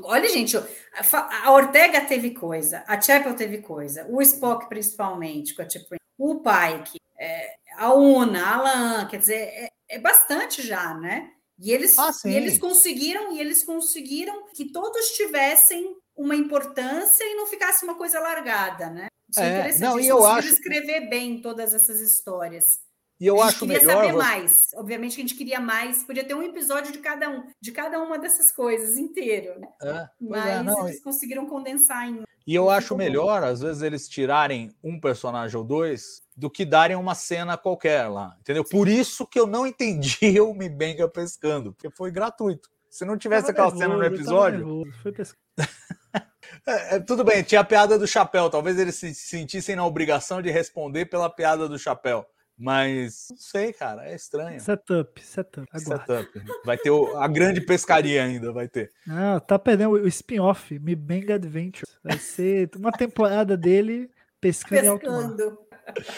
Olha, 0.04 0.28
gente, 0.28 0.58
a 0.58 1.52
Ortega 1.52 2.02
teve 2.02 2.32
coisa, 2.32 2.84
a 2.88 3.00
Chapel 3.00 3.36
teve 3.36 3.60
coisa, 3.60 4.08
o 4.10 4.20
Spock 4.24 4.68
principalmente, 4.68 5.54
com 5.54 5.62
a 5.62 5.70
Chapel, 5.70 6.00
o 6.18 6.42
Pike, 6.42 6.98
é, 7.20 7.58
a 7.78 7.94
Una, 7.94 8.44
a 8.44 8.56
Alan, 8.56 9.08
quer 9.08 9.18
dizer, 9.18 9.36
é, 9.36 9.70
é 9.88 10.00
bastante 10.00 10.64
já, 10.64 10.96
né? 10.96 11.32
E 11.60 11.72
eles, 11.72 11.98
ah, 11.98 12.12
e 12.26 12.34
eles 12.36 12.60
conseguiram, 12.60 13.34
e 13.34 13.40
eles 13.40 13.64
conseguiram 13.64 14.48
que 14.54 14.72
todos 14.72 15.12
tivessem 15.12 15.96
uma 16.16 16.36
importância 16.36 17.24
e 17.24 17.36
não 17.36 17.48
ficasse 17.48 17.84
uma 17.84 17.96
coisa 17.96 18.20
largada, 18.20 18.90
né? 18.90 19.08
Isso 19.30 19.40
é, 19.40 19.46
é 19.46 19.60
interessante. 19.60 19.82
Não, 19.82 20.00
e 20.00 20.08
eu 20.08 20.26
acho 20.26 20.50
escrever 20.50 21.10
bem 21.10 21.42
todas 21.42 21.74
essas 21.74 22.00
histórias. 22.00 22.80
E 23.20 23.26
eu 23.26 23.42
acho 23.42 23.60
queria 23.60 23.80
melhor 23.80 23.96
saber 23.96 24.12
você... 24.12 24.18
mais. 24.18 24.68
Obviamente 24.76 25.16
que 25.16 25.22
a 25.22 25.26
gente 25.26 25.36
queria 25.36 25.60
mais. 25.60 26.04
Podia 26.04 26.24
ter 26.24 26.36
um 26.36 26.44
episódio 26.44 26.92
de 26.92 27.00
cada 27.00 27.30
um, 27.30 27.44
de 27.60 27.72
cada 27.72 28.00
uma 28.00 28.20
dessas 28.20 28.52
coisas 28.52 28.98
inteiro. 28.98 29.60
Né? 29.60 29.68
É, 29.82 29.90
é 29.90 30.10
Mas 30.22 30.46
é, 30.46 30.64
não, 30.64 30.88
eles 30.88 31.02
conseguiram 31.02 31.46
condensar 31.48 32.08
em. 32.08 32.24
E 32.46 32.56
eu 32.56 32.70
acho 32.70 32.96
melhor, 32.96 33.42
bom. 33.42 33.48
às 33.48 33.60
vezes, 33.60 33.82
eles 33.82 34.08
tirarem 34.08 34.72
um 34.82 35.00
personagem 35.00 35.58
ou 35.58 35.66
dois 35.66 36.22
do 36.36 36.50
que 36.50 36.64
darem 36.64 36.96
uma 36.96 37.16
cena 37.16 37.58
qualquer 37.58 38.08
lá, 38.08 38.38
entendeu? 38.40 38.64
Por 38.64 38.88
isso 38.88 39.26
que 39.28 39.40
eu 39.40 39.48
não 39.48 39.68
entendi 39.68 40.40
o 40.40 40.54
Mi 40.54 40.70
Benga 40.70 41.10
pescando, 41.10 41.74
porque 41.74 41.90
foi 41.90 42.12
gratuito. 42.12 42.70
Se 42.90 43.04
não 43.04 43.18
tivesse 43.18 43.52
aquela 43.52 43.68
nervoso, 43.68 43.84
cena 43.84 43.98
no 43.98 44.04
episódio. 44.04 44.84
Foi 45.04 45.14
é, 46.66 46.96
é, 46.96 47.00
tudo 47.00 47.24
bem, 47.24 47.44
tinha 47.44 47.62
a 47.62 47.66
piada 47.66 48.00
do 48.00 48.08
chapéu. 48.08 48.50
Talvez 48.50 48.80
eles 48.80 48.96
se 48.96 49.14
sentissem 49.14 49.76
na 49.76 49.86
obrigação 49.86 50.42
de 50.42 50.50
responder 50.50 51.06
pela 51.06 51.30
piada 51.30 51.68
do 51.68 51.78
chapéu. 51.78 52.26
Mas 52.58 53.28
não 53.30 53.38
sei, 53.38 53.72
cara, 53.72 54.10
é 54.10 54.16
estranho. 54.16 54.60
Setup, 54.60 55.24
setup. 55.24 55.68
Setup. 55.80 56.28
Vai 56.66 56.78
ter 56.78 56.90
o, 56.90 57.16
a 57.18 57.28
grande 57.28 57.62
pescaria 57.62 58.24
ainda, 58.24 58.52
vai 58.52 58.68
ter. 58.68 58.92
Não, 59.06 59.40
tá 59.40 59.60
perdendo 59.60 59.92
o 59.92 60.08
spin-off, 60.08 60.80
Mi 60.80 60.96
Bang 60.96 61.32
Adventure. 61.32 61.86
Vai 62.04 62.18
ser 62.18 62.70
uma 62.76 62.92
temporada 62.92 63.56
dele 63.56 64.10
pescando, 64.42 65.00
pescando. 65.00 65.68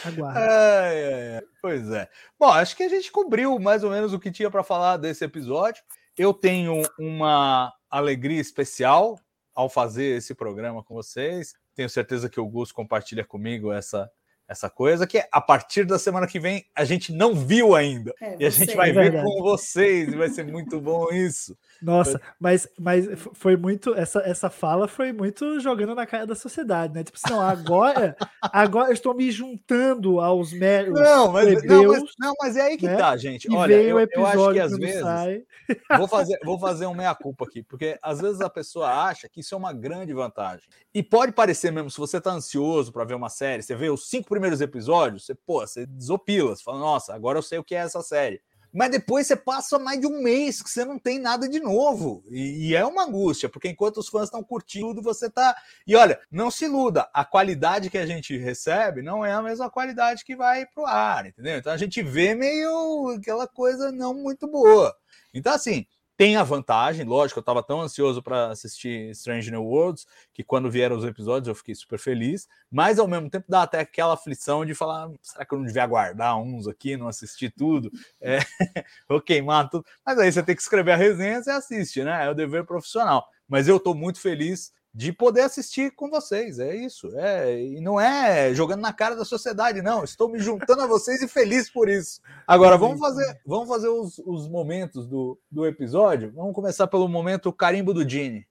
Aguarde. 0.06 0.40
É, 0.40 1.38
é, 1.38 1.44
pois 1.62 1.92
é. 1.92 2.10
Bom, 2.40 2.48
acho 2.48 2.76
que 2.76 2.84
a 2.84 2.90
gente 2.90 3.12
cobriu 3.12 3.60
mais 3.60 3.84
ou 3.84 3.92
menos 3.92 4.14
o 4.14 4.20
que 4.20 4.32
tinha 4.32 4.50
para 4.50 4.64
falar 4.64 4.98
desse 4.98 5.24
episódio. 5.26 5.84
Eu 6.18 6.34
tenho 6.34 6.82
uma 6.98 7.74
alegria 7.90 8.40
especial 8.40 9.20
ao 9.54 9.70
fazer 9.70 10.18
esse 10.18 10.34
programa 10.34 10.84
com 10.84 10.94
vocês. 10.94 11.54
Tenho 11.76 11.90
certeza 11.90 12.30
que 12.30 12.40
o 12.40 12.48
Gus 12.48 12.72
compartilha 12.72 13.26
comigo 13.26 13.72
essa 13.72 14.10
essa 14.50 14.68
coisa 14.68 15.06
que 15.06 15.24
a 15.32 15.40
partir 15.40 15.86
da 15.86 16.00
semana 16.00 16.26
que 16.26 16.40
vem 16.40 16.66
a 16.76 16.84
gente 16.84 17.14
não 17.14 17.36
viu 17.36 17.76
ainda. 17.76 18.14
É, 18.20 18.38
e 18.40 18.46
a 18.46 18.50
gente 18.50 18.76
vai 18.76 18.90
é 18.90 18.94
ver 18.94 19.24
com 19.24 19.44
vocês, 19.44 20.12
e 20.12 20.16
vai 20.16 20.28
ser 20.28 20.44
muito 20.44 20.82
bom 20.82 21.10
isso. 21.14 21.56
Nossa, 21.80 22.20
mas, 22.40 22.68
mas 22.78 23.06
foi 23.34 23.56
muito. 23.56 23.94
Essa, 23.94 24.22
essa 24.22 24.50
fala 24.50 24.88
foi 24.88 25.14
muito 25.14 25.60
jogando 25.60 25.94
na 25.94 26.08
cara 26.08 26.26
da 26.26 26.34
sociedade, 26.34 26.94
né? 26.94 27.04
Tipo 27.04 27.18
assim, 27.24 27.34
não, 27.34 27.42
agora, 27.42 28.18
agora 28.42 28.90
eu 28.90 28.94
estou 28.94 29.14
me 29.14 29.30
juntando 29.32 30.20
aos 30.20 30.52
meros. 30.52 31.00
Não, 31.00 31.32
mas, 31.32 31.64
não, 31.64 31.88
mas, 31.88 32.04
não, 32.20 32.34
mas 32.42 32.58
é 32.58 32.62
aí 32.62 32.78
que 32.78 32.88
né? 32.88 32.98
tá, 32.98 33.16
gente. 33.16 33.48
Olha, 33.54 33.76
eu, 33.76 34.00
eu, 34.00 34.26
acho 34.26 34.54
que 34.54 34.60
às 34.60 34.76
vezes. 34.76 35.02
Sai. 35.02 35.44
Vou 36.00 36.08
fazer, 36.08 36.40
vou 36.44 36.60
fazer 36.60 36.88
um 36.88 36.96
meia-culpa 36.96 37.46
aqui, 37.46 37.62
porque 37.62 37.96
às 38.02 38.20
vezes 38.20 38.42
a 38.42 38.50
pessoa 38.50 38.90
acha 38.90 39.30
que 39.30 39.42
isso 39.42 39.54
é 39.54 39.58
uma 39.58 39.72
grande 39.72 40.12
vantagem. 40.14 40.68
E 40.92 41.04
pode 41.04 41.32
parecer 41.32 41.72
mesmo, 41.72 41.92
se 41.92 41.98
você 42.00 42.18
está 42.18 42.32
ansioso 42.32 42.92
para 42.92 43.06
ver 43.06 43.14
uma 43.14 43.30
série, 43.30 43.62
você 43.62 43.76
vê 43.76 43.88
os 43.88 44.10
cinco 44.10 44.28
primeiros 44.40 44.62
episódios, 44.62 45.26
você, 45.26 45.36
pô, 45.36 45.60
você 45.60 45.86
desopila, 45.86 46.56
você 46.56 46.64
fala, 46.64 46.80
nossa, 46.80 47.14
agora 47.14 47.38
eu 47.38 47.44
sei 47.44 47.60
o 47.60 47.64
que 47.64 47.76
é 47.76 47.80
essa 47.80 48.02
série 48.02 48.42
mas 48.72 48.92
depois 48.92 49.26
você 49.26 49.36
passa 49.36 49.80
mais 49.80 50.00
de 50.00 50.06
um 50.06 50.22
mês 50.22 50.62
que 50.62 50.70
você 50.70 50.86
não 50.86 51.00
tem 51.00 51.18
nada 51.20 51.50
de 51.50 51.60
novo. 51.60 52.24
E, 52.30 52.70
e 52.70 52.76
é 52.76 52.86
uma 52.86 53.04
angústia, 53.04 53.50
porque 53.50 53.68
enquanto 53.68 53.98
os 53.98 54.08
fãs 54.08 54.26
estão 54.26 54.44
curtindo, 54.44 55.02
você 55.02 55.30
tá. 55.30 55.56
E 55.88 55.96
olha, 55.96 56.20
não 56.32 56.52
se 56.52 56.66
iluda, 56.66 57.10
a 57.14 57.26
qualidade 57.26 57.90
que 57.90 57.98
a 57.98 58.06
gente 58.06 58.38
recebe 58.38 59.02
não 59.02 59.26
é 59.26 59.34
a 59.34 59.42
mesma 59.42 59.70
qualidade 59.70 60.24
que 60.24 60.36
vai 60.36 60.66
pro 60.68 60.86
ar, 60.86 61.26
entendeu? 61.26 61.58
Então 61.58 61.74
a 61.74 61.78
gente 61.78 62.02
vê 62.04 62.36
meio 62.36 63.10
aquela 63.18 63.48
coisa 63.48 63.92
não 63.92 64.14
muito 64.14 64.48
boa. 64.48 64.96
Então, 65.34 65.54
assim, 65.54 65.86
tem 66.20 66.36
a 66.36 66.44
vantagem, 66.44 67.06
lógico, 67.06 67.40
eu 67.40 67.42
estava 67.42 67.64
tão 67.64 67.80
ansioso 67.80 68.22
para 68.22 68.48
assistir 68.48 69.10
Strange 69.12 69.50
New 69.50 69.64
Worlds 69.64 70.06
que 70.34 70.44
quando 70.44 70.70
vieram 70.70 70.98
os 70.98 71.06
episódios 71.06 71.48
eu 71.48 71.56
fiquei 71.56 71.74
super 71.74 71.98
feliz, 71.98 72.46
mas 72.70 73.00
ao 73.00 73.08
mesmo 73.08 73.30
tempo 73.30 73.46
dá 73.48 73.64
até 73.64 73.80
aquela 73.80 74.16
aflição 74.16 74.66
de 74.66 74.76
falar: 74.76 75.10
será 75.22 75.46
que 75.46 75.54
eu 75.54 75.60
não 75.60 75.66
devia 75.66 75.82
aguardar 75.82 76.38
uns 76.38 76.68
aqui, 76.68 76.98
não 76.98 77.08
assistir 77.08 77.54
tudo? 77.58 77.90
É, 78.22 78.40
vou 79.08 79.22
queimar 79.22 79.70
tudo. 79.70 79.86
Mas 80.06 80.20
aí 80.20 80.30
você 80.30 80.44
tem 80.44 80.54
que 80.54 80.62
escrever 80.62 80.92
a 80.92 80.98
resenha, 80.98 81.42
você 81.42 81.52
assiste, 81.52 82.04
né? 82.04 82.26
É 82.26 82.30
o 82.30 82.34
dever 82.34 82.66
profissional. 82.66 83.26
Mas 83.48 83.70
eu 83.70 83.78
estou 83.78 83.96
muito 83.96 84.20
feliz 84.20 84.74
de 84.94 85.14
poder 85.14 85.42
assistir 85.42 85.92
com 85.92 86.10
vocês. 86.10 86.60
É 86.60 86.76
isso. 86.76 87.12
É, 87.18 87.64
e 87.64 87.80
não 87.80 88.00
é 88.00 88.54
jogando 88.54 88.82
na 88.82 88.94
cara 88.94 89.16
da 89.16 89.26
sociedade, 89.26 89.82
não. 89.82 90.04
Estou 90.04 90.30
me 90.30 90.40
juntando 90.40 90.82
a 90.82 90.88
vocês 90.88 91.22
e 91.22 91.28
feliz 91.28 91.70
por 91.70 91.88
isso. 91.88 92.22
Agora, 92.48 92.78
vamos 92.78 93.00
fazer, 93.00 93.40
vamos 93.46 93.68
fazer 93.68 93.90
os, 93.90 94.20
os 94.20 94.48
momentos 94.48 95.08
do, 95.08 95.40
do 95.52 95.66
episódio. 95.66 96.32
Vamos 96.34 96.54
começar 96.54 96.88
pelo 96.88 97.08
momento 97.08 97.54
carimbo 97.54 97.94
do 97.94 98.08
Gene. 98.08 98.48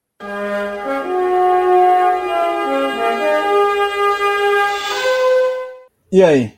E 6.11 6.23
aí? 6.23 6.57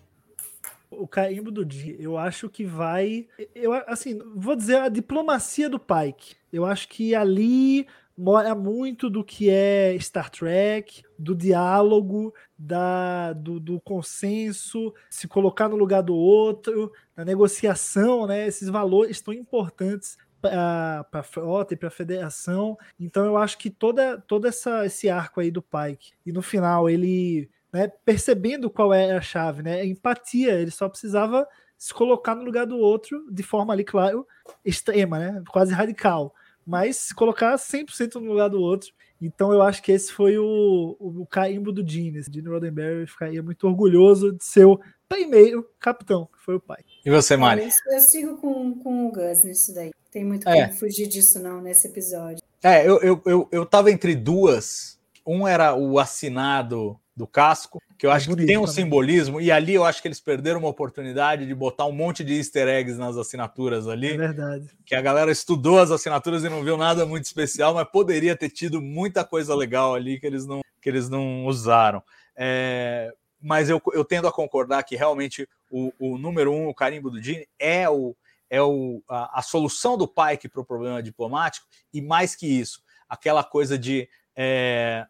O 0.90 1.08
carimbo 1.08 1.50
do 1.50 1.64
dia, 1.64 1.96
eu 1.98 2.16
acho 2.16 2.48
que 2.48 2.64
vai. 2.64 3.26
Eu, 3.54 3.72
assim, 3.86 4.20
vou 4.36 4.54
dizer 4.54 4.76
a 4.76 4.88
diplomacia 4.88 5.68
do 5.68 5.78
Pike. 5.78 6.36
Eu 6.52 6.66
acho 6.66 6.88
que 6.88 7.14
ali 7.14 7.86
mora 8.20 8.54
muito 8.54 9.08
do 9.08 9.24
que 9.24 9.48
é 9.48 9.96
Star 9.98 10.28
Trek, 10.28 11.02
do 11.18 11.34
diálogo, 11.34 12.34
da, 12.58 13.32
do, 13.32 13.58
do 13.58 13.80
consenso, 13.80 14.92
se 15.08 15.26
colocar 15.26 15.70
no 15.70 15.76
lugar 15.76 16.02
do 16.02 16.14
outro, 16.14 16.92
da 17.16 17.24
negociação, 17.24 18.26
né? 18.26 18.46
Esses 18.46 18.68
valores 18.68 19.16
estão 19.16 19.32
importantes 19.32 20.18
para 20.38 21.06
a 21.10 21.22
frota 21.22 21.72
e 21.72 21.76
para 21.78 21.88
a 21.88 21.92
federação. 21.92 22.76
Então 22.98 23.24
eu 23.24 23.38
acho 23.38 23.56
que 23.56 23.70
toda, 23.70 24.18
todo 24.18 24.46
essa, 24.46 24.84
esse 24.84 25.08
arco 25.08 25.40
aí 25.40 25.50
do 25.50 25.62
Pike 25.62 26.12
e 26.26 26.30
no 26.30 26.42
final 26.42 26.90
ele 26.90 27.48
né, 27.72 27.88
percebendo 28.04 28.68
qual 28.68 28.92
é 28.92 29.12
a 29.12 29.20
chave, 29.22 29.62
né? 29.62 29.86
Empatia, 29.86 30.60
ele 30.60 30.70
só 30.70 30.90
precisava 30.90 31.48
se 31.78 31.94
colocar 31.94 32.34
no 32.34 32.44
lugar 32.44 32.66
do 32.66 32.76
outro 32.76 33.26
de 33.30 33.42
forma 33.42 33.72
ali, 33.72 33.84
claro, 33.84 34.26
extrema, 34.62 35.18
né? 35.18 35.42
Quase 35.50 35.72
radical 35.72 36.34
mas 36.66 36.96
se 36.96 37.14
colocar 37.14 37.54
100% 37.56 38.14
no 38.16 38.30
lugar 38.30 38.48
do 38.48 38.60
outro. 38.60 38.90
Então 39.20 39.52
eu 39.52 39.60
acho 39.60 39.82
que 39.82 39.92
esse 39.92 40.12
foi 40.12 40.38
o, 40.38 40.96
o, 40.98 41.22
o 41.22 41.26
carimbo 41.26 41.70
do 41.70 41.86
Gene. 41.86 42.22
Gene 42.22 42.48
Roddenberry 42.48 43.06
ficaria 43.06 43.42
muito 43.42 43.66
orgulhoso 43.66 44.32
de 44.32 44.44
ser 44.44 44.64
o 44.64 44.80
primeiro 45.08 45.68
capitão, 45.78 46.26
que 46.26 46.42
foi 46.42 46.54
o 46.54 46.60
pai. 46.60 46.78
E 47.04 47.10
você, 47.10 47.36
Mari? 47.36 47.68
Eu, 47.86 47.94
eu 47.94 48.00
sigo 48.00 48.36
com, 48.38 48.74
com 48.78 49.08
o 49.08 49.12
Gus 49.12 49.44
nisso 49.44 49.74
daí. 49.74 49.90
Tem 50.10 50.24
muito 50.24 50.48
é. 50.48 50.66
como 50.66 50.78
fugir 50.78 51.06
disso 51.06 51.38
não 51.38 51.60
nesse 51.60 51.88
episódio. 51.88 52.42
É, 52.62 52.86
eu, 52.86 52.98
eu, 53.00 53.22
eu, 53.26 53.48
eu 53.52 53.66
tava 53.66 53.90
entre 53.90 54.14
duas. 54.14 54.98
Um 55.26 55.46
era 55.46 55.74
o 55.74 55.98
assinado 55.98 56.98
do 57.20 57.26
casco, 57.26 57.80
que 57.98 58.06
eu 58.06 58.10
é 58.10 58.14
acho 58.14 58.28
que 58.28 58.46
tem 58.46 58.56
um 58.56 58.62
também. 58.62 58.74
simbolismo, 58.74 59.40
e 59.40 59.52
ali 59.52 59.74
eu 59.74 59.84
acho 59.84 60.00
que 60.00 60.08
eles 60.08 60.20
perderam 60.20 60.60
uma 60.60 60.68
oportunidade 60.68 61.46
de 61.46 61.54
botar 61.54 61.84
um 61.84 61.92
monte 61.92 62.24
de 62.24 62.34
easter 62.34 62.66
eggs 62.66 62.98
nas 62.98 63.16
assinaturas 63.16 63.86
ali. 63.86 64.12
É 64.12 64.16
verdade. 64.16 64.70
Que 64.86 64.94
a 64.94 65.02
galera 65.02 65.30
estudou 65.30 65.78
as 65.78 65.90
assinaturas 65.90 66.42
e 66.42 66.48
não 66.48 66.64
viu 66.64 66.76
nada 66.76 67.04
muito 67.04 67.24
especial, 67.24 67.74
mas 67.74 67.86
poderia 67.88 68.34
ter 68.34 68.48
tido 68.48 68.80
muita 68.80 69.24
coisa 69.24 69.54
legal 69.54 69.94
ali 69.94 70.18
que 70.18 70.26
eles 70.26 70.46
não, 70.46 70.62
que 70.80 70.88
eles 70.88 71.08
não 71.08 71.44
usaram. 71.44 72.02
É, 72.34 73.12
mas 73.40 73.68
eu, 73.68 73.80
eu 73.92 74.04
tendo 74.04 74.26
a 74.26 74.32
concordar 74.32 74.82
que 74.82 74.96
realmente 74.96 75.46
o, 75.70 75.92
o 75.98 76.18
número 76.18 76.52
um, 76.52 76.68
o 76.68 76.74
carimbo 76.74 77.10
do 77.10 77.22
Gene, 77.22 77.46
é, 77.58 77.88
o, 77.88 78.16
é 78.48 78.62
o, 78.62 79.02
a, 79.08 79.40
a 79.40 79.42
solução 79.42 79.98
do 79.98 80.08
Pike 80.08 80.48
para 80.48 80.60
o 80.60 80.64
problema 80.64 81.02
diplomático, 81.02 81.66
e 81.92 82.00
mais 82.00 82.34
que 82.34 82.46
isso, 82.46 82.82
aquela 83.08 83.44
coisa 83.44 83.78
de. 83.78 84.08
É, 84.34 85.06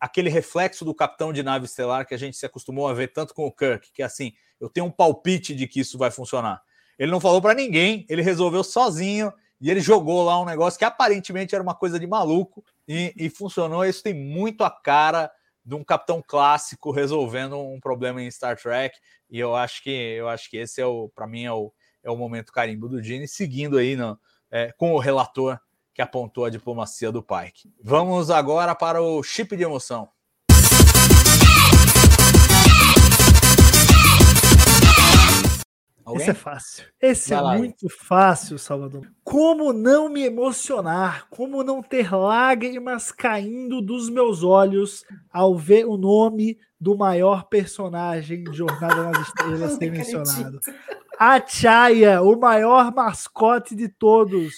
aquele 0.00 0.28
reflexo 0.28 0.84
do 0.84 0.94
capitão 0.94 1.32
de 1.32 1.42
nave 1.42 1.66
estelar 1.66 2.06
que 2.06 2.14
a 2.14 2.18
gente 2.18 2.36
se 2.36 2.44
acostumou 2.44 2.88
a 2.88 2.94
ver 2.94 3.12
tanto 3.12 3.32
com 3.32 3.46
o 3.46 3.52
Kirk, 3.52 3.92
que 3.92 4.02
é 4.02 4.04
assim, 4.04 4.32
eu 4.60 4.68
tenho 4.68 4.86
um 4.86 4.90
palpite 4.90 5.54
de 5.54 5.66
que 5.68 5.80
isso 5.80 5.96
vai 5.96 6.10
funcionar. 6.10 6.60
Ele 6.98 7.10
não 7.10 7.20
falou 7.20 7.40
para 7.40 7.54
ninguém, 7.54 8.04
ele 8.08 8.20
resolveu 8.20 8.64
sozinho 8.64 9.32
e 9.60 9.70
ele 9.70 9.80
jogou 9.80 10.24
lá 10.24 10.40
um 10.40 10.44
negócio 10.44 10.78
que 10.78 10.84
aparentemente 10.84 11.54
era 11.54 11.62
uma 11.62 11.74
coisa 11.74 11.98
de 11.98 12.06
maluco 12.06 12.64
e, 12.86 13.14
e 13.16 13.30
funcionou. 13.30 13.84
Isso 13.84 14.02
tem 14.02 14.14
muito 14.14 14.64
a 14.64 14.70
cara 14.70 15.30
de 15.64 15.74
um 15.74 15.84
capitão 15.84 16.22
clássico 16.26 16.90
resolvendo 16.90 17.58
um 17.58 17.78
problema 17.78 18.20
em 18.20 18.30
Star 18.30 18.60
Trek 18.60 18.98
e 19.30 19.38
eu 19.38 19.54
acho 19.54 19.82
que 19.82 19.90
eu 19.90 20.28
acho 20.28 20.50
que 20.50 20.56
esse 20.56 20.80
é 20.80 20.86
o 20.86 21.08
para 21.14 21.26
mim 21.26 21.44
é 21.44 21.52
o, 21.52 21.72
é 22.02 22.10
o 22.10 22.16
momento 22.16 22.52
carimbo 22.52 22.88
do 22.88 23.02
Gene 23.02 23.28
seguindo 23.28 23.78
aí 23.78 23.94
no, 23.94 24.18
é, 24.50 24.72
com 24.72 24.92
o 24.92 24.98
relator 24.98 25.58
que 25.94 26.02
apontou 26.02 26.44
a 26.44 26.50
diplomacia 26.50 27.10
do 27.10 27.22
Pike. 27.22 27.72
Vamos 27.82 28.30
agora 28.30 28.74
para 28.74 29.02
o 29.02 29.22
chip 29.22 29.56
de 29.56 29.62
emoção. 29.62 30.08
Alguém? 36.10 36.22
Esse 36.22 36.30
é 36.30 36.34
fácil. 36.34 36.84
Esse 37.00 37.30
Vai 37.30 37.38
é 37.38 37.42
lá. 37.42 37.58
muito 37.58 37.88
fácil, 37.88 38.58
Salvador. 38.58 39.06
Como 39.22 39.72
não 39.72 40.08
me 40.08 40.24
emocionar? 40.24 41.28
Como 41.30 41.62
não 41.62 41.82
ter 41.82 42.12
lágrimas 42.12 43.12
caindo 43.12 43.80
dos 43.80 44.10
meus 44.10 44.42
olhos 44.42 45.04
ao 45.32 45.56
ver 45.56 45.86
o 45.86 45.96
nome 45.96 46.58
do 46.80 46.96
maior 46.96 47.44
personagem 47.44 48.42
de 48.42 48.56
Jornada 48.56 49.10
nas 49.10 49.28
Estrelas 49.28 49.72
ser 49.78 49.90
mencionado? 49.90 50.58
A 51.18 51.46
Chaya, 51.46 52.22
o 52.22 52.38
maior 52.38 52.92
mascote 52.92 53.76
de 53.76 53.88
todos 53.88 54.54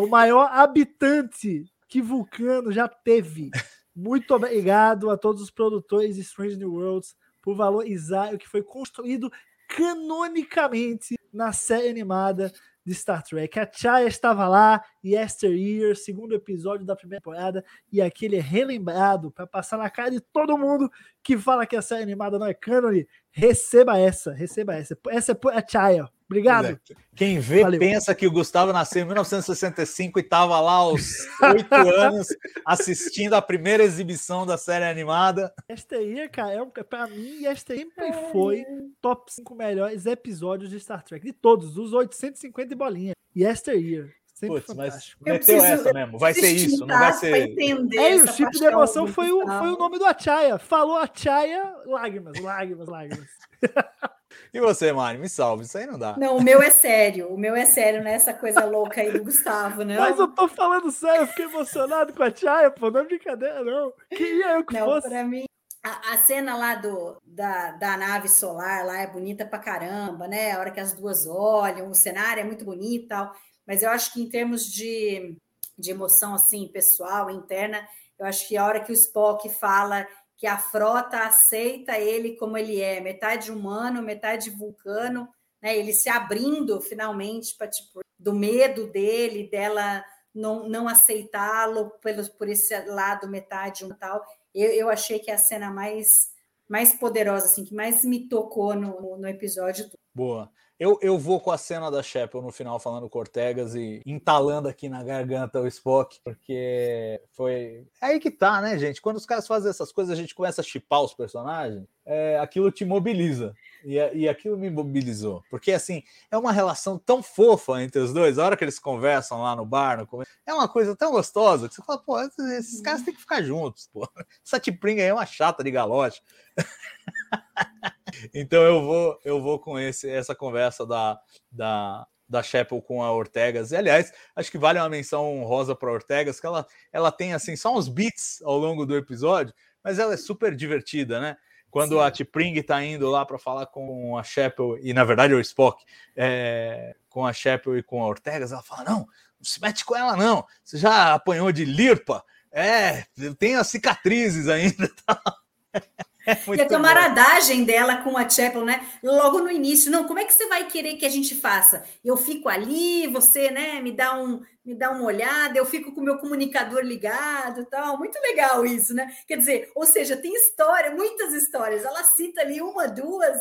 o 0.00 0.08
maior 0.08 0.50
habitante 0.52 1.64
que 1.88 2.02
Vulcano 2.02 2.70
já 2.70 2.88
teve. 2.88 3.50
Muito 3.94 4.34
obrigado 4.34 5.10
a 5.10 5.16
todos 5.16 5.42
os 5.42 5.50
produtores 5.50 6.16
de 6.16 6.22
Strange 6.22 6.56
New 6.56 6.72
Worlds 6.72 7.16
por 7.42 7.56
valorizar 7.56 8.34
o 8.34 8.38
que 8.38 8.48
foi 8.48 8.62
construído 8.62 9.30
canonicamente 9.68 11.16
na 11.32 11.52
série 11.52 11.88
animada 11.88 12.52
de 12.84 12.94
Star 12.94 13.22
Trek. 13.22 13.58
A 13.58 13.70
Chaya 13.70 14.06
estava 14.06 14.48
lá, 14.48 14.82
Yesteryear, 15.04 15.94
segundo 15.94 16.34
episódio 16.34 16.86
da 16.86 16.96
primeira 16.96 17.20
temporada, 17.20 17.64
e 17.92 18.00
aquele 18.00 18.36
é 18.36 18.40
relembrado 18.40 19.30
para 19.30 19.46
passar 19.46 19.76
na 19.76 19.90
cara 19.90 20.10
de 20.10 20.20
todo 20.20 20.56
mundo 20.56 20.90
que 21.22 21.36
fala 21.36 21.66
que 21.66 21.76
a 21.76 21.82
série 21.82 22.02
animada 22.02 22.38
não 22.38 22.46
é 22.46 22.54
cânone. 22.54 23.06
Receba 23.30 23.98
essa, 23.98 24.32
receba 24.32 24.74
essa. 24.74 24.96
Essa 25.08 25.32
é 25.32 25.58
a 25.58 25.66
Chaya. 25.66 26.08
Obrigado. 26.28 26.78
Quem 27.16 27.40
vê 27.40 27.62
Valeu. 27.62 27.80
pensa 27.80 28.14
que 28.14 28.26
o 28.26 28.30
Gustavo 28.30 28.70
nasceu 28.72 29.02
em 29.02 29.06
1965 29.06 30.18
e 30.18 30.22
estava 30.22 30.60
lá 30.60 30.74
aos 30.74 31.26
oito 31.42 31.74
anos 31.74 32.28
assistindo 32.66 33.32
a 33.32 33.40
primeira 33.40 33.82
exibição 33.82 34.44
da 34.44 34.58
série 34.58 34.84
animada. 34.84 35.52
Esta 35.66 35.96
aí, 35.96 36.28
cara, 36.28 36.52
é 36.52 36.62
um, 36.62 36.70
pra 36.70 37.06
mim, 37.06 37.46
esta 37.46 37.74
sempre 37.74 38.12
foi 38.30 38.64
top 39.00 39.32
5 39.32 39.54
melhores 39.54 40.04
episódios 40.04 40.70
de 40.70 40.78
Star 40.78 41.02
Trek. 41.02 41.24
De 41.24 41.32
todos, 41.32 41.78
os 41.78 41.94
850 41.94 42.72
e 42.72 42.76
bolinha. 42.76 43.12
Yesteryear. 43.34 44.10
Sempre 44.34 44.60
Putz, 44.60 44.74
mas 44.76 45.16
meteu 45.20 45.56
essa 45.56 45.92
mesmo. 45.92 46.18
Vai 46.18 46.32
ser 46.32 46.50
isso, 46.50 46.86
não 46.86 46.98
vai 46.98 47.12
ser. 47.14 47.56
É, 47.58 48.14
o 48.14 48.28
chip 48.28 48.52
de 48.52 48.64
emoção 48.64 49.06
foi 49.08 49.32
o, 49.32 49.44
foi 49.44 49.72
o 49.72 49.76
nome 49.76 49.98
do 49.98 50.04
Achaya. 50.04 50.58
Falou 50.58 50.96
Achaya, 50.96 51.74
lágrimas, 51.86 52.38
lágrimas, 52.40 52.86
lágrimas. 52.86 53.28
E 54.52 54.60
você, 54.60 54.92
Mari, 54.92 55.18
me 55.18 55.28
salve, 55.28 55.64
isso 55.64 55.76
aí 55.76 55.86
não 55.86 55.98
dá. 55.98 56.16
Não, 56.16 56.36
o 56.36 56.42
meu 56.42 56.62
é 56.62 56.70
sério, 56.70 57.28
o 57.28 57.38
meu 57.38 57.54
é 57.54 57.64
sério, 57.64 58.02
não 58.02 58.10
é 58.10 58.14
essa 58.14 58.32
coisa 58.32 58.64
louca 58.64 59.00
aí 59.00 59.12
do 59.12 59.22
Gustavo, 59.22 59.84
não. 59.84 59.96
Mas 59.96 60.18
eu 60.18 60.28
tô 60.28 60.48
falando 60.48 60.90
sério, 60.90 61.22
eu 61.22 61.26
fiquei 61.26 61.44
emocionado 61.44 62.12
com 62.12 62.22
a 62.22 62.34
Chaya, 62.34 62.70
pô, 62.70 62.90
não 62.90 63.00
é 63.00 63.04
brincadeira, 63.04 63.62
não. 63.62 63.92
Queria 64.10 64.54
eu 64.54 64.64
que 64.64 64.74
não, 64.74 64.86
fosse. 64.86 65.08
Pra 65.08 65.24
mim, 65.24 65.44
a, 65.82 66.14
a, 66.14 66.18
cena 66.18 66.56
lá 66.56 66.74
do, 66.74 67.20
da, 67.24 67.72
da 67.72 67.96
nave 67.96 68.28
solar 68.28 68.84
lá 68.84 69.00
é 69.00 69.06
bonita 69.06 69.46
pra 69.46 69.58
caramba, 69.58 70.26
né? 70.26 70.52
A 70.52 70.60
hora 70.60 70.70
que 70.70 70.80
as 70.80 70.92
duas 70.92 71.26
olham, 71.26 71.90
o 71.90 71.94
cenário 71.94 72.40
é 72.40 72.44
muito 72.44 72.64
bonito 72.64 73.04
e 73.04 73.08
tal. 73.08 73.34
Mas 73.66 73.82
eu 73.82 73.90
acho 73.90 74.12
que 74.12 74.22
em 74.22 74.28
termos 74.28 74.64
de, 74.66 75.36
de 75.78 75.90
emoção, 75.90 76.34
assim, 76.34 76.66
pessoal, 76.68 77.30
interna, 77.30 77.86
eu 78.18 78.26
acho 78.26 78.48
que 78.48 78.56
a 78.56 78.64
hora 78.64 78.80
que 78.80 78.90
o 78.90 78.94
Spock 78.94 79.48
fala 79.48 80.06
que 80.38 80.46
a 80.46 80.56
frota 80.56 81.18
aceita 81.26 81.98
ele 81.98 82.36
como 82.36 82.56
ele 82.56 82.80
é, 82.80 83.00
metade 83.00 83.50
humano, 83.50 84.00
metade 84.00 84.50
vulcano, 84.50 85.28
né? 85.60 85.76
Ele 85.76 85.92
se 85.92 86.08
abrindo 86.08 86.80
finalmente 86.80 87.56
para 87.56 87.68
tipo 87.68 88.00
do 88.16 88.32
medo 88.32 88.86
dele, 88.86 89.50
dela 89.50 90.04
não, 90.32 90.68
não 90.68 90.88
aceitá-lo 90.88 91.90
pelo 92.00 92.24
por 92.30 92.48
esse 92.48 92.78
lado 92.86 93.28
metade 93.28 93.84
um 93.84 93.90
tal. 93.90 94.24
Eu, 94.54 94.70
eu 94.70 94.88
achei 94.88 95.18
que 95.18 95.30
é 95.30 95.34
a 95.34 95.38
cena 95.38 95.70
mais 95.70 96.30
mais 96.68 96.94
poderosa 96.94 97.46
assim, 97.46 97.64
que 97.64 97.74
mais 97.74 98.04
me 98.04 98.28
tocou 98.28 98.74
no, 98.74 99.16
no 99.16 99.26
episódio. 99.26 99.90
Boa. 100.14 100.52
Eu, 100.78 100.96
eu 101.02 101.18
vou 101.18 101.40
com 101.40 101.50
a 101.50 101.58
cena 101.58 101.90
da 101.90 102.04
Shepard 102.04 102.46
no 102.46 102.52
final 102.52 102.78
falando 102.78 103.10
Cortegas 103.10 103.74
e 103.74 104.00
entalando 104.06 104.68
aqui 104.68 104.88
na 104.88 105.02
garganta 105.02 105.60
o 105.60 105.66
Spock, 105.66 106.20
porque 106.22 107.20
foi. 107.32 107.84
É 108.00 108.06
aí 108.06 108.20
que 108.20 108.30
tá, 108.30 108.60
né, 108.60 108.78
gente? 108.78 109.02
Quando 109.02 109.16
os 109.16 109.26
caras 109.26 109.46
fazem 109.46 109.68
essas 109.68 109.90
coisas, 109.90 110.16
a 110.16 110.20
gente 110.20 110.36
começa 110.36 110.60
a 110.60 110.64
chipar 110.64 111.02
os 111.02 111.12
personagens, 111.12 111.84
é, 112.06 112.38
aquilo 112.38 112.70
te 112.70 112.84
mobiliza. 112.84 113.56
E, 113.84 113.94
e 113.94 114.28
aquilo 114.28 114.56
me 114.56 114.70
mobilizou. 114.70 115.42
Porque, 115.50 115.72
assim, 115.72 116.04
é 116.30 116.38
uma 116.38 116.52
relação 116.52 116.96
tão 116.96 117.24
fofa 117.24 117.82
entre 117.82 118.00
os 118.00 118.12
dois. 118.12 118.38
A 118.38 118.44
hora 118.44 118.56
que 118.56 118.62
eles 118.62 118.78
conversam 118.78 119.42
lá 119.42 119.56
no 119.56 119.66
bar, 119.66 119.98
no... 119.98 120.22
é 120.46 120.54
uma 120.54 120.68
coisa 120.68 120.94
tão 120.94 121.10
gostosa 121.10 121.68
que 121.68 121.74
você 121.74 121.82
fala, 121.82 121.98
pô, 121.98 122.20
esses 122.20 122.80
caras 122.80 123.02
têm 123.02 123.14
que 123.14 123.20
ficar 123.20 123.42
juntos, 123.42 123.88
pô. 123.92 124.08
Essa 124.46 124.60
tipringa 124.60 125.02
aí 125.02 125.08
é 125.08 125.14
uma 125.14 125.26
chata 125.26 125.64
de 125.64 125.72
galote. 125.72 126.22
então 128.34 128.62
eu 128.62 128.82
vou 128.82 129.20
eu 129.24 129.40
vou 129.40 129.58
com 129.58 129.78
esse, 129.78 130.08
essa 130.08 130.34
conversa 130.34 130.86
da, 130.86 131.20
da, 131.50 132.06
da 132.28 132.42
Chapel 132.42 132.80
com 132.82 133.02
a 133.02 133.12
Ortegas. 133.12 133.72
E, 133.72 133.76
aliás, 133.76 134.12
acho 134.36 134.50
que 134.50 134.58
vale 134.58 134.78
uma 134.78 134.88
menção 134.88 135.24
honrosa 135.38 135.74
para 135.74 135.92
Ortegas, 135.92 136.38
que 136.38 136.46
ela, 136.46 136.66
ela 136.92 137.10
tem 137.10 137.32
assim 137.32 137.56
só 137.56 137.74
uns 137.76 137.88
beats 137.88 138.42
ao 138.42 138.58
longo 138.58 138.84
do 138.84 138.96
episódio, 138.96 139.54
mas 139.82 139.98
ela 139.98 140.14
é 140.14 140.16
super 140.16 140.54
divertida, 140.54 141.20
né? 141.20 141.36
Quando 141.70 141.96
Sim. 141.96 142.00
a 142.00 142.10
T'Pring 142.10 142.54
está 142.54 142.82
indo 142.82 143.10
lá 143.10 143.26
para 143.26 143.38
falar 143.38 143.66
com 143.66 144.16
a 144.16 144.22
Chapel, 144.22 144.78
e 144.80 144.94
na 144.94 145.04
verdade 145.04 145.34
é 145.34 145.36
o 145.36 145.40
Spock, 145.40 145.84
é, 146.16 146.96
com 147.10 147.26
a 147.26 147.32
Chapel 147.32 147.76
e 147.76 147.82
com 147.82 148.02
a 148.02 148.06
Ortegas, 148.06 148.52
ela 148.52 148.62
fala: 148.62 148.84
não, 148.84 148.98
não 149.00 149.06
se 149.42 149.60
mete 149.60 149.84
com 149.84 149.94
ela, 149.94 150.16
não. 150.16 150.46
Você 150.64 150.78
já 150.78 151.14
apanhou 151.14 151.52
de 151.52 151.64
lirpa? 151.64 152.24
É, 152.50 153.04
tem 153.38 153.56
as 153.56 153.66
cicatrizes 153.68 154.48
ainda. 154.48 154.90
É 156.28 156.56
e 156.56 156.60
a 156.60 156.66
camaradagem 156.68 157.60
bom. 157.60 157.64
dela 157.64 157.96
com 158.02 158.18
a 158.18 158.28
Chapel, 158.28 158.62
né? 158.62 158.86
Logo 159.02 159.38
no 159.38 159.50
início, 159.50 159.90
não, 159.90 160.06
como 160.06 160.18
é 160.18 160.26
que 160.26 160.34
você 160.34 160.46
vai 160.46 160.66
querer 160.66 160.96
que 160.96 161.06
a 161.06 161.08
gente 161.08 161.34
faça? 161.34 161.82
Eu 162.04 162.18
fico 162.18 162.50
ali, 162.50 163.06
você, 163.06 163.50
né, 163.50 163.80
me 163.80 163.92
dá 163.92 164.14
um, 164.14 164.42
me 164.62 164.74
dá 164.74 164.90
uma 164.90 165.04
olhada, 165.04 165.56
eu 165.56 165.64
fico 165.64 165.94
com 165.94 166.02
o 166.02 166.04
meu 166.04 166.18
comunicador 166.18 166.82
ligado, 166.82 167.64
tal. 167.64 167.96
Muito 167.96 168.18
legal 168.20 168.66
isso, 168.66 168.92
né? 168.92 169.10
Quer 169.26 169.38
dizer, 169.38 169.72
ou 169.74 169.86
seja, 169.86 170.18
tem 170.18 170.34
história, 170.34 170.90
muitas 170.90 171.32
histórias. 171.32 171.82
Ela 171.82 172.04
cita 172.04 172.42
ali 172.42 172.60
uma, 172.60 172.86
duas, 172.86 173.38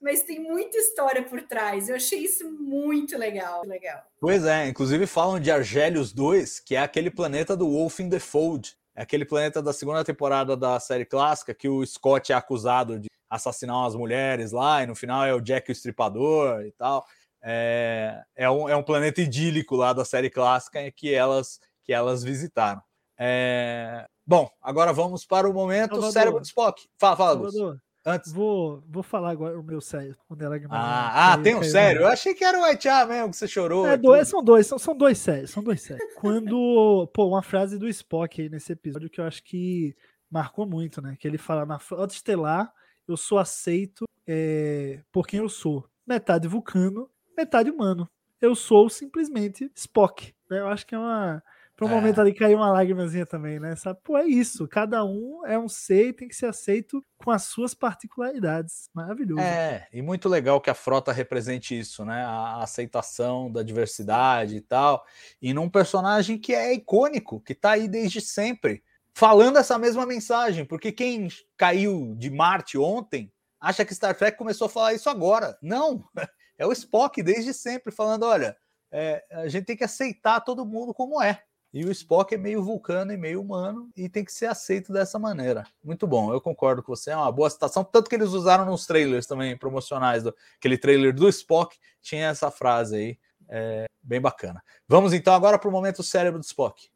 mas 0.00 0.22
tem 0.22 0.40
muita 0.40 0.78
história 0.78 1.24
por 1.24 1.42
trás. 1.42 1.88
Eu 1.88 1.96
achei 1.96 2.20
isso 2.20 2.48
muito 2.52 3.18
legal, 3.18 3.66
legal. 3.66 4.00
Pois 4.20 4.44
é, 4.44 4.68
inclusive 4.68 5.08
falam 5.08 5.40
de 5.40 5.50
Argélios 5.50 6.12
2, 6.12 6.60
que 6.60 6.76
é 6.76 6.80
aquele 6.80 7.10
planeta 7.10 7.56
do 7.56 7.68
Wolf 7.68 7.98
in 7.98 8.08
the 8.08 8.20
Fold, 8.20 8.77
é 8.98 9.02
aquele 9.02 9.24
planeta 9.24 9.62
da 9.62 9.72
segunda 9.72 10.04
temporada 10.04 10.56
da 10.56 10.80
série 10.80 11.04
clássica 11.04 11.54
que 11.54 11.68
o 11.68 11.86
Scott 11.86 12.32
é 12.32 12.34
acusado 12.34 12.98
de 12.98 13.08
assassinar 13.30 13.76
umas 13.76 13.94
mulheres 13.94 14.50
lá, 14.50 14.82
e 14.82 14.88
no 14.88 14.96
final 14.96 15.24
é 15.24 15.32
o 15.32 15.40
Jack 15.40 15.70
o 15.70 15.72
Estripador 15.72 16.62
e 16.62 16.72
tal. 16.72 17.06
É, 17.40 18.20
é, 18.34 18.50
um, 18.50 18.68
é 18.68 18.74
um 18.74 18.82
planeta 18.82 19.20
idílico 19.20 19.76
lá 19.76 19.92
da 19.92 20.04
série 20.04 20.28
clássica 20.28 20.90
que 20.90 21.14
elas, 21.14 21.60
que 21.84 21.92
elas 21.92 22.24
visitaram. 22.24 22.82
É, 23.16 24.04
bom, 24.26 24.50
agora 24.60 24.92
vamos 24.92 25.24
para 25.24 25.48
o 25.48 25.54
momento 25.54 25.90
Salvador. 25.90 26.12
cérebro 26.12 26.40
de 26.40 26.48
Spock. 26.48 26.88
Fala, 26.98 27.16
fala, 27.16 27.32
Salvador, 27.34 27.80
Antes. 28.04 28.32
Vou, 28.32 28.82
vou 28.88 29.02
falar 29.02 29.30
agora 29.30 29.58
o 29.58 29.62
meu 29.62 29.80
sério. 29.80 30.16
Quando 30.26 30.42
ela 30.42 30.58
ah, 30.70 31.32
ah 31.32 31.38
tem 31.38 31.54
um 31.54 31.62
sério? 31.62 32.02
Eu 32.02 32.06
achei 32.06 32.34
que 32.34 32.44
era 32.44 32.58
o 32.58 32.64
White 32.64 32.88
mesmo 33.08 33.30
que 33.30 33.36
você 33.36 33.48
chorou. 33.48 33.86
É, 33.86 33.96
dois, 33.96 34.28
são 34.28 34.42
dois, 34.42 34.66
são, 34.66 34.78
são 34.78 34.96
dois 34.96 35.18
sérios, 35.18 35.50
são 35.50 35.62
dois 35.62 35.82
sérios. 35.82 36.06
Quando, 36.16 37.08
pô, 37.12 37.28
uma 37.28 37.42
frase 37.42 37.78
do 37.78 37.88
Spock 37.88 38.40
aí 38.40 38.48
nesse 38.48 38.72
episódio 38.72 39.10
que 39.10 39.20
eu 39.20 39.24
acho 39.24 39.42
que 39.42 39.96
marcou 40.30 40.66
muito, 40.66 41.02
né? 41.02 41.16
Que 41.18 41.26
ele 41.26 41.38
fala 41.38 41.66
na 41.66 41.78
Frota 41.78 42.14
Estelar, 42.14 42.72
eu 43.06 43.16
sou 43.16 43.38
aceito 43.38 44.04
é, 44.26 45.00
por 45.10 45.26
quem 45.26 45.40
eu 45.40 45.48
sou. 45.48 45.88
Metade 46.06 46.48
vulcano, 46.48 47.10
metade 47.36 47.70
humano. 47.70 48.08
Eu 48.40 48.54
sou 48.54 48.88
simplesmente 48.88 49.70
Spock. 49.74 50.34
Né? 50.48 50.60
Eu 50.60 50.68
acho 50.68 50.86
que 50.86 50.94
é 50.94 50.98
uma 50.98 51.42
para 51.78 51.86
um 51.86 51.92
é. 51.92 51.94
momento 51.94 52.20
ali 52.20 52.34
cair 52.34 52.56
uma 52.56 52.72
lágrimazinha 52.72 53.24
também, 53.24 53.60
né? 53.60 53.76
Sabe? 53.76 54.00
Pô, 54.02 54.18
é 54.18 54.26
isso. 54.26 54.66
Cada 54.66 55.04
um 55.04 55.46
é 55.46 55.56
um 55.56 55.68
ser 55.68 56.08
e 56.08 56.12
tem 56.12 56.26
que 56.26 56.34
ser 56.34 56.46
aceito 56.46 57.06
com 57.16 57.30
as 57.30 57.44
suas 57.44 57.72
particularidades. 57.72 58.90
Maravilhoso. 58.92 59.40
É, 59.40 59.86
e 59.92 60.02
muito 60.02 60.28
legal 60.28 60.60
que 60.60 60.70
a 60.70 60.74
frota 60.74 61.12
represente 61.12 61.78
isso, 61.78 62.04
né? 62.04 62.24
A 62.24 62.64
aceitação 62.64 63.48
da 63.48 63.62
diversidade 63.62 64.56
e 64.56 64.60
tal. 64.60 65.06
E 65.40 65.54
num 65.54 65.70
personagem 65.70 66.36
que 66.36 66.52
é 66.52 66.74
icônico, 66.74 67.40
que 67.40 67.54
tá 67.54 67.70
aí 67.70 67.86
desde 67.86 68.20
sempre, 68.20 68.82
falando 69.14 69.56
essa 69.56 69.78
mesma 69.78 70.04
mensagem. 70.04 70.64
Porque 70.64 70.90
quem 70.90 71.28
caiu 71.56 72.12
de 72.16 72.28
Marte 72.28 72.76
ontem 72.76 73.32
acha 73.60 73.84
que 73.84 73.94
Star 73.94 74.16
Trek 74.16 74.36
começou 74.36 74.66
a 74.66 74.70
falar 74.70 74.94
isso 74.94 75.08
agora. 75.08 75.56
Não! 75.62 76.04
É 76.60 76.66
o 76.66 76.72
Spock 76.72 77.22
desde 77.22 77.54
sempre 77.54 77.92
falando: 77.92 78.24
olha, 78.24 78.56
é, 78.90 79.24
a 79.30 79.46
gente 79.46 79.66
tem 79.66 79.76
que 79.76 79.84
aceitar 79.84 80.40
todo 80.40 80.66
mundo 80.66 80.92
como 80.92 81.22
é. 81.22 81.40
E 81.72 81.84
o 81.84 81.90
Spock 81.90 82.34
é 82.34 82.38
meio 82.38 82.62
vulcano 82.62 83.12
e 83.12 83.16
meio 83.16 83.42
humano 83.42 83.90
e 83.94 84.08
tem 84.08 84.24
que 84.24 84.32
ser 84.32 84.46
aceito 84.46 84.92
dessa 84.92 85.18
maneira. 85.18 85.66
Muito 85.84 86.06
bom, 86.06 86.32
eu 86.32 86.40
concordo 86.40 86.82
com 86.82 86.94
você. 86.94 87.10
É 87.10 87.16
uma 87.16 87.30
boa 87.30 87.50
citação. 87.50 87.84
Tanto 87.84 88.08
que 88.08 88.16
eles 88.16 88.30
usaram 88.30 88.64
nos 88.64 88.86
trailers 88.86 89.26
também 89.26 89.56
promocionais. 89.56 90.22
Do, 90.22 90.34
aquele 90.56 90.78
trailer 90.78 91.14
do 91.14 91.28
Spock 91.28 91.76
tinha 92.00 92.28
essa 92.28 92.50
frase 92.50 92.96
aí. 92.96 93.18
É, 93.50 93.84
bem 94.02 94.20
bacana. 94.20 94.62
Vamos 94.86 95.12
então 95.12 95.34
agora 95.34 95.58
para 95.58 95.68
o 95.68 95.72
momento 95.72 96.02
cérebro 96.02 96.38
do 96.38 96.44
Spock. 96.44 96.88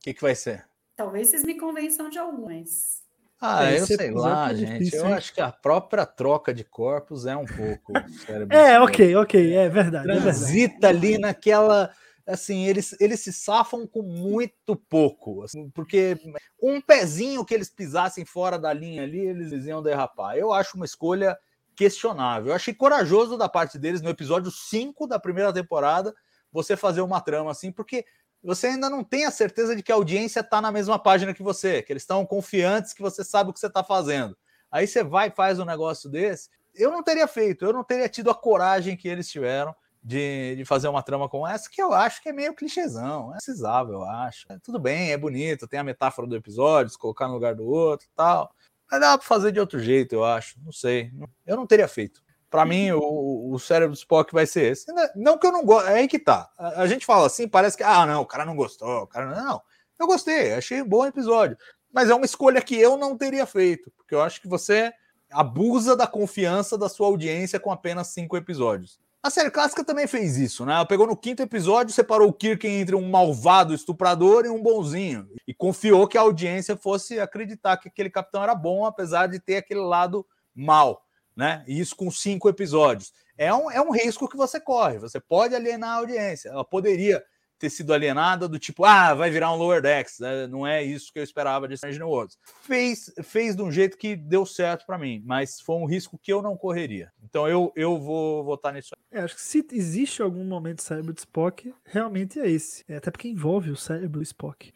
O 0.00 0.04
que, 0.04 0.14
que 0.14 0.22
vai 0.22 0.34
ser? 0.34 0.64
Talvez 0.96 1.28
vocês 1.28 1.44
me 1.44 1.58
convençam 1.58 2.08
de 2.08 2.18
algumas. 2.18 3.01
Ah, 3.44 3.72
é, 3.72 3.80
eu 3.80 3.86
sei 3.86 4.12
lá, 4.12 4.54
gente. 4.54 4.84
Difícil, 4.84 5.00
eu 5.00 5.06
hein? 5.08 5.14
acho 5.14 5.34
que 5.34 5.40
a 5.40 5.50
própria 5.50 6.06
troca 6.06 6.54
de 6.54 6.62
corpos 6.62 7.26
é 7.26 7.36
um 7.36 7.44
pouco. 7.44 7.92
é, 8.54 8.78
ok, 8.80 9.16
ok, 9.16 9.56
é 9.56 9.68
verdade. 9.68 10.04
Transita 10.04 10.62
é 10.62 10.92
verdade. 10.92 10.96
ali 10.96 11.18
naquela. 11.18 11.90
Assim, 12.24 12.64
eles, 12.66 12.94
eles 13.00 13.18
se 13.18 13.32
safam 13.32 13.84
com 13.84 14.00
muito 14.00 14.76
pouco, 14.76 15.42
assim, 15.42 15.68
porque 15.70 16.16
um 16.62 16.80
pezinho 16.80 17.44
que 17.44 17.52
eles 17.52 17.68
pisassem 17.68 18.24
fora 18.24 18.56
da 18.60 18.72
linha 18.72 19.02
ali, 19.02 19.18
eles 19.18 19.66
iam 19.66 19.82
derrapar. 19.82 20.36
Eu 20.36 20.52
acho 20.52 20.76
uma 20.76 20.86
escolha 20.86 21.36
questionável. 21.74 22.50
Eu 22.50 22.54
achei 22.54 22.72
corajoso 22.72 23.36
da 23.36 23.48
parte 23.48 23.76
deles 23.76 24.00
no 24.00 24.08
episódio 24.08 24.52
5 24.52 25.04
da 25.08 25.18
primeira 25.18 25.52
temporada 25.52 26.14
você 26.52 26.76
fazer 26.76 27.00
uma 27.00 27.20
trama 27.20 27.50
assim, 27.50 27.72
porque 27.72 28.04
você 28.42 28.68
ainda 28.68 28.90
não 28.90 29.04
tem 29.04 29.24
a 29.24 29.30
certeza 29.30 29.76
de 29.76 29.82
que 29.82 29.92
a 29.92 29.94
audiência 29.94 30.40
está 30.40 30.60
na 30.60 30.72
mesma 30.72 30.98
página 30.98 31.32
que 31.32 31.42
você, 31.42 31.82
que 31.82 31.92
eles 31.92 32.02
estão 32.02 32.26
confiantes 32.26 32.92
que 32.92 33.02
você 33.02 33.22
sabe 33.22 33.50
o 33.50 33.52
que 33.52 33.60
você 33.60 33.68
está 33.68 33.84
fazendo. 33.84 34.36
Aí 34.70 34.86
você 34.86 35.04
vai 35.04 35.28
e 35.28 35.30
faz 35.30 35.58
um 35.58 35.64
negócio 35.64 36.10
desse. 36.10 36.48
Eu 36.74 36.90
não 36.90 37.02
teria 37.02 37.26
feito, 37.26 37.64
eu 37.64 37.72
não 37.72 37.84
teria 37.84 38.08
tido 38.08 38.30
a 38.30 38.34
coragem 38.34 38.96
que 38.96 39.06
eles 39.06 39.28
tiveram 39.28 39.74
de, 40.02 40.56
de 40.56 40.64
fazer 40.64 40.88
uma 40.88 41.02
trama 41.02 41.28
como 41.28 41.46
essa, 41.46 41.70
que 41.70 41.80
eu 41.80 41.92
acho 41.92 42.20
que 42.22 42.30
é 42.30 42.32
meio 42.32 42.54
clichêzão, 42.54 43.30
é 43.30 43.34
precisável, 43.34 43.94
eu 43.94 44.04
acho. 44.04 44.50
É, 44.50 44.58
tudo 44.58 44.78
bem, 44.78 45.12
é 45.12 45.16
bonito, 45.16 45.68
tem 45.68 45.78
a 45.78 45.84
metáfora 45.84 46.26
do 46.26 46.34
episódio, 46.34 46.90
se 46.90 46.98
colocar 46.98 47.28
no 47.28 47.34
lugar 47.34 47.54
do 47.54 47.64
outro 47.64 48.06
e 48.06 48.10
tal. 48.16 48.52
Mas 48.90 49.00
dá 49.00 49.16
para 49.16 49.26
fazer 49.26 49.52
de 49.52 49.60
outro 49.60 49.78
jeito, 49.78 50.14
eu 50.14 50.24
acho. 50.24 50.60
Não 50.62 50.72
sei. 50.72 51.12
Eu 51.46 51.56
não 51.56 51.66
teria 51.66 51.86
feito. 51.86 52.22
Para 52.52 52.66
mim, 52.66 52.90
o, 52.90 53.50
o 53.50 53.58
cérebro 53.58 53.94
do 53.94 53.98
Spock 53.98 54.30
vai 54.30 54.44
ser 54.44 54.72
esse. 54.72 54.84
Não 55.16 55.38
que 55.38 55.46
eu 55.46 55.52
não 55.52 55.64
gosto, 55.64 55.88
é 55.88 55.94
aí 55.94 56.06
que 56.06 56.18
tá. 56.18 56.50
A, 56.58 56.82
a, 56.82 56.86
gente 56.86 57.06
fala 57.06 57.26
assim, 57.26 57.48
parece 57.48 57.78
que, 57.78 57.82
ah, 57.82 58.04
não, 58.04 58.20
o 58.20 58.26
cara 58.26 58.44
não 58.44 58.54
gostou, 58.54 59.04
o 59.04 59.06
cara 59.06 59.24
não. 59.24 59.42
não. 59.42 59.62
Eu 59.98 60.06
gostei, 60.06 60.52
achei 60.52 60.82
um 60.82 60.86
bom 60.86 61.06
episódio. 61.06 61.56
Mas 61.90 62.10
é 62.10 62.14
uma 62.14 62.26
escolha 62.26 62.60
que 62.60 62.78
eu 62.78 62.98
não 62.98 63.16
teria 63.16 63.46
feito, 63.46 63.90
porque 63.96 64.14
eu 64.14 64.20
acho 64.20 64.38
que 64.38 64.46
você 64.46 64.92
abusa 65.30 65.96
da 65.96 66.06
confiança 66.06 66.76
da 66.76 66.90
sua 66.90 67.06
audiência 67.06 67.58
com 67.58 67.72
apenas 67.72 68.08
cinco 68.08 68.36
episódios. 68.36 69.00
A 69.22 69.30
série 69.30 69.50
clássica 69.50 69.82
também 69.82 70.06
fez 70.06 70.36
isso, 70.36 70.66
né? 70.66 70.74
Ela 70.74 70.84
pegou 70.84 71.06
no 71.06 71.16
quinto 71.16 71.42
episódio, 71.42 71.94
separou 71.94 72.28
o 72.28 72.32
Kirk 72.34 72.66
entre 72.66 72.94
um 72.94 73.08
malvado 73.08 73.72
estuprador 73.72 74.44
e 74.44 74.50
um 74.50 74.62
bonzinho. 74.62 75.26
E 75.48 75.54
confiou 75.54 76.06
que 76.06 76.18
a 76.18 76.20
audiência 76.20 76.76
fosse 76.76 77.18
acreditar 77.18 77.78
que 77.78 77.88
aquele 77.88 78.10
capitão 78.10 78.42
era 78.42 78.54
bom, 78.54 78.84
apesar 78.84 79.28
de 79.28 79.40
ter 79.40 79.56
aquele 79.56 79.80
lado 79.80 80.26
mal 80.54 81.02
né? 81.36 81.64
Isso 81.66 81.96
com 81.96 82.10
cinco 82.10 82.48
episódios. 82.48 83.12
É 83.36 83.52
um, 83.52 83.70
é 83.70 83.80
um 83.80 83.90
risco 83.90 84.28
que 84.28 84.36
você 84.36 84.60
corre. 84.60 84.98
Você 84.98 85.20
pode 85.20 85.54
alienar 85.54 85.90
a 85.90 85.98
audiência. 85.98 86.50
Ela 86.50 86.64
poderia 86.64 87.22
ter 87.62 87.70
sido 87.70 87.94
alienada 87.94 88.48
do 88.48 88.58
tipo, 88.58 88.84
ah, 88.84 89.14
vai 89.14 89.30
virar 89.30 89.52
um 89.52 89.56
Lower 89.56 89.80
Decks. 89.80 90.18
Né? 90.18 90.48
Não 90.48 90.66
é 90.66 90.82
isso 90.82 91.12
que 91.12 91.20
eu 91.20 91.22
esperava 91.22 91.68
de 91.68 91.74
Strange 91.74 91.96
New 91.96 92.08
Worlds. 92.08 92.36
Fez, 92.62 93.12
fez 93.22 93.54
de 93.54 93.62
um 93.62 93.70
jeito 93.70 93.96
que 93.96 94.16
deu 94.16 94.44
certo 94.44 94.84
para 94.84 94.98
mim, 94.98 95.22
mas 95.24 95.60
foi 95.60 95.76
um 95.76 95.86
risco 95.86 96.18
que 96.20 96.32
eu 96.32 96.42
não 96.42 96.56
correria. 96.56 97.12
Então 97.22 97.46
eu, 97.46 97.72
eu 97.76 98.00
vou 98.00 98.42
votar 98.42 98.72
nisso. 98.72 98.96
É, 99.12 99.20
acho 99.20 99.36
que 99.36 99.40
se 99.40 99.64
existe 99.70 100.20
algum 100.20 100.42
momento 100.42 100.82
cérebro 100.82 101.12
de 101.12 101.20
Spock, 101.20 101.72
realmente 101.84 102.40
é 102.40 102.50
esse. 102.50 102.82
É, 102.88 102.96
até 102.96 103.12
porque 103.12 103.28
envolve 103.28 103.70
o 103.70 103.76
cérebro 103.76 104.18
do 104.18 104.24
Spock. 104.24 104.72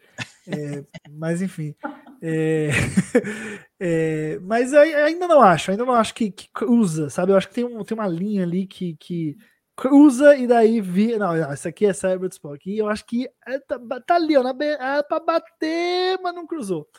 É, 0.47 0.81
mas 1.11 1.41
enfim. 1.41 1.75
É, 2.21 2.69
é, 3.77 4.39
mas 4.43 4.73
ainda 4.73 5.27
não 5.27 5.41
acho, 5.41 5.71
ainda 5.71 5.83
não 5.83 5.93
acho 5.93 6.13
que, 6.13 6.31
que, 6.31 6.47
usa, 6.63 7.09
sabe? 7.09 7.33
Eu 7.33 7.37
acho 7.37 7.49
que 7.49 7.55
tem, 7.55 7.65
um, 7.65 7.83
tem 7.83 7.97
uma 7.97 8.07
linha 8.07 8.43
ali 8.43 8.65
que, 8.65 8.95
que 8.95 9.35
cruza 9.77 10.35
e 10.35 10.47
daí 10.47 10.81
vira. 10.81 11.19
Não, 11.19 11.53
isso 11.53 11.67
aqui 11.67 11.85
é 11.85 11.93
Cyber 11.93 12.27
Spock. 12.31 12.69
E 12.69 12.79
eu 12.79 12.89
acho 12.89 13.05
que 13.05 13.29
é, 13.45 13.59
tá, 13.59 13.79
tá, 14.05 14.15
ali, 14.15 14.35
ó, 14.35 14.41
na 14.41 14.49
é 14.59 15.03
pra 15.03 15.19
bater, 15.19 16.19
mas 16.21 16.33
não 16.33 16.47
cruzou. 16.47 16.89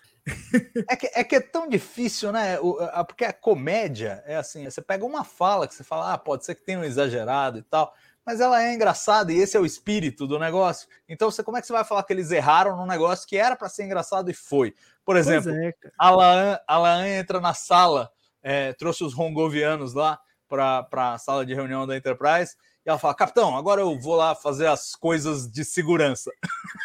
É 0.89 0.95
que, 0.95 1.11
é 1.15 1.25
que 1.25 1.37
é 1.37 1.41
tão 1.41 1.69
difícil, 1.69 2.31
né? 2.31 2.61
O, 2.61 2.79
a, 2.81 3.03
porque 3.03 3.25
a 3.25 3.33
comédia 3.33 4.23
é 4.27 4.37
assim: 4.37 4.65
você 4.65 4.81
pega 4.81 5.05
uma 5.05 5.25
fala 5.25 5.67
que 5.67 5.75
você 5.75 5.83
fala, 5.83 6.13
ah, 6.13 6.19
pode 6.19 6.45
ser 6.45 6.55
que 6.55 6.65
tenha 6.65 6.79
um 6.79 6.85
exagerado 6.85 7.59
e 7.59 7.63
tal, 7.63 7.93
mas 8.25 8.41
ela 8.41 8.63
é 8.63 8.75
engraçada 8.75 9.33
e 9.33 9.39
esse 9.39 9.57
é 9.57 9.61
o 9.61 9.67
espírito 9.67 10.27
do 10.27 10.39
negócio. 10.39 10.87
Então, 11.09 11.31
você, 11.31 11.43
como 11.43 11.57
é 11.57 11.61
que 11.61 11.67
você 11.67 11.73
vai 11.73 11.85
falar 11.85 12.03
que 12.03 12.13
eles 12.13 12.31
erraram 12.31 12.77
num 12.77 12.87
negócio 12.87 13.27
que 13.27 13.37
era 13.37 13.57
para 13.57 13.71
ser 13.71 13.85
engraçado 13.85 14.31
e 14.31 14.35
foi? 14.35 14.75
Por 15.03 15.17
exemplo, 15.17 15.51
é, 15.51 15.73
a, 15.99 16.11
Laan, 16.11 16.59
a 16.67 16.79
Laan 16.79 17.07
entra 17.07 17.41
na 17.41 17.55
sala, 17.55 18.11
é, 18.43 18.75
trouxe 18.75 19.03
os 19.03 19.15
rongovianos 19.15 19.95
lá 19.95 20.21
para 20.49 21.12
a 21.12 21.19
sala 21.19 21.45
de 21.45 21.55
reunião 21.55 21.87
da 21.87 21.97
Enterprise 21.97 22.57
e 22.85 22.89
ela 22.89 22.99
fala: 22.99 23.15
Capitão, 23.15 23.57
agora 23.57 23.83
eu 23.83 23.99
vou 24.01 24.16
lá 24.16 24.35
fazer 24.35 24.66
as 24.66 24.95
coisas 24.95 25.51
de 25.51 25.65
segurança. 25.65 26.31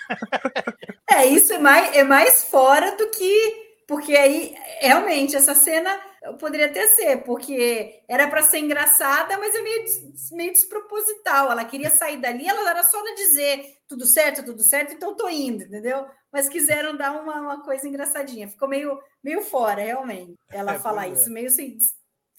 É, 1.10 1.28
isso 1.28 1.54
é 1.54 1.60
mais, 1.60 1.96
é 1.96 2.04
mais 2.04 2.46
fora 2.46 2.98
do 2.98 3.08
que. 3.12 3.84
Porque 3.88 4.16
aí, 4.16 4.56
realmente, 4.80 5.36
essa 5.36 5.54
cena 5.54 5.96
poderia 6.40 6.66
até 6.66 6.88
ser, 6.88 7.18
porque 7.24 8.02
era 8.08 8.28
para 8.28 8.42
ser 8.42 8.60
engraçada, 8.60 9.38
mas 9.38 9.54
é 9.54 9.62
meio, 9.62 9.86
meio 10.32 10.54
desproposital. 10.54 11.52
Ela 11.52 11.66
queria 11.66 11.92
sair 11.92 12.18
dali, 12.18 12.48
ela 12.48 12.68
era 12.68 12.82
só 12.82 13.00
dizer 13.14 13.78
tudo 13.88 14.08
certo, 14.08 14.44
tudo 14.44 14.64
certo, 14.64 14.94
então 14.94 15.16
tô 15.16 15.30
indo, 15.30 15.66
entendeu? 15.66 16.08
Mas 16.32 16.50
quiseram 16.50 16.98
dar 16.98 17.12
uma, 17.12 17.42
uma 17.42 17.62
coisa 17.62 17.88
engraçadinha. 17.88 18.48
Ficou 18.48 18.68
meio, 18.68 19.00
meio 19.24 19.42
fora, 19.42 19.84
realmente. 19.84 20.34
Ela 20.50 20.76
é, 20.76 20.80
falar 20.80 21.10
isso, 21.10 21.30
é. 21.30 21.32
meio 21.32 21.52
sem, 21.52 21.78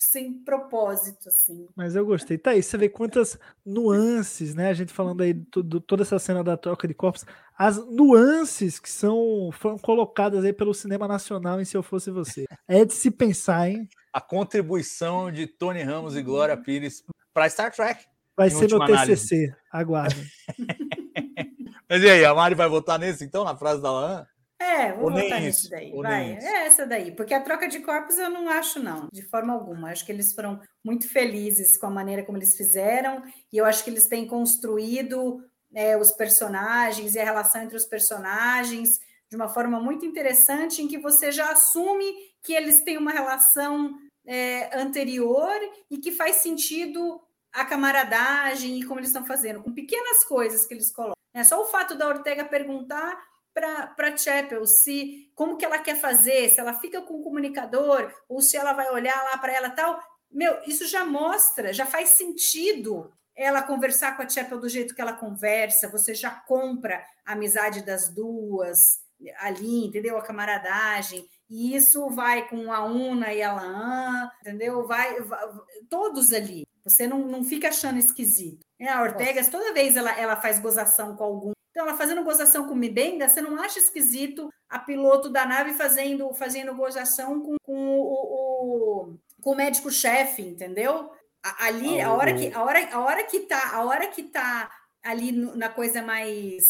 sem 0.05 0.32
propósito, 0.32 1.28
assim. 1.28 1.66
Mas 1.74 1.97
eu 1.97 2.05
gostei. 2.05 2.39
Tá 2.39 2.51
aí, 2.51 2.62
você 2.62 2.76
vê 2.76 2.89
quantas 2.89 3.39
nuances, 3.64 4.55
né? 4.55 4.68
A 4.68 4.74
gente 4.74 4.93
falando 4.93 5.22
aí 5.22 5.32
do, 5.32 5.81
toda 5.81 6.02
essa 6.02 6.18
cena 6.18 6.43
da 6.43 6.56
troca 6.56 6.86
de 6.86 6.94
corpos, 6.94 7.24
as 7.56 7.76
nuances 7.86 8.78
que 8.78 8.90
são 8.90 9.51
foram 9.52 9.78
colocadas 9.78 10.44
aí 10.44 10.52
pelo 10.52 10.74
cinema 10.74 11.06
nacional 11.09 11.60
em 11.60 11.64
Se 11.64 11.76
Eu 11.76 11.82
Fosse 11.82 12.10
Você. 12.10 12.47
É 12.66 12.85
de 12.85 12.93
se 12.93 13.10
pensar, 13.10 13.68
hein? 13.68 13.89
A 14.12 14.20
contribuição 14.20 15.31
de 15.31 15.47
Tony 15.47 15.82
Ramos 15.82 16.16
e 16.16 16.22
Glória 16.22 16.56
Pires 16.56 17.05
para 17.32 17.48
Star 17.48 17.72
Trek. 17.74 18.05
Vai 18.36 18.51
ser 18.51 18.70
no 18.70 18.85
TCC, 18.85 19.55
aguardem. 19.72 20.24
Mas 21.89 22.02
e 22.02 22.10
aí, 22.10 22.24
a 22.24 22.35
Mari 22.35 22.55
vai 22.55 22.68
votar 22.68 22.98
nesse 22.98 23.24
então, 23.24 23.44
na 23.44 23.56
frase 23.56 23.81
da 23.81 23.93
Lan? 23.93 24.26
É, 24.59 24.93
vou 24.93 25.10
votar 25.10 25.40
nisso 25.40 25.68
daí. 25.68 25.93
Vai. 25.93 26.39
É 26.39 26.66
essa 26.66 26.86
daí. 26.86 27.14
Porque 27.14 27.35
a 27.35 27.40
troca 27.40 27.68
de 27.68 27.81
corpos 27.81 28.18
eu 28.18 28.31
não 28.31 28.48
acho, 28.48 28.81
não, 28.81 29.09
de 29.12 29.22
forma 29.22 29.52
alguma. 29.52 29.90
Acho 29.90 30.06
que 30.06 30.12
eles 30.12 30.32
foram 30.32 30.60
muito 30.85 31.09
felizes 31.09 31.76
com 31.76 31.86
a 31.86 31.90
maneira 31.90 32.24
como 32.24 32.39
eles 32.39 32.56
fizeram, 32.56 33.22
e 33.52 33.56
eu 33.56 33.64
acho 33.64 33.82
que 33.82 33.90
eles 33.90 34.06
têm 34.06 34.26
construído 34.26 35.43
é, 35.74 35.97
os 35.97 36.12
personagens 36.12 37.14
e 37.14 37.18
a 37.18 37.24
relação 37.24 37.62
entre 37.62 37.76
os 37.76 37.86
personagens 37.86 39.01
de 39.28 39.36
uma 39.36 39.48
forma 39.48 39.81
muito 39.81 40.06
interessante, 40.06 40.81
em 40.81 40.86
que 40.86 40.98
você 40.98 41.32
já 41.32 41.51
assume 41.51 42.14
que 42.43 42.52
eles 42.52 42.82
têm 42.85 42.97
uma 42.97 43.10
relação 43.10 43.93
é, 44.26 44.78
anterior 44.78 45.55
e 45.90 45.98
que 45.98 46.12
faz 46.12 46.36
sentido 46.36 47.20
a 47.52 47.64
camaradagem 47.64 48.78
e 48.78 48.85
como 48.85 49.01
eles 49.01 49.10
estão 49.10 49.26
fazendo, 49.26 49.62
com 49.62 49.72
pequenas 49.72 50.24
coisas 50.24 50.66
que 50.66 50.74
eles 50.74 50.93
colocam. 50.93 51.14
É 51.32 51.43
só 51.43 51.60
o 51.60 51.66
fato 51.66 51.97
da 51.97 52.06
Ortega 52.06 52.44
perguntar 52.44 53.20
para 53.55 54.16
Chapel 54.16 54.66
se 54.66 55.31
como 55.35 55.56
que 55.56 55.64
ela 55.64 55.78
quer 55.78 55.97
fazer, 55.97 56.48
se 56.51 56.59
ela 56.59 56.74
fica 56.74 57.01
com 57.01 57.14
o 57.14 57.22
comunicador 57.22 58.12
ou 58.28 58.43
se 58.43 58.56
ela 58.56 58.72
vai 58.72 58.90
olhar 58.90 59.16
lá 59.31 59.39
para 59.39 59.52
ela 59.52 59.70
tal. 59.70 59.98
Meu, 60.31 60.60
isso 60.66 60.86
já 60.86 61.05
mostra, 61.05 61.72
já 61.72 61.86
faz 61.86 62.10
sentido 62.10 63.12
ela 63.36 63.62
conversar 63.62 64.16
com 64.16 64.22
a 64.22 64.28
Chapel 64.28 64.59
do 64.59 64.68
jeito 64.68 64.94
que 64.94 65.01
ela 65.01 65.12
conversa, 65.12 65.89
você 65.89 66.14
já 66.14 66.31
compra 66.31 67.05
a 67.24 67.32
amizade 67.32 67.82
das 67.85 68.09
duas 68.09 69.02
ali, 69.39 69.86
entendeu? 69.86 70.16
A 70.16 70.22
camaradagem. 70.22 71.26
E 71.48 71.74
isso 71.74 72.09
vai 72.10 72.48
com 72.48 72.72
a 72.72 72.85
Una 72.85 73.32
e 73.32 73.43
a 73.43 73.52
Laan, 73.52 74.31
entendeu? 74.40 74.86
Vai, 74.86 75.20
vai, 75.20 75.40
todos 75.89 76.32
ali. 76.32 76.66
Você 76.85 77.06
não, 77.06 77.26
não 77.26 77.44
fica 77.44 77.68
achando 77.68 77.98
esquisito. 77.98 78.64
É, 78.78 78.89
a 78.89 79.02
Ortega, 79.02 79.44
toda 79.51 79.72
vez 79.72 79.97
ela, 79.97 80.18
ela 80.18 80.36
faz 80.36 80.59
gozação 80.59 81.16
com 81.16 81.24
algum 81.24 81.52
então, 81.74 81.88
ela 81.88 81.98
fazendo 81.98 82.22
gozação 82.22 82.68
com 82.68 82.74
Mibenga, 82.76 83.28
você 83.28 83.40
não 83.40 83.60
acha 83.60 83.80
esquisito 83.80 84.48
a 84.68 84.78
piloto 84.78 85.28
da 85.28 85.44
nave 85.44 85.72
fazendo, 85.72 86.32
fazendo 86.32 86.72
gozação 86.72 87.40
com, 87.40 87.56
com 87.64 87.98
o, 87.98 89.09
o, 89.09 89.18
com 89.42 89.51
o 89.51 89.56
médico-chefe, 89.56 90.40
entendeu? 90.40 91.10
Ali, 91.59 92.01
a 92.01 92.12
hora 92.12 92.32
que 92.32 92.55
a 92.55 92.62
hora, 92.62 92.94
a 92.94 93.01
hora 93.01 93.24
que 93.24 93.40
tá, 93.40 93.74
a 93.74 93.84
hora 93.84 94.06
que 94.06 94.22
tá 94.22 94.70
ali 95.02 95.32
na 95.32 95.68
coisa 95.68 96.01
mais 96.01 96.64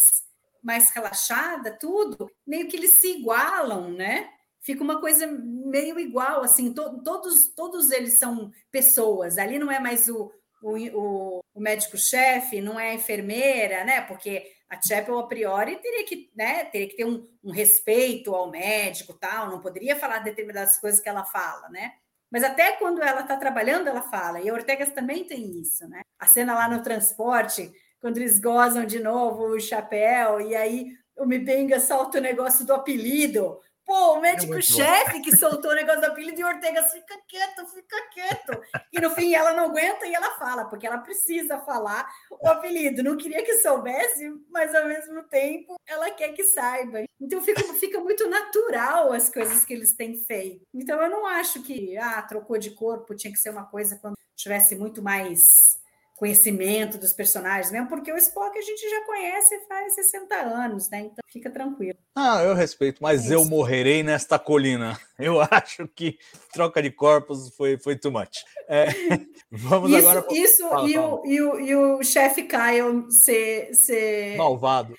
mais 0.63 0.89
relaxada, 0.89 1.77
tudo, 1.79 2.31
meio 2.47 2.67
que 2.67 2.75
eles 2.75 2.99
se 2.99 3.19
igualam, 3.19 3.91
né? 3.91 4.31
Fica 4.63 4.83
uma 4.83 4.99
coisa 4.99 5.27
meio 5.27 6.01
igual, 6.01 6.43
assim, 6.43 6.73
to, 6.73 7.03
todos 7.03 7.53
todos 7.55 7.91
eles 7.91 8.19
são 8.19 8.51
pessoas. 8.73 9.37
Ali 9.37 9.59
não 9.59 9.71
é 9.71 9.79
mais 9.79 10.09
o, 10.09 10.33
o, 10.63 11.41
o 11.55 11.61
médico-chefe, 11.61 12.63
não 12.63 12.81
é 12.81 12.93
a 12.93 12.95
enfermeira, 12.95 13.85
né? 13.85 14.01
Porque 14.01 14.51
a 14.75 14.83
Chapel, 14.83 15.19
a 15.19 15.27
priori, 15.27 15.77
teria 15.77 16.05
que, 16.05 16.31
né, 16.35 16.65
teria 16.65 16.89
que 16.89 16.97
ter 16.97 17.05
um, 17.05 17.27
um, 17.43 17.51
respeito 17.51 18.35
ao 18.35 18.51
médico, 18.51 19.15
tal, 19.15 19.49
não 19.49 19.61
poderia 19.61 19.97
falar 19.97 20.19
determinadas 20.19 20.79
coisas 20.79 21.01
que 21.01 21.09
ela 21.09 21.25
fala, 21.25 21.69
né? 21.69 21.93
Mas 22.31 22.43
até 22.43 22.73
quando 22.73 23.01
ela 23.03 23.21
está 23.21 23.37
trabalhando, 23.37 23.89
ela 23.89 24.03
fala. 24.03 24.41
E 24.41 24.49
a 24.49 24.53
Ortegas 24.53 24.91
também 24.91 25.25
tem 25.25 25.61
isso, 25.61 25.87
né? 25.89 26.03
A 26.19 26.27
cena 26.27 26.55
lá 26.55 26.69
no 26.69 26.83
transporte, 26.83 27.73
quando 28.01 28.17
eles 28.17 28.41
gozam 28.41 28.85
de 28.85 28.99
novo 28.99 29.49
o 29.49 29.61
chapéu, 29.61 30.41
e 30.41 30.57
aí 30.57 30.93
o 31.17 31.25
Mibenga 31.25 31.79
solta 31.79 32.19
o 32.19 32.23
negócio 32.23 32.67
do 32.67 32.75
apelido. 32.75 33.61
Pô, 33.85 34.15
o 34.15 34.21
médico-chefe 34.21 35.19
é 35.19 35.21
que 35.21 35.37
soltou 35.37 35.71
o 35.71 35.75
negócio 35.75 36.01
do 36.01 36.07
apelido 36.07 36.41
e 36.41 36.45
Ortega 36.45 36.83
fica 36.85 37.19
quieto, 37.29 37.67
fica 37.67 38.09
quieto. 38.13 38.61
E 38.91 39.01
no 39.01 39.11
fim 39.11 39.35
ela 39.35 39.53
não 39.53 39.67
aguenta 39.67 40.07
e 40.07 40.15
ela 40.15 40.39
fala, 40.39 40.65
porque 40.65 40.87
ela 40.87 40.99
precisa 40.99 41.59
falar 41.59 42.11
o 42.31 42.49
apelido. 42.49 43.03
Não 43.03 43.17
queria 43.17 43.45
que 43.45 43.59
soubesse, 43.59 44.33
mas 44.51 44.75
ao 44.75 44.87
mesmo 44.87 45.23
tempo 45.25 45.77
ela 45.87 46.11
quer 46.11 46.33
que 46.33 46.45
saiba. 46.45 47.05
Então 47.21 47.43
fica, 47.43 47.63
fica 47.75 48.01
muito 48.01 48.29
natural 48.29 49.13
as 49.13 49.29
coisas 49.29 49.65
que 49.65 49.75
eles 49.75 49.95
têm 49.95 50.17
feito. 50.17 50.65
Então 50.73 51.01
eu 51.03 51.11
não 51.11 51.27
acho 51.27 51.63
que, 51.63 51.97
ah, 51.99 52.23
trocou 52.23 52.57
de 52.57 52.71
corpo, 52.71 53.15
tinha 53.15 53.33
que 53.33 53.39
ser 53.39 53.51
uma 53.51 53.67
coisa 53.67 53.99
quando 54.01 54.15
tivesse 54.35 54.77
muito 54.77 55.03
mais 55.03 55.79
conhecimento 56.17 56.97
dos 56.97 57.13
personagens, 57.13 57.73
mesmo 57.73 57.89
porque 57.89 58.13
o 58.13 58.17
Spock 58.17 58.57
a 58.57 58.63
gente 58.63 58.89
já 58.89 59.05
conhece 59.05 59.61
faz 59.69 59.95
60 59.95 60.35
anos, 60.35 60.89
né? 60.89 61.01
Então 61.01 61.25
fica 61.29 61.51
tranquilo. 61.51 61.99
Ah, 62.15 62.43
eu 62.43 62.55
respeito, 62.55 63.03
mas 63.03 63.31
é 63.31 63.35
eu 63.35 63.45
morrerei 63.45 64.03
nesta 64.03 64.39
colina. 64.39 64.99
Eu 65.19 65.41
acho 65.51 65.89
que 65.89 66.19
troca 66.53 66.83
de 66.83 66.91
corpos 66.91 67.55
foi, 67.57 67.77
foi 67.79 67.97
too 67.97 68.13
much. 68.13 68.45
É, 68.69 68.87
vamos 69.51 69.91
isso, 69.91 70.09
agora. 70.09 70.27
Isso, 70.31 70.69
fala, 70.69 70.89
e, 70.89 70.95
fala. 70.95 71.15
O, 71.15 71.27
e, 71.27 71.41
o, 71.41 71.61
e 71.61 71.77
o 71.77 72.03
chefe 72.03 72.45
Kyle 72.45 73.11
ser, 73.11 73.75
ser. 73.75 74.37
Malvado. 74.37 74.97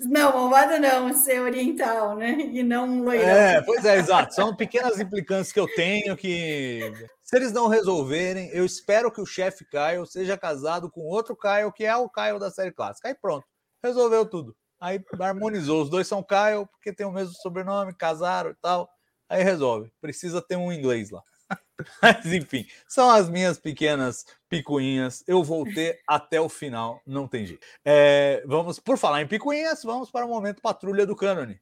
Não, 0.00 0.32
malvado 0.32 0.80
não, 0.80 1.12
ser 1.12 1.40
oriental, 1.40 2.16
né? 2.16 2.38
E 2.52 2.62
não 2.62 2.86
um 2.86 3.02
loirão. 3.02 3.28
É, 3.28 3.62
pois 3.62 3.84
é, 3.84 3.96
exato. 3.96 4.34
São 4.34 4.54
pequenas 4.54 5.00
implicâncias 5.00 5.52
que 5.52 5.60
eu 5.60 5.66
tenho 5.74 6.16
que 6.16 6.92
se 7.28 7.36
eles 7.36 7.52
não 7.52 7.68
resolverem, 7.68 8.48
eu 8.54 8.64
espero 8.64 9.12
que 9.12 9.20
o 9.20 9.26
chefe 9.26 9.62
Kyle 9.66 10.06
seja 10.06 10.34
casado 10.38 10.90
com 10.90 11.02
outro 11.02 11.36
Kyle, 11.36 11.70
que 11.70 11.84
é 11.84 11.94
o 11.94 12.08
Kyle 12.08 12.38
da 12.38 12.50
série 12.50 12.72
clássica. 12.72 13.06
Aí 13.08 13.14
pronto, 13.14 13.46
resolveu 13.84 14.24
tudo. 14.24 14.56
Aí 14.80 14.98
harmonizou. 15.20 15.82
Os 15.82 15.90
dois 15.90 16.08
são 16.08 16.22
Kyle, 16.22 16.66
porque 16.72 16.90
tem 16.90 17.06
o 17.06 17.12
mesmo 17.12 17.34
sobrenome, 17.34 17.94
casaram 17.94 18.50
e 18.50 18.54
tal. 18.62 18.88
Aí 19.28 19.42
resolve. 19.42 19.92
Precisa 20.00 20.40
ter 20.40 20.56
um 20.56 20.72
inglês 20.72 21.10
lá. 21.10 21.22
Mas 22.02 22.26
enfim, 22.26 22.66
são 22.86 23.10
as 23.10 23.28
minhas 23.28 23.58
pequenas 23.58 24.26
picuinhas. 24.48 25.22
Eu 25.26 25.42
voltei 25.42 25.98
até 26.06 26.40
o 26.40 26.48
final, 26.48 27.00
não 27.06 27.26
tem 27.26 27.46
jeito. 27.46 27.66
É, 27.84 28.42
vamos, 28.46 28.78
por 28.78 28.98
falar 28.98 29.22
em 29.22 29.26
picuinhas, 29.26 29.82
vamos 29.82 30.10
para 30.10 30.26
o 30.26 30.28
momento 30.28 30.60
patrulha 30.60 31.06
do 31.06 31.16
cânone. 31.16 31.60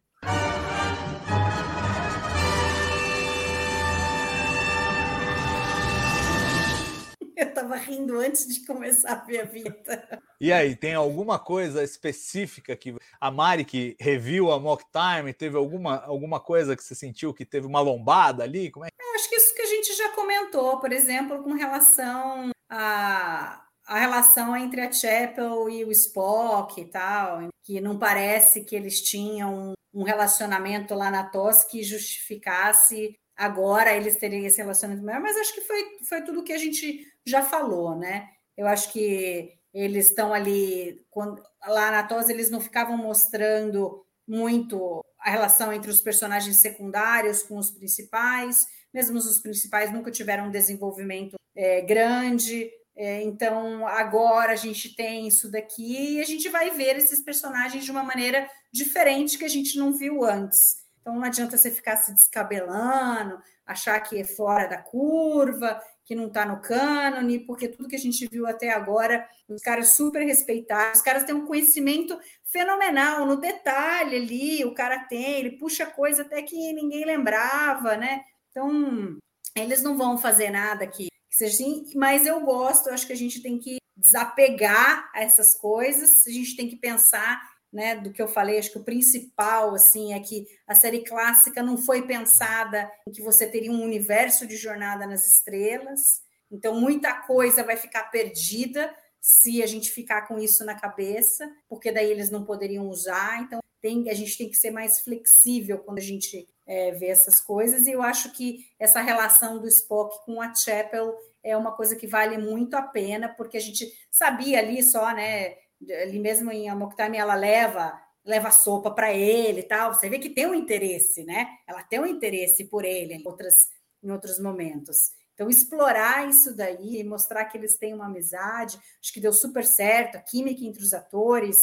Eu 7.38 7.48
estava 7.48 7.76
rindo 7.76 8.18
antes 8.18 8.46
de 8.48 8.64
começar 8.64 9.12
a 9.12 9.24
ver 9.24 9.40
a 9.40 9.44
vida. 9.44 10.22
E 10.40 10.52
aí, 10.52 10.74
tem 10.74 10.94
alguma 10.94 11.38
coisa 11.38 11.84
específica 11.84 12.74
que 12.74 12.96
a 13.20 13.30
Mari 13.30 13.64
que 13.64 13.94
reviu 14.00 14.50
a 14.50 14.58
Mock 14.58 14.84
Time, 14.90 15.32
teve 15.34 15.56
alguma, 15.56 16.02
alguma 16.04 16.40
coisa 16.40 16.74
que 16.74 16.82
você 16.82 16.94
sentiu 16.94 17.34
que 17.34 17.44
teve 17.44 17.66
uma 17.66 17.80
lombada 17.80 18.42
ali? 18.42 18.70
Como 18.70 18.86
é? 18.86 18.88
Eu 18.98 19.14
acho 19.14 19.28
que 19.28 19.36
isso 19.36 19.54
que 19.54 19.62
a 19.62 19.66
gente 19.66 19.94
já 19.94 20.08
comentou, 20.10 20.80
por 20.80 20.92
exemplo, 20.92 21.42
com 21.42 21.52
relação 21.52 22.50
a 22.70 23.62
a 23.86 24.00
relação 24.00 24.56
entre 24.56 24.80
a 24.80 24.90
Chapel 24.90 25.70
e 25.70 25.84
o 25.84 25.92
Spock 25.92 26.80
e 26.80 26.86
tal, 26.86 27.48
que 27.62 27.80
não 27.80 27.96
parece 27.96 28.64
que 28.64 28.74
eles 28.74 29.00
tinham 29.00 29.74
um 29.94 30.02
relacionamento 30.02 30.92
lá 30.92 31.08
na 31.08 31.22
TOS 31.22 31.62
que 31.64 31.84
justificasse 31.84 33.16
agora 33.36 33.94
eles 33.94 34.16
terem 34.16 34.44
esse 34.44 34.56
relacionamento 34.56 35.04
maior, 35.04 35.20
mas 35.20 35.36
acho 35.36 35.54
que 35.54 35.60
foi, 35.60 35.84
foi 36.08 36.22
tudo 36.22 36.42
que 36.42 36.52
a 36.52 36.58
gente 36.58 37.06
já 37.26 37.42
falou, 37.42 37.96
né? 37.96 38.28
Eu 38.56 38.66
acho 38.66 38.92
que 38.92 39.52
eles 39.74 40.06
estão 40.06 40.32
ali, 40.32 41.04
quando, 41.10 41.42
lá 41.66 41.90
na 41.90 42.02
TOS, 42.02 42.28
eles 42.28 42.50
não 42.50 42.60
ficavam 42.60 42.96
mostrando 42.96 44.06
muito 44.26 45.04
a 45.20 45.30
relação 45.30 45.72
entre 45.72 45.90
os 45.90 46.00
personagens 46.00 46.60
secundários 46.60 47.42
com 47.42 47.58
os 47.58 47.70
principais, 47.70 48.66
mesmo 48.92 49.18
os 49.18 49.38
principais 49.38 49.92
nunca 49.92 50.10
tiveram 50.10 50.46
um 50.46 50.50
desenvolvimento 50.50 51.36
é, 51.54 51.82
grande. 51.82 52.70
É, 52.96 53.22
então, 53.22 53.86
agora 53.86 54.52
a 54.52 54.56
gente 54.56 54.96
tem 54.96 55.28
isso 55.28 55.50
daqui 55.50 56.14
e 56.14 56.20
a 56.20 56.24
gente 56.24 56.48
vai 56.48 56.70
ver 56.70 56.96
esses 56.96 57.20
personagens 57.20 57.84
de 57.84 57.90
uma 57.90 58.02
maneira 58.02 58.48
diferente 58.72 59.36
que 59.36 59.44
a 59.44 59.48
gente 59.48 59.76
não 59.76 59.92
viu 59.92 60.24
antes. 60.24 60.76
Então, 61.02 61.14
não 61.14 61.24
adianta 61.24 61.56
você 61.56 61.70
ficar 61.70 61.96
se 61.96 62.14
descabelando, 62.14 63.38
achar 63.66 64.00
que 64.00 64.18
é 64.18 64.24
fora 64.24 64.66
da 64.66 64.78
curva 64.78 65.80
que 66.06 66.14
não 66.14 66.28
está 66.28 66.46
no 66.46 66.62
cânone, 66.62 67.40
porque 67.40 67.66
tudo 67.66 67.88
que 67.88 67.96
a 67.96 67.98
gente 67.98 68.28
viu 68.28 68.46
até 68.46 68.70
agora, 68.70 69.28
os 69.48 69.60
caras 69.60 69.96
super 69.96 70.24
respeitados, 70.24 71.00
os 71.00 71.04
caras 71.04 71.24
têm 71.24 71.34
um 71.34 71.46
conhecimento 71.46 72.16
fenomenal 72.44 73.26
no 73.26 73.36
detalhe 73.36 74.16
ali, 74.16 74.64
o 74.64 74.72
cara 74.72 75.00
tem, 75.00 75.40
ele 75.40 75.58
puxa 75.58 75.84
coisa 75.84 76.22
até 76.22 76.40
que 76.42 76.72
ninguém 76.72 77.04
lembrava, 77.04 77.96
né? 77.96 78.22
Então, 78.50 79.18
Eles 79.54 79.82
não 79.82 79.96
vão 79.96 80.16
fazer 80.16 80.50
nada 80.50 80.86
seja 81.30 81.54
assim, 81.54 81.84
mas 81.94 82.26
eu 82.26 82.40
gosto, 82.40 82.88
eu 82.88 82.94
acho 82.94 83.06
que 83.06 83.12
a 83.12 83.16
gente 83.16 83.42
tem 83.42 83.58
que 83.58 83.78
desapegar 83.96 85.10
essas 85.14 85.58
coisas, 85.58 86.26
a 86.26 86.30
gente 86.30 86.56
tem 86.56 86.68
que 86.68 86.76
pensar 86.76 87.40
né, 87.72 87.96
do 87.96 88.12
que 88.12 88.22
eu 88.22 88.28
falei, 88.28 88.58
acho 88.58 88.72
que 88.72 88.78
o 88.78 88.84
principal 88.84 89.74
assim 89.74 90.14
é 90.14 90.20
que 90.20 90.46
a 90.66 90.74
série 90.74 91.04
clássica 91.04 91.62
não 91.62 91.76
foi 91.76 92.06
pensada 92.06 92.90
em 93.06 93.12
que 93.12 93.22
você 93.22 93.46
teria 93.46 93.70
um 93.70 93.82
universo 93.82 94.46
de 94.46 94.56
jornada 94.56 95.06
nas 95.06 95.26
estrelas. 95.26 96.22
Então 96.50 96.80
muita 96.80 97.12
coisa 97.22 97.64
vai 97.64 97.76
ficar 97.76 98.04
perdida 98.04 98.94
se 99.20 99.62
a 99.62 99.66
gente 99.66 99.90
ficar 99.90 100.22
com 100.22 100.38
isso 100.38 100.64
na 100.64 100.74
cabeça, 100.74 101.50
porque 101.68 101.90
daí 101.90 102.10
eles 102.10 102.30
não 102.30 102.44
poderiam 102.44 102.88
usar. 102.88 103.42
Então 103.42 103.60
tem, 103.82 104.08
a 104.08 104.14
gente 104.14 104.38
tem 104.38 104.48
que 104.48 104.56
ser 104.56 104.70
mais 104.70 105.00
flexível 105.00 105.78
quando 105.78 105.98
a 105.98 106.02
gente 106.02 106.48
é, 106.66 106.92
vê 106.92 107.06
essas 107.06 107.40
coisas. 107.40 107.86
E 107.86 107.92
eu 107.92 108.02
acho 108.02 108.32
que 108.32 108.66
essa 108.78 109.00
relação 109.00 109.60
do 109.60 109.68
Spock 109.68 110.24
com 110.24 110.40
a 110.40 110.54
Chapel 110.54 111.14
é 111.42 111.56
uma 111.56 111.72
coisa 111.72 111.94
que 111.94 112.06
vale 112.06 112.38
muito 112.38 112.74
a 112.74 112.82
pena, 112.82 113.28
porque 113.28 113.56
a 113.56 113.60
gente 113.60 113.92
sabia 114.10 114.58
ali 114.58 114.82
só, 114.82 115.12
né? 115.14 115.56
Ali 115.82 116.18
mesmo 116.18 116.50
em 116.50 116.68
Amok 116.68 116.96
Time, 116.96 117.16
ela 117.16 117.34
leva 117.34 118.00
leva 118.26 118.50
sopa 118.50 118.90
para 118.90 119.12
ele 119.12 119.60
e 119.60 119.62
tal. 119.62 119.94
Você 119.94 120.10
vê 120.10 120.18
que 120.18 120.28
tem 120.28 120.46
um 120.46 120.54
interesse, 120.54 121.24
né? 121.24 121.46
Ela 121.66 121.82
tem 121.84 122.00
um 122.00 122.06
interesse 122.06 122.64
por 122.64 122.84
ele 122.84 123.14
em, 123.14 123.22
outras, 123.24 123.54
em 124.02 124.10
outros 124.10 124.40
momentos. 124.40 125.12
Então, 125.32 125.48
explorar 125.48 126.28
isso 126.28 126.54
daí, 126.56 127.04
mostrar 127.04 127.44
que 127.44 127.56
eles 127.56 127.76
têm 127.76 127.94
uma 127.94 128.06
amizade, 128.06 128.78
acho 129.00 129.12
que 129.12 129.20
deu 129.20 129.32
super 129.32 129.64
certo, 129.64 130.16
a 130.16 130.20
química 130.20 130.64
entre 130.64 130.82
os 130.82 130.92
atores 130.92 131.56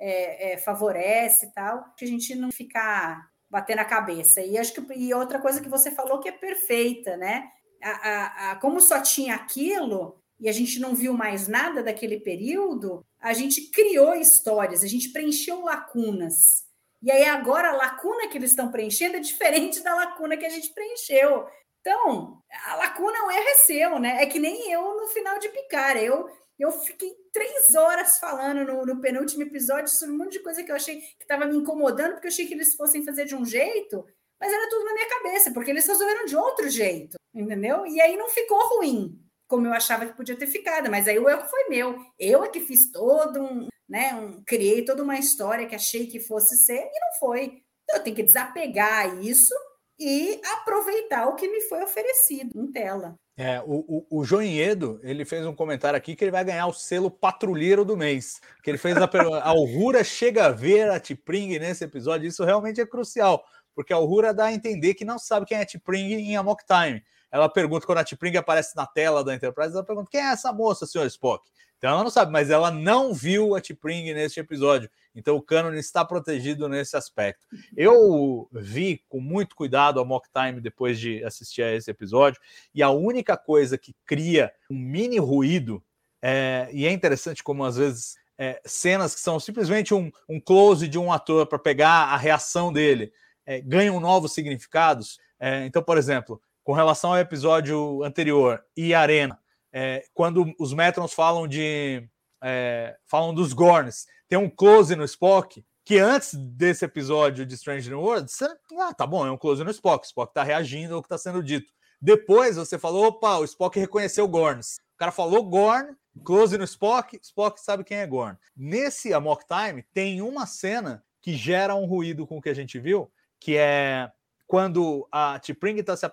é, 0.00 0.54
é, 0.54 0.58
favorece 0.58 1.46
e 1.46 1.52
tal, 1.52 1.94
que 1.96 2.04
a 2.04 2.08
gente 2.08 2.34
não 2.34 2.50
ficar 2.50 3.30
batendo 3.48 3.80
a 3.80 3.84
cabeça. 3.84 4.40
E 4.40 4.58
acho 4.58 4.72
que 4.72 4.94
e 4.94 5.14
outra 5.14 5.38
coisa 5.40 5.60
que 5.60 5.68
você 5.68 5.90
falou 5.90 6.20
que 6.20 6.28
é 6.28 6.32
perfeita, 6.32 7.16
né? 7.16 7.48
A, 7.82 7.90
a, 7.90 8.50
a, 8.50 8.56
como 8.56 8.80
só 8.80 9.00
tinha 9.00 9.36
aquilo, 9.36 10.17
e 10.40 10.48
a 10.48 10.52
gente 10.52 10.78
não 10.78 10.94
viu 10.94 11.12
mais 11.12 11.48
nada 11.48 11.82
daquele 11.82 12.20
período, 12.20 13.04
a 13.20 13.32
gente 13.32 13.70
criou 13.70 14.14
histórias, 14.14 14.84
a 14.84 14.86
gente 14.86 15.10
preencheu 15.10 15.62
lacunas. 15.62 16.64
E 17.02 17.10
aí 17.10 17.24
agora 17.24 17.70
a 17.70 17.76
lacuna 17.76 18.28
que 18.28 18.38
eles 18.38 18.50
estão 18.50 18.70
preenchendo 18.70 19.16
é 19.16 19.20
diferente 19.20 19.82
da 19.82 19.94
lacuna 19.94 20.36
que 20.36 20.46
a 20.46 20.50
gente 20.50 20.72
preencheu. 20.72 21.46
Então, 21.80 22.42
a 22.66 22.76
lacuna 22.76 23.24
um 23.24 23.30
erro 23.30 23.48
é 23.48 23.54
seu, 23.54 23.98
né? 23.98 24.22
É 24.22 24.26
que 24.26 24.38
nem 24.38 24.70
eu 24.72 24.82
no 24.96 25.08
final 25.08 25.38
de 25.38 25.48
Picar. 25.48 25.96
Eu, 25.96 26.28
eu 26.58 26.70
fiquei 26.72 27.12
três 27.32 27.74
horas 27.74 28.18
falando 28.18 28.64
no, 28.64 28.86
no 28.86 29.00
penúltimo 29.00 29.42
episódio 29.42 29.88
sobre 29.88 30.14
um 30.14 30.18
monte 30.18 30.32
de 30.32 30.42
coisa 30.42 30.62
que 30.62 30.70
eu 30.70 30.76
achei 30.76 31.00
que 31.00 31.22
estava 31.22 31.46
me 31.46 31.56
incomodando, 31.56 32.12
porque 32.12 32.26
eu 32.26 32.32
achei 32.32 32.46
que 32.46 32.54
eles 32.54 32.74
fossem 32.74 33.04
fazer 33.04 33.24
de 33.24 33.34
um 33.34 33.44
jeito, 33.44 34.04
mas 34.40 34.52
era 34.52 34.68
tudo 34.68 34.84
na 34.84 34.92
minha 34.92 35.08
cabeça, 35.08 35.52
porque 35.52 35.70
eles 35.70 35.86
resolveram 35.86 36.24
de 36.26 36.36
outro 36.36 36.68
jeito, 36.68 37.16
entendeu? 37.34 37.86
E 37.86 38.00
aí 38.00 38.16
não 38.16 38.28
ficou 38.28 38.76
ruim 38.76 39.27
como 39.48 39.66
eu 39.66 39.72
achava 39.72 40.06
que 40.06 40.16
podia 40.16 40.36
ter 40.36 40.46
ficado, 40.46 40.90
mas 40.90 41.08
aí 41.08 41.18
o 41.18 41.28
erro 41.28 41.46
foi 41.48 41.68
meu. 41.68 41.98
Eu 42.18 42.44
é 42.44 42.48
que 42.48 42.60
fiz 42.60 42.92
todo 42.92 43.42
um, 43.42 43.66
né, 43.88 44.14
um, 44.14 44.42
criei 44.44 44.84
toda 44.84 45.02
uma 45.02 45.18
história 45.18 45.66
que 45.66 45.74
achei 45.74 46.06
que 46.06 46.20
fosse 46.20 46.56
ser 46.58 46.82
e 46.82 47.00
não 47.00 47.18
foi. 47.18 47.62
Então 47.82 47.96
eu 47.96 48.02
tenho 48.02 48.14
que 48.14 48.22
desapegar 48.22 49.18
isso 49.24 49.54
e 49.98 50.40
aproveitar 50.52 51.26
o 51.26 51.34
que 51.34 51.48
me 51.48 51.62
foi 51.62 51.82
oferecido 51.82 52.60
em 52.60 52.70
tela. 52.70 53.16
É, 53.36 53.60
o, 53.60 54.04
o, 54.10 54.18
o 54.18 54.24
Joinhedo, 54.24 55.00
ele 55.02 55.24
fez 55.24 55.46
um 55.46 55.54
comentário 55.54 55.96
aqui 55.96 56.14
que 56.14 56.24
ele 56.24 56.30
vai 56.30 56.44
ganhar 56.44 56.66
o 56.66 56.72
selo 56.72 57.10
patrulheiro 57.10 57.84
do 57.84 57.96
mês. 57.96 58.40
Que 58.62 58.70
ele 58.70 58.78
fez 58.78 58.96
a 58.96 59.04
a 59.98 60.04
chega 60.04 60.46
a 60.46 60.50
ver 60.50 60.90
a 60.90 61.00
Tipring 61.00 61.58
nesse 61.58 61.84
episódio. 61.84 62.28
Isso 62.28 62.44
realmente 62.44 62.80
é 62.80 62.86
crucial, 62.86 63.44
porque 63.74 63.92
a 63.92 63.96
Alrura 63.96 64.34
dá 64.34 64.46
a 64.46 64.52
entender 64.52 64.94
que 64.94 65.04
não 65.04 65.18
sabe 65.18 65.46
quem 65.46 65.56
é 65.56 65.64
Tipring 65.64 66.14
em 66.14 66.36
Amok 66.36 66.64
Time. 66.66 67.02
Ela 67.30 67.48
pergunta 67.48 67.86
quando 67.86 67.98
a 67.98 68.04
Tipring 68.04 68.36
aparece 68.36 68.76
na 68.76 68.86
tela 68.86 69.22
da 69.22 69.34
Enterprise, 69.34 69.72
ela 69.72 69.84
pergunta: 69.84 70.08
quem 70.10 70.20
é 70.20 70.32
essa 70.32 70.52
moça, 70.52 70.86
senhor 70.86 71.06
Spock? 71.06 71.48
Então 71.78 71.90
ela 71.90 72.02
não 72.02 72.10
sabe, 72.10 72.32
mas 72.32 72.50
ela 72.50 72.70
não 72.72 73.14
viu 73.14 73.54
a 73.54 73.60
Tipring 73.60 74.12
neste 74.12 74.40
episódio. 74.40 74.90
Então 75.14 75.36
o 75.36 75.42
canon 75.42 75.72
está 75.74 76.04
protegido 76.04 76.68
nesse 76.68 76.96
aspecto. 76.96 77.46
Eu 77.76 78.48
vi 78.52 79.04
com 79.08 79.20
muito 79.20 79.54
cuidado 79.54 80.00
a 80.00 80.04
Mock 80.04 80.28
Time 80.32 80.60
depois 80.60 80.98
de 80.98 81.22
assistir 81.24 81.62
a 81.62 81.72
esse 81.72 81.90
episódio, 81.90 82.40
e 82.74 82.82
a 82.82 82.90
única 82.90 83.36
coisa 83.36 83.78
que 83.78 83.94
cria 84.04 84.52
um 84.68 84.76
mini 84.76 85.18
ruído, 85.18 85.82
é, 86.20 86.68
e 86.72 86.84
é 86.84 86.90
interessante 86.90 87.44
como 87.44 87.64
às 87.64 87.76
vezes 87.76 88.16
é, 88.36 88.60
cenas 88.64 89.14
que 89.14 89.20
são 89.20 89.38
simplesmente 89.38 89.94
um, 89.94 90.10
um 90.28 90.40
close 90.40 90.88
de 90.88 90.98
um 90.98 91.12
ator 91.12 91.46
para 91.46 91.58
pegar 91.58 92.08
a 92.08 92.16
reação 92.16 92.72
dele 92.72 93.12
é, 93.48 93.62
ganham 93.62 93.98
novos 93.98 94.34
significados. 94.34 95.18
É, 95.40 95.64
então, 95.64 95.82
por 95.82 95.96
exemplo, 95.96 96.40
com 96.68 96.74
relação 96.74 97.12
ao 97.12 97.18
episódio 97.18 98.04
anterior 98.04 98.62
e 98.76 98.92
Arena, 98.92 99.40
é, 99.72 100.04
quando 100.12 100.54
os 100.60 100.74
Metrons 100.74 101.14
falam 101.14 101.48
de 101.48 102.06
é, 102.44 102.94
falam 103.06 103.32
dos 103.32 103.54
Gorns, 103.54 104.04
tem 104.28 104.38
um 104.38 104.50
close 104.50 104.94
no 104.94 105.02
Spock 105.02 105.64
que 105.82 105.98
antes 105.98 106.34
desse 106.34 106.84
episódio 106.84 107.46
de 107.46 107.54
Strange 107.54 107.88
New 107.88 108.02
Worlds, 108.02 108.34
você, 108.34 108.54
ah, 108.80 108.92
tá 108.92 109.06
bom, 109.06 109.26
é 109.26 109.30
um 109.30 109.38
close 109.38 109.64
no 109.64 109.70
Spock, 109.70 110.04
o 110.04 110.06
Spock 110.06 110.34
tá 110.34 110.42
reagindo 110.42 110.94
ao 110.94 111.00
que 111.00 111.06
está 111.06 111.16
sendo 111.16 111.42
dito. 111.42 111.72
Depois 112.02 112.56
você 112.56 112.78
falou, 112.78 113.06
opa, 113.06 113.38
o 113.38 113.44
Spock 113.44 113.80
reconheceu 113.80 114.28
Gorns. 114.28 114.76
O 114.94 114.98
cara 114.98 115.10
falou 115.10 115.42
Gorn, 115.44 115.96
close 116.22 116.58
no 116.58 116.64
Spock, 116.64 117.18
Spock 117.22 117.58
sabe 117.62 117.82
quem 117.82 117.96
é 117.96 118.06
Gorn. 118.06 118.36
Nesse 118.54 119.14
Amok 119.14 119.42
Time 119.46 119.82
tem 119.94 120.20
uma 120.20 120.44
cena 120.44 121.02
que 121.22 121.32
gera 121.32 121.74
um 121.74 121.86
ruído 121.86 122.26
com 122.26 122.36
o 122.36 122.42
que 122.42 122.50
a 122.50 122.54
gente 122.54 122.78
viu, 122.78 123.10
que 123.40 123.56
é 123.56 124.12
quando 124.48 125.06
a 125.12 125.38
T'Pring 125.38 125.76
está 125.76 125.94
se, 125.94 126.06
uh, 126.06 126.10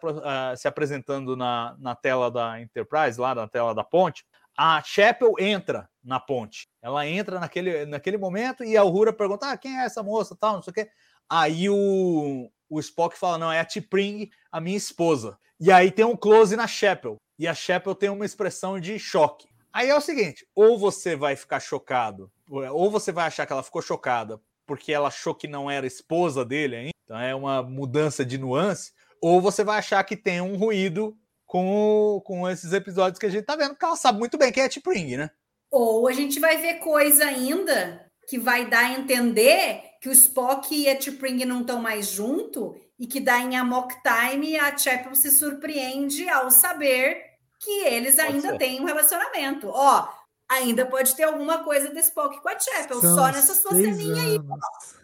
se, 0.58 0.68
apresentando 0.68 1.38
na, 1.38 1.74
na 1.80 1.96
tela 1.96 2.30
da 2.30 2.62
Enterprise, 2.62 3.20
lá 3.20 3.34
na 3.34 3.48
tela 3.48 3.74
da 3.74 3.84
ponte, 3.84 4.26
a 4.58 4.84
Chapel 4.84 5.34
entra 5.40 5.90
na 6.04 6.20
ponte. 6.20 6.68
Ela 6.82 7.08
entra 7.08 7.40
naquele, 7.40 7.86
naquele 7.86 8.18
momento 8.18 8.62
e 8.64 8.76
a 8.76 8.84
Uhura 8.84 9.14
pergunta: 9.14 9.50
ah, 9.50 9.58
quem 9.58 9.80
é 9.80 9.86
essa 9.86 10.04
moça? 10.04 10.36
Tal, 10.38 10.56
não 10.56 10.62
sei 10.62 10.72
o 10.72 10.74
quê. 10.74 10.90
Aí 11.30 11.70
o, 11.70 12.52
o 12.70 12.80
Spock 12.82 13.18
fala: 13.18 13.38
não, 13.38 13.52
é 13.52 13.62
a 13.62 13.66
T'Pring, 13.66 14.30
a 14.52 14.60
minha 14.60 14.78
esposa. 14.78 15.40
E 15.58 15.72
aí 15.72 15.90
tem 15.90 16.04
um 16.04 16.18
close 16.18 16.58
na 16.58 16.68
Chapel. 16.68 17.16
E 17.40 17.48
a 17.48 17.54
Chapel 17.54 17.96
tem 17.96 18.10
uma 18.10 18.26
expressão 18.26 18.78
de 18.82 19.00
choque. 19.00 19.48
Aí 19.72 19.90
é 19.90 19.96
o 19.96 20.02
seguinte: 20.02 20.46
ou 20.54 20.78
você 20.78 21.16
vai 21.16 21.38
ficar 21.38 21.62
chocado, 21.62 22.30
ou 22.50 22.92
você 22.92 23.14
vai 23.14 23.28
achar 23.28 23.46
que 23.46 23.54
ela 23.54 23.64
ficou 23.64 23.82
chocada 23.82 24.42
porque 24.66 24.92
ela 24.92 25.08
achou 25.08 25.34
que 25.34 25.48
não 25.48 25.70
era 25.70 25.88
esposa 25.88 26.44
dele 26.44 26.76
ainda, 26.76 26.92
então 27.04 27.20
é 27.20 27.36
uma 27.36 27.62
mudança 27.62 28.26
de 28.26 28.38
nuance, 28.38 28.92
ou 29.22 29.42
você 29.42 29.64
vai 29.64 29.80
achar 29.80 30.04
que 30.04 30.18
tem 30.18 30.42
um 30.42 30.58
ruído 30.58 31.18
com, 31.46 32.22
com 32.26 32.50
esses 32.50 32.74
episódios 32.74 33.20
que 33.20 33.26
a 33.26 33.30
gente 33.30 33.46
tá 33.46 33.56
vendo, 33.56 33.72
porque 33.72 33.86
ela 33.86 33.96
sabe 33.96 34.20
muito 34.20 34.38
bem 34.38 34.52
quem 34.52 34.64
é 34.64 34.70
T'Pring, 34.70 35.18
né? 35.18 35.30
Ou 35.72 36.08
a 36.08 36.14
gente 36.14 36.40
vai 36.40 36.58
ver 36.58 36.76
coisa 36.76 37.26
ainda 37.26 38.06
que 38.28 38.40
vai 38.40 38.66
dar 38.66 38.86
a 38.86 38.92
entender 38.94 39.82
que 40.02 40.10
o 40.10 40.12
Spock 40.12 40.74
e 40.76 40.90
a 40.90 40.96
T'Pring 40.96 41.46
não 41.46 41.62
estão 41.62 41.82
mais 41.82 42.08
junto 42.08 42.76
e 42.98 43.06
que 43.06 43.20
dá 43.20 43.40
em 43.40 43.56
Amok 43.56 43.94
Time 44.02 44.58
a 44.58 44.76
Chapel 44.78 45.16
se 45.16 45.32
surpreende 45.32 46.28
ao 46.30 46.50
saber 46.50 47.22
que 47.60 47.86
eles 47.86 48.20
ainda 48.20 48.58
têm 48.58 48.82
um 48.82 48.86
relacionamento. 48.86 49.70
Ó, 49.70 50.08
ainda 50.50 50.86
pode 50.86 51.16
ter 51.16 51.24
alguma 51.24 51.64
coisa 51.64 51.90
do 51.90 52.00
Spock 52.00 52.42
com 52.42 52.50
a 52.50 52.60
Chapel, 52.60 53.02
São 53.02 53.16
só 53.16 53.28
nessa 53.28 53.54
sua 53.56 53.72
ceninha 53.72 54.22
aí. 54.22 54.40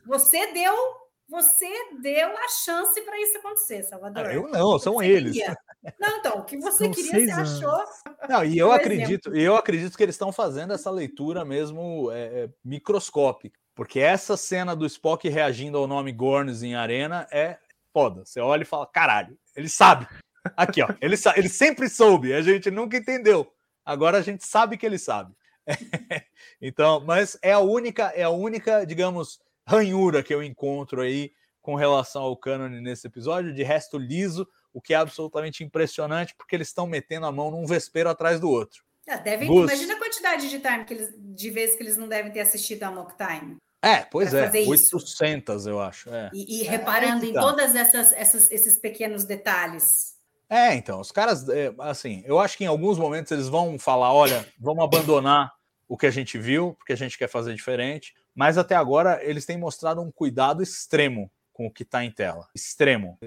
Você 0.06 0.52
deu, 0.54 0.74
você 1.28 1.68
deu 2.02 2.30
a 2.30 2.48
chance 2.64 3.02
para 3.02 3.20
isso 3.22 3.38
acontecer, 3.38 3.84
Salvador. 3.84 4.26
Ah, 4.26 4.34
eu 4.34 4.48
não, 4.48 4.78
são 4.80 4.96
você 4.96 5.08
eles. 5.08 5.34
Queria. 5.34 5.58
Não, 6.00 6.18
então, 6.18 6.40
o 6.40 6.44
que 6.46 6.58
você 6.62 6.86
São 6.86 6.94
queria, 6.94 7.12
você 7.12 7.32
anos. 7.32 7.64
achou. 7.64 7.84
Não, 8.30 8.44
e 8.44 8.58
eu 8.58 8.72
acredito, 8.72 9.30
exemplo. 9.30 9.38
eu 9.38 9.56
acredito 9.56 9.98
que 9.98 10.04
eles 10.04 10.16
estão 10.16 10.32
fazendo 10.32 10.74
essa 10.74 10.92
leitura 10.92 11.44
mesmo 11.44 12.12
é, 12.12 12.44
é, 12.44 12.50
microscópica, 12.64 13.60
porque 13.76 14.00
essa 14.00 14.38
cena 14.38 14.76
do 14.76 14.86
Spock 14.86 15.28
reagindo 15.28 15.78
ao 15.78 15.88
nome 15.88 16.12
Gorns 16.12 16.62
em 16.64 16.76
Arena 16.76 17.28
é 17.32 17.58
foda. 17.94 18.24
Você 18.26 18.40
olha 18.40 18.62
e 18.62 18.66
fala, 18.66 18.86
caralho, 18.86 19.38
ele 19.56 19.70
sabe. 19.70 20.08
Aqui, 20.56 20.82
ó, 20.82 20.88
ele, 21.00 21.16
ele 21.36 21.50
sempre 21.50 21.88
soube, 21.88 22.34
a 22.34 22.42
gente 22.42 22.72
nunca 22.72 22.98
entendeu. 22.98 23.52
Agora 23.92 24.18
a 24.18 24.22
gente 24.22 24.46
sabe 24.46 24.78
que 24.78 24.86
ele 24.86 24.98
sabe. 24.98 25.34
então, 26.62 27.02
mas 27.02 27.38
é 27.42 27.52
a 27.52 27.60
única, 27.60 28.06
é 28.16 28.24
a 28.24 28.30
única, 28.30 28.86
digamos, 28.86 29.40
ranhura 29.68 30.24
que 30.24 30.34
eu 30.34 30.42
encontro 30.42 31.02
aí 31.02 31.32
com 31.62 31.76
relação 31.76 32.24
ao 32.24 32.38
cânone 32.38 32.82
nesse 32.82 33.06
episódio. 33.06 33.54
De 33.54 33.64
resto, 33.64 33.98
liso, 33.98 34.48
o 34.74 34.82
que 34.82 34.94
é 34.94 34.98
absolutamente 34.98 35.64
impressionante, 35.64 36.34
porque 36.36 36.56
eles 36.56 36.70
estão 36.70 36.88
metendo 36.88 37.26
a 37.26 37.32
mão 37.32 37.52
num 37.52 37.66
vespeiro 37.66 38.10
atrás 38.10 38.40
do 38.40 38.50
outro. 38.50 38.84
Ah, 39.08 39.18
devem, 39.18 39.52
imagina 39.52 39.96
a 39.96 39.98
quantidade 39.98 40.50
de 40.50 40.60
time 40.60 40.86
que 40.86 40.94
eles, 40.94 41.14
de 41.18 41.50
vezes 41.50 41.76
que 41.76 41.84
eles 41.84 41.98
não 41.98 42.08
devem 42.08 42.32
ter 42.32 42.40
assistido 42.40 42.84
a 42.84 42.92
Mock 42.92 43.14
Time. 43.18 43.58
É, 43.84 43.98
pois 44.04 44.32
é, 44.34 44.50
800, 44.68 45.66
eu 45.66 45.82
acho. 45.82 46.14
É. 46.14 46.30
E, 46.32 46.62
e 46.62 46.64
reparando 46.64 47.26
é, 47.26 47.30
então. 47.30 47.42
em 47.42 47.58
todos 47.58 47.74
esses 48.52 48.78
pequenos 48.78 49.24
detalhes. 49.24 50.16
É, 50.52 50.76
então, 50.76 51.00
os 51.00 51.14
caras, 51.14 51.48
é, 51.48 51.74
assim, 51.80 52.22
eu 52.26 52.38
acho 52.38 52.58
que 52.58 52.66
em 52.66 52.68
alguns 52.68 53.00
momentos 53.00 53.32
eles 53.32 53.48
vão 53.48 53.80
falar: 53.80 54.14
olha, 54.14 54.46
vamos 54.60 54.84
abandonar 54.84 55.50
o 55.88 55.96
que 55.96 56.06
a 56.06 56.12
gente 56.12 56.38
viu, 56.38 56.74
porque 56.74 56.92
a 56.92 56.98
gente 56.98 57.18
quer 57.18 57.30
fazer 57.30 57.56
diferente. 57.56 58.14
Mas 58.36 58.58
até 58.58 58.76
agora 58.76 59.24
eles 59.24 59.46
têm 59.46 59.58
mostrado 59.58 60.02
um 60.02 60.12
cuidado 60.12 60.62
extremo 60.62 61.32
com 61.54 61.68
o 61.68 61.72
que 61.72 61.84
está 61.84 62.04
em 62.04 62.12
tela. 62.12 62.50
Extremo. 62.54 63.18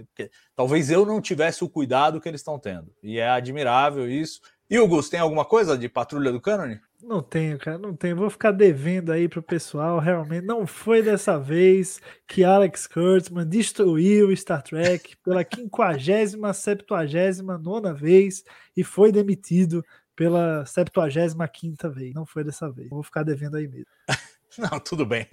Talvez 0.54 0.90
eu 0.90 1.06
não 1.06 1.18
tivesse 1.18 1.64
o 1.64 1.68
cuidado 1.68 2.20
que 2.20 2.28
eles 2.28 2.42
estão 2.42 2.58
tendo. 2.58 2.94
E 3.02 3.18
é 3.18 3.28
admirável 3.28 4.06
isso. 4.06 4.42
E 4.74 4.78
o 4.80 4.88
Gus, 4.88 5.08
tem 5.08 5.20
alguma 5.20 5.44
coisa 5.44 5.78
de 5.78 5.88
Patrulha 5.88 6.32
do 6.32 6.40
Cânone? 6.40 6.80
Não 7.00 7.22
tenho, 7.22 7.56
cara, 7.60 7.78
não 7.78 7.94
tenho. 7.94 8.16
Vou 8.16 8.28
ficar 8.28 8.50
devendo 8.50 9.12
aí 9.12 9.28
pro 9.28 9.40
pessoal. 9.40 10.00
Realmente 10.00 10.44
não 10.44 10.66
foi 10.66 11.00
dessa 11.00 11.38
vez 11.38 12.02
que 12.26 12.42
Alex 12.42 12.88
Kurtzman 12.88 13.46
destruiu 13.46 14.36
Star 14.36 14.64
Trek 14.64 15.16
pela 15.18 15.44
50 15.44 16.52
septuagésima 16.52 17.56
nona 17.56 17.94
vez 17.94 18.42
e 18.76 18.82
foi 18.82 19.12
demitido 19.12 19.80
pela 20.16 20.66
75 20.66 21.90
vez. 21.90 22.12
Não 22.12 22.26
foi 22.26 22.42
dessa 22.42 22.68
vez. 22.68 22.88
Vou 22.88 23.04
ficar 23.04 23.22
devendo 23.22 23.56
aí 23.56 23.68
mesmo. 23.68 23.86
Não, 24.58 24.80
tudo 24.80 25.06
bem. 25.06 25.28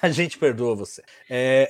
A 0.00 0.08
gente 0.08 0.38
perdoa 0.38 0.74
você. 0.74 1.02
É... 1.28 1.68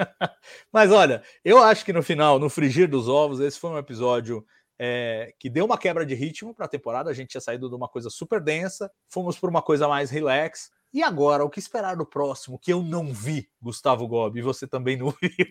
Mas 0.72 0.90
olha, 0.90 1.22
eu 1.44 1.62
acho 1.62 1.84
que 1.84 1.92
no 1.92 2.02
final, 2.02 2.38
no 2.38 2.48
frigir 2.48 2.88
dos 2.88 3.08
ovos, 3.08 3.40
esse 3.40 3.58
foi 3.58 3.70
um 3.70 3.78
episódio 3.78 4.42
é, 4.82 5.34
que 5.38 5.50
deu 5.50 5.66
uma 5.66 5.76
quebra 5.76 6.06
de 6.06 6.14
ritmo 6.14 6.54
para 6.54 6.64
a 6.64 6.68
temporada. 6.68 7.10
A 7.10 7.12
gente 7.12 7.28
tinha 7.28 7.40
saído 7.42 7.68
de 7.68 7.74
uma 7.74 7.86
coisa 7.86 8.08
super 8.08 8.40
densa, 8.40 8.90
fomos 9.10 9.38
por 9.38 9.50
uma 9.50 9.60
coisa 9.60 9.86
mais 9.86 10.10
relax. 10.10 10.70
E 10.90 11.02
agora, 11.02 11.44
o 11.44 11.50
que 11.50 11.58
esperar 11.58 11.96
do 11.96 12.06
próximo 12.06 12.58
que 12.58 12.72
eu 12.72 12.82
não 12.82 13.12
vi, 13.12 13.46
Gustavo 13.60 14.08
Gobi, 14.08 14.38
e 14.38 14.42
você 14.42 14.66
também 14.66 14.96
não 14.96 15.10
viu? 15.22 15.46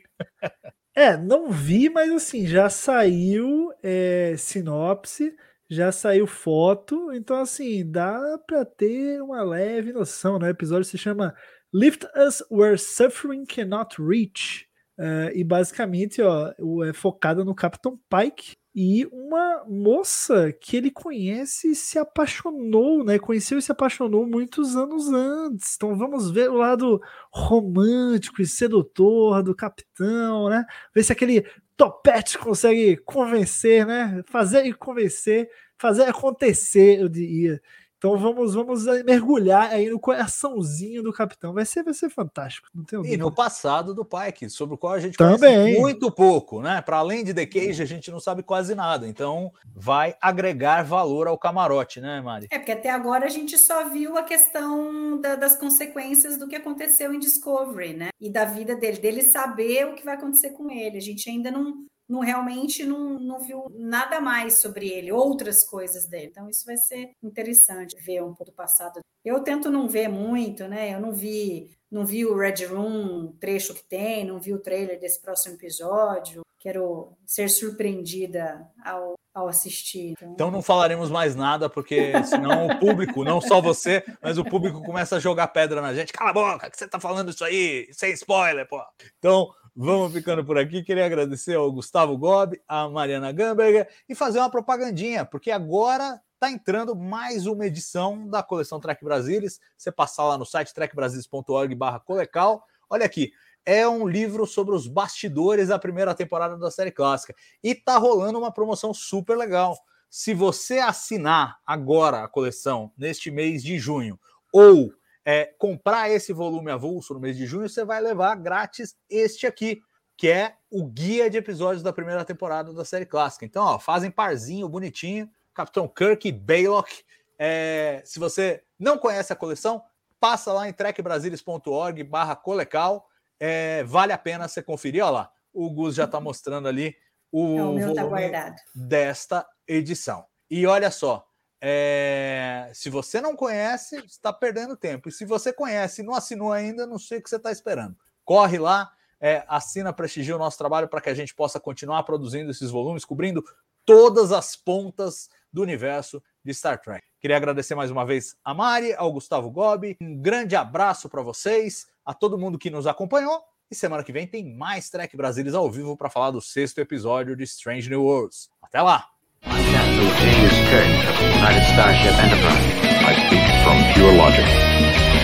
é, 0.96 1.16
não 1.16 1.52
vi, 1.52 1.90
mas 1.90 2.12
assim, 2.12 2.48
já 2.48 2.72
saiu 2.72 3.72
é, 3.84 4.34
sinopse, 4.36 5.36
já 5.70 5.92
saiu 5.92 6.26
foto, 6.26 7.14
então 7.14 7.38
assim, 7.38 7.90
dá 7.90 8.20
para 8.48 8.66
ter 8.66 9.22
uma 9.22 9.44
leve 9.44 9.94
noção, 9.94 10.40
né? 10.40 10.48
O 10.48 10.52
episódio 10.52 10.86
se 10.86 10.98
chama 10.98 11.36
Lift 11.72 12.04
Us 12.18 12.44
Where 12.50 12.80
Suffering 12.80 13.46
Cannot 13.46 13.96
Reach. 14.02 14.68
Uh, 14.98 15.32
e 15.34 15.46
basicamente 15.46 16.22
ó, 16.22 16.52
é 16.84 16.92
focada 16.92 17.46
no 17.46 17.56
Capitão 17.56 17.98
Pike, 18.10 18.58
e 18.76 19.06
uma 19.12 19.66
moça 19.68 20.54
que 20.54 20.78
ele 20.78 20.92
conhece 20.92 21.72
e 21.72 21.76
se 21.76 21.98
apaixonou, 21.98 23.04
né? 23.04 23.18
Conheceu 23.20 23.58
e 23.58 23.62
se 23.62 23.72
apaixonou 23.72 24.26
muitos 24.28 24.76
anos 24.76 25.10
antes. 25.10 25.76
Então 25.76 25.96
vamos 25.98 26.30
ver 26.32 26.50
o 26.50 26.56
lado 26.56 27.02
romântico 27.32 28.42
e 28.42 28.48
sedutor 28.48 29.42
do 29.44 29.56
capitão, 29.56 30.50
né? 30.50 30.66
Ver 30.94 31.04
se 31.04 31.12
aquele 31.12 31.46
topete 31.76 32.38
consegue 32.38 32.98
convencer, 32.98 33.86
né? 33.86 34.22
Fazer 34.28 34.66
e 34.66 34.74
convencer, 34.74 35.50
fazer 35.78 36.04
acontecer, 36.04 37.02
eu 37.02 37.10
diria. 37.10 37.62
Então 38.00 38.18
vamos, 38.18 38.54
vamos 38.54 38.86
mergulhar 39.04 39.72
aí 39.72 39.90
no 39.90 40.00
coraçãozinho 40.00 41.04
do 41.04 41.12
capitão. 41.12 41.54
Vai 41.54 41.66
ser, 41.66 41.84
vai 41.84 41.94
ser 41.94 42.10
fantástico. 42.10 42.70
Não 42.74 42.86
tenho 42.86 43.06
e 43.06 43.18
no 43.18 43.30
passado 43.30 43.94
do 43.94 44.06
Pike, 44.06 44.50
sobre 44.50 44.76
o 44.76 44.78
qual 44.78 44.94
a 44.94 45.00
gente 45.00 45.18
Também. 45.18 45.78
muito 45.78 46.10
pouco, 46.10 46.62
né? 46.62 46.82
Para 46.82 46.98
além 46.98 47.26
de 47.26 47.34
The 47.34 47.46
Cage, 47.46 47.84
a 47.84 47.86
gente 47.86 48.10
não 48.10 48.22
sabe 48.22 48.42
quase 48.42 48.74
nada. 48.74 49.06
Então 49.06 49.52
vai 49.76 50.16
agregar 50.22 50.82
valor 50.84 51.28
ao 51.28 51.38
camarote, 51.38 52.00
né, 52.00 52.22
Mari? 52.22 52.48
É, 52.50 52.58
porque 52.58 52.72
até 52.72 52.90
agora 52.90 53.26
a 53.26 53.30
gente 53.30 53.58
só 53.58 53.90
viu 53.90 54.18
a 54.18 54.24
questão 54.24 55.20
da, 55.20 55.36
das 55.36 55.58
consequências 55.58 56.38
do 56.38 56.48
que 56.48 56.56
aconteceu 56.56 57.14
em 57.14 57.20
Discovery, 57.20 57.94
né? 57.94 58.10
E 58.18 58.32
da 58.32 58.46
vida 58.46 58.78
dele, 58.78 58.98
dele 58.98 59.24
saber 59.24 59.88
o 59.88 59.96
que 59.96 60.06
vai 60.06 60.16
acontecer 60.16 60.52
com 60.52 60.72
ele. 60.72 60.98
A 60.98 61.02
gente 61.02 61.30
ainda 61.30 61.52
não, 61.52 61.84
não 62.10 62.22
realmente 62.22 62.84
não, 62.84 63.20
não 63.20 63.40
viu 63.40 63.68
nada 63.70 64.20
mais 64.20 64.60
sobre 64.60 64.90
ele, 64.90 65.12
outras 65.12 65.64
coisas 65.64 66.08
dele. 66.08 66.28
Então, 66.32 66.50
isso 66.50 66.66
vai 66.66 66.76
ser 66.76 67.12
interessante 67.22 67.96
ver 68.04 68.24
um 68.24 68.34
pouco 68.34 68.46
do 68.46 68.52
passado. 68.52 69.00
Eu 69.24 69.42
tento 69.44 69.70
não 69.70 69.88
ver 69.88 70.08
muito, 70.08 70.68
né? 70.68 70.94
Eu 70.96 71.00
não 71.00 71.14
vi, 71.14 71.70
não 71.92 72.06
vi 72.06 72.26
o 72.26 72.36
Red 72.36 72.66
Room, 72.66 73.34
trecho 73.40 73.76
que 73.76 73.88
tem, 73.88 74.26
não 74.26 74.40
vi 74.40 74.54
o 74.54 74.62
trailer 74.62 75.00
desse 75.00 75.22
próximo 75.22 75.56
episódio. 75.56 76.42
Quero 76.58 77.14
ser 77.26 77.50
surpreendida 77.50 78.68
ao, 78.84 79.14
ao 79.34 79.48
assistir. 79.48 80.12
Então... 80.12 80.32
então 80.34 80.52
não 80.52 80.62
falaremos 80.62 81.10
mais 81.10 81.36
nada, 81.36 81.70
porque 81.70 82.12
senão 82.26 82.68
o 82.68 82.80
público, 82.80 83.24
não 83.24 83.40
só 83.40 83.62
você, 83.62 84.04
mas 84.22 84.38
o 84.38 84.44
público 84.44 84.82
começa 84.82 85.16
a 85.16 85.20
jogar 85.20 85.48
pedra 85.50 85.82
na 85.82 85.94
gente. 85.94 86.12
Cala 86.12 86.32
a 86.32 86.34
boca, 86.34 86.70
que 86.70 86.78
você 86.78 86.88
tá 86.88 87.00
falando 87.00 87.30
isso 87.30 87.46
aí, 87.46 87.88
sem 87.92 88.12
spoiler, 88.14 88.68
pô. 88.68 88.82
Então, 89.18 89.54
Vamos 89.76 90.14
ficando 90.14 90.44
por 90.44 90.58
aqui. 90.58 90.84
Queria 90.84 91.06
agradecer 91.06 91.56
ao 91.56 91.72
Gustavo 91.72 92.18
Gobi, 92.18 92.62
a 92.68 92.90
Mariana 92.90 93.32
Gamberger 93.32 93.88
e 94.08 94.16
fazer 94.16 94.40
uma 94.40 94.50
propagandinha, 94.50 95.26
porque 95.26 95.52
agora 95.52 96.22
está 96.34 96.50
entrando 96.50 96.96
mais 96.96 97.46
uma 97.46 97.66
edição 97.66 98.28
da 98.28 98.42
coleção 98.42 98.80
Trek 98.80 99.04
Brasilis. 99.04 99.60
Você 99.78 99.92
passar 99.92 100.24
lá 100.26 100.38
no 100.38 100.46
site 100.46 100.74
trekbrasilis.org/colecal. 100.74 102.64
Olha 102.90 103.06
aqui, 103.06 103.32
é 103.66 103.88
um 103.88 104.08
livro 104.08 104.46
sobre 104.48 104.74
os 104.74 104.88
bastidores 104.88 105.68
da 105.68 105.78
primeira 105.78 106.16
temporada 106.16 106.58
da 106.58 106.72
série 106.72 106.92
clássica 106.92 107.36
e 107.64 107.76
tá 107.76 107.98
rolando 107.98 108.40
uma 108.40 108.52
promoção 108.52 108.94
super 108.94 109.38
legal. 109.38 109.78
Se 110.10 110.34
você 110.34 110.80
assinar 110.80 111.60
agora 111.66 112.24
a 112.24 112.28
coleção 112.28 112.92
neste 112.98 113.30
mês 113.30 113.62
de 113.62 113.78
junho 113.78 114.20
ou 114.52 114.92
é, 115.26 115.46
comprar 115.58 116.10
esse 116.10 116.34
volume 116.34 116.72
avulso 116.72 117.14
no 117.14 117.20
mês 117.20 117.38
de 117.38 117.46
junho, 117.46 117.70
você 117.70 117.84
vai 117.84 118.02
levar 118.02 118.36
grátis 118.36 118.96
este 119.10 119.46
aqui, 119.46 119.82
que 120.18 120.28
é 120.28 120.56
o 120.70 120.86
guia 120.86 121.30
de 121.30 121.38
episódios 121.38 121.84
da 121.84 121.94
primeira 121.94 122.26
temporada 122.26 122.74
da 122.74 122.84
série 122.84 123.06
clássica. 123.06 123.46
Então, 123.46 123.64
ó, 123.64 123.80
fazem 123.80 124.12
parzinho, 124.12 124.68
bonitinho, 124.68 125.30
Capitão 125.54 125.88
Kirk 125.88 126.28
e 126.28 126.32
Baylock. 126.32 127.04
É, 127.38 128.02
se 128.06 128.20
você 128.20 128.64
não 128.78 128.98
conhece 128.98 129.32
a 129.32 129.36
coleção, 129.36 129.82
passa 130.20 130.52
lá 130.52 130.68
em 130.68 130.74
trekbrasilis.org 130.74 132.04
barra 132.04 132.36
colecal. 132.36 133.08
É, 133.40 133.84
vale 133.86 134.12
a 134.12 134.18
pena 134.18 134.48
você 134.48 134.62
conferir. 134.62 135.04
Olha 135.04 135.12
lá, 135.12 135.32
o 135.54 135.70
Gus 135.70 135.96
já 135.96 136.06
está 136.06 136.20
mostrando 136.22 136.68
ali 136.68 136.96
o, 137.32 137.58
é, 137.58 137.64
o 137.64 137.96
tá 137.96 138.04
volume 138.04 138.30
tá 138.30 138.56
desta 138.76 139.48
edição. 139.68 140.26
E 140.50 140.66
olha 140.66 140.90
só, 140.90 141.29
é, 141.62 142.72
se 142.74 142.90
você 142.90 143.20
não 143.20 143.36
conhece, 143.36 143.98
está 144.06 144.32
perdendo 144.32 144.78
tempo. 144.78 145.10
E 145.10 145.12
se 145.12 145.26
você 145.26 145.52
conhece 145.52 146.02
e 146.02 146.06
não 146.06 146.14
assinou 146.14 146.52
ainda, 146.52 146.88
não 146.88 146.98
sei 146.98 147.20
o 147.20 147.22
que 147.22 147.30
você 147.30 147.36
está 147.36 147.52
esperando. 147.52 147.96
Corre 148.24 148.58
lá, 148.58 148.92
é, 149.20 149.44
assina, 149.48 149.92
prestigia 149.92 150.36
o 150.36 150.40
nosso 150.40 150.58
trabalho 150.58 150.88
para 150.88 151.02
que 151.02 151.10
a 151.10 151.14
gente 151.14 151.36
possa 151.36 151.60
continuar 151.60 152.04
produzindo 152.04 152.52
esses 152.52 152.72
volumes, 152.72 153.04
cobrindo 153.04 153.44
todas 153.86 154.32
as 154.32 154.56
pontas 154.56 155.30
do 155.52 155.62
universo 155.62 156.24
de 156.44 156.54
Star 156.54 156.80
Trek. 156.80 157.06
Queria 157.20 157.36
agradecer 157.36 157.76
mais 157.76 157.92
uma 157.92 158.06
vez 158.06 158.38
a 158.44 158.54
Mari, 158.54 158.94
ao 158.94 159.12
Gustavo 159.12 159.50
Gobi. 159.52 159.98
Um 160.02 160.16
grande 160.16 160.56
abraço 160.56 161.10
para 161.10 161.22
vocês, 161.22 161.88
a 162.06 162.14
todo 162.14 162.38
mundo 162.38 162.58
que 162.58 162.70
nos 162.70 162.88
acompanhou. 162.88 163.44
E 163.70 163.76
semana 163.76 164.04
que 164.04 164.12
vem 164.12 164.26
tem 164.26 164.56
mais 164.56 164.90
Trek 164.90 165.16
Brasilis 165.16 165.54
ao 165.54 165.70
vivo 165.70 165.98
para 165.98 166.10
falar 166.10 166.32
do 166.32 166.42
sexto 166.42 166.80
episódio 166.80 167.36
de 167.36 167.44
Strange 167.44 167.90
New 167.90 168.04
Worlds. 168.04 168.50
Até 168.62 168.82
lá! 168.82 169.19
I'm 169.46 169.64
Captain 169.72 170.10
James 170.20 170.58
Kirk 170.70 171.10
of 171.10 171.16
the 171.20 171.28
United 171.36 171.64
Starship 171.72 172.14
Enterprise. 172.20 172.68
I 173.08 173.14
speak 173.24 173.46
from 173.64 173.78
pure 173.94 174.14
logic. 174.16 174.46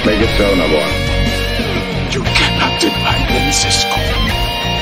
Make 0.05 0.21
it 0.21 0.31
so, 0.37 0.55
Nabor. 0.55 0.87
You 2.13 2.23
cannot 2.23 2.79
deny 2.79 3.19
me, 3.27 3.51
Cisco. 3.51 3.95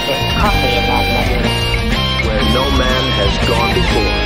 There's 0.06 0.34
coffee 0.38 0.76
in 0.78 0.86
that 0.86 1.06
nebula. 1.10 1.50
Where 2.28 2.44
no 2.54 2.78
man 2.78 3.04
has 3.18 3.48
gone 3.48 3.74
before. 3.74 4.23